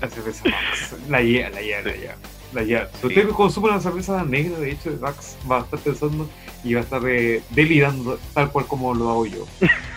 La 0.00 0.08
cerveza 0.08 0.44
Max. 0.44 0.96
La 1.08 1.20
lleva, 1.20 1.50
la 1.50 1.60
lleva, 1.60 1.82
la 1.82 1.92
lleva. 1.92 2.14
La 2.52 2.62
lleva. 2.62 2.88
Si 3.00 3.06
usted 3.06 3.28
consume 3.30 3.68
una 3.68 3.80
cerveza 3.80 4.24
negra, 4.24 4.58
de 4.58 4.72
hecho, 4.72 4.90
Max 5.00 5.36
va 5.50 5.58
a 5.58 5.60
estar 5.60 5.78
pensando 5.78 6.28
y 6.64 6.74
va 6.74 6.80
a 6.80 6.82
estar 6.84 7.02
eh, 7.06 7.42
delirando 7.50 8.18
tal 8.34 8.50
cual 8.50 8.66
como 8.66 8.94
lo 8.94 9.10
hago 9.10 9.26
yo. 9.26 9.46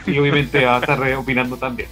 Y 0.05 0.17
obviamente 0.19 0.63
va 0.65 0.77
a 0.77 0.79
estar 0.79 1.13
opinando 1.15 1.57
también. 1.57 1.89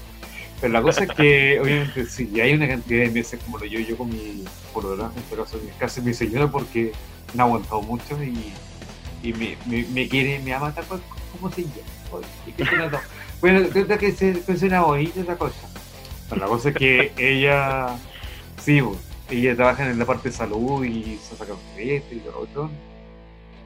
Pero 0.62 0.74
la 0.74 0.82
cosa 0.82 1.04
es 1.04 1.10
que, 1.10 1.60
obviamente, 1.60 2.06
si 2.06 2.40
hay 2.40 2.54
una 2.54 2.68
cantidad 2.68 3.04
de 3.04 3.12
meses 3.12 3.40
como 3.44 3.58
lo 3.58 3.66
yo, 3.66 3.80
yo 3.80 3.98
con 3.98 4.10
mi 4.10 4.46
polola, 4.74 5.12
en 5.14 5.20
este 5.22 5.36
caso, 5.36 5.60
casi 5.78 6.02
mi 6.02 6.14
señora, 6.14 6.50
porque 6.50 6.94
me 7.34 7.42
ha 7.42 7.46
aguantado 7.46 7.82
mucho 7.82 8.22
y, 8.24 8.54
y 9.22 9.34
me, 9.34 9.58
me, 9.66 9.84
me, 9.92 10.08
quiere, 10.08 10.40
me 10.40 10.54
ama 10.54 10.74
tal 10.74 10.86
cual 10.86 11.02
como 11.34 11.52
se 11.52 11.64
llama. 11.64 13.02
Bueno, 13.44 13.68
creo 13.74 13.98
que 13.98 14.14
se 14.14 14.58
suena 14.58 14.84
bonita 14.84 15.20
esa 15.20 15.36
cosa. 15.38 15.68
La 16.34 16.46
cosa 16.46 16.70
es 16.70 16.76
que 16.76 17.12
ella, 17.18 17.98
sí, 18.58 18.82
ella 19.30 19.54
trabaja 19.54 19.92
en 19.92 20.00
la 20.00 20.06
parte 20.06 20.30
de 20.30 20.34
salud 20.34 20.86
y 20.86 21.18
se 21.18 21.36
saca 21.36 21.52
un 21.52 21.60
y 21.78 22.00
todo 22.54 22.70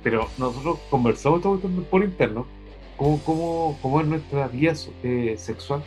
Pero 0.01 0.29
nosotros 0.39 0.79
conversamos 0.89 1.43
todo 1.43 1.59
por 1.59 2.03
interno, 2.03 2.47
cómo, 2.97 3.21
cómo, 3.23 3.77
cómo 3.79 4.01
es 4.01 4.07
nuestra 4.07 4.47
vida 4.47 4.73
eh, 5.03 5.35
sexual 5.37 5.83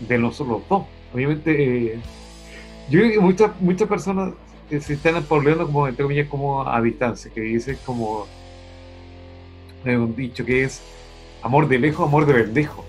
de 0.00 0.16
nosotros 0.16 0.62
dos. 0.70 0.84
Obviamente, 1.12 1.92
eh, 1.92 2.00
yo 2.88 2.98
creo 2.98 3.12
que 3.12 3.20
muchas, 3.20 3.60
muchas 3.60 3.88
personas 3.90 4.32
se 4.70 4.94
están 4.94 5.22
problemas 5.24 5.66
como, 5.66 5.86
entre 5.86 6.02
comillas, 6.02 6.28
como 6.28 6.66
a 6.66 6.80
distancia, 6.80 7.30
que 7.30 7.42
dice 7.42 7.76
como, 7.84 8.26
un 9.84 10.16
dicho 10.16 10.46
que 10.46 10.64
es 10.64 10.80
amor 11.42 11.68
de 11.68 11.78
lejos, 11.78 12.08
amor 12.08 12.24
de 12.24 12.42
pendejo 12.42 12.86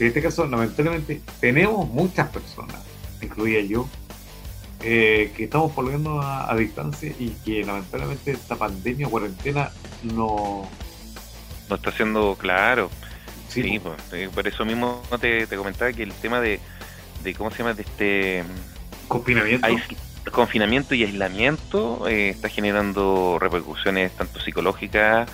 en 0.00 0.06
este 0.06 0.22
caso, 0.22 0.46
lamentablemente, 0.46 1.20
tenemos 1.40 1.86
muchas 1.88 2.28
personas, 2.30 2.76
incluida 3.20 3.60
yo, 3.60 3.86
eh, 4.82 5.30
que 5.36 5.44
estamos 5.44 5.74
volviendo 5.74 6.22
a, 6.22 6.56
distancia 6.56 7.12
y 7.18 7.36
que 7.44 7.62
lamentablemente 7.64 8.30
esta 8.30 8.56
pandemia 8.56 9.08
o 9.08 9.10
cuarentena 9.10 9.70
no... 10.02 10.66
No 11.68 11.76
está 11.76 11.92
siendo 11.92 12.34
claro. 12.36 12.90
Sí, 13.48 13.78
pues, 13.78 14.00
eh, 14.12 14.30
por 14.34 14.48
eso 14.48 14.64
mismo 14.64 15.02
te, 15.20 15.46
te, 15.46 15.56
comentaba 15.56 15.92
que 15.92 16.02
el 16.02 16.12
tema 16.14 16.40
de, 16.40 16.60
de, 17.22 17.34
¿cómo 17.34 17.50
se 17.50 17.58
llama? 17.58 17.74
De 17.74 17.82
este... 17.82 18.44
Confinamiento. 19.06 19.68
confinamiento 20.32 20.94
y 20.94 21.04
aislamiento 21.04 22.08
eh, 22.08 22.30
está 22.30 22.48
generando 22.48 23.38
repercusiones 23.38 24.12
tanto 24.12 24.40
psicológicas 24.40 25.28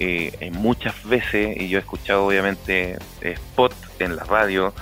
eh, 0.00 0.50
muchas 0.52 1.04
veces, 1.04 1.56
y 1.56 1.68
yo 1.68 1.78
he 1.78 1.80
escuchado 1.80 2.26
obviamente 2.26 2.98
spot 3.20 3.74
en 3.98 4.16
la 4.16 4.24
radio 4.24 4.72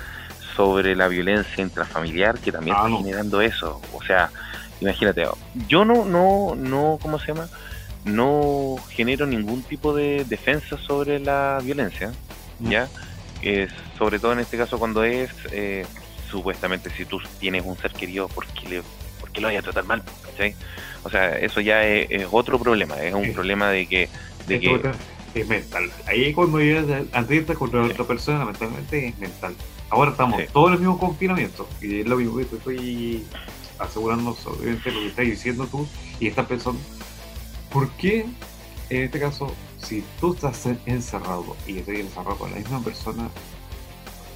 sobre 0.56 0.96
la 0.96 1.08
violencia 1.08 1.62
intrafamiliar 1.62 2.38
que 2.38 2.52
también 2.52 2.76
ah, 2.78 2.86
está 2.86 2.98
generando 2.98 3.40
eso. 3.40 3.80
O 3.92 4.02
sea, 4.02 4.30
imagínate, 4.80 5.26
yo 5.66 5.84
no, 5.84 6.04
no, 6.04 6.54
no, 6.56 6.98
¿cómo 7.02 7.18
se 7.18 7.28
llama? 7.28 7.48
No 8.04 8.76
genero 8.90 9.26
ningún 9.26 9.62
tipo 9.62 9.94
de 9.94 10.24
defensa 10.24 10.78
sobre 10.78 11.18
la 11.18 11.60
violencia, 11.62 12.12
mm. 12.60 12.70
¿ya? 12.70 12.88
sobre 13.96 14.18
todo 14.18 14.32
en 14.32 14.40
este 14.40 14.56
caso 14.56 14.78
cuando 14.78 15.04
es, 15.04 15.30
eh, 15.52 15.86
supuestamente, 16.30 16.90
si 16.90 17.04
tú 17.04 17.20
tienes 17.38 17.64
un 17.64 17.76
ser 17.76 17.92
querido, 17.92 18.28
¿por 18.28 18.46
qué, 18.46 18.68
le, 18.68 18.82
por 19.20 19.30
qué 19.30 19.40
lo 19.40 19.48
vayas 19.48 19.60
a 19.60 19.64
tratar 19.64 19.84
mal? 19.84 20.02
O 21.04 21.10
sea, 21.10 21.38
eso 21.38 21.60
ya 21.60 21.84
es, 21.84 22.26
otro 22.30 22.58
problema, 22.58 22.96
es 23.02 23.14
un 23.14 23.32
problema 23.32 23.70
de 23.70 23.86
que 23.86 24.08
es 24.54 25.48
mental. 25.48 25.90
Ahí 26.06 26.32
cuando 26.32 26.58
llegas 26.58 27.04
antes 27.12 27.56
contra 27.56 27.82
otra 27.84 28.04
persona, 28.04 28.44
mentalmente 28.44 29.08
es 29.08 29.18
mental. 29.18 29.54
Ahora 29.90 30.10
estamos 30.10 30.40
todos 30.52 30.68
en 30.68 30.74
el 30.74 30.80
mismo 30.80 30.98
confinamiento 30.98 31.68
y 31.80 32.00
es 32.00 32.06
lo 32.06 32.16
mismo 32.16 32.36
que 32.36 32.42
estoy 32.42 33.24
asegurando 33.78 34.36
obviamente 34.44 34.90
lo 34.90 35.00
que 35.00 35.06
estás 35.06 35.24
diciendo 35.24 35.66
tú 35.66 35.86
y 36.18 36.26
estás 36.26 36.46
pensando, 36.46 36.80
¿por 37.70 37.88
qué 37.92 38.26
en 38.90 39.02
este 39.02 39.20
caso 39.20 39.54
si 39.82 40.02
tú 40.20 40.34
estás 40.34 40.66
encerrado 40.86 41.56
y 41.66 41.78
estoy 41.78 42.00
encerrado 42.00 42.36
con 42.36 42.50
la 42.50 42.58
misma 42.58 42.80
persona, 42.80 43.28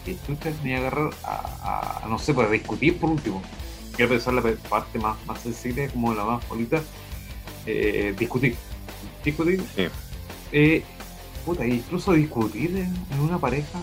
y 0.06 0.14
tú 0.14 0.34
te 0.36 0.48
a 0.48 0.78
agarrar 0.78 1.10
a, 1.24 2.05
no 2.09 2.18
sé, 2.18 2.34
para 2.34 2.51
discutir 2.51 2.98
por 2.98 3.10
último. 3.10 3.43
Quiero 3.94 4.10
pensar 4.10 4.34
la 4.34 4.43
parte 4.68 4.98
más, 4.98 5.16
más 5.26 5.40
sensible, 5.40 5.89
como 5.90 6.14
la 6.14 6.24
más 6.24 6.48
bonita, 6.48 6.82
eh, 7.66 8.14
discutir. 8.18 8.56
Discutir. 9.24 9.62
Sí. 9.77 9.89
Eh, 10.53 10.82
puta, 11.44 11.66
incluso 11.66 12.12
discutir 12.12 12.77
en, 12.77 13.20
una 13.20 13.39
pareja, 13.39 13.78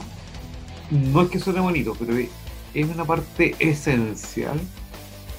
no 0.91 1.21
es 1.21 1.29
que 1.29 1.39
suene 1.39 1.59
bonito, 1.59 1.95
pero 1.97 2.17
es 2.17 2.85
una 2.87 3.05
parte 3.05 3.55
esencial 3.59 4.59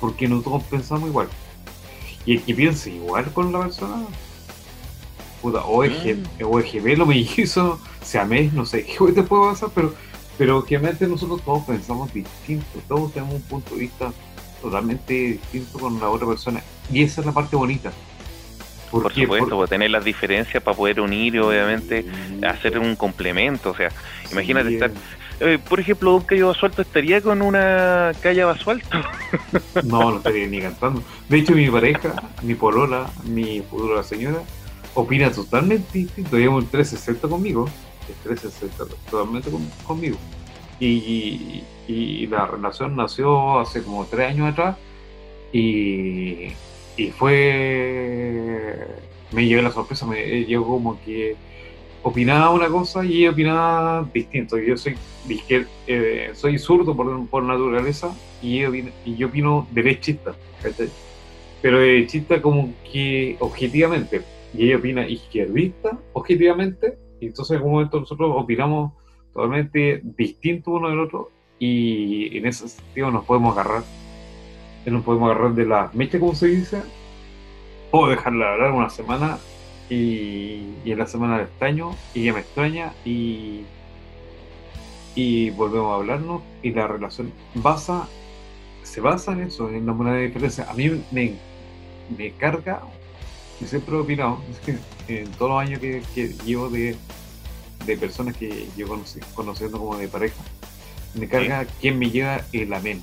porque 0.01 0.29
no 0.29 0.41
todos 0.41 0.63
pensamos 0.65 1.09
igual. 1.09 1.29
Y 2.27 2.37
el 2.37 2.43
que 2.43 2.55
piense 2.55 2.91
igual 2.91 3.33
con 3.33 3.53
la 3.53 3.61
persona, 3.61 4.05
puta, 5.41 5.65
o 5.65 5.85
es, 5.85 6.17
mm. 6.17 6.45
o 6.45 6.59
es 6.59 6.71
gemelo, 6.71 7.07
mellizo, 7.07 7.81
sea 8.03 8.25
mes, 8.25 8.53
no 8.53 8.67
sé 8.67 8.85
qué 8.85 9.13
te 9.15 9.23
puede 9.23 9.53
pasar, 9.53 9.71
pero, 9.75 9.95
pero 10.37 10.59
obviamente 10.59 11.07
nosotros 11.07 11.43
todos 11.43 11.65
pensamos 11.65 12.13
distinto, 12.13 12.81
todos 12.89 13.13
tenemos 13.13 13.35
un 13.35 13.43
punto 13.43 13.75
de 13.75 13.81
vista 13.83 14.13
totalmente 14.61 15.15
distinto 15.15 15.79
con 15.79 15.99
la 16.01 16.11
otra 16.11 16.27
persona. 16.27 16.63
Y 16.93 17.03
esa 17.03 17.21
es 17.21 17.27
la 17.27 17.33
parte 17.33 17.57
bonita. 17.57 17.93
¿Por, 18.91 19.05
Por 19.05 19.15
supuesto, 19.15 19.57
Por... 19.57 19.69
tener 19.69 19.91
las 19.91 20.05
diferencias 20.05 20.63
para 20.63 20.77
poder 20.77 21.01
unir 21.01 21.37
y 21.37 21.39
obviamente 21.39 22.05
hacer 22.47 22.79
un 22.79 22.97
complemento. 22.97 23.71
O 23.71 23.75
sea, 23.75 23.91
imagínate 24.33 24.75
estar. 24.75 24.91
Eh, 25.41 25.59
por 25.67 25.81
ejemplo, 25.81 26.15
un 26.15 26.23
Cayo 26.23 26.49
Basualto 26.49 26.83
estaría 26.83 27.23
con 27.23 27.41
una 27.41 28.13
calle 28.21 28.45
Basualto. 28.45 28.99
no, 29.85 30.11
no 30.11 30.17
estaría 30.19 30.47
ni 30.47 30.61
cantando. 30.61 31.03
De 31.29 31.39
hecho, 31.39 31.53
mi 31.53 31.71
pareja, 31.71 32.15
mi 32.43 32.55
polola, 32.55 33.09
mi 33.25 33.63
futura 33.63 34.03
señora, 34.03 34.43
opina 34.95 35.31
totalmente 35.33 35.99
distinto. 35.99 36.37
Lleva 36.37 36.57
un 36.57 36.67
360 36.67 37.29
conmigo. 37.29 37.69
El 38.09 38.37
360 38.37 38.95
totalmente 39.11 39.51
conmigo. 39.87 40.19
Y, 40.79 41.63
y, 41.87 42.27
la 42.27 42.47
relación 42.47 42.97
nació 42.97 43.61
hace 43.61 43.83
como 43.83 44.05
tres 44.07 44.31
años 44.31 44.53
atrás. 44.53 44.77
Y, 45.53 46.53
y 47.01 47.11
fue. 47.11 48.87
Me 49.33 49.47
llegó 49.47 49.63
la 49.63 49.71
sorpresa, 49.71 50.07
me 50.07 50.45
llegó 50.45 50.67
como 50.67 51.01
que 51.03 51.37
opinaba 52.03 52.51
una 52.51 52.69
cosa 52.69 53.05
y 53.05 53.21
ella 53.21 53.31
opinaba 53.31 54.09
distinto. 54.13 54.59
Yo 54.59 54.77
soy 54.77 54.97
eh, 55.87 56.31
soy 56.35 56.59
zurdo 56.59 56.97
por, 56.97 57.27
por 57.29 57.43
naturaleza 57.43 58.15
y, 58.43 58.63
y 58.63 59.17
yo 59.17 59.29
opino 59.29 59.69
derechista, 59.71 60.35
pero 61.63 61.79
derechista 61.79 62.41
como 62.43 62.73
que 62.91 63.37
objetivamente 63.39 64.23
y 64.53 64.67
ella 64.67 64.79
opina 64.79 65.09
izquierdista, 65.09 65.99
objetivamente, 66.13 66.99
y 67.21 67.27
entonces 67.27 67.53
en 67.53 67.57
algún 67.59 67.73
momento 67.73 68.01
nosotros 68.01 68.33
opinamos 68.35 68.93
totalmente 69.33 70.01
distinto 70.03 70.73
uno 70.73 70.89
del 70.89 71.01
otro, 71.01 71.31
y 71.59 72.37
en 72.37 72.47
ese 72.47 72.69
sentido 72.69 73.11
nos 73.11 73.25
podemos 73.25 73.57
agarrar, 73.57 73.85
nos 74.87 75.05
podemos 75.05 75.31
agarrar 75.31 75.55
de 75.55 75.67
la 75.67 75.91
mecha, 75.93 76.19
como 76.19 76.35
se 76.35 76.49
dice, 76.49 76.83
o 77.91 78.09
dejarla 78.09 78.53
hablar 78.53 78.73
una 78.73 78.91
semana, 78.91 79.39
y, 79.89 80.63
en 80.85 80.99
la 80.99 81.07
semana 81.07 81.39
de 81.39 81.45
extraño, 81.45 81.97
y 82.15 82.23
ella 82.23 82.35
me 82.35 82.41
extraña, 82.41 82.93
y, 83.05 83.65
y 85.15 85.51
volvemos 85.51 85.93
a 85.93 85.97
hablarnos, 85.97 86.43
y 86.63 86.71
la 86.71 86.87
relación 86.87 87.33
basa, 87.55 88.09
se 88.83 89.01
basa 89.01 89.33
en 89.33 89.43
eso, 89.43 89.69
en 89.69 89.87
la 89.87 89.93
moneda 89.93 90.17
de 90.17 90.27
diferencia. 90.27 90.67
A 90.71 90.75
mí 90.75 90.91
me, 91.11 91.35
me 92.17 92.33
carga 92.33 92.83
y 93.61 93.67
siempre 93.67 93.95
he 93.95 93.99
opinado, 93.99 94.41
en 95.09 95.31
todos 95.33 95.51
los 95.51 95.61
años 95.61 95.81
que, 95.81 96.29
llevo 96.45 96.71
de, 96.71 96.97
personas 97.99 98.37
que 98.37 98.69
yo 98.77 98.87
conociendo 99.35 99.79
como 99.79 99.97
de 99.97 100.09
pareja, 100.09 100.43
me 101.15 101.29
carga 101.29 101.67
quien 101.81 101.99
me 101.99 102.11
lleva 102.11 102.41
el 102.53 102.73
amén. 102.73 103.03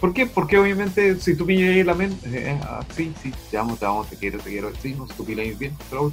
¿Por 0.00 0.14
qué? 0.14 0.24
Porque 0.26 0.58
obviamente 0.58 1.20
si 1.20 1.34
tú 1.34 1.44
me 1.44 1.56
llevas 1.56 1.76
el 1.76 1.90
amén, 1.90 2.18
eh, 2.24 2.58
ah, 2.62 2.84
sí, 2.96 3.12
sí, 3.22 3.32
te 3.50 3.58
amo, 3.58 3.76
te 3.76 3.84
amo, 3.84 4.04
te 4.08 4.16
quiero, 4.16 4.38
te 4.38 4.48
quiero, 4.48 4.72
sí, 4.80 4.94
no, 4.94 5.06
tú 5.06 5.24
opinas 5.24 5.58
bien, 5.58 5.76
pero 5.90 6.10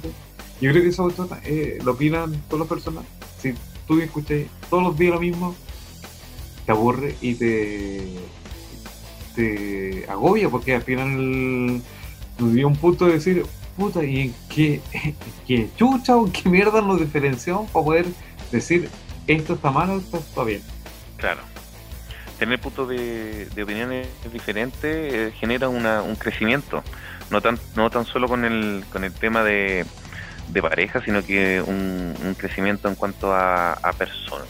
yo 0.60 0.70
creo 0.70 0.82
que 0.82 0.88
eso 0.88 1.10
eh, 1.44 1.78
lo 1.82 1.92
opinan 1.92 2.32
todas 2.48 2.60
las 2.60 2.68
personas. 2.68 3.04
Si 3.40 3.54
tú 3.86 3.98
escuchas 4.00 4.42
todos 4.68 4.82
los 4.82 4.98
días 4.98 5.14
lo 5.14 5.20
mismo, 5.20 5.54
te 6.66 6.72
aburre 6.72 7.16
y 7.22 7.34
te, 7.34 8.12
te 9.34 10.04
agobia 10.06 10.50
porque 10.50 10.74
al 10.74 10.82
final 10.82 11.80
nos 12.38 12.52
dio 12.52 12.68
un 12.68 12.76
punto 12.76 13.06
de 13.06 13.14
decir, 13.14 13.46
puta, 13.74 14.04
¿y 14.04 14.20
en 14.20 14.34
qué, 14.50 14.82
qué 15.46 15.70
chucha 15.78 16.14
o 16.14 16.30
qué 16.30 16.46
mierda 16.46 16.82
nos 16.82 17.00
diferenciamos 17.00 17.70
para 17.70 17.84
poder 17.86 18.06
decir 18.52 18.90
esto 19.26 19.54
está 19.54 19.70
mal 19.70 19.98
esto 19.98 20.18
está 20.18 20.44
bien? 20.44 20.60
Claro. 21.16 21.40
Tener 22.38 22.60
puntos 22.60 22.88
de, 22.88 23.48
opiniones 23.60 24.08
diferentes 24.32 25.12
eh, 25.12 25.32
genera 25.38 25.68
una, 25.68 26.02
un 26.02 26.14
crecimiento, 26.16 26.82
no 27.30 27.40
tan, 27.40 27.58
no 27.74 27.90
tan 27.90 28.04
solo 28.06 28.28
con 28.28 28.44
el, 28.44 28.84
con 28.92 29.04
el 29.04 29.12
tema 29.12 29.42
de, 29.42 29.84
de 30.48 30.62
pareja, 30.62 31.02
sino 31.04 31.24
que 31.24 31.60
un, 31.60 32.14
crecimiento 32.38 32.88
en 32.88 32.94
cuanto 32.94 33.32
a, 33.32 33.72
a 33.72 33.92
persona, 33.92 34.44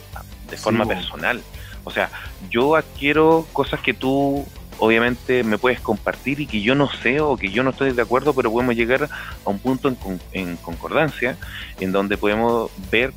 de 0.49 0.57
forma 0.57 0.85
personal. 0.85 1.41
O 1.83 1.91
sea, 1.91 2.09
yo 2.49 2.75
adquiero 2.75 3.47
cosas 3.53 3.79
que 3.79 3.93
tú 3.93 4.45
obviamente 4.79 5.43
me 5.43 5.57
puedes 5.57 5.79
compartir 5.79 6.39
y 6.39 6.47
que 6.47 6.61
yo 6.61 6.73
no 6.73 6.89
sé 6.89 7.19
o 7.19 7.37
que 7.37 7.51
yo 7.51 7.63
no 7.63 7.71
estoy 7.71 7.91
de 7.91 8.01
acuerdo, 8.01 8.33
pero 8.33 8.51
podemos 8.51 8.75
llegar 8.75 9.03
a 9.03 9.49
un 9.49 9.59
punto 9.59 9.93
en, 10.31 10.57
concordancia 10.57 11.37
en 11.79 11.91
donde 11.91 12.17
podemos 12.17 12.71
ver 12.89 13.13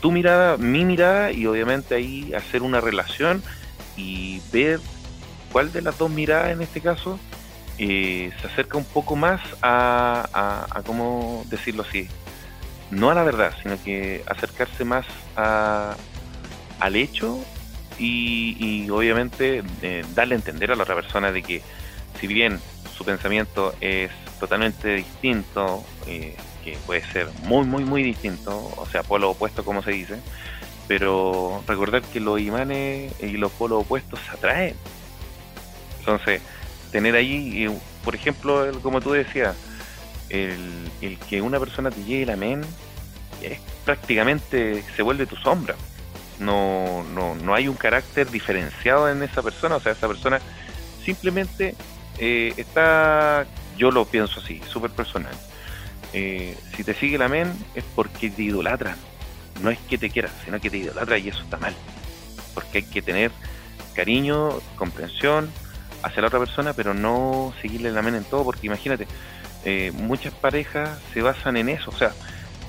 tu 0.00 0.12
mirada, 0.12 0.56
mi 0.56 0.84
mirada 0.84 1.32
y 1.32 1.46
obviamente 1.46 1.94
ahí 1.94 2.32
hacer 2.34 2.62
una 2.62 2.80
relación 2.80 3.42
y 3.96 4.40
ver 4.52 4.80
cuál 5.52 5.72
de 5.72 5.82
las 5.82 5.98
dos 5.98 6.10
miradas 6.10 6.50
en 6.50 6.62
este 6.62 6.80
caso 6.80 7.18
eh, 7.78 8.32
se 8.40 8.46
acerca 8.46 8.78
un 8.78 8.84
poco 8.84 9.16
más 9.16 9.40
a, 9.60 10.28
a, 10.32 10.78
a, 10.78 10.82
¿cómo 10.82 11.44
decirlo 11.48 11.84
así? 11.88 12.08
No 12.90 13.10
a 13.10 13.14
la 13.14 13.22
verdad, 13.22 13.52
sino 13.62 13.82
que 13.82 14.22
acercarse 14.26 14.84
más 14.84 15.04
a, 15.36 15.96
al 16.80 16.96
hecho 16.96 17.38
y, 17.98 18.88
obviamente 18.90 19.62
eh, 19.82 20.04
darle 20.14 20.34
a 20.34 20.38
entender 20.38 20.70
a 20.70 20.76
la 20.76 20.82
otra 20.82 20.94
persona 20.94 21.32
de 21.32 21.42
que 21.42 21.62
si 22.20 22.26
bien 22.26 22.60
su 22.96 23.04
pensamiento 23.04 23.74
es 23.80 24.10
totalmente 24.38 24.94
distinto, 24.94 25.84
eh, 26.06 26.36
que 26.64 26.76
puede 26.86 27.02
ser 27.12 27.28
muy, 27.44 27.64
muy, 27.66 27.84
muy 27.84 28.02
distinto, 28.02 28.72
o 28.76 28.86
sea, 28.86 29.02
polo 29.02 29.30
opuesto 29.30 29.64
como 29.64 29.82
se 29.82 29.92
dice, 29.92 30.18
pero 30.88 31.62
recordar 31.66 32.02
que 32.02 32.20
los 32.20 32.40
imanes 32.40 33.12
y 33.20 33.36
los 33.36 33.52
polos 33.52 33.82
opuestos 33.82 34.20
se 34.20 34.30
atraen. 34.30 34.74
Entonces, 35.98 36.40
tener 36.92 37.14
ahí, 37.14 37.64
eh, 37.64 37.78
por 38.04 38.14
ejemplo, 38.14 38.70
como 38.82 39.00
tú 39.00 39.12
decías, 39.12 39.56
el, 40.28 40.90
el 41.00 41.18
que 41.18 41.42
una 41.42 41.58
persona 41.58 41.90
te 41.90 42.02
llegue 42.04 42.26
la 42.26 42.36
men 42.36 42.62
es 43.42 43.60
prácticamente 43.84 44.82
se 44.96 45.02
vuelve 45.02 45.26
tu 45.26 45.36
sombra 45.36 45.76
no, 46.38 47.04
no, 47.14 47.34
no 47.34 47.54
hay 47.54 47.68
un 47.68 47.76
carácter 47.76 48.30
diferenciado 48.30 49.10
en 49.10 49.22
esa 49.22 49.42
persona, 49.42 49.76
o 49.76 49.80
sea, 49.80 49.92
esa 49.92 50.08
persona 50.08 50.40
simplemente 51.04 51.74
eh, 52.18 52.52
está, 52.56 53.46
yo 53.76 53.90
lo 53.90 54.04
pienso 54.04 54.40
así, 54.40 54.60
súper 54.68 54.90
personal. 54.90 55.34
Eh, 56.12 56.56
si 56.74 56.84
te 56.84 56.94
sigue 56.94 57.18
la 57.18 57.28
men 57.28 57.52
es 57.74 57.84
porque 57.94 58.30
te 58.30 58.42
idolatra, 58.42 58.96
no 59.60 59.70
es 59.70 59.78
que 59.80 59.98
te 59.98 60.10
quiera, 60.10 60.30
sino 60.44 60.60
que 60.60 60.70
te 60.70 60.78
idolatra 60.78 61.18
y 61.18 61.28
eso 61.28 61.42
está 61.42 61.58
mal, 61.58 61.74
porque 62.54 62.78
hay 62.78 62.84
que 62.84 63.02
tener 63.02 63.30
cariño, 63.94 64.60
comprensión 64.76 65.50
hacia 66.02 66.22
la 66.22 66.28
otra 66.28 66.38
persona, 66.38 66.72
pero 66.72 66.94
no 66.94 67.52
seguirle 67.60 67.90
la 67.90 68.02
men 68.02 68.14
en 68.14 68.24
todo, 68.24 68.44
porque 68.44 68.66
imagínate, 68.66 69.06
eh, 69.64 69.92
muchas 69.94 70.32
parejas 70.34 71.00
se 71.12 71.22
basan 71.22 71.56
en 71.56 71.68
eso, 71.68 71.90
o 71.90 71.96
sea, 71.96 72.12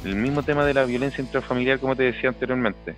el 0.03 0.15
mismo 0.15 0.43
tema 0.43 0.65
de 0.65 0.73
la 0.73 0.85
violencia 0.85 1.21
intrafamiliar, 1.21 1.79
como 1.79 1.95
te 1.95 2.03
decía 2.03 2.29
anteriormente, 2.29 2.95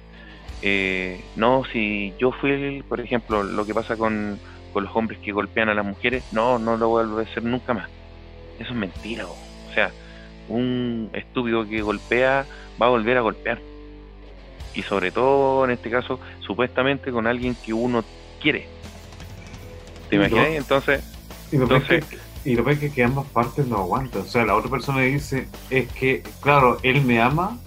eh, 0.61 1.21
no, 1.35 1.63
si 1.71 2.13
yo 2.19 2.31
fui, 2.31 2.83
por 2.87 2.99
ejemplo, 2.99 3.43
lo 3.43 3.65
que 3.65 3.73
pasa 3.73 3.95
con, 3.95 4.39
los 4.75 4.95
hombres 4.95 5.19
que 5.19 5.33
golpean 5.33 5.67
a 5.67 5.73
las 5.73 5.85
mujeres, 5.85 6.23
no, 6.31 6.57
no 6.57 6.77
lo 6.77 6.87
volver 6.87 7.27
a 7.27 7.29
hacer 7.29 7.43
nunca 7.43 7.73
más. 7.73 7.89
Eso 8.59 8.69
es 8.69 8.75
mentira, 8.75 9.25
o 9.25 9.73
sea, 9.73 9.91
un 10.47 11.09
estúpido 11.11 11.67
que 11.67 11.81
golpea 11.81 12.45
va 12.81 12.85
a 12.85 12.89
volver 12.89 13.17
a 13.17 13.21
golpear. 13.21 13.59
Y 14.73 14.83
sobre 14.83 15.11
todo, 15.11 15.65
en 15.65 15.71
este 15.71 15.89
caso, 15.89 16.19
supuestamente 16.39 17.11
con 17.11 17.27
alguien 17.27 17.55
que 17.55 17.73
uno 17.73 18.03
quiere. 18.41 18.67
¿Te 20.09 20.15
imaginas? 20.15 20.47
entonces... 20.49 21.03
Y 21.51 21.57
lo, 21.57 21.63
entonces, 21.63 22.05
que, 22.05 22.17
y 22.45 22.55
lo 22.55 22.63
que, 22.63 22.91
que 22.91 23.03
ambas 23.03 23.27
partes 23.27 23.65
no 23.65 23.77
aguantan. 23.77 24.21
O 24.21 24.25
sea, 24.25 24.45
la 24.45 24.55
otra 24.55 24.69
persona 24.69 25.01
dice, 25.01 25.47
es 25.69 25.91
que, 25.91 26.23
claro, 26.41 26.77
él 26.83 27.01
me 27.03 27.19
ama 27.21 27.57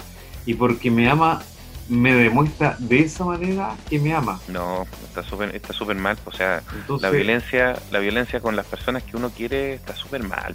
y 0.46 0.54
porque 0.54 0.90
me 0.90 1.08
ama 1.08 1.42
me 1.88 2.14
demuestra 2.14 2.76
de 2.78 3.00
esa 3.00 3.24
manera 3.24 3.76
que 3.88 3.98
me 3.98 4.14
ama. 4.14 4.40
No, 4.48 4.86
está 5.04 5.22
súper 5.22 5.54
está 5.54 5.72
super 5.72 5.96
mal. 5.96 6.16
O 6.24 6.32
sea, 6.32 6.62
la 7.00 7.10
violencia 7.10 7.76
la 7.90 7.98
violencia 7.98 8.40
con 8.40 8.56
las 8.56 8.66
personas 8.66 9.02
que 9.02 9.16
uno 9.16 9.30
quiere 9.30 9.74
está 9.74 9.94
súper 9.94 10.22
mal. 10.22 10.54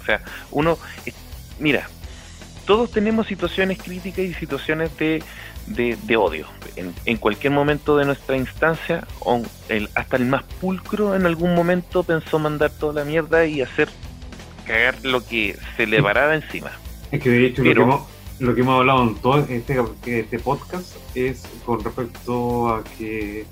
O 0.00 0.04
sea, 0.04 0.22
uno... 0.50 0.78
Mira, 1.58 1.88
todos 2.70 2.92
tenemos 2.92 3.26
situaciones 3.26 3.82
críticas 3.82 4.24
y 4.24 4.32
situaciones 4.32 4.96
de, 4.96 5.24
de, 5.66 6.16
odio. 6.16 6.46
En, 6.76 7.16
cualquier 7.16 7.52
momento 7.52 7.96
de 7.96 8.04
nuestra 8.04 8.36
instancia, 8.36 9.08
o 9.18 9.42
hasta 9.96 10.16
el 10.16 10.26
más 10.26 10.44
pulcro 10.60 11.16
en 11.16 11.26
algún 11.26 11.56
momento 11.56 12.04
pensó 12.04 12.38
mandar 12.38 12.70
toda 12.70 13.02
la 13.02 13.04
mierda 13.04 13.44
y 13.44 13.60
hacer 13.60 13.88
cagar 14.68 14.94
lo 15.02 15.26
que 15.26 15.58
se 15.76 15.88
le 15.88 16.00
paraba 16.00 16.36
encima. 16.36 16.70
Es 17.10 17.20
que 17.20 17.30
de 17.30 17.46
hecho 17.46 17.64
lo, 17.64 17.74
que 17.74 17.80
hemos, 17.80 18.02
lo, 18.38 18.54
que 18.54 18.60
hemos, 18.60 18.78
hablado 18.78 19.02
en 19.02 19.14
todo 19.16 19.38
este, 19.48 19.76
este 20.04 20.38
podcast 20.38 20.94
es 21.16 21.42
con 21.66 21.82
respecto 21.82 22.68
a 22.68 22.84
que 22.84 23.46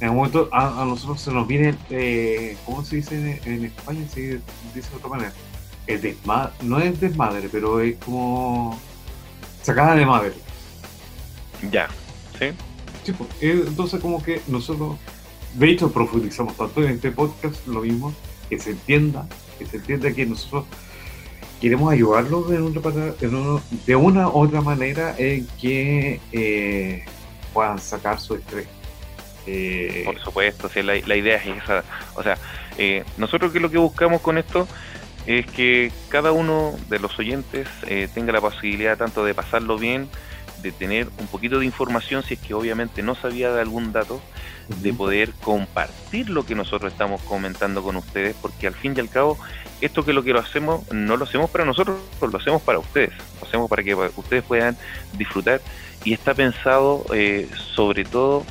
en 0.00 0.10
un 0.10 0.16
momento 0.16 0.50
a, 0.52 0.84
nosotros 0.84 1.22
se 1.22 1.32
nos 1.32 1.48
viene, 1.48 1.74
eh, 1.88 2.54
¿cómo 2.66 2.84
se 2.84 2.96
dice 2.96 3.40
en, 3.46 3.64
España? 3.64 4.06
Se 4.08 4.42
dice 4.74 4.90
de 4.90 4.96
otra 4.98 5.08
manera. 5.08 5.32
El 5.88 6.00
desmadre, 6.00 6.52
no 6.62 6.78
es 6.78 7.00
desmadre, 7.00 7.48
pero 7.50 7.80
es 7.80 7.96
como 7.96 8.78
sacada 9.62 9.96
de 9.96 10.06
madre. 10.06 10.32
Ya, 11.72 11.88
¿sí? 12.38 12.50
Sí, 13.02 13.12
pues, 13.12 13.28
eh, 13.40 13.64
entonces 13.66 14.00
como 14.00 14.22
que 14.22 14.40
nosotros, 14.46 14.96
de 15.54 15.70
hecho, 15.70 15.90
profundizamos 15.90 16.56
tanto 16.56 16.82
en 16.84 16.90
este 16.90 17.10
podcast, 17.10 17.66
lo 17.66 17.80
mismo, 17.80 18.14
que 18.48 18.60
se 18.60 18.70
entienda, 18.70 19.26
que 19.58 19.66
se 19.66 19.78
entienda 19.78 20.12
que 20.12 20.26
nosotros 20.26 20.66
queremos 21.60 21.92
ayudarlos 21.92 22.48
de 22.48 22.60
una, 22.60 23.60
de 23.86 23.96
una 23.96 24.28
u 24.28 24.42
otra 24.44 24.60
manera 24.60 25.14
en 25.18 25.46
que 25.60 26.20
eh, 26.32 27.04
puedan 27.52 27.78
sacar 27.80 28.20
su 28.20 28.36
estrés 28.36 28.68
eh, 29.48 30.02
Por 30.04 30.18
supuesto, 30.20 30.70
la, 30.82 30.96
idea 30.96 31.36
es 31.36 31.46
esa. 31.62 31.82
O 32.14 32.22
sea, 32.22 32.36
eh, 32.76 33.04
nosotros 33.16 33.52
que 33.52 33.60
lo 33.60 33.70
que 33.70 33.78
buscamos 33.78 34.20
con 34.20 34.36
esto 34.36 34.68
es 35.28 35.44
que 35.44 35.92
cada 36.08 36.32
uno 36.32 36.74
de 36.88 36.98
los 36.98 37.18
oyentes 37.18 37.68
eh, 37.86 38.08
tenga 38.14 38.32
la 38.32 38.40
posibilidad 38.40 38.96
tanto 38.96 39.26
de 39.26 39.34
pasarlo 39.34 39.76
bien, 39.76 40.08
de 40.62 40.72
tener 40.72 41.06
un 41.18 41.26
poquito 41.26 41.58
de 41.58 41.66
información 41.66 42.22
si 42.22 42.34
es 42.34 42.40
que 42.40 42.54
obviamente 42.54 43.02
no 43.02 43.14
sabía 43.14 43.52
de 43.52 43.60
algún 43.60 43.92
dato, 43.92 44.22
de 44.68 44.90
poder 44.94 45.32
compartir 45.42 46.30
lo 46.30 46.46
que 46.46 46.54
nosotros 46.54 46.90
estamos 46.90 47.20
comentando 47.22 47.82
con 47.82 47.96
ustedes, 47.96 48.36
porque 48.40 48.68
al 48.68 48.74
fin 48.74 48.94
y 48.96 49.00
al 49.00 49.10
cabo, 49.10 49.38
esto 49.82 50.02
que 50.02 50.14
lo 50.14 50.24
que 50.24 50.32
lo 50.32 50.40
hacemos, 50.40 50.90
no 50.92 51.18
lo 51.18 51.26
hacemos 51.26 51.50
para 51.50 51.66
nosotros, 51.66 51.98
lo 52.22 52.38
hacemos 52.38 52.62
para 52.62 52.78
ustedes, 52.78 53.12
lo 53.38 53.46
hacemos 53.46 53.68
para 53.68 53.82
que 53.82 53.94
ustedes 53.94 54.42
puedan 54.44 54.78
disfrutar. 55.12 55.60
Y 56.04 56.14
está 56.14 56.32
pensado 56.32 57.04
sobre 57.74 58.06
todo 58.06 58.46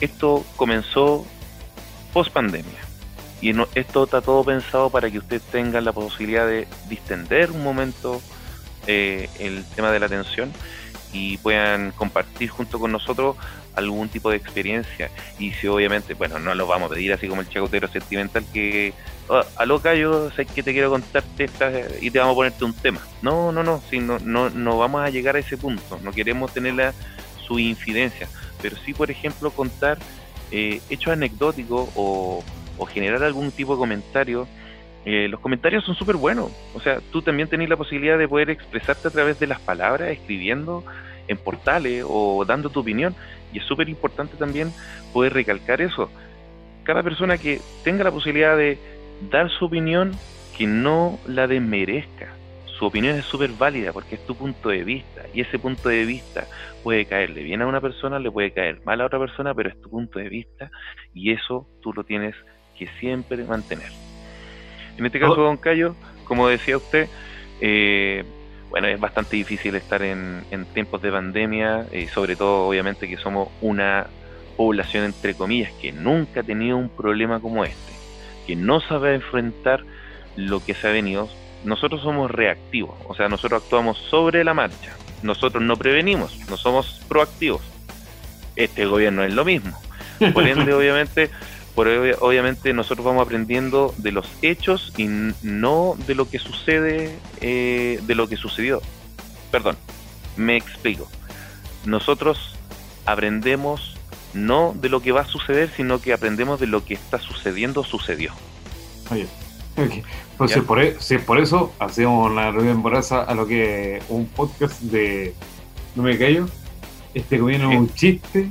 esto 0.00 0.44
comenzó 0.56 1.24
post 2.12 2.32
pandemia. 2.32 2.79
Y 3.40 3.54
esto 3.74 4.04
está 4.04 4.20
todo 4.20 4.44
pensado 4.44 4.90
para 4.90 5.10
que 5.10 5.18
usted 5.18 5.40
tenga 5.50 5.80
la 5.80 5.92
posibilidad 5.92 6.46
de 6.46 6.66
distender 6.88 7.50
un 7.50 7.62
momento 7.62 8.20
eh, 8.86 9.28
el 9.38 9.64
tema 9.74 9.90
de 9.90 10.00
la 10.00 10.06
atención 10.06 10.52
y 11.12 11.38
puedan 11.38 11.92
compartir 11.92 12.50
junto 12.50 12.78
con 12.78 12.92
nosotros 12.92 13.36
algún 13.74 14.08
tipo 14.08 14.30
de 14.30 14.36
experiencia. 14.36 15.10
Y 15.38 15.52
si 15.52 15.66
obviamente, 15.68 16.14
bueno, 16.14 16.38
no 16.38 16.54
lo 16.54 16.66
vamos 16.66 16.90
a 16.90 16.94
pedir 16.94 17.12
así 17.12 17.28
como 17.28 17.40
el 17.40 17.48
chacotero 17.48 17.88
sentimental 17.88 18.44
que, 18.52 18.92
oh, 19.28 19.42
loca 19.64 19.94
yo 19.94 20.30
sé 20.32 20.44
que 20.44 20.62
te 20.62 20.72
quiero 20.72 20.90
contarte 20.90 21.44
esta 21.44 21.70
y 22.00 22.10
te 22.10 22.18
vamos 22.18 22.34
a 22.34 22.36
ponerte 22.36 22.64
un 22.64 22.74
tema. 22.74 23.00
No, 23.22 23.52
no, 23.52 23.62
no, 23.62 23.82
si 23.90 24.00
no, 24.00 24.18
no, 24.18 24.50
no 24.50 24.78
vamos 24.78 25.02
a 25.02 25.10
llegar 25.10 25.36
a 25.36 25.38
ese 25.38 25.56
punto. 25.56 25.98
No 26.02 26.12
queremos 26.12 26.52
tener 26.52 26.74
la, 26.74 26.92
su 27.46 27.58
infidencia 27.58 28.28
pero 28.60 28.76
sí, 28.84 28.94
por 28.94 29.10
ejemplo, 29.10 29.50
contar 29.50 29.98
eh, 30.50 30.80
hechos 30.90 31.12
anecdóticos 31.12 31.88
o, 31.94 32.44
generar 32.86 33.22
algún 33.22 33.50
tipo 33.50 33.74
de 33.74 33.78
comentario. 33.78 34.46
Eh, 35.04 35.28
los 35.28 35.40
comentarios 35.40 35.84
son 35.84 35.94
súper 35.94 36.16
buenos. 36.16 36.50
O 36.74 36.80
sea, 36.80 37.00
tú 37.10 37.22
también 37.22 37.48
tenés 37.48 37.68
la 37.68 37.76
posibilidad 37.76 38.18
de 38.18 38.28
poder 38.28 38.50
expresarte 38.50 39.08
a 39.08 39.10
través 39.10 39.38
de 39.38 39.46
las 39.46 39.60
palabras, 39.60 40.10
escribiendo 40.10 40.84
en 41.28 41.36
portales 41.38 42.04
o 42.06 42.44
dando 42.44 42.70
tu 42.70 42.80
opinión. 42.80 43.14
Y 43.52 43.58
es 43.58 43.64
súper 43.64 43.88
importante 43.88 44.36
también 44.36 44.72
poder 45.12 45.32
recalcar 45.32 45.80
eso. 45.80 46.10
Cada 46.84 47.02
persona 47.02 47.38
que 47.38 47.60
tenga 47.84 48.04
la 48.04 48.10
posibilidad 48.10 48.56
de 48.56 48.78
dar 49.30 49.50
su 49.50 49.66
opinión, 49.66 50.12
que 50.56 50.66
no 50.66 51.18
la 51.26 51.46
desmerezca 51.46 52.40
su 52.80 52.86
opinión 52.86 53.16
es 53.16 53.26
súper 53.26 53.50
válida 53.50 53.92
porque 53.92 54.14
es 54.14 54.24
tu 54.26 54.34
punto 54.34 54.70
de 54.70 54.82
vista 54.84 55.26
y 55.34 55.42
ese 55.42 55.58
punto 55.58 55.90
de 55.90 56.06
vista 56.06 56.46
puede 56.82 57.04
caerle 57.04 57.42
bien 57.42 57.60
a 57.60 57.66
una 57.66 57.78
persona, 57.78 58.18
le 58.18 58.30
puede 58.30 58.52
caer 58.52 58.80
mal 58.86 59.02
a 59.02 59.06
otra 59.06 59.18
persona, 59.18 59.52
pero 59.52 59.68
es 59.68 59.78
tu 59.82 59.90
punto 59.90 60.18
de 60.18 60.30
vista 60.30 60.70
y 61.12 61.30
eso 61.30 61.68
tú 61.82 61.92
lo 61.92 62.04
tienes 62.04 62.34
que 62.80 62.88
siempre 62.98 63.44
mantener. 63.44 63.92
En 64.96 65.04
este 65.04 65.20
caso, 65.20 65.34
oh. 65.34 65.44
don 65.44 65.58
Cayo, 65.58 65.94
como 66.24 66.48
decía 66.48 66.78
usted, 66.78 67.08
eh, 67.60 68.24
bueno, 68.70 68.88
es 68.88 68.98
bastante 68.98 69.36
difícil 69.36 69.74
estar 69.74 70.02
en, 70.02 70.42
tiempos 70.72 71.02
de 71.02 71.12
pandemia 71.12 71.86
y 71.92 72.06
sobre 72.06 72.36
todo 72.36 72.66
obviamente 72.66 73.06
que 73.06 73.18
somos 73.18 73.48
una 73.60 74.06
población 74.56 75.04
entre 75.04 75.34
comillas 75.34 75.72
que 75.80 75.92
nunca 75.92 76.40
ha 76.40 76.42
tenido 76.42 76.78
un 76.78 76.88
problema 76.88 77.38
como 77.38 77.64
este, 77.64 77.92
que 78.46 78.56
no 78.56 78.80
sabe 78.80 79.14
enfrentar 79.14 79.84
lo 80.36 80.64
que 80.64 80.74
se 80.74 80.88
ha 80.88 80.92
venido 80.92 81.28
nosotros 81.64 82.00
somos 82.00 82.30
reactivos, 82.30 82.94
o 83.06 83.14
sea, 83.14 83.28
nosotros 83.28 83.62
actuamos 83.62 83.98
sobre 83.98 84.44
la 84.44 84.54
marcha, 84.54 84.96
nosotros 85.22 85.62
no 85.62 85.76
prevenimos, 85.76 86.38
no 86.48 86.56
somos 86.56 87.02
proactivos. 87.06 87.60
Este 88.56 88.86
gobierno 88.86 89.24
es 89.24 89.34
lo 89.34 89.44
mismo. 89.44 89.78
Por 90.32 90.46
ende, 90.46 90.72
obviamente, 90.74 91.28
por, 91.74 91.88
obviamente 92.20 92.72
nosotros 92.72 93.04
vamos 93.04 93.22
aprendiendo 93.24 93.94
de 93.98 94.12
los 94.12 94.26
hechos 94.42 94.92
y 94.96 95.08
no 95.42 95.96
de 96.06 96.14
lo 96.14 96.28
que 96.28 96.38
sucede, 96.38 97.16
eh, 97.40 98.00
de 98.02 98.14
lo 98.14 98.28
que 98.28 98.36
sucedió. 98.36 98.80
Perdón, 99.50 99.76
me 100.36 100.56
explico. 100.56 101.08
Nosotros 101.84 102.56
aprendemos 103.06 103.96
no 104.34 104.74
de 104.76 104.88
lo 104.88 105.00
que 105.00 105.12
va 105.12 105.22
a 105.22 105.26
suceder, 105.26 105.70
sino 105.76 106.00
que 106.00 106.12
aprendemos 106.12 106.60
de 106.60 106.66
lo 106.66 106.84
que 106.84 106.94
está 106.94 107.18
sucediendo, 107.18 107.84
sucedió. 107.84 108.32
Oye, 109.10 109.26
pues 110.36 110.52
si 110.52 110.60
por, 110.60 110.82
e, 110.82 110.96
por, 111.26 111.38
eso 111.38 111.72
hacemos 111.78 112.30
una 112.30 112.50
remembranza 112.50 113.22
a 113.22 113.34
lo 113.34 113.46
que 113.46 114.02
un 114.08 114.26
podcast 114.26 114.80
de 114.82 115.34
No 115.94 116.02
me 116.02 116.18
callo. 116.18 116.48
Este 117.14 117.38
gobierno 117.38 117.72
es 117.72 117.78
un 117.78 117.94
chiste. 117.94 118.48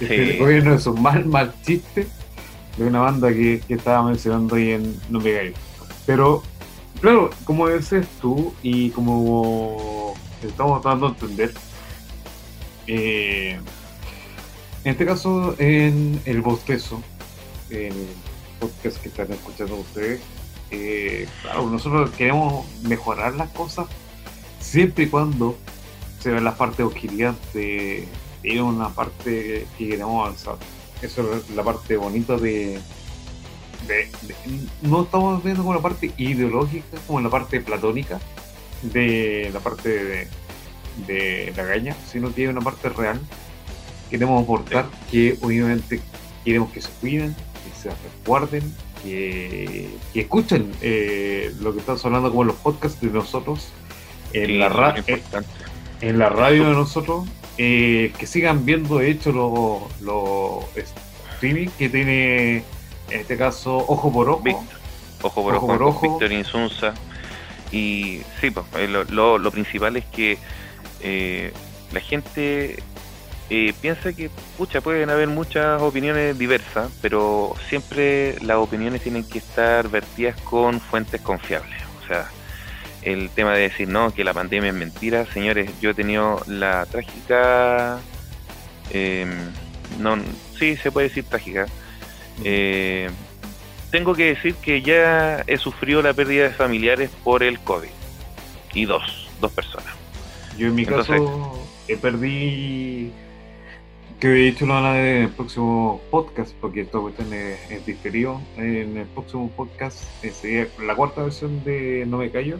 Este 0.00 0.38
gobierno 0.38 0.74
es 0.74 0.86
un 0.86 1.02
mal, 1.02 1.26
mal 1.26 1.52
chiste 1.62 2.06
de 2.76 2.84
una 2.84 3.00
banda 3.00 3.28
que, 3.28 3.62
estaba 3.68 4.02
mencionando 4.02 4.56
ahí 4.56 4.70
en 4.70 4.98
No. 5.10 5.20
Pero, 6.06 6.42
claro, 7.00 7.30
como 7.44 7.68
dices 7.68 8.06
tú 8.20 8.54
y 8.62 8.90
como 8.90 10.14
estamos 10.42 10.80
tratando 10.80 11.08
de 11.08 11.12
entender, 11.12 11.54
eh, 12.86 13.58
en 14.84 14.90
este 14.90 15.04
caso, 15.04 15.54
en 15.58 16.20
el 16.24 16.40
bostezo, 16.40 17.02
en 17.68 17.92
podcast 18.58 18.96
que 19.02 19.08
están 19.08 19.30
escuchando 19.30 19.76
ustedes, 19.76 20.20
eh, 20.70 21.28
claro, 21.42 21.68
nosotros 21.68 22.10
queremos 22.12 22.64
mejorar 22.82 23.34
las 23.34 23.50
cosas 23.50 23.86
siempre 24.60 25.04
y 25.04 25.08
cuando 25.08 25.58
se 26.20 26.30
ve 26.30 26.40
la 26.40 26.56
parte 26.56 26.82
de 26.82 28.08
de, 28.42 28.62
una 28.62 28.88
parte 28.90 29.66
que 29.76 29.88
queremos 29.88 30.26
avanzar. 30.26 30.56
Eso 31.02 31.34
es 31.34 31.50
la 31.50 31.62
parte 31.62 31.96
bonita 31.96 32.36
de, 32.36 32.80
no 34.82 35.02
estamos 35.02 35.42
viendo 35.42 35.62
como 35.62 35.74
la 35.74 35.80
parte 35.80 36.12
ideológica, 36.16 36.98
como 37.06 37.20
la 37.20 37.30
parte 37.30 37.60
platónica 37.60 38.20
de 38.82 39.50
la 39.52 39.60
parte 39.60 39.88
de, 39.88 40.28
de 41.06 41.52
la 41.56 41.64
gaña, 41.64 41.96
sino 42.10 42.32
que 42.34 42.42
hay 42.42 42.46
una 42.48 42.60
parte 42.60 42.88
real. 42.90 43.20
Que 44.10 44.18
queremos 44.18 44.42
aportar, 44.42 44.86
que 45.10 45.38
obviamente 45.40 46.00
queremos 46.44 46.72
que 46.72 46.80
se 46.80 46.90
cuiden, 47.00 47.36
se 47.80 47.90
recuerden, 47.90 48.74
que, 49.02 49.88
escuchen 50.14 50.72
eh, 50.82 51.54
lo 51.60 51.72
que 51.72 51.80
estamos 51.80 52.04
hablando 52.04 52.30
como 52.30 52.44
los 52.44 52.56
podcasts 52.56 53.00
de 53.00 53.08
nosotros 53.08 53.68
en, 54.32 54.58
la, 54.58 54.68
radio 54.68 55.02
en, 56.00 56.18
la 56.18 56.28
radio 56.28 56.68
de 56.68 56.74
nosotros, 56.74 57.26
eh, 57.62 58.12
que 58.18 58.26
sigan 58.26 58.64
viendo 58.64 58.98
de 58.98 59.10
hecho 59.10 59.32
los 59.32 60.00
lo 60.00 60.64
streaming 61.34 61.68
que 61.78 61.90
tiene 61.90 62.56
en 63.10 63.20
este 63.20 63.36
caso 63.36 63.76
Ojo 63.76 64.10
por 64.10 64.30
Ojo. 64.30 64.64
ojo 65.20 65.42
por 65.42 65.54
Ojo, 65.56 65.66
ojo 65.66 66.00
Víctor 66.08 66.32
Insunza. 66.32 66.94
Y 67.70 68.22
sí, 68.40 68.50
pues, 68.50 68.66
eh, 68.78 68.88
lo, 68.88 69.38
lo, 69.38 69.50
principal 69.50 69.96
es 69.96 70.04
que 70.06 70.38
la 71.92 72.00
gente 72.00 72.82
eh, 73.52 73.74
piensa 73.80 74.12
que, 74.12 74.30
pucha, 74.56 74.80
pueden 74.80 75.10
haber 75.10 75.26
muchas 75.26 75.82
opiniones 75.82 76.38
diversas, 76.38 76.88
pero 77.02 77.56
siempre 77.68 78.36
las 78.42 78.58
opiniones 78.58 79.02
tienen 79.02 79.24
que 79.24 79.38
estar 79.38 79.88
vertidas 79.88 80.40
con 80.42 80.80
fuentes 80.80 81.20
confiables. 81.20 81.82
O 82.02 82.06
sea, 82.06 82.30
el 83.02 83.30
tema 83.30 83.54
de 83.54 83.62
decir, 83.62 83.88
no, 83.88 84.12
que 84.12 84.24
la 84.24 84.34
pandemia 84.34 84.70
es 84.70 84.76
mentira, 84.76 85.26
señores, 85.26 85.70
yo 85.80 85.90
he 85.90 85.94
tenido 85.94 86.42
la 86.46 86.86
trágica, 86.86 87.98
em, 88.92 89.30
no, 89.98 90.16
sí, 90.58 90.76
se 90.76 90.90
puede 90.92 91.08
decir 91.08 91.24
trágica. 91.24 91.66
Eh, 92.44 93.10
tengo 93.90 94.14
que 94.14 94.26
decir 94.26 94.54
que 94.56 94.82
ya 94.82 95.42
he 95.46 95.56
sufrido 95.56 96.02
la 96.02 96.12
pérdida 96.12 96.44
de 96.44 96.50
familiares 96.50 97.10
por 97.24 97.42
el 97.42 97.58
COVID. 97.60 97.88
Y 98.72 98.84
dos, 98.84 99.28
dos 99.40 99.50
personas. 99.52 99.94
Yo 100.56 100.68
en 100.68 100.74
mi 100.74 100.86
caso 100.86 101.58
he 101.88 101.96
perdí 101.96 103.10
que 104.20 104.28
de 104.28 104.48
hecho 104.48 104.66
lo 104.66 104.78
en 104.94 105.22
el 105.22 105.28
próximo 105.30 106.00
podcast, 106.10 106.54
porque 106.60 106.82
esta 106.82 106.98
cuestión 106.98 107.32
es, 107.32 107.58
es 107.70 107.86
diferido. 107.86 108.40
En 108.56 108.98
el 108.98 109.06
próximo 109.06 109.50
podcast 109.50 110.04
eh, 110.22 110.30
sería 110.30 110.68
la 110.84 110.94
cuarta 110.94 111.22
versión 111.22 111.64
de 111.64 112.04
No 112.06 112.18
Me 112.18 112.30
Callo. 112.30 112.58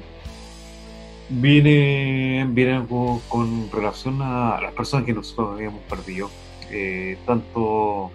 Viene, 1.30 2.44
viene 2.50 2.72
algo 2.74 3.22
con 3.28 3.70
relación 3.70 4.20
a 4.20 4.60
las 4.60 4.72
personas 4.72 5.06
que 5.06 5.12
nosotros 5.12 5.54
habíamos 5.54 5.80
perdido, 5.84 6.28
eh, 6.70 7.16
tanto 7.24 8.10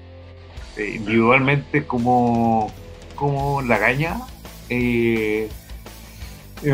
eh, 0.76 0.96
individualmente 0.98 1.86
como, 1.88 2.72
como 3.16 3.62
la 3.62 3.78
gaña. 3.78 4.20
hemos 4.70 5.42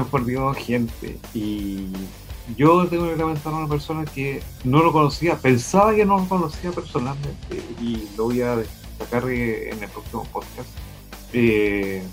perdido 0.09 0.53
gente 0.53 1.17
y 1.33 1.87
yo 2.57 2.87
tengo 2.87 3.09
que 3.09 3.15
lamentar 3.15 3.53
a 3.53 3.57
una 3.57 3.67
persona 3.67 4.05
que 4.05 4.41
no 4.63 4.81
lo 4.83 4.91
conocía, 4.91 5.37
pensaba 5.37 5.95
que 5.95 6.05
no 6.05 6.17
lo 6.17 6.27
conocía 6.27 6.71
personalmente 6.71 7.61
y 7.79 8.07
lo 8.17 8.25
voy 8.25 8.41
a 8.41 8.55
destacar 8.55 9.29
en 9.29 9.81
el 9.81 9.89
próximo 9.89 10.23
podcast. 10.31 10.69
Eh, 11.33 12.03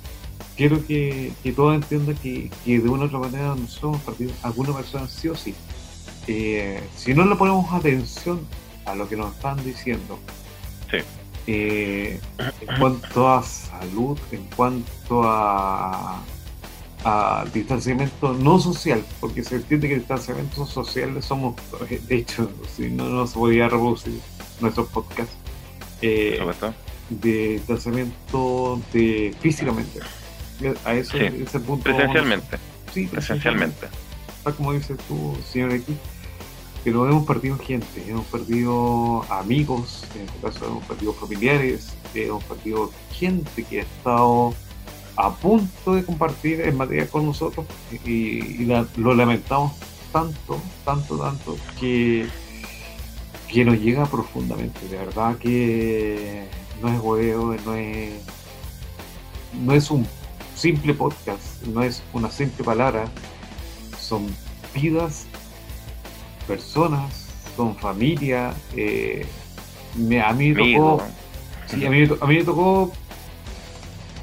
quiero 0.58 0.84
que, 0.84 1.32
que 1.42 1.52
todos 1.52 1.74
entiendan 1.76 2.16
que, 2.16 2.50
que, 2.64 2.80
de 2.80 2.88
una 2.88 3.04
u 3.04 3.06
otra 3.06 3.20
manera 3.20 3.54
nosotros 3.54 3.94
hemos 3.94 4.02
perdido 4.02 4.32
alguna 4.42 4.74
persona 4.74 5.06
sí 5.08 5.28
o 5.28 5.36
sí. 5.36 5.54
Eh, 6.26 6.82
si 6.94 7.14
no 7.14 7.24
le 7.24 7.36
ponemos 7.36 7.72
atención 7.72 8.40
a 8.84 8.94
lo 8.94 9.08
que 9.08 9.16
nos 9.16 9.34
están 9.34 9.64
diciendo, 9.64 10.18
eh, 11.46 12.20
en 12.36 12.78
cuanto 12.78 13.32
a 13.32 13.42
salud, 13.42 14.18
en 14.32 14.44
cuanto 14.54 15.22
a 15.24 16.20
a 17.04 17.44
distanciamiento 17.54 18.32
no 18.32 18.58
social, 18.58 19.04
porque 19.20 19.44
se 19.44 19.54
entiende 19.54 19.88
que 19.88 19.94
distanciamiento 19.94 20.66
social 20.66 21.22
somos, 21.22 21.54
de 22.08 22.16
hecho, 22.16 22.50
si 22.76 22.90
no, 22.90 23.08
no 23.08 23.24
se 23.24 23.34
podía 23.34 23.68
reproducir 23.68 24.20
nuestro 24.60 24.84
podcast, 24.86 25.30
eh, 26.02 26.40
de 27.08 27.52
distanciamiento 27.52 28.80
de 28.92 29.32
físicamente. 29.40 30.00
A 30.84 30.94
eso, 30.94 31.16
ese 31.16 31.60
punto. 31.60 31.84
Presencialmente. 31.84 32.58
sí, 32.92 33.06
presencialmente. 33.06 33.88
como 34.56 34.72
dices 34.72 34.98
tú, 35.06 35.36
señor 35.46 35.72
X, 35.72 35.94
pero 36.84 37.08
hemos 37.08 37.26
perdido 37.26 37.58
gente, 37.58 38.04
hemos 38.06 38.26
perdido 38.26 39.24
amigos, 39.30 40.04
en 40.14 40.22
este 40.22 40.38
caso 40.40 40.66
hemos 40.66 40.84
perdido 40.84 41.12
familiares, 41.12 41.94
hemos 42.14 42.42
perdido 42.44 42.90
gente 43.12 43.62
que 43.64 43.80
ha 43.80 43.82
estado 43.82 44.54
a 45.16 45.34
punto 45.34 45.94
de 45.94 46.04
compartir 46.04 46.60
el 46.60 46.74
material 46.74 47.08
con 47.08 47.26
nosotros 47.26 47.66
y, 48.04 48.64
lo 48.96 49.14
lamentamos 49.14 49.72
tanto, 50.12 50.60
tanto, 50.84 51.18
tanto 51.18 51.58
que, 51.78 52.26
que 53.48 53.64
nos 53.64 53.78
llega 53.80 54.06
profundamente. 54.06 54.86
De 54.88 54.96
verdad 54.96 55.36
que 55.36 56.46
no 56.80 56.88
es 56.88 57.00
huevo, 57.00 57.56
no 57.64 57.74
es, 57.74 58.12
no 59.60 59.72
es 59.72 59.90
un 59.90 60.06
simple 60.58 60.92
podcast, 60.92 61.62
no 61.66 61.82
es 61.82 62.02
una 62.12 62.30
simple 62.30 62.64
palabra, 62.64 63.04
son 63.98 64.26
vidas, 64.74 65.26
personas, 66.48 67.28
son 67.56 67.76
familia. 67.76 68.52
Eh, 68.74 69.24
a 70.24 70.32
mí 70.32 70.52
me 70.52 70.74
tocó, 70.74 71.02
sí, 71.66 71.86
a 71.86 71.90
mí, 71.90 72.08
a 72.20 72.26
mí 72.26 72.36
me 72.38 72.44
tocó, 72.44 72.92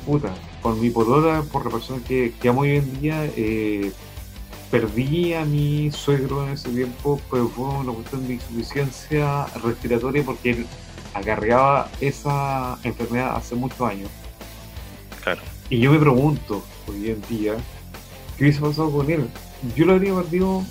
puta, 0.05 0.33
con 0.61 0.81
mi 0.81 0.89
polola, 0.89 1.41
por 1.51 1.63
la 1.63 1.71
persona 1.71 2.03
que, 2.05 2.33
que 2.41 2.49
amo 2.49 2.61
hoy 2.61 2.77
en 2.77 3.01
día, 3.01 3.25
eh, 3.37 3.93
perdí 4.69 5.33
a 5.33 5.45
mi 5.45 5.89
suegro 5.91 6.43
en 6.45 6.51
ese 6.51 6.69
tiempo, 6.69 7.19
pero 7.31 7.47
fue 7.47 7.65
una 7.65 7.93
cuestión 7.93 8.27
de 8.27 8.33
insuficiencia 8.33 9.45
respiratoria 9.63 10.23
porque 10.25 10.51
él 10.51 10.65
agarreaba 11.13 11.89
esa 12.01 12.77
enfermedad 12.83 13.37
hace 13.37 13.55
muchos 13.55 13.81
años. 13.81 14.09
Claro. 15.23 15.54
Y 15.69 15.79
yo 15.79 15.91
me 15.91 15.99
pregunto, 15.99 16.63
hoy 16.87 17.09
en 17.09 17.21
día, 17.27 17.55
¿qué 18.37 18.43
hubiese 18.43 18.61
pasado 18.61 18.91
con 18.91 19.09
él? 19.09 19.27
Yo 19.75 19.85
lo 19.85 19.93
habría 19.93 20.13
perdido, 20.13 20.63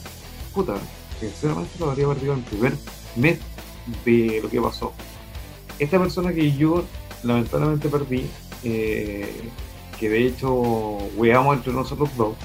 puta, 0.55 0.75
sinceramente 1.19 1.73
lo 1.81 1.91
habría 1.91 2.07
perdido 2.07 2.35
en 2.35 2.39
el 2.39 2.45
primer 2.45 2.73
mes 3.17 3.39
de 4.05 4.41
lo 4.41 4.49
que 4.49 4.61
pasó. 4.61 4.93
Esta 5.81 5.99
persona 5.99 6.33
que 6.33 6.53
yo 6.53 6.85
lamentablemente 7.25 7.89
perdí, 7.89 8.27
eh, 8.63 9.51
que 9.99 10.09
de 10.09 10.27
hecho 10.27 10.53
weamos 11.17 11.57
entre 11.57 11.73
nosotros 11.73 12.11
dos, 12.17 12.37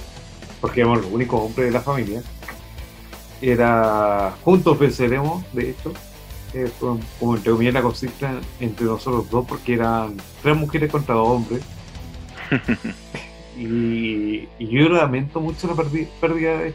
porque 0.60 0.82
éramos 0.82 1.04
los 1.04 1.12
únicos 1.12 1.40
hombres 1.40 1.68
de 1.68 1.72
la 1.72 1.82
familia. 1.82 2.24
Era 3.42 4.36
juntos 4.44 4.78
venceremos, 4.78 5.44
de 5.54 5.70
hecho, 5.70 5.94
eh, 6.54 6.70
como 7.20 7.36
entre 7.36 7.52
comillas 7.52 7.76
la 7.76 7.84
consigna 7.84 8.42
entre 8.60 8.86
nosotros 8.88 9.30
dos, 9.30 9.46
porque 9.48 9.76
eran 9.76 10.18
tres 10.42 10.58
mujeres 10.58 10.92
contra 10.92 11.14
dos 11.14 11.28
hombres. 11.28 11.62
y, 13.58 14.48
yo 14.60 14.90
lamento 14.90 15.40
mucho 15.40 15.68
la 15.68 15.76
pérdida 15.76 16.58
de 16.60 16.74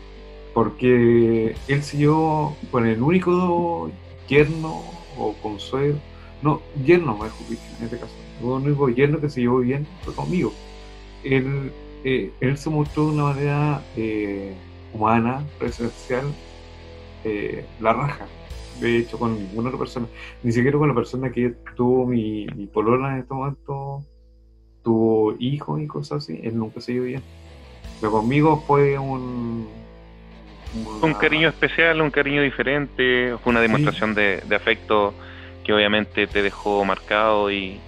porque 0.52 1.56
él 1.66 1.82
siguió 1.82 2.54
con 2.70 2.86
el 2.86 3.02
único 3.02 3.90
yerno 4.28 4.82
o 5.18 5.32
consuelo, 5.42 5.96
no, 6.42 6.60
yerno 6.84 7.14
mejor 7.14 7.32
en 7.50 7.84
este 7.84 7.98
caso, 7.98 8.14
el 8.40 8.46
único 8.46 8.88
yerno 8.88 9.20
que 9.20 9.30
se 9.30 9.40
llevó 9.40 9.58
bien 9.60 9.86
fue 10.04 10.14
conmigo 10.14 10.52
él, 11.24 11.72
eh, 12.04 12.32
él 12.40 12.56
se 12.58 12.70
mostró 12.70 13.06
de 13.06 13.12
una 13.14 13.24
manera 13.24 13.82
eh, 13.96 14.54
humana, 14.92 15.44
presencial, 15.58 16.26
eh, 17.24 17.64
la 17.80 17.94
raja. 17.94 18.26
De 18.80 18.98
hecho, 18.98 19.18
con 19.18 19.36
ninguna 19.38 19.68
otra 19.68 19.78
persona, 19.78 20.06
ni 20.42 20.52
siquiera 20.52 20.78
con 20.78 20.88
la 20.88 20.94
persona 20.94 21.30
que 21.30 21.54
tuvo 21.76 22.06
mi, 22.06 22.46
mi 22.56 22.66
polola 22.66 23.14
en 23.14 23.20
este 23.20 23.34
momento, 23.34 24.04
tuvo 24.84 25.34
hijos 25.40 25.80
y 25.80 25.88
cosas 25.88 26.22
así, 26.22 26.38
él 26.44 26.56
nunca 26.56 26.80
se 26.80 26.92
dio 26.92 27.02
bien. 27.02 27.22
Pero 28.00 28.12
conmigo 28.12 28.62
fue 28.66 28.98
un. 28.98 29.66
Un 31.02 31.14
cariño 31.14 31.48
especial, 31.48 32.00
un 32.00 32.10
cariño 32.10 32.42
diferente, 32.42 33.36
fue 33.42 33.50
una 33.50 33.60
demostración 33.60 34.14
de, 34.14 34.42
de, 34.44 34.56
afecto 34.56 35.14
que 35.62 35.72
obviamente 35.72 36.26
te 36.26 36.42
dejó 36.42 36.84
marcado 36.84 37.50
y, 37.52 37.78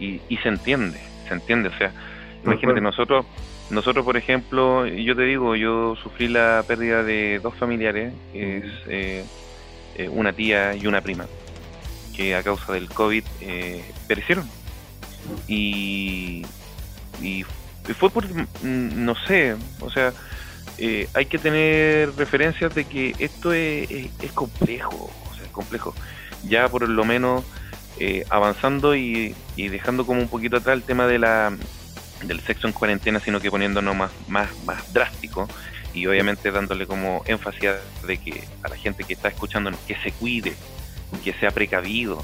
y, 0.00 0.22
y 0.26 0.36
se 0.38 0.48
entiende, 0.48 0.98
se 1.28 1.34
entiende, 1.34 1.68
o 1.68 1.76
sea 1.76 1.92
Imagínate, 2.46 2.80
nosotros, 2.80 3.26
nosotros 3.70 4.04
por 4.04 4.16
ejemplo, 4.16 4.86
yo 4.86 5.16
te 5.16 5.22
digo, 5.22 5.56
yo 5.56 5.96
sufrí 5.96 6.28
la 6.28 6.64
pérdida 6.66 7.02
de 7.02 7.40
dos 7.42 7.54
familiares, 7.54 8.12
que 8.32 8.58
es 8.58 8.64
eh, 8.88 9.24
eh, 9.96 10.08
una 10.08 10.32
tía 10.32 10.74
y 10.74 10.86
una 10.86 11.00
prima, 11.00 11.26
que 12.14 12.34
a 12.36 12.42
causa 12.42 12.72
del 12.72 12.88
COVID 12.88 13.24
eh, 13.40 13.84
perecieron. 14.06 14.48
Y, 15.46 16.42
y 17.22 17.44
fue 17.98 18.10
por, 18.10 18.26
mm, 18.26 19.04
no 19.04 19.14
sé, 19.26 19.56
o 19.80 19.90
sea, 19.90 20.12
hay 21.14 21.26
que 21.26 21.38
tener 21.38 22.14
referencias 22.16 22.74
de 22.74 22.84
que 22.84 23.14
esto 23.18 23.52
es, 23.52 23.90
es, 23.90 24.32
complejo, 24.32 25.10
o 25.30 25.34
sea, 25.34 25.44
es 25.44 25.50
complejo. 25.50 25.94
Ya 26.44 26.68
por 26.68 26.88
lo 26.88 27.04
menos 27.04 27.44
avanzando 28.28 28.94
y, 28.94 29.34
y, 29.56 29.68
dejando 29.68 30.04
como 30.04 30.20
un 30.20 30.28
poquito 30.28 30.58
atrás 30.58 30.76
el 30.76 30.82
tema 30.82 31.06
de 31.06 31.18
la 31.18 31.56
del 32.24 32.40
sexo 32.40 32.66
en 32.66 32.72
cuarentena, 32.72 33.20
sino 33.20 33.40
que 33.40 33.50
poniéndonos 33.50 33.94
más, 33.94 34.10
más, 34.28 34.48
más 34.64 34.92
drástico 34.92 35.48
y 35.92 36.06
obviamente 36.06 36.50
dándole 36.50 36.86
como 36.86 37.22
énfasis 37.26 37.70
de 38.06 38.18
que 38.18 38.44
a 38.62 38.68
la 38.68 38.76
gente 38.76 39.04
que 39.04 39.14
está 39.14 39.28
escuchándonos 39.28 39.80
que 39.80 39.96
se 39.96 40.12
cuide, 40.12 40.54
que 41.24 41.32
sea 41.34 41.50
precavido, 41.50 42.22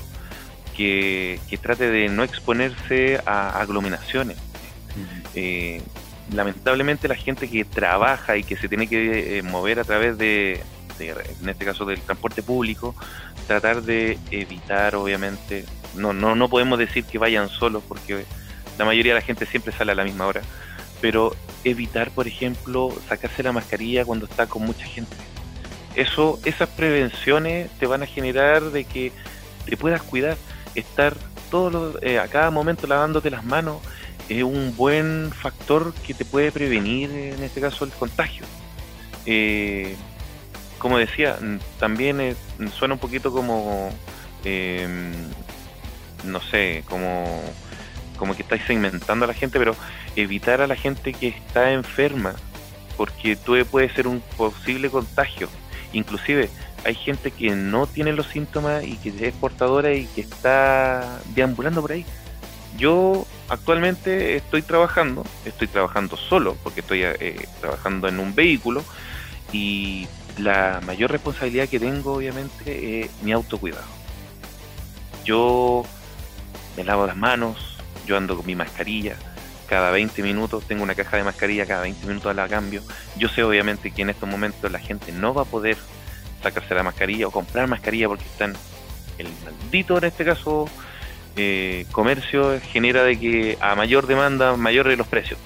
que, 0.76 1.38
trate 1.60 1.90
de 1.90 2.08
no 2.08 2.24
exponerse 2.24 3.20
a 3.26 3.60
aglomeraciones. 3.60 4.36
Eh, 5.34 5.80
lamentablemente 6.32 7.08
la 7.08 7.14
gente 7.14 7.48
que 7.48 7.64
trabaja 7.64 8.36
y 8.36 8.44
que 8.44 8.56
se 8.56 8.68
tiene 8.68 8.86
que 8.86 9.38
eh, 9.38 9.42
mover 9.42 9.80
a 9.80 9.84
través 9.84 10.18
de, 10.18 10.62
en 10.98 11.48
este 11.48 11.64
caso 11.64 11.84
del 11.84 12.00
transporte 12.00 12.42
público, 12.42 12.94
tratar 13.46 13.82
de 13.82 14.18
evitar 14.30 14.94
obviamente, 14.94 15.64
no, 15.96 16.12
no, 16.12 16.34
no 16.34 16.48
podemos 16.48 16.78
decir 16.78 17.04
que 17.04 17.18
vayan 17.18 17.48
solos 17.48 17.82
porque 17.86 18.24
la 18.78 18.84
mayoría 18.84 19.14
de 19.14 19.20
la 19.20 19.26
gente 19.26 19.46
siempre 19.46 19.72
sale 19.72 19.92
a 19.92 19.94
la 19.94 20.04
misma 20.04 20.26
hora. 20.26 20.42
Pero 21.00 21.34
evitar, 21.64 22.10
por 22.12 22.28
ejemplo, 22.28 22.92
sacarse 23.08 23.42
la 23.42 23.52
mascarilla 23.52 24.04
cuando 24.04 24.26
está 24.26 24.46
con 24.46 24.62
mucha 24.62 24.86
gente. 24.86 25.16
Eso, 25.96 26.38
esas 26.44 26.68
prevenciones 26.68 27.70
te 27.78 27.86
van 27.86 28.02
a 28.02 28.06
generar 28.06 28.62
de 28.62 28.84
que 28.84 29.12
te 29.66 29.76
puedas 29.76 30.02
cuidar. 30.02 30.36
Estar 30.74 31.14
todos 31.50 31.98
eh, 32.02 32.18
a 32.18 32.28
cada 32.28 32.50
momento 32.50 32.86
lavándote 32.86 33.30
las 33.30 33.44
manos 33.44 33.78
es 34.28 34.42
un 34.42 34.74
buen 34.76 35.30
factor 35.32 35.92
que 35.94 36.14
te 36.14 36.24
puede 36.24 36.52
prevenir, 36.52 37.10
en 37.10 37.42
este 37.42 37.60
caso, 37.60 37.84
el 37.84 37.90
contagio. 37.90 38.46
Eh, 39.26 39.94
como 40.78 40.98
decía, 40.98 41.38
también 41.78 42.36
suena 42.76 42.94
un 42.94 43.00
poquito 43.00 43.32
como, 43.32 43.90
em, 44.44 45.12
no 46.24 46.40
sé, 46.40 46.82
como 46.88 47.42
como 48.22 48.36
que 48.36 48.42
estáis 48.42 48.62
segmentando 48.68 49.24
a 49.24 49.28
la 49.28 49.34
gente, 49.34 49.58
pero 49.58 49.74
evitar 50.14 50.60
a 50.60 50.68
la 50.68 50.76
gente 50.76 51.12
que 51.12 51.26
está 51.26 51.72
enferma, 51.72 52.34
porque 52.96 53.34
tú 53.34 53.56
puede 53.68 53.92
ser 53.92 54.06
un 54.06 54.20
posible 54.36 54.90
contagio. 54.90 55.48
Inclusive 55.92 56.48
hay 56.84 56.94
gente 56.94 57.30
que 57.30 57.50
no 57.50 57.86
tiene 57.86 58.12
los 58.12 58.26
síntomas 58.26 58.84
y 58.84 58.96
que 58.96 59.28
es 59.28 59.34
portadora 59.34 59.92
y 59.92 60.06
que 60.06 60.22
está 60.22 61.20
deambulando 61.34 61.80
por 61.80 61.92
ahí. 61.92 62.04
Yo 62.76 63.26
actualmente 63.48 64.36
estoy 64.36 64.62
trabajando, 64.62 65.24
estoy 65.44 65.68
trabajando 65.68 66.16
solo 66.16 66.56
porque 66.62 66.80
estoy 66.80 67.02
eh, 67.04 67.46
trabajando 67.60 68.08
en 68.08 68.18
un 68.18 68.34
vehículo 68.34 68.82
y 69.52 70.08
la 70.38 70.80
mayor 70.84 71.10
responsabilidad 71.10 71.68
que 71.68 71.78
tengo 71.78 72.14
obviamente 72.14 73.02
es 73.02 73.10
mi 73.22 73.32
autocuidado. 73.32 73.84
Yo 75.24 75.84
me 76.76 76.84
lavo 76.84 77.06
las 77.06 77.16
manos, 77.16 77.78
yo 78.06 78.16
ando 78.16 78.36
con 78.36 78.46
mi 78.46 78.56
mascarilla, 78.56 79.16
cada 79.68 79.90
20 79.90 80.22
minutos 80.22 80.64
tengo 80.66 80.82
una 80.82 80.94
caja 80.94 81.18
de 81.18 81.24
mascarilla, 81.24 81.66
cada 81.66 81.82
20 81.82 82.06
minutos 82.06 82.34
la 82.34 82.48
cambio. 82.48 82.82
Yo 83.16 83.28
sé 83.28 83.42
obviamente 83.42 83.90
que 83.90 84.02
en 84.02 84.10
estos 84.10 84.28
momentos 84.28 84.70
la 84.72 84.78
gente 84.78 85.12
no 85.12 85.32
va 85.32 85.42
a 85.42 85.46
poder 85.46 85.76
sacarse 86.42 86.74
la 86.74 86.82
mascarilla 86.82 87.26
o 87.26 87.30
comprar 87.30 87.66
mascarilla 87.68 88.08
porque 88.08 88.24
están 88.24 88.54
el 89.18 89.28
maldito 89.44 89.98
en 89.98 90.04
este 90.04 90.24
caso 90.24 90.68
eh, 91.36 91.86
comercio 91.92 92.60
genera 92.60 93.04
de 93.04 93.18
que 93.18 93.58
a 93.60 93.74
mayor 93.74 94.06
demanda 94.06 94.56
mayores 94.56 94.98
los 94.98 95.06
precios. 95.06 95.38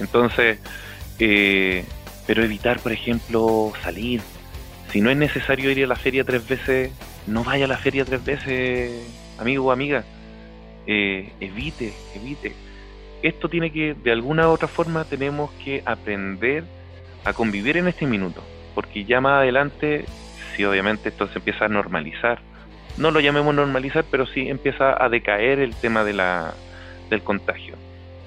Entonces, 0.00 0.58
eh, 1.18 1.84
pero 2.26 2.42
evitar, 2.42 2.80
por 2.80 2.92
ejemplo, 2.92 3.72
salir. 3.82 4.20
Si 4.90 5.00
no 5.00 5.10
es 5.10 5.16
necesario 5.16 5.70
ir 5.70 5.84
a 5.84 5.88
la 5.88 5.96
feria 5.96 6.24
tres 6.24 6.46
veces, 6.48 6.92
no 7.26 7.44
vaya 7.44 7.66
a 7.66 7.68
la 7.68 7.76
feria 7.76 8.04
tres 8.04 8.24
veces, 8.24 8.92
amigo 9.38 9.66
o 9.66 9.70
amiga. 9.70 10.04
Eh, 10.86 11.32
evite, 11.40 11.92
evite. 12.14 12.54
Esto 13.22 13.48
tiene 13.48 13.72
que, 13.72 13.94
de 13.94 14.12
alguna 14.12 14.48
u 14.48 14.52
otra 14.52 14.68
forma, 14.68 15.04
tenemos 15.04 15.50
que 15.64 15.82
aprender 15.84 16.64
a 17.24 17.32
convivir 17.32 17.76
en 17.76 17.88
este 17.88 18.06
minuto. 18.06 18.42
Porque 18.76 19.04
ya 19.04 19.20
más 19.20 19.40
adelante, 19.40 20.04
si 20.54 20.64
obviamente 20.64 21.08
esto 21.08 21.26
se 21.26 21.38
empieza 21.40 21.64
a 21.64 21.68
normalizar, 21.68 22.38
no 22.96 23.10
lo 23.10 23.18
llamemos 23.18 23.54
normalizar, 23.54 24.04
pero 24.10 24.26
sí 24.26 24.48
empieza 24.48 25.02
a 25.02 25.08
decaer 25.08 25.58
el 25.58 25.74
tema 25.74 26.04
de 26.04 26.12
la, 26.12 26.54
del 27.10 27.22
contagio 27.22 27.74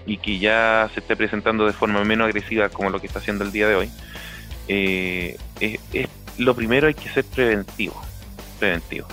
y 0.05 0.17
que 0.17 0.39
ya 0.39 0.89
se 0.93 1.01
esté 1.01 1.15
presentando 1.15 1.65
de 1.65 1.73
forma 1.73 2.03
menos 2.03 2.25
agresiva 2.25 2.69
como 2.69 2.89
lo 2.89 2.99
que 2.99 3.07
está 3.07 3.19
haciendo 3.19 3.43
el 3.43 3.51
día 3.51 3.67
de 3.67 3.75
hoy, 3.75 3.89
eh, 4.67 5.37
es, 5.59 5.79
lo 6.37 6.55
primero 6.55 6.87
hay 6.87 6.95
que 6.95 7.09
ser 7.09 7.25
preventivo, 7.25 8.01
preventivo. 8.59 9.07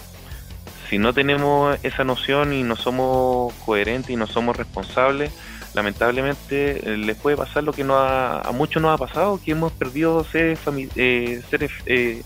Si 0.89 0.99
no 0.99 1.13
tenemos 1.13 1.79
esa 1.83 2.05
noción 2.05 2.53
y 2.53 2.63
no 2.63 2.77
somos 2.77 3.53
coherentes 3.67 4.11
y 4.11 4.17
no 4.17 4.27
somos 4.27 4.57
responsables, 4.57 5.33
lamentablemente 5.77 6.95
eh, 6.95 6.97
les 6.97 7.17
puede 7.17 7.37
pasar 7.37 7.63
lo 7.63 7.73
que 7.73 7.85
no 7.85 7.97
a 7.97 8.51
muchos 8.53 8.83
nos 8.83 8.93
ha 8.93 8.99
pasado, 8.99 9.39
que 9.45 9.53
hemos 9.53 9.73
perdido 9.73 10.25
seres, 10.25 10.59
eh, 10.97 11.43
seres 11.49 11.71
eh, 11.85 12.23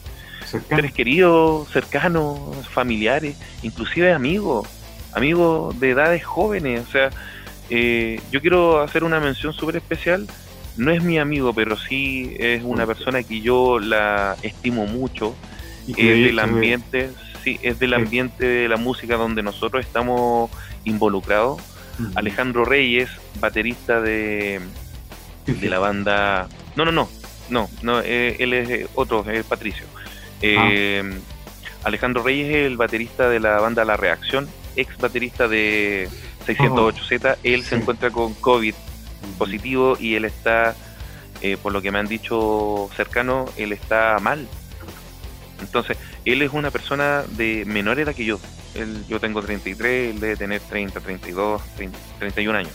seres 0.69 0.93
queridos, 0.93 1.69
cercanos, 1.69 2.67
familiares, 2.69 3.37
inclusive 3.63 4.13
amigos, 4.13 4.69
amigos 5.13 5.79
de 5.79 5.91
edades 5.91 6.25
jóvenes. 6.25 6.83
O 6.89 6.91
sea, 6.91 7.11
eh, 7.69 8.21
yo 8.31 8.41
quiero 8.41 8.81
hacer 8.81 9.05
una 9.05 9.21
mención 9.21 9.53
súper 9.53 9.77
especial. 9.77 10.27
No 10.77 10.93
es 10.93 11.03
mi 11.03 11.19
amigo, 11.19 11.53
pero 11.53 11.77
sí 11.77 12.35
es 12.39 12.63
una 12.65 12.87
persona 12.87 13.23
que 13.23 13.41
yo 13.41 13.79
la 13.79 14.37
estimo 14.43 14.87
mucho. 14.87 15.35
Es 15.89 15.97
del 15.97 16.39
ambiente, 16.39 17.11
sí, 17.43 17.59
es 17.63 17.79
del 17.79 17.95
ambiente 17.95 18.47
de 18.47 18.69
la 18.69 18.77
música 18.77 19.17
donde 19.17 19.43
nosotros 19.43 19.85
estamos 19.85 20.51
involucrados. 20.85 21.61
Alejandro 22.15 22.65
Reyes, 22.65 23.11
baterista 23.41 24.01
de, 24.01 24.61
de 25.47 25.69
la 25.69 25.79
banda. 25.79 26.49
No, 26.77 26.85
no, 26.85 26.93
no, 26.93 27.09
no, 27.49 27.69
no, 27.83 28.01
eh, 28.01 28.37
él 28.39 28.53
es 28.53 28.89
otro, 28.95 29.25
es 29.29 29.45
Patricio. 29.45 29.87
Eh, 30.43 31.03
Alejandro 31.85 32.23
Reyes 32.23 32.49
es 32.49 32.67
el 32.67 32.77
baterista 32.77 33.29
de 33.29 33.41
la 33.41 33.61
banda 33.61 33.85
La 33.85 33.97
Reacción, 33.97 34.49
ex 34.77 34.97
baterista 34.99 35.49
de 35.49 36.09
608Z. 36.47 37.39
Él 37.43 37.63
se 37.65 37.77
encuentra 37.77 38.11
con 38.11 38.35
COVID 38.35 38.75
positivo 39.39 39.97
y 39.99 40.15
él 40.15 40.25
está, 40.25 40.75
eh, 41.43 41.57
por 41.63 41.73
lo 41.73 41.83
que 41.83 41.91
me 41.91 41.99
han 41.99 42.07
dicho 42.07 42.91
cercano, 42.97 43.47
él 43.57 43.73
está 43.73 44.19
mal. 44.21 44.47
Entonces, 45.61 45.97
él 46.25 46.43
es 46.43 46.53
una 46.53 46.71
persona 46.71 47.25
de 47.29 47.65
menor 47.67 47.99
edad 47.99 48.15
que 48.15 48.25
yo. 48.25 48.39
Él, 48.75 49.05
yo 49.09 49.21
tengo 49.21 49.43
33, 49.43 50.15
él 50.15 50.21
debe 50.21 50.37
tener 50.37 50.61
30, 50.61 51.01
32, 51.01 51.63
31 52.19 52.59
años. 52.59 52.73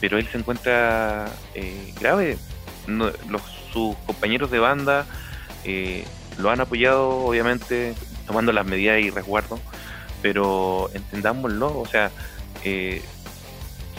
Pero 0.00 0.18
él 0.18 0.26
se 0.30 0.38
encuentra 0.38 1.28
eh, 1.54 1.92
grave. 2.00 2.38
los, 2.86 3.42
sus 3.72 3.96
compañeros 4.06 4.50
de 4.50 4.58
banda 4.58 5.06
eh, 5.64 6.04
lo 6.38 6.50
han 6.50 6.60
apoyado, 6.60 7.08
obviamente, 7.08 7.94
tomando 8.26 8.52
las 8.52 8.66
medidas 8.66 9.00
y 9.00 9.10
resguardo, 9.10 9.58
pero 10.22 10.90
entendámoslo, 10.94 11.78
o 11.78 11.86
sea, 11.86 12.10
eh, 12.64 13.02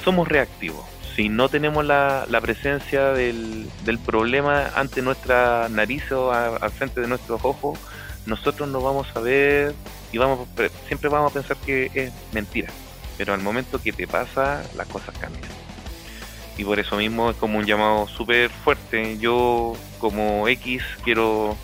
somos 0.03 0.27
reactivos. 0.27 0.85
Si 1.15 1.29
no 1.29 1.49
tenemos 1.49 1.85
la, 1.85 2.25
presencia 2.41 3.11
del, 3.11 3.67
problema 4.05 4.69
ante 4.75 5.01
nuestra 5.01 5.67
nariz 5.69 6.11
o 6.11 6.31
al 6.31 6.71
frente 6.71 7.01
de 7.01 7.07
nuestros 7.07 7.43
ojos, 7.43 7.77
nosotros 8.25 8.69
no 8.69 8.81
vamos 8.81 9.07
a 9.15 9.19
ver 9.19 9.73
y 10.11 10.17
vamos 10.17 10.47
siempre 10.87 11.09
vamos 11.09 11.31
a 11.31 11.33
pensar 11.33 11.57
que 11.57 11.91
es 11.93 12.11
mentira. 12.33 12.69
Pero 13.17 13.33
al 13.33 13.41
momento 13.41 13.81
que 13.81 13.91
te 13.91 14.07
pasa, 14.07 14.63
las 14.75 14.87
cosas 14.87 15.15
cambian. 15.17 15.51
Y 16.57 16.63
por 16.63 16.79
eso 16.79 16.97
mismo 16.97 17.31
es 17.31 17.37
como 17.37 17.57
un 17.57 17.65
llamado 17.65 18.07
súper 18.07 18.49
fuerte. 18.49 19.17
Yo 19.19 19.73
como 19.99 20.47
X 20.47 20.83
quiero 21.03 21.57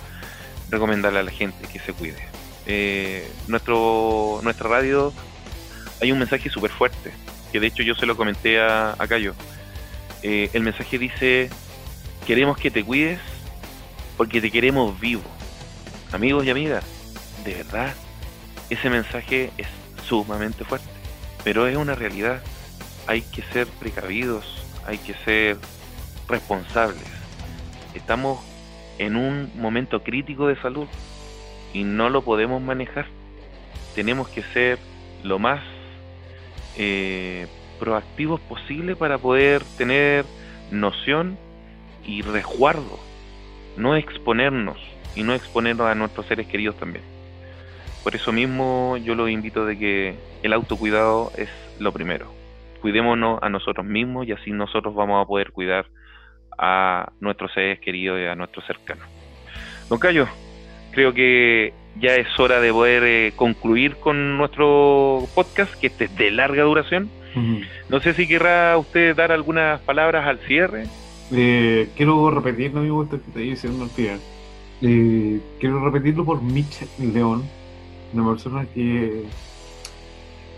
recomendarle 0.70 1.20
a 1.20 1.24
la 1.24 1.32
gente 1.32 1.68
que 1.68 1.80
se 1.80 1.94
cuide. 1.94 2.28
Eh, 2.66 3.30
nuestro, 3.48 4.40
nuestra 4.44 4.70
radio 4.70 5.14
hay 6.02 6.12
un 6.12 6.20
mensaje 6.20 6.50
súper 6.50 6.72
fuerte, 6.72 7.12
que 7.52 7.60
de 7.60 7.68
hecho 7.68 7.82
yo 7.82 7.96
se 7.96 8.06
lo 8.06 8.18
comenté 8.18 8.60
a, 8.60 8.96
a 8.98 9.08
Cayo. 9.08 9.34
Eh, 10.22 10.50
el 10.54 10.64
mensaje 10.64 10.98
dice, 10.98 11.50
queremos 12.26 12.58
que 12.58 12.72
te 12.72 12.84
cuides 12.84 13.20
porque 14.18 14.42
te 14.42 14.52
queremos 14.52 15.00
vivo. 15.00 15.24
Amigos 16.14 16.46
y 16.46 16.50
amigas, 16.50 16.86
de 17.44 17.56
verdad, 17.56 17.94
ese 18.70 18.90
mensaje 18.90 19.52
es 19.58 19.68
sumamente 20.06 20.64
fuerte, 20.64 20.88
pero 21.44 21.68
es 21.68 21.76
una 21.76 21.96
realidad. 21.96 22.42
Hay 23.08 23.22
que 23.22 23.42
ser 23.42 23.68
precavidos, 23.68 24.46
hay 24.86 25.00
que 25.00 25.14
ser 25.26 25.58
responsables. 26.30 27.04
Estamos 27.94 28.40
en 29.00 29.18
un 29.18 29.52
momento 29.60 30.02
crítico 30.02 30.48
de 30.48 30.56
salud 30.62 30.88
y 31.74 31.84
no 31.84 32.10
lo 32.10 32.22
podemos 32.22 32.62
manejar. 32.62 33.08
Tenemos 33.94 34.30
que 34.30 34.44
ser 34.44 34.80
lo 35.24 35.40
más 35.40 35.62
eh, 36.78 37.48
proactivos 37.82 38.40
posible 38.40 38.96
para 38.96 39.18
poder 39.18 39.62
tener 39.78 40.24
noción 40.72 41.38
y 42.06 42.22
resguardo, 42.22 42.98
no 43.76 43.98
exponernos 43.98 44.78
y 45.18 45.24
no 45.24 45.34
exponernos 45.34 45.88
a 45.88 45.96
nuestros 45.96 46.26
seres 46.28 46.48
queridos 46.48 46.78
también. 46.78 47.04
Por 48.04 48.16
eso 48.16 48.32
mismo 48.32 48.96
yo 48.98 49.16
lo 49.16 49.28
invito 49.28 49.66
de 49.66 49.78
que 49.78 50.16
el 50.44 50.54
autocuidado 50.54 51.32
es 51.36 51.50
lo 51.80 51.92
primero. 51.92 52.32
Cuidémonos 52.82 53.42
a 53.42 53.50
nosotros 53.50 53.86
mismos 53.86 54.28
y 54.28 54.32
así 54.32 54.52
nosotros 54.52 54.94
vamos 54.94 55.22
a 55.22 55.28
poder 55.28 55.52
cuidar 55.52 55.88
a 56.58 57.12
nuestros 57.20 57.52
seres 57.54 57.80
queridos 57.80 58.20
y 58.20 58.26
a 58.26 58.36
nuestros 58.36 58.66
cercanos. 58.66 59.06
Don 59.90 60.00
Cayo, 60.00 60.28
creo 60.92 61.14
que 61.14 61.74
ya 62.00 62.16
es 62.16 62.28
hora 62.40 62.62
de 62.62 62.72
poder 62.72 63.04
eh, 63.04 63.34
concluir 63.36 63.96
con 63.98 64.38
nuestro 64.38 65.28
podcast, 65.34 65.74
que 65.76 65.88
este 65.88 66.06
es 66.06 66.16
de 66.16 66.32
larga 66.32 66.64
duración. 66.64 67.10
No 67.90 68.00
sé 68.00 68.14
si 68.14 68.28
querrá 68.28 68.76
usted 68.78 69.16
dar 69.16 69.32
algunas 69.32 69.80
palabras 69.82 70.26
al 70.26 70.40
cierre. 70.40 70.86
Eh, 71.32 71.90
quiero 71.96 72.32
repetirlo, 72.32 72.80
amigo, 72.80 73.04
esto 73.04 73.22
que 73.22 73.32
te 73.32 73.40
diciendo 73.42 73.88
eh, 74.82 75.42
quiero 75.60 75.84
repetirlo 75.84 76.24
por 76.24 76.42
Mitch 76.42 76.86
León, 77.00 77.44
una 78.14 78.30
persona 78.30 78.66
que, 78.66 79.26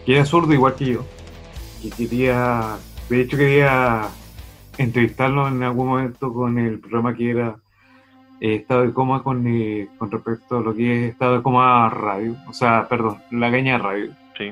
que 0.05 0.15
era 0.15 0.25
zurdo 0.25 0.53
igual 0.53 0.75
que 0.75 0.85
yo, 0.85 1.05
que 1.81 1.89
quería, 1.89 2.77
de 3.09 3.21
hecho 3.21 3.37
quería 3.37 4.09
entrevistarlo 4.77 5.47
en 5.47 5.63
algún 5.63 5.87
momento 5.87 6.33
con 6.33 6.57
el 6.57 6.79
programa 6.79 7.15
que 7.15 7.31
era 7.31 7.55
eh, 8.41 8.55
Estado 8.55 8.83
de 8.83 8.93
Coma 8.93 9.23
con, 9.23 9.45
eh, 9.47 9.87
con 9.97 10.11
respecto 10.11 10.57
a 10.57 10.61
lo 10.61 10.75
que 10.75 11.05
es 11.05 11.11
Estado 11.11 11.37
de 11.37 11.43
Coma 11.43 11.89
Radio, 11.89 12.35
o 12.47 12.53
sea, 12.53 12.87
perdón, 12.89 13.17
La 13.31 13.51
Caña 13.51 13.77
Radio. 13.77 14.11
Sí. 14.37 14.51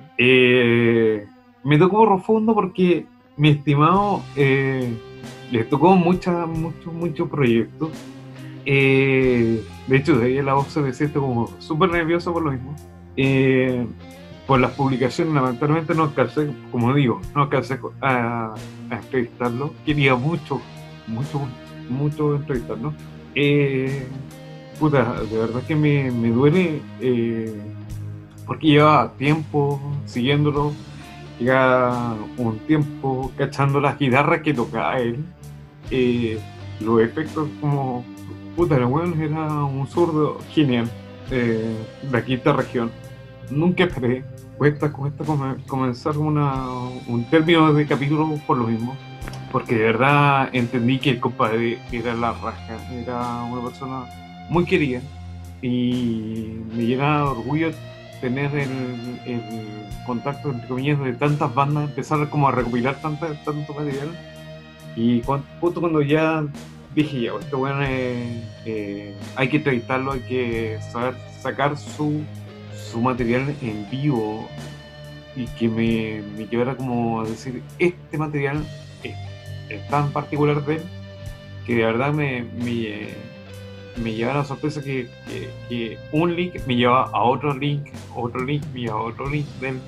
Me 1.64 1.78
tocó 1.78 2.06
profundo 2.06 2.54
porque 2.54 3.06
mi 3.36 3.50
estimado 3.50 4.22
le 4.36 5.64
tocó 5.70 5.96
muchos, 5.96 6.48
muchos, 6.48 6.94
muchos 6.94 7.30
proyectos. 7.30 7.90
De 8.74 9.96
hecho, 9.98 10.18
de 10.18 10.26
ahí 10.26 10.42
la 10.42 10.54
voz 10.56 10.68
se 10.68 10.82
me 10.82 10.94
siente 10.94 11.20
como 11.20 11.50
súper 11.60 11.90
nervioso 11.90 12.34
por 12.34 12.44
lo 12.44 12.52
mismo 12.52 12.76
por 14.46 14.62
las 14.62 14.72
publicaciones 14.72 15.34
lamentablemente 15.34 15.94
no 15.94 16.04
alcancé, 16.04 16.50
como 16.72 16.94
digo, 16.94 17.20
no 17.36 17.44
alcancé 17.44 17.78
a, 18.02 18.56
a 18.90 18.96
entrevistarlo. 18.96 19.74
Quería 19.86 20.16
mucho, 20.16 20.62
mucho 21.06 21.42
mucho 21.90 22.36
entrevistas, 22.36 22.78
¿no? 22.80 22.94
Eh, 23.36 24.06
puta, 24.80 25.22
de 25.22 25.38
verdad 25.38 25.62
que 25.64 25.76
me, 25.76 26.12
me 26.12 26.30
duele 26.30 26.82
eh, 27.02 27.54
porque 28.46 28.68
lleva 28.68 29.14
tiempo 29.18 29.80
siguiéndolo, 30.06 30.74
lleva 31.40 32.16
un 32.38 32.60
tiempo 32.60 33.32
cachando 33.38 33.80
las 33.80 33.98
guitarras 33.98 34.42
que 34.42 34.54
tocaba 34.54 35.00
él, 35.00 35.24
eh, 35.92 36.40
los 36.80 37.02
efectos 37.02 37.50
como, 37.60 38.06
puta, 38.58 38.76
el 38.76 38.86
bueno 38.86 39.16
era 39.24 39.64
un 39.64 39.88
zurdo 39.88 40.40
genial 40.50 40.90
eh, 41.30 41.76
de 42.02 42.18
aquí 42.18 42.34
esta 42.34 42.54
región. 42.54 42.92
Nunca 43.52 43.84
esperé, 43.86 44.26
cuesta, 44.58 44.92
cuesta 44.92 45.24
comenzar 45.68 46.18
una, 46.18 46.68
un 47.08 47.24
término 47.30 47.72
de 47.72 47.86
capítulo 47.86 48.28
por 48.48 48.58
lo 48.58 48.68
mismo 48.68 48.98
porque 49.52 49.76
de 49.76 49.84
verdad 49.84 50.50
entendí 50.54 51.00
que 51.00 51.12
el 51.12 51.20
compadre 51.20 51.80
era 51.92 52.14
la 52.16 52.34
raja, 52.34 52.78
era 52.92 53.44
una 53.44 53.62
persona 53.62 54.06
muy 54.50 54.66
querida 54.66 55.02
y 55.62 56.60
me 56.76 56.84
llena 56.84 57.26
orgullo 57.26 57.72
tener 58.22 58.54
el, 58.56 59.38
contacto 60.06 60.52
entre 60.52 60.68
comillas 60.68 61.00
de 61.00 61.14
tantas 61.14 61.54
bandas, 61.54 61.90
empezar 61.90 62.30
como 62.30 62.48
a 62.48 62.52
recopilar 62.52 63.02
tanto, 63.02 63.28
tanto 63.44 63.74
material 63.74 64.10
y 64.96 65.22
justo 65.60 65.82
cuando 65.82 66.02
ya 66.02 66.46
dije 66.98 67.22
ya, 67.22 67.32
este 67.40 67.56
bueno 67.56 67.84
eh, 67.84 69.14
hay 69.36 69.50
que 69.50 69.58
entrevistarlo, 69.58 70.14
hay 70.14 70.22
que 70.22 70.80
saber 70.92 71.14
sacar 71.40 71.78
su, 71.78 72.24
su 72.74 73.00
material 73.00 73.56
en 73.62 73.88
vivo 73.92 74.50
y 75.36 75.46
que 75.46 75.70
me, 75.70 76.24
me 76.36 76.48
llevara 76.48 76.76
como 76.76 77.22
a 77.22 77.26
decir, 77.26 77.62
este 77.78 78.18
material 78.18 78.66
es 79.70 79.88
tan 79.90 80.12
particular 80.12 80.66
de 80.66 80.78
él 80.78 80.82
que 81.68 81.76
de 81.76 81.86
verdad 81.86 82.14
me, 82.14 82.44
me, 82.64 83.10
me 84.02 84.14
lleva 84.14 84.34
la 84.34 84.44
sorpresa 84.44 84.82
que, 84.82 85.08
que, 85.70 86.00
un 86.12 86.36
link 86.36 86.56
me 86.66 86.78
lleva 86.78 87.04
a 87.04 87.22
otro 87.22 87.54
link, 87.54 87.90
otro 88.16 88.44
link 88.44 88.64
me 88.74 88.82
lleva 88.82 88.96
a 88.96 89.04
otro 89.04 89.30
link 89.30 89.46
de 89.62 89.70
él 89.70 89.80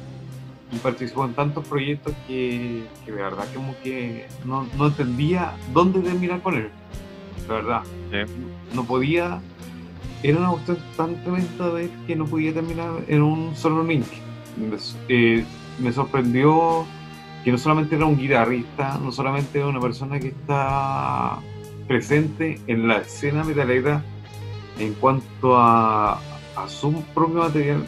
y 0.71 0.77
participó 0.77 1.25
en 1.25 1.33
tantos 1.33 1.67
proyectos 1.67 2.13
que, 2.27 2.83
que 3.05 3.11
de 3.11 3.21
verdad 3.21 3.45
como 3.53 3.75
que 3.83 4.27
no, 4.45 4.67
no, 4.77 4.87
entendía 4.87 5.53
dónde 5.73 5.99
terminar 6.01 6.41
con 6.41 6.55
él. 6.55 6.69
De 7.47 7.53
verdad. 7.53 7.81
No 8.73 8.83
podía. 8.83 9.41
Era 10.21 10.37
una 10.37 10.49
cuestión 10.49 10.77
tan 10.97 11.23
tremenda 11.23 11.69
de 11.73 11.89
que 12.05 12.15
no 12.15 12.25
podía 12.25 12.53
terminar 12.53 12.91
en 13.07 13.21
un 13.21 13.55
solo 13.55 13.83
link. 13.83 14.05
Eh, 15.07 15.43
me 15.79 15.91
sorprendió 15.91 16.85
que 17.43 17.51
no 17.51 17.57
solamente 17.57 17.95
era 17.95 18.05
un 18.05 18.17
guitarrista, 18.17 18.99
no 19.01 19.11
solamente 19.11 19.59
era 19.59 19.67
una 19.67 19.79
persona 19.79 20.19
que 20.19 20.27
está 20.27 21.39
presente 21.87 22.59
en 22.67 22.87
la 22.87 22.97
escena 22.97 23.43
metalera 23.43 24.03
en 24.77 24.93
cuanto 24.95 25.57
a, 25.57 26.19
a 26.55 26.67
su 26.67 26.93
propio 27.13 27.39
material, 27.39 27.85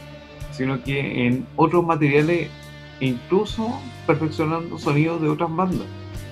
sino 0.52 0.82
que 0.84 1.28
en 1.28 1.46
otros 1.56 1.86
materiales, 1.86 2.50
incluso 3.02 3.82
perfeccionando 4.08 4.78
sonidos 4.80 5.22
de 5.22 5.30
otras 5.30 5.54
bandas. 5.54 5.88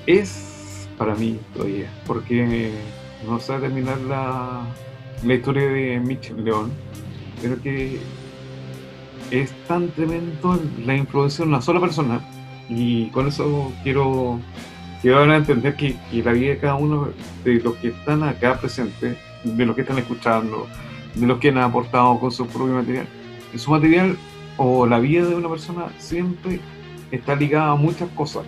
Es 0.06 0.88
para 0.98 1.16
mí 1.16 1.40
todavía, 1.54 1.90
porque 2.06 2.72
no 3.28 3.40
sé 3.40 3.58
terminar 3.60 3.98
la, 4.02 4.66
historia 5.24 5.68
de 5.68 6.00
Mitch 6.00 6.32
León, 6.32 6.72
pero 7.42 7.62
que 7.62 8.00
es 9.32 9.52
tan 9.68 9.90
tremendo 9.90 10.60
la 10.86 10.96
influencia 10.96 11.44
de 11.44 11.50
una 11.50 11.62
sola 11.62 11.80
persona 11.80 12.22
y 12.70 13.08
con 13.10 13.28
eso 13.28 13.72
quiero, 13.84 14.40
quiero 15.02 15.20
a 15.20 15.36
entender 15.36 15.76
que, 15.76 15.96
la 16.24 16.32
vida 16.32 16.50
de 16.52 16.58
cada 16.60 16.76
uno 16.76 17.10
de 17.44 17.56
los 17.56 17.76
que 17.76 17.90
están 17.90 18.24
acá 18.24 18.60
presentes, 18.60 19.18
de 19.44 19.66
los 19.66 19.76
que 19.76 19.82
están 19.82 19.98
escuchando, 19.98 20.68
de 21.16 21.28
los 21.28 21.40
que 21.40 21.50
han 21.50 21.58
aportado 21.58 22.20
con 22.20 22.32
su 22.32 22.46
propio 22.48 22.76
material, 22.76 23.08
su 23.56 23.72
material 23.72 24.18
o 24.60 24.86
la 24.86 25.00
vida 25.00 25.26
de 25.26 25.36
una 25.36 25.50
persona 25.50 25.88
siempre 25.98 26.60
está 27.12 27.36
ligada 27.36 27.72
a 27.72 27.76
muchas 27.76 28.10
cosas. 28.10 28.44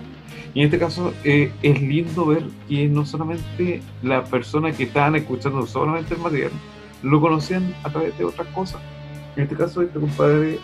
Y 0.54 0.60
en 0.60 0.66
este 0.66 0.78
caso 0.78 1.14
eh, 1.24 1.52
es 1.64 1.82
lindo 1.82 2.26
ver 2.26 2.44
que 2.68 2.88
no 2.90 3.06
solamente 3.06 3.82
la 4.04 4.26
persona 4.26 4.74
que 4.74 4.84
estaban 4.84 5.16
escuchando 5.16 5.66
solamente 5.66 6.14
el 6.14 6.20
material, 6.20 6.52
lo 7.02 7.22
conocían 7.22 7.74
a 7.84 7.90
través 7.90 8.18
de 8.18 8.26
otras 8.26 8.48
cosas. 8.50 8.82
En 9.38 9.44
este 9.44 9.56
caso, 9.56 9.82
este 9.82 9.98
compadre 9.98 10.60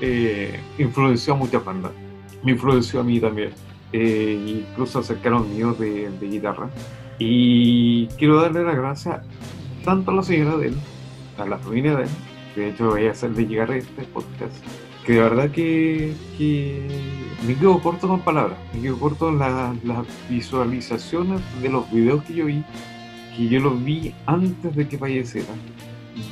eh, 0.00 0.60
influenció 0.78 1.34
a 1.34 1.36
muchas 1.36 1.64
bandas 1.64 1.90
me 2.42 2.52
influenció 2.52 3.00
a 3.00 3.02
mí 3.02 3.20
también. 3.20 3.50
Eh, 3.92 4.64
incluso 4.70 4.98
acercaron 5.00 5.52
míos 5.54 5.78
de, 5.78 6.10
de, 6.10 6.28
guitarra. 6.28 6.70
Y 7.18 8.06
quiero 8.18 8.40
darle 8.40 8.62
las 8.62 8.76
gracias 8.76 9.22
tanto 9.84 10.10
a 10.10 10.14
la 10.14 10.22
señora 10.22 10.56
de 10.56 10.68
él, 10.68 10.74
a 11.36 11.46
la 11.46 11.58
familia 11.58 11.96
de 11.96 12.02
él, 12.04 12.08
de 12.58 12.68
hecho 12.70 12.90
voy 12.90 13.06
a 13.06 13.12
hacerle 13.12 13.46
llegar 13.46 13.70
este 13.70 14.02
podcast, 14.04 14.54
que 15.04 15.14
de 15.14 15.20
verdad 15.20 15.50
que, 15.50 16.12
que 16.36 16.86
me 17.46 17.54
quedo 17.54 17.80
corto 17.80 18.08
con 18.08 18.20
palabras, 18.20 18.58
me 18.74 18.82
quedo 18.82 18.98
corto 18.98 19.28
en 19.28 19.38
las 19.38 20.06
visualizaciones 20.28 21.40
de 21.62 21.68
los 21.68 21.90
videos 21.90 22.22
que 22.24 22.34
yo 22.34 22.46
vi, 22.46 22.64
que 23.36 23.48
yo 23.48 23.60
los 23.60 23.82
vi 23.84 24.14
antes 24.26 24.74
de 24.74 24.88
que 24.88 24.98
falleciera. 24.98 25.48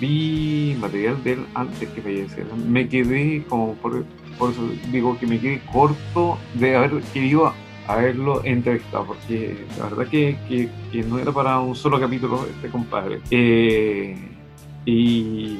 Vi 0.01 0.77
material 0.81 1.23
de 1.23 1.35
él 1.35 1.47
antes 1.55 1.89
que 1.91 2.03
falleciera. 2.03 2.49
Me 2.69 2.89
quedé 2.89 3.45
como 3.49 3.75
por 3.75 4.05
por 4.39 4.51
eso 4.51 4.69
digo 4.91 5.19
que 5.19 5.27
me 5.27 5.39
quedé 5.39 5.61
corto 5.73 6.39
de 6.55 6.77
haber 6.77 7.01
querido 7.13 7.53
haberlo 7.87 8.45
entrevistado, 8.45 9.07
porque 9.07 9.65
la 9.79 9.85
verdad 9.89 10.07
que, 10.09 10.37
que, 10.49 11.03
no 11.05 11.19
era 11.19 11.33
para 11.33 11.61
un 11.61 11.75
solo 11.75 12.01
capítulo 12.01 12.45
este 12.47 12.69
compadre. 12.69 13.21
Eh, 13.31 14.17
y 14.85 15.59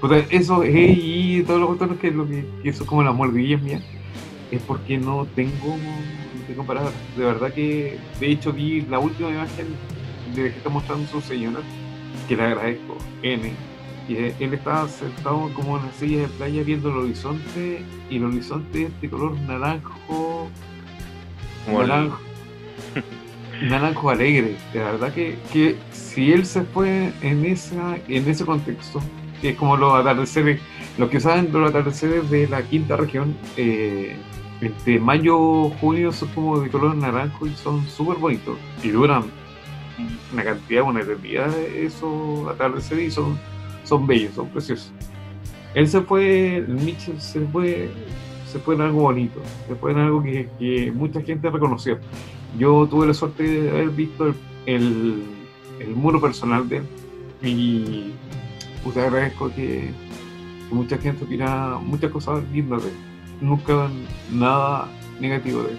pues 0.00 0.26
eso 0.30 0.62
es 0.62 0.74
y 0.74 1.42
todo 1.42 1.58
lo 1.58 1.98
que 1.98 2.10
lo 2.10 2.26
que, 2.26 2.44
eso 2.64 2.82
es 2.82 2.88
como 2.88 3.02
la 3.02 3.12
mordilla 3.12 3.58
mía, 3.58 3.82
es 4.50 4.62
porque 4.62 4.98
no 4.98 5.26
tengo, 5.34 5.76
no 5.76 6.46
tengo 6.46 6.64
palabras. 6.64 6.94
De 7.16 7.24
verdad 7.24 7.52
que, 7.52 7.98
de 8.18 8.30
hecho, 8.30 8.52
vi 8.52 8.82
la 8.82 8.98
última 8.98 9.30
imagen 9.30 9.66
de 10.34 10.42
que 10.50 10.56
está 10.56 10.68
mostrando 10.68 11.06
su 11.08 11.20
señora, 11.20 11.60
que 12.28 12.36
le 12.36 12.42
agradezco, 12.44 12.96
N 13.22 13.70
él 14.16 14.54
estaba 14.54 14.88
sentado 14.88 15.50
como 15.54 15.76
en 15.76 15.84
una 15.84 15.92
silla 15.92 16.22
de 16.22 16.28
playa 16.28 16.62
viendo 16.62 16.90
el 16.90 16.96
horizonte 16.96 17.82
y 18.08 18.16
el 18.16 18.24
horizonte 18.24 18.84
es 18.84 19.00
de 19.00 19.10
color 19.10 19.38
naranjo 19.42 20.48
naranjo, 21.68 22.18
naranjo 23.62 24.10
alegre 24.10 24.56
de 24.72 24.78
verdad 24.78 25.12
que, 25.12 25.38
que, 25.52 25.76
si 25.92 26.32
él 26.32 26.44
se 26.44 26.62
fue 26.62 27.12
en 27.22 27.44
esa 27.44 27.98
en 28.08 28.28
ese 28.28 28.44
contexto 28.44 29.00
es 29.42 29.56
como 29.56 29.76
los 29.76 29.94
atardeceres 29.94 30.60
los 30.98 31.08
que 31.08 31.20
saben 31.20 31.52
los 31.52 31.70
atardeceres 31.70 32.28
de 32.30 32.48
la 32.48 32.62
quinta 32.62 32.96
región 32.96 33.36
eh, 33.56 34.16
entre 34.60 35.00
mayo 35.00 35.70
junio 35.80 36.12
son 36.12 36.28
como 36.28 36.60
de 36.60 36.68
color 36.68 36.94
naranjo 36.94 37.46
y 37.46 37.54
son 37.54 37.86
súper 37.88 38.18
bonitos 38.18 38.58
y 38.82 38.90
duran 38.90 39.24
una 40.32 40.44
cantidad, 40.44 40.82
una 40.82 41.00
eternidad 41.00 41.56
esos 41.58 42.48
atardeceres 42.48 43.08
y 43.08 43.10
son 43.10 43.38
son 43.90 44.06
bellos, 44.06 44.34
son 44.34 44.48
preciosos. 44.48 44.92
Él 45.74 45.88
se 45.88 46.00
fue, 46.02 46.64
Mitchell 46.68 47.20
se 47.20 47.40
fue, 47.40 47.90
se 48.46 48.58
fue 48.60 48.76
en 48.76 48.82
algo 48.82 49.02
bonito, 49.02 49.40
se 49.68 49.74
fue 49.74 49.92
en 49.92 49.98
algo 49.98 50.22
que, 50.22 50.92
mucha 50.94 51.20
gente 51.22 51.50
reconoció. 51.50 51.98
Yo 52.58 52.86
tuve 52.88 53.08
la 53.08 53.14
suerte 53.14 53.42
de 53.42 53.70
haber 53.70 53.90
visto 53.90 54.34
el, 54.66 55.22
el, 55.80 55.88
muro 55.94 56.20
personal 56.20 56.68
de 56.68 56.78
él 56.78 56.84
y 57.42 58.12
pues 58.82 58.96
agradezco 58.96 59.52
que, 59.54 59.90
mucha 60.70 60.96
gente 60.98 61.24
opina 61.24 61.78
muchas 61.82 62.12
cosas 62.12 62.44
lindas 62.52 62.84
de 62.84 62.90
él, 62.90 62.96
nunca 63.40 63.88
nada 64.30 64.88
negativo 65.20 65.62
de 65.64 65.72
él. 65.72 65.78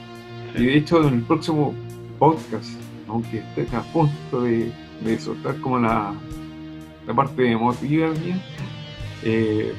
Y 0.56 0.66
de 0.66 0.78
hecho 0.78 1.08
en 1.08 1.14
el 1.16 1.22
próximo 1.22 1.74
podcast, 2.20 2.70
aunque 3.08 3.40
esté 3.40 3.76
a 3.76 3.82
punto 3.82 4.42
de, 4.42 4.72
de 5.02 5.20
soltar 5.20 5.56
como 5.62 5.80
la, 5.80 6.14
la 7.08 7.14
parte 7.14 7.50
emotiva 7.50 8.10
mía, 8.10 8.36
eh, 9.24 9.74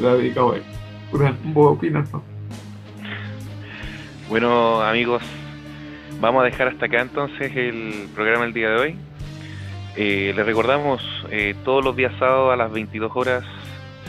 la 0.00 0.14
dedicado 0.14 0.52
a 0.52 0.56
él. 0.56 0.62
¿Vos 1.44 1.72
opinas, 1.76 2.12
no? 2.12 2.22
Bueno, 4.28 4.80
amigos, 4.80 5.22
vamos 6.20 6.42
a 6.42 6.46
dejar 6.46 6.68
hasta 6.68 6.86
acá 6.86 7.02
entonces 7.02 7.54
el 7.54 8.08
programa 8.14 8.44
del 8.44 8.54
día 8.54 8.70
de 8.70 8.76
hoy. 8.76 8.96
Eh, 9.96 10.32
les 10.34 10.44
recordamos 10.44 11.02
eh, 11.30 11.54
todos 11.64 11.84
los 11.84 11.94
días 11.94 12.12
sábados 12.18 12.52
a 12.52 12.56
las 12.56 12.72
22 12.72 13.12
horas, 13.14 13.44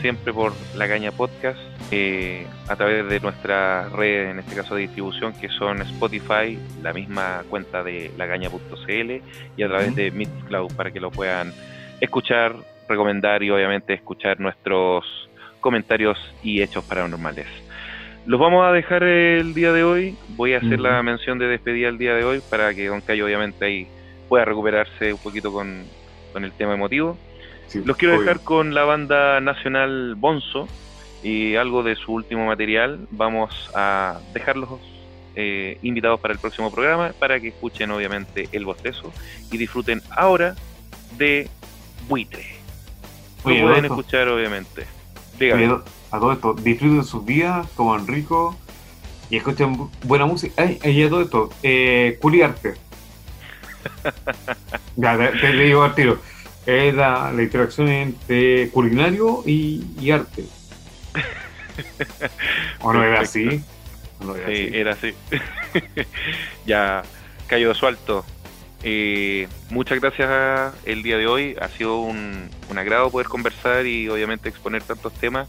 siempre 0.02 0.34
por 0.34 0.54
La 0.76 0.88
Caña 0.88 1.12
Podcast, 1.12 1.60
eh, 1.92 2.48
a 2.68 2.76
través 2.76 3.08
de 3.08 3.20
nuestra 3.20 3.90
red, 3.90 4.32
en 4.32 4.40
este 4.40 4.56
caso 4.56 4.74
de 4.74 4.82
distribución, 4.82 5.34
que 5.34 5.48
son 5.50 5.82
Spotify, 5.84 6.58
la 6.82 6.92
misma 6.92 7.44
cuenta 7.50 7.84
de 7.84 8.12
lagaña.cl 8.18 9.12
y 9.58 9.64
a 9.64 9.68
través 9.68 9.96
de 9.96 10.10
Mixcloud 10.10 10.74
para 10.76 10.90
que 10.90 11.00
lo 11.00 11.12
puedan 11.12 11.54
escuchar, 12.02 12.56
recomendar 12.90 13.44
y 13.44 13.52
obviamente 13.52 13.94
escuchar 13.94 14.40
nuestros 14.40 15.30
comentarios 15.60 16.18
y 16.42 16.64
hechos 16.64 16.84
paranormales. 16.84 17.48
Los 18.26 18.40
vamos 18.40 18.66
a 18.66 18.72
dejar 18.72 19.04
el 19.04 19.54
día 19.54 19.72
de 19.72 19.84
hoy. 19.84 20.18
Voy 20.30 20.54
a 20.54 20.58
hacer 20.58 20.80
la 20.80 21.04
mención 21.04 21.38
de 21.38 21.48
despedida 21.48 21.90
el 21.90 22.00
día 22.00 22.16
de 22.16 22.24
hoy 22.24 22.42
para 22.50 22.74
que 22.74 22.88
Don 22.88 23.02
Cayo 23.02 23.26
obviamente 23.26 23.66
ahí 23.66 23.88
pueda 24.28 24.46
recuperarse 24.46 25.14
un 25.14 25.20
poquito 25.20 25.52
con, 25.52 25.86
con 26.34 26.44
el 26.44 26.52
tema 26.54 26.74
emotivo. 26.74 27.18
Sí, 27.68 27.82
Los 27.84 27.98
quiero 27.98 28.16
obvio. 28.16 28.26
dejar 28.28 28.44
con 28.44 28.74
la 28.74 28.84
banda 28.84 29.40
nacional 29.42 30.16
Bonzo 30.16 30.68
y 31.24 31.56
algo 31.56 31.82
de 31.84 31.96
su 31.96 32.14
último 32.14 32.46
material. 32.46 33.08
Vamos 33.12 33.70
a 33.74 34.20
dejarlos 34.34 34.70
eh, 35.36 35.78
invitados 35.82 36.20
para 36.20 36.34
el 36.34 36.40
próximo 36.40 36.72
programa 36.72 37.14
para 37.20 37.40
que 37.40 37.50
escuchen 37.50 37.92
obviamente 37.92 38.48
el 38.52 38.66
bostezo 38.66 39.12
y 39.52 39.58
disfruten 39.58 40.02
ahora 40.16 40.56
de 41.18 41.50
Buitre. 42.08 42.46
Lo 43.44 43.52
Oye, 43.52 43.62
pueden 43.62 43.86
Adolfo, 43.86 44.00
escuchar 44.02 44.28
obviamente. 44.30 44.86
oye, 45.42 45.66
a 46.12 46.20
todo 46.20 46.32
esto, 46.32 46.54
disfruten 46.54 47.04
sus 47.04 47.26
días, 47.26 47.68
coman 47.76 48.08
rico 48.08 48.56
y 49.30 49.38
escuchen 49.38 49.76
bu- 49.76 49.90
buena 50.04 50.26
música. 50.26 50.64
Ay, 50.64 50.80
y 50.84 51.04
a 51.04 51.10
todo 51.10 51.22
esto, 51.22 51.50
eh, 51.64 52.18
culiarte. 52.22 52.76
ya, 54.96 55.18
te, 55.18 55.28
te 55.40 55.52
digo 55.54 55.84
al 55.84 55.96
tiro. 55.96 56.20
Es 56.66 56.94
la, 56.96 57.32
la 57.32 57.44
interacción 57.44 57.88
entre 57.90 58.70
culinario 58.72 59.44
y, 59.46 59.86
y 60.00 60.12
arte. 60.12 60.46
¿O 62.82 62.94
no 62.94 63.04
era 63.04 63.22
así? 63.22 63.62
¿O 64.22 64.26
no 64.26 64.36
era 64.36 64.48
Sí, 64.48 64.54
así? 64.54 64.78
era 64.78 64.92
así. 64.94 65.14
ya, 66.66 67.04
Cayo 67.48 67.70
Basualto. 67.70 68.26
Eh, 68.84 69.48
muchas 69.70 70.00
gracias 70.00 70.74
el 70.86 71.04
día 71.04 71.18
de 71.18 71.28
hoy. 71.28 71.56
Ha 71.60 71.70
sido 71.70 72.00
un, 72.02 72.50
un 72.70 72.78
agrado 72.78 73.10
poder 73.12 73.28
conversar 73.28 73.86
y 73.86 74.08
obviamente 74.10 74.50
exponer 74.50 74.84
tantos 74.84 75.14
temas. 75.14 75.48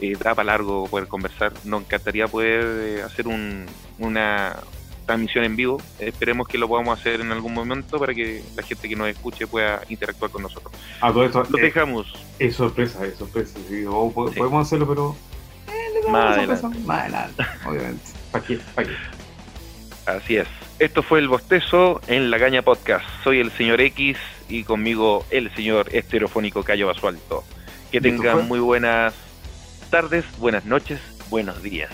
Eh, 0.00 0.16
da 0.22 0.34
para 0.34 0.46
largo 0.46 0.86
poder 0.86 1.08
conversar. 1.08 1.52
Nos 1.64 1.82
encantaría 1.82 2.28
poder 2.28 2.98
eh, 2.98 3.02
hacer 3.02 3.26
un- 3.26 3.66
una 3.98 4.56
transmisión 5.08 5.42
en 5.44 5.56
vivo. 5.56 5.80
Esperemos 5.98 6.46
que 6.46 6.56
lo 6.58 6.68
podamos 6.68 6.96
hacer 7.00 7.20
en 7.20 7.32
algún 7.32 7.52
momento 7.52 7.98
para 7.98 8.14
que 8.14 8.42
la 8.54 8.62
gente 8.62 8.88
que 8.88 8.94
nos 8.94 9.08
escuche 9.08 9.46
pueda 9.48 9.82
interactuar 9.88 10.30
con 10.30 10.42
nosotros. 10.42 10.72
A 11.00 11.08
todo 11.12 11.24
esto, 11.24 11.42
Los 11.50 11.60
eh, 11.60 11.64
dejamos. 11.64 12.06
es 12.38 12.54
sorpresa, 12.54 13.04
es 13.04 13.16
sorpresa. 13.16 13.58
sí, 13.68 13.84
o 13.88 14.10
po- 14.12 14.28
Sí. 14.30 14.38
Podemos 14.38 14.66
hacerlo, 14.66 14.86
pero. 14.86 15.16
eh, 15.68 16.10
Más 16.10 16.36
adelante. 16.38 16.78
Más 16.86 17.00
adelante, 17.00 17.42
obviamente. 17.66 18.04
¿Para 18.30 18.44
qué? 18.44 18.58
¿Para 18.76 18.88
qué? 18.88 18.94
Así 20.06 20.36
es. 20.36 20.46
Esto 20.78 21.02
fue 21.02 21.18
el 21.18 21.28
bostezo 21.28 22.00
en 22.06 22.30
la 22.30 22.38
Caña 22.38 22.62
Podcast. 22.62 23.04
Soy 23.24 23.40
el 23.40 23.50
señor 23.52 23.80
X 23.80 24.16
y 24.48 24.62
conmigo 24.62 25.24
el 25.30 25.52
señor 25.56 25.88
estereofónico 25.92 26.62
Cayo 26.62 26.86
Basualto. 26.86 27.42
Que 27.90 27.96
¿Y 27.96 27.98
esto 27.98 28.08
tengan 28.22 28.46
muy 28.46 28.60
buenas 28.60 29.12
tardes, 29.90 30.24
buenas 30.38 30.64
noches, 30.66 31.00
buenos 31.30 31.62
días. 31.62 31.90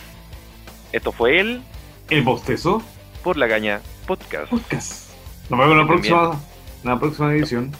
Esto 0.93 1.11
fue 1.13 1.41
él 1.41 1.63
El 2.11 2.23
bostezo 2.23 2.83
por 3.25 3.39
la 3.39 3.49
Caña 3.49 3.81
Podcast. 4.07 4.51
podcast. 4.51 5.11
Nos 5.49 5.59
vemos 5.59 5.73
en 5.73 5.79
la 5.79 5.87
próxima, 5.87 6.41
en 6.85 6.91
la 6.91 6.99
próxima 7.01 7.33
edición. 7.33 7.73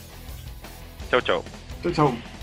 Chao, 1.11 1.21
chao. 1.21 1.45
Chao, 1.83 1.93
chao. 1.93 2.34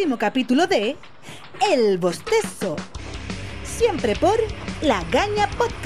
Próximo 0.00 0.16
capítulo 0.16 0.66
de 0.66 0.96
El 1.70 1.98
Bostezo. 1.98 2.74
Siempre 3.62 4.16
por 4.16 4.38
La 4.80 5.04
Gaña 5.10 5.46
Podcast. 5.58 5.79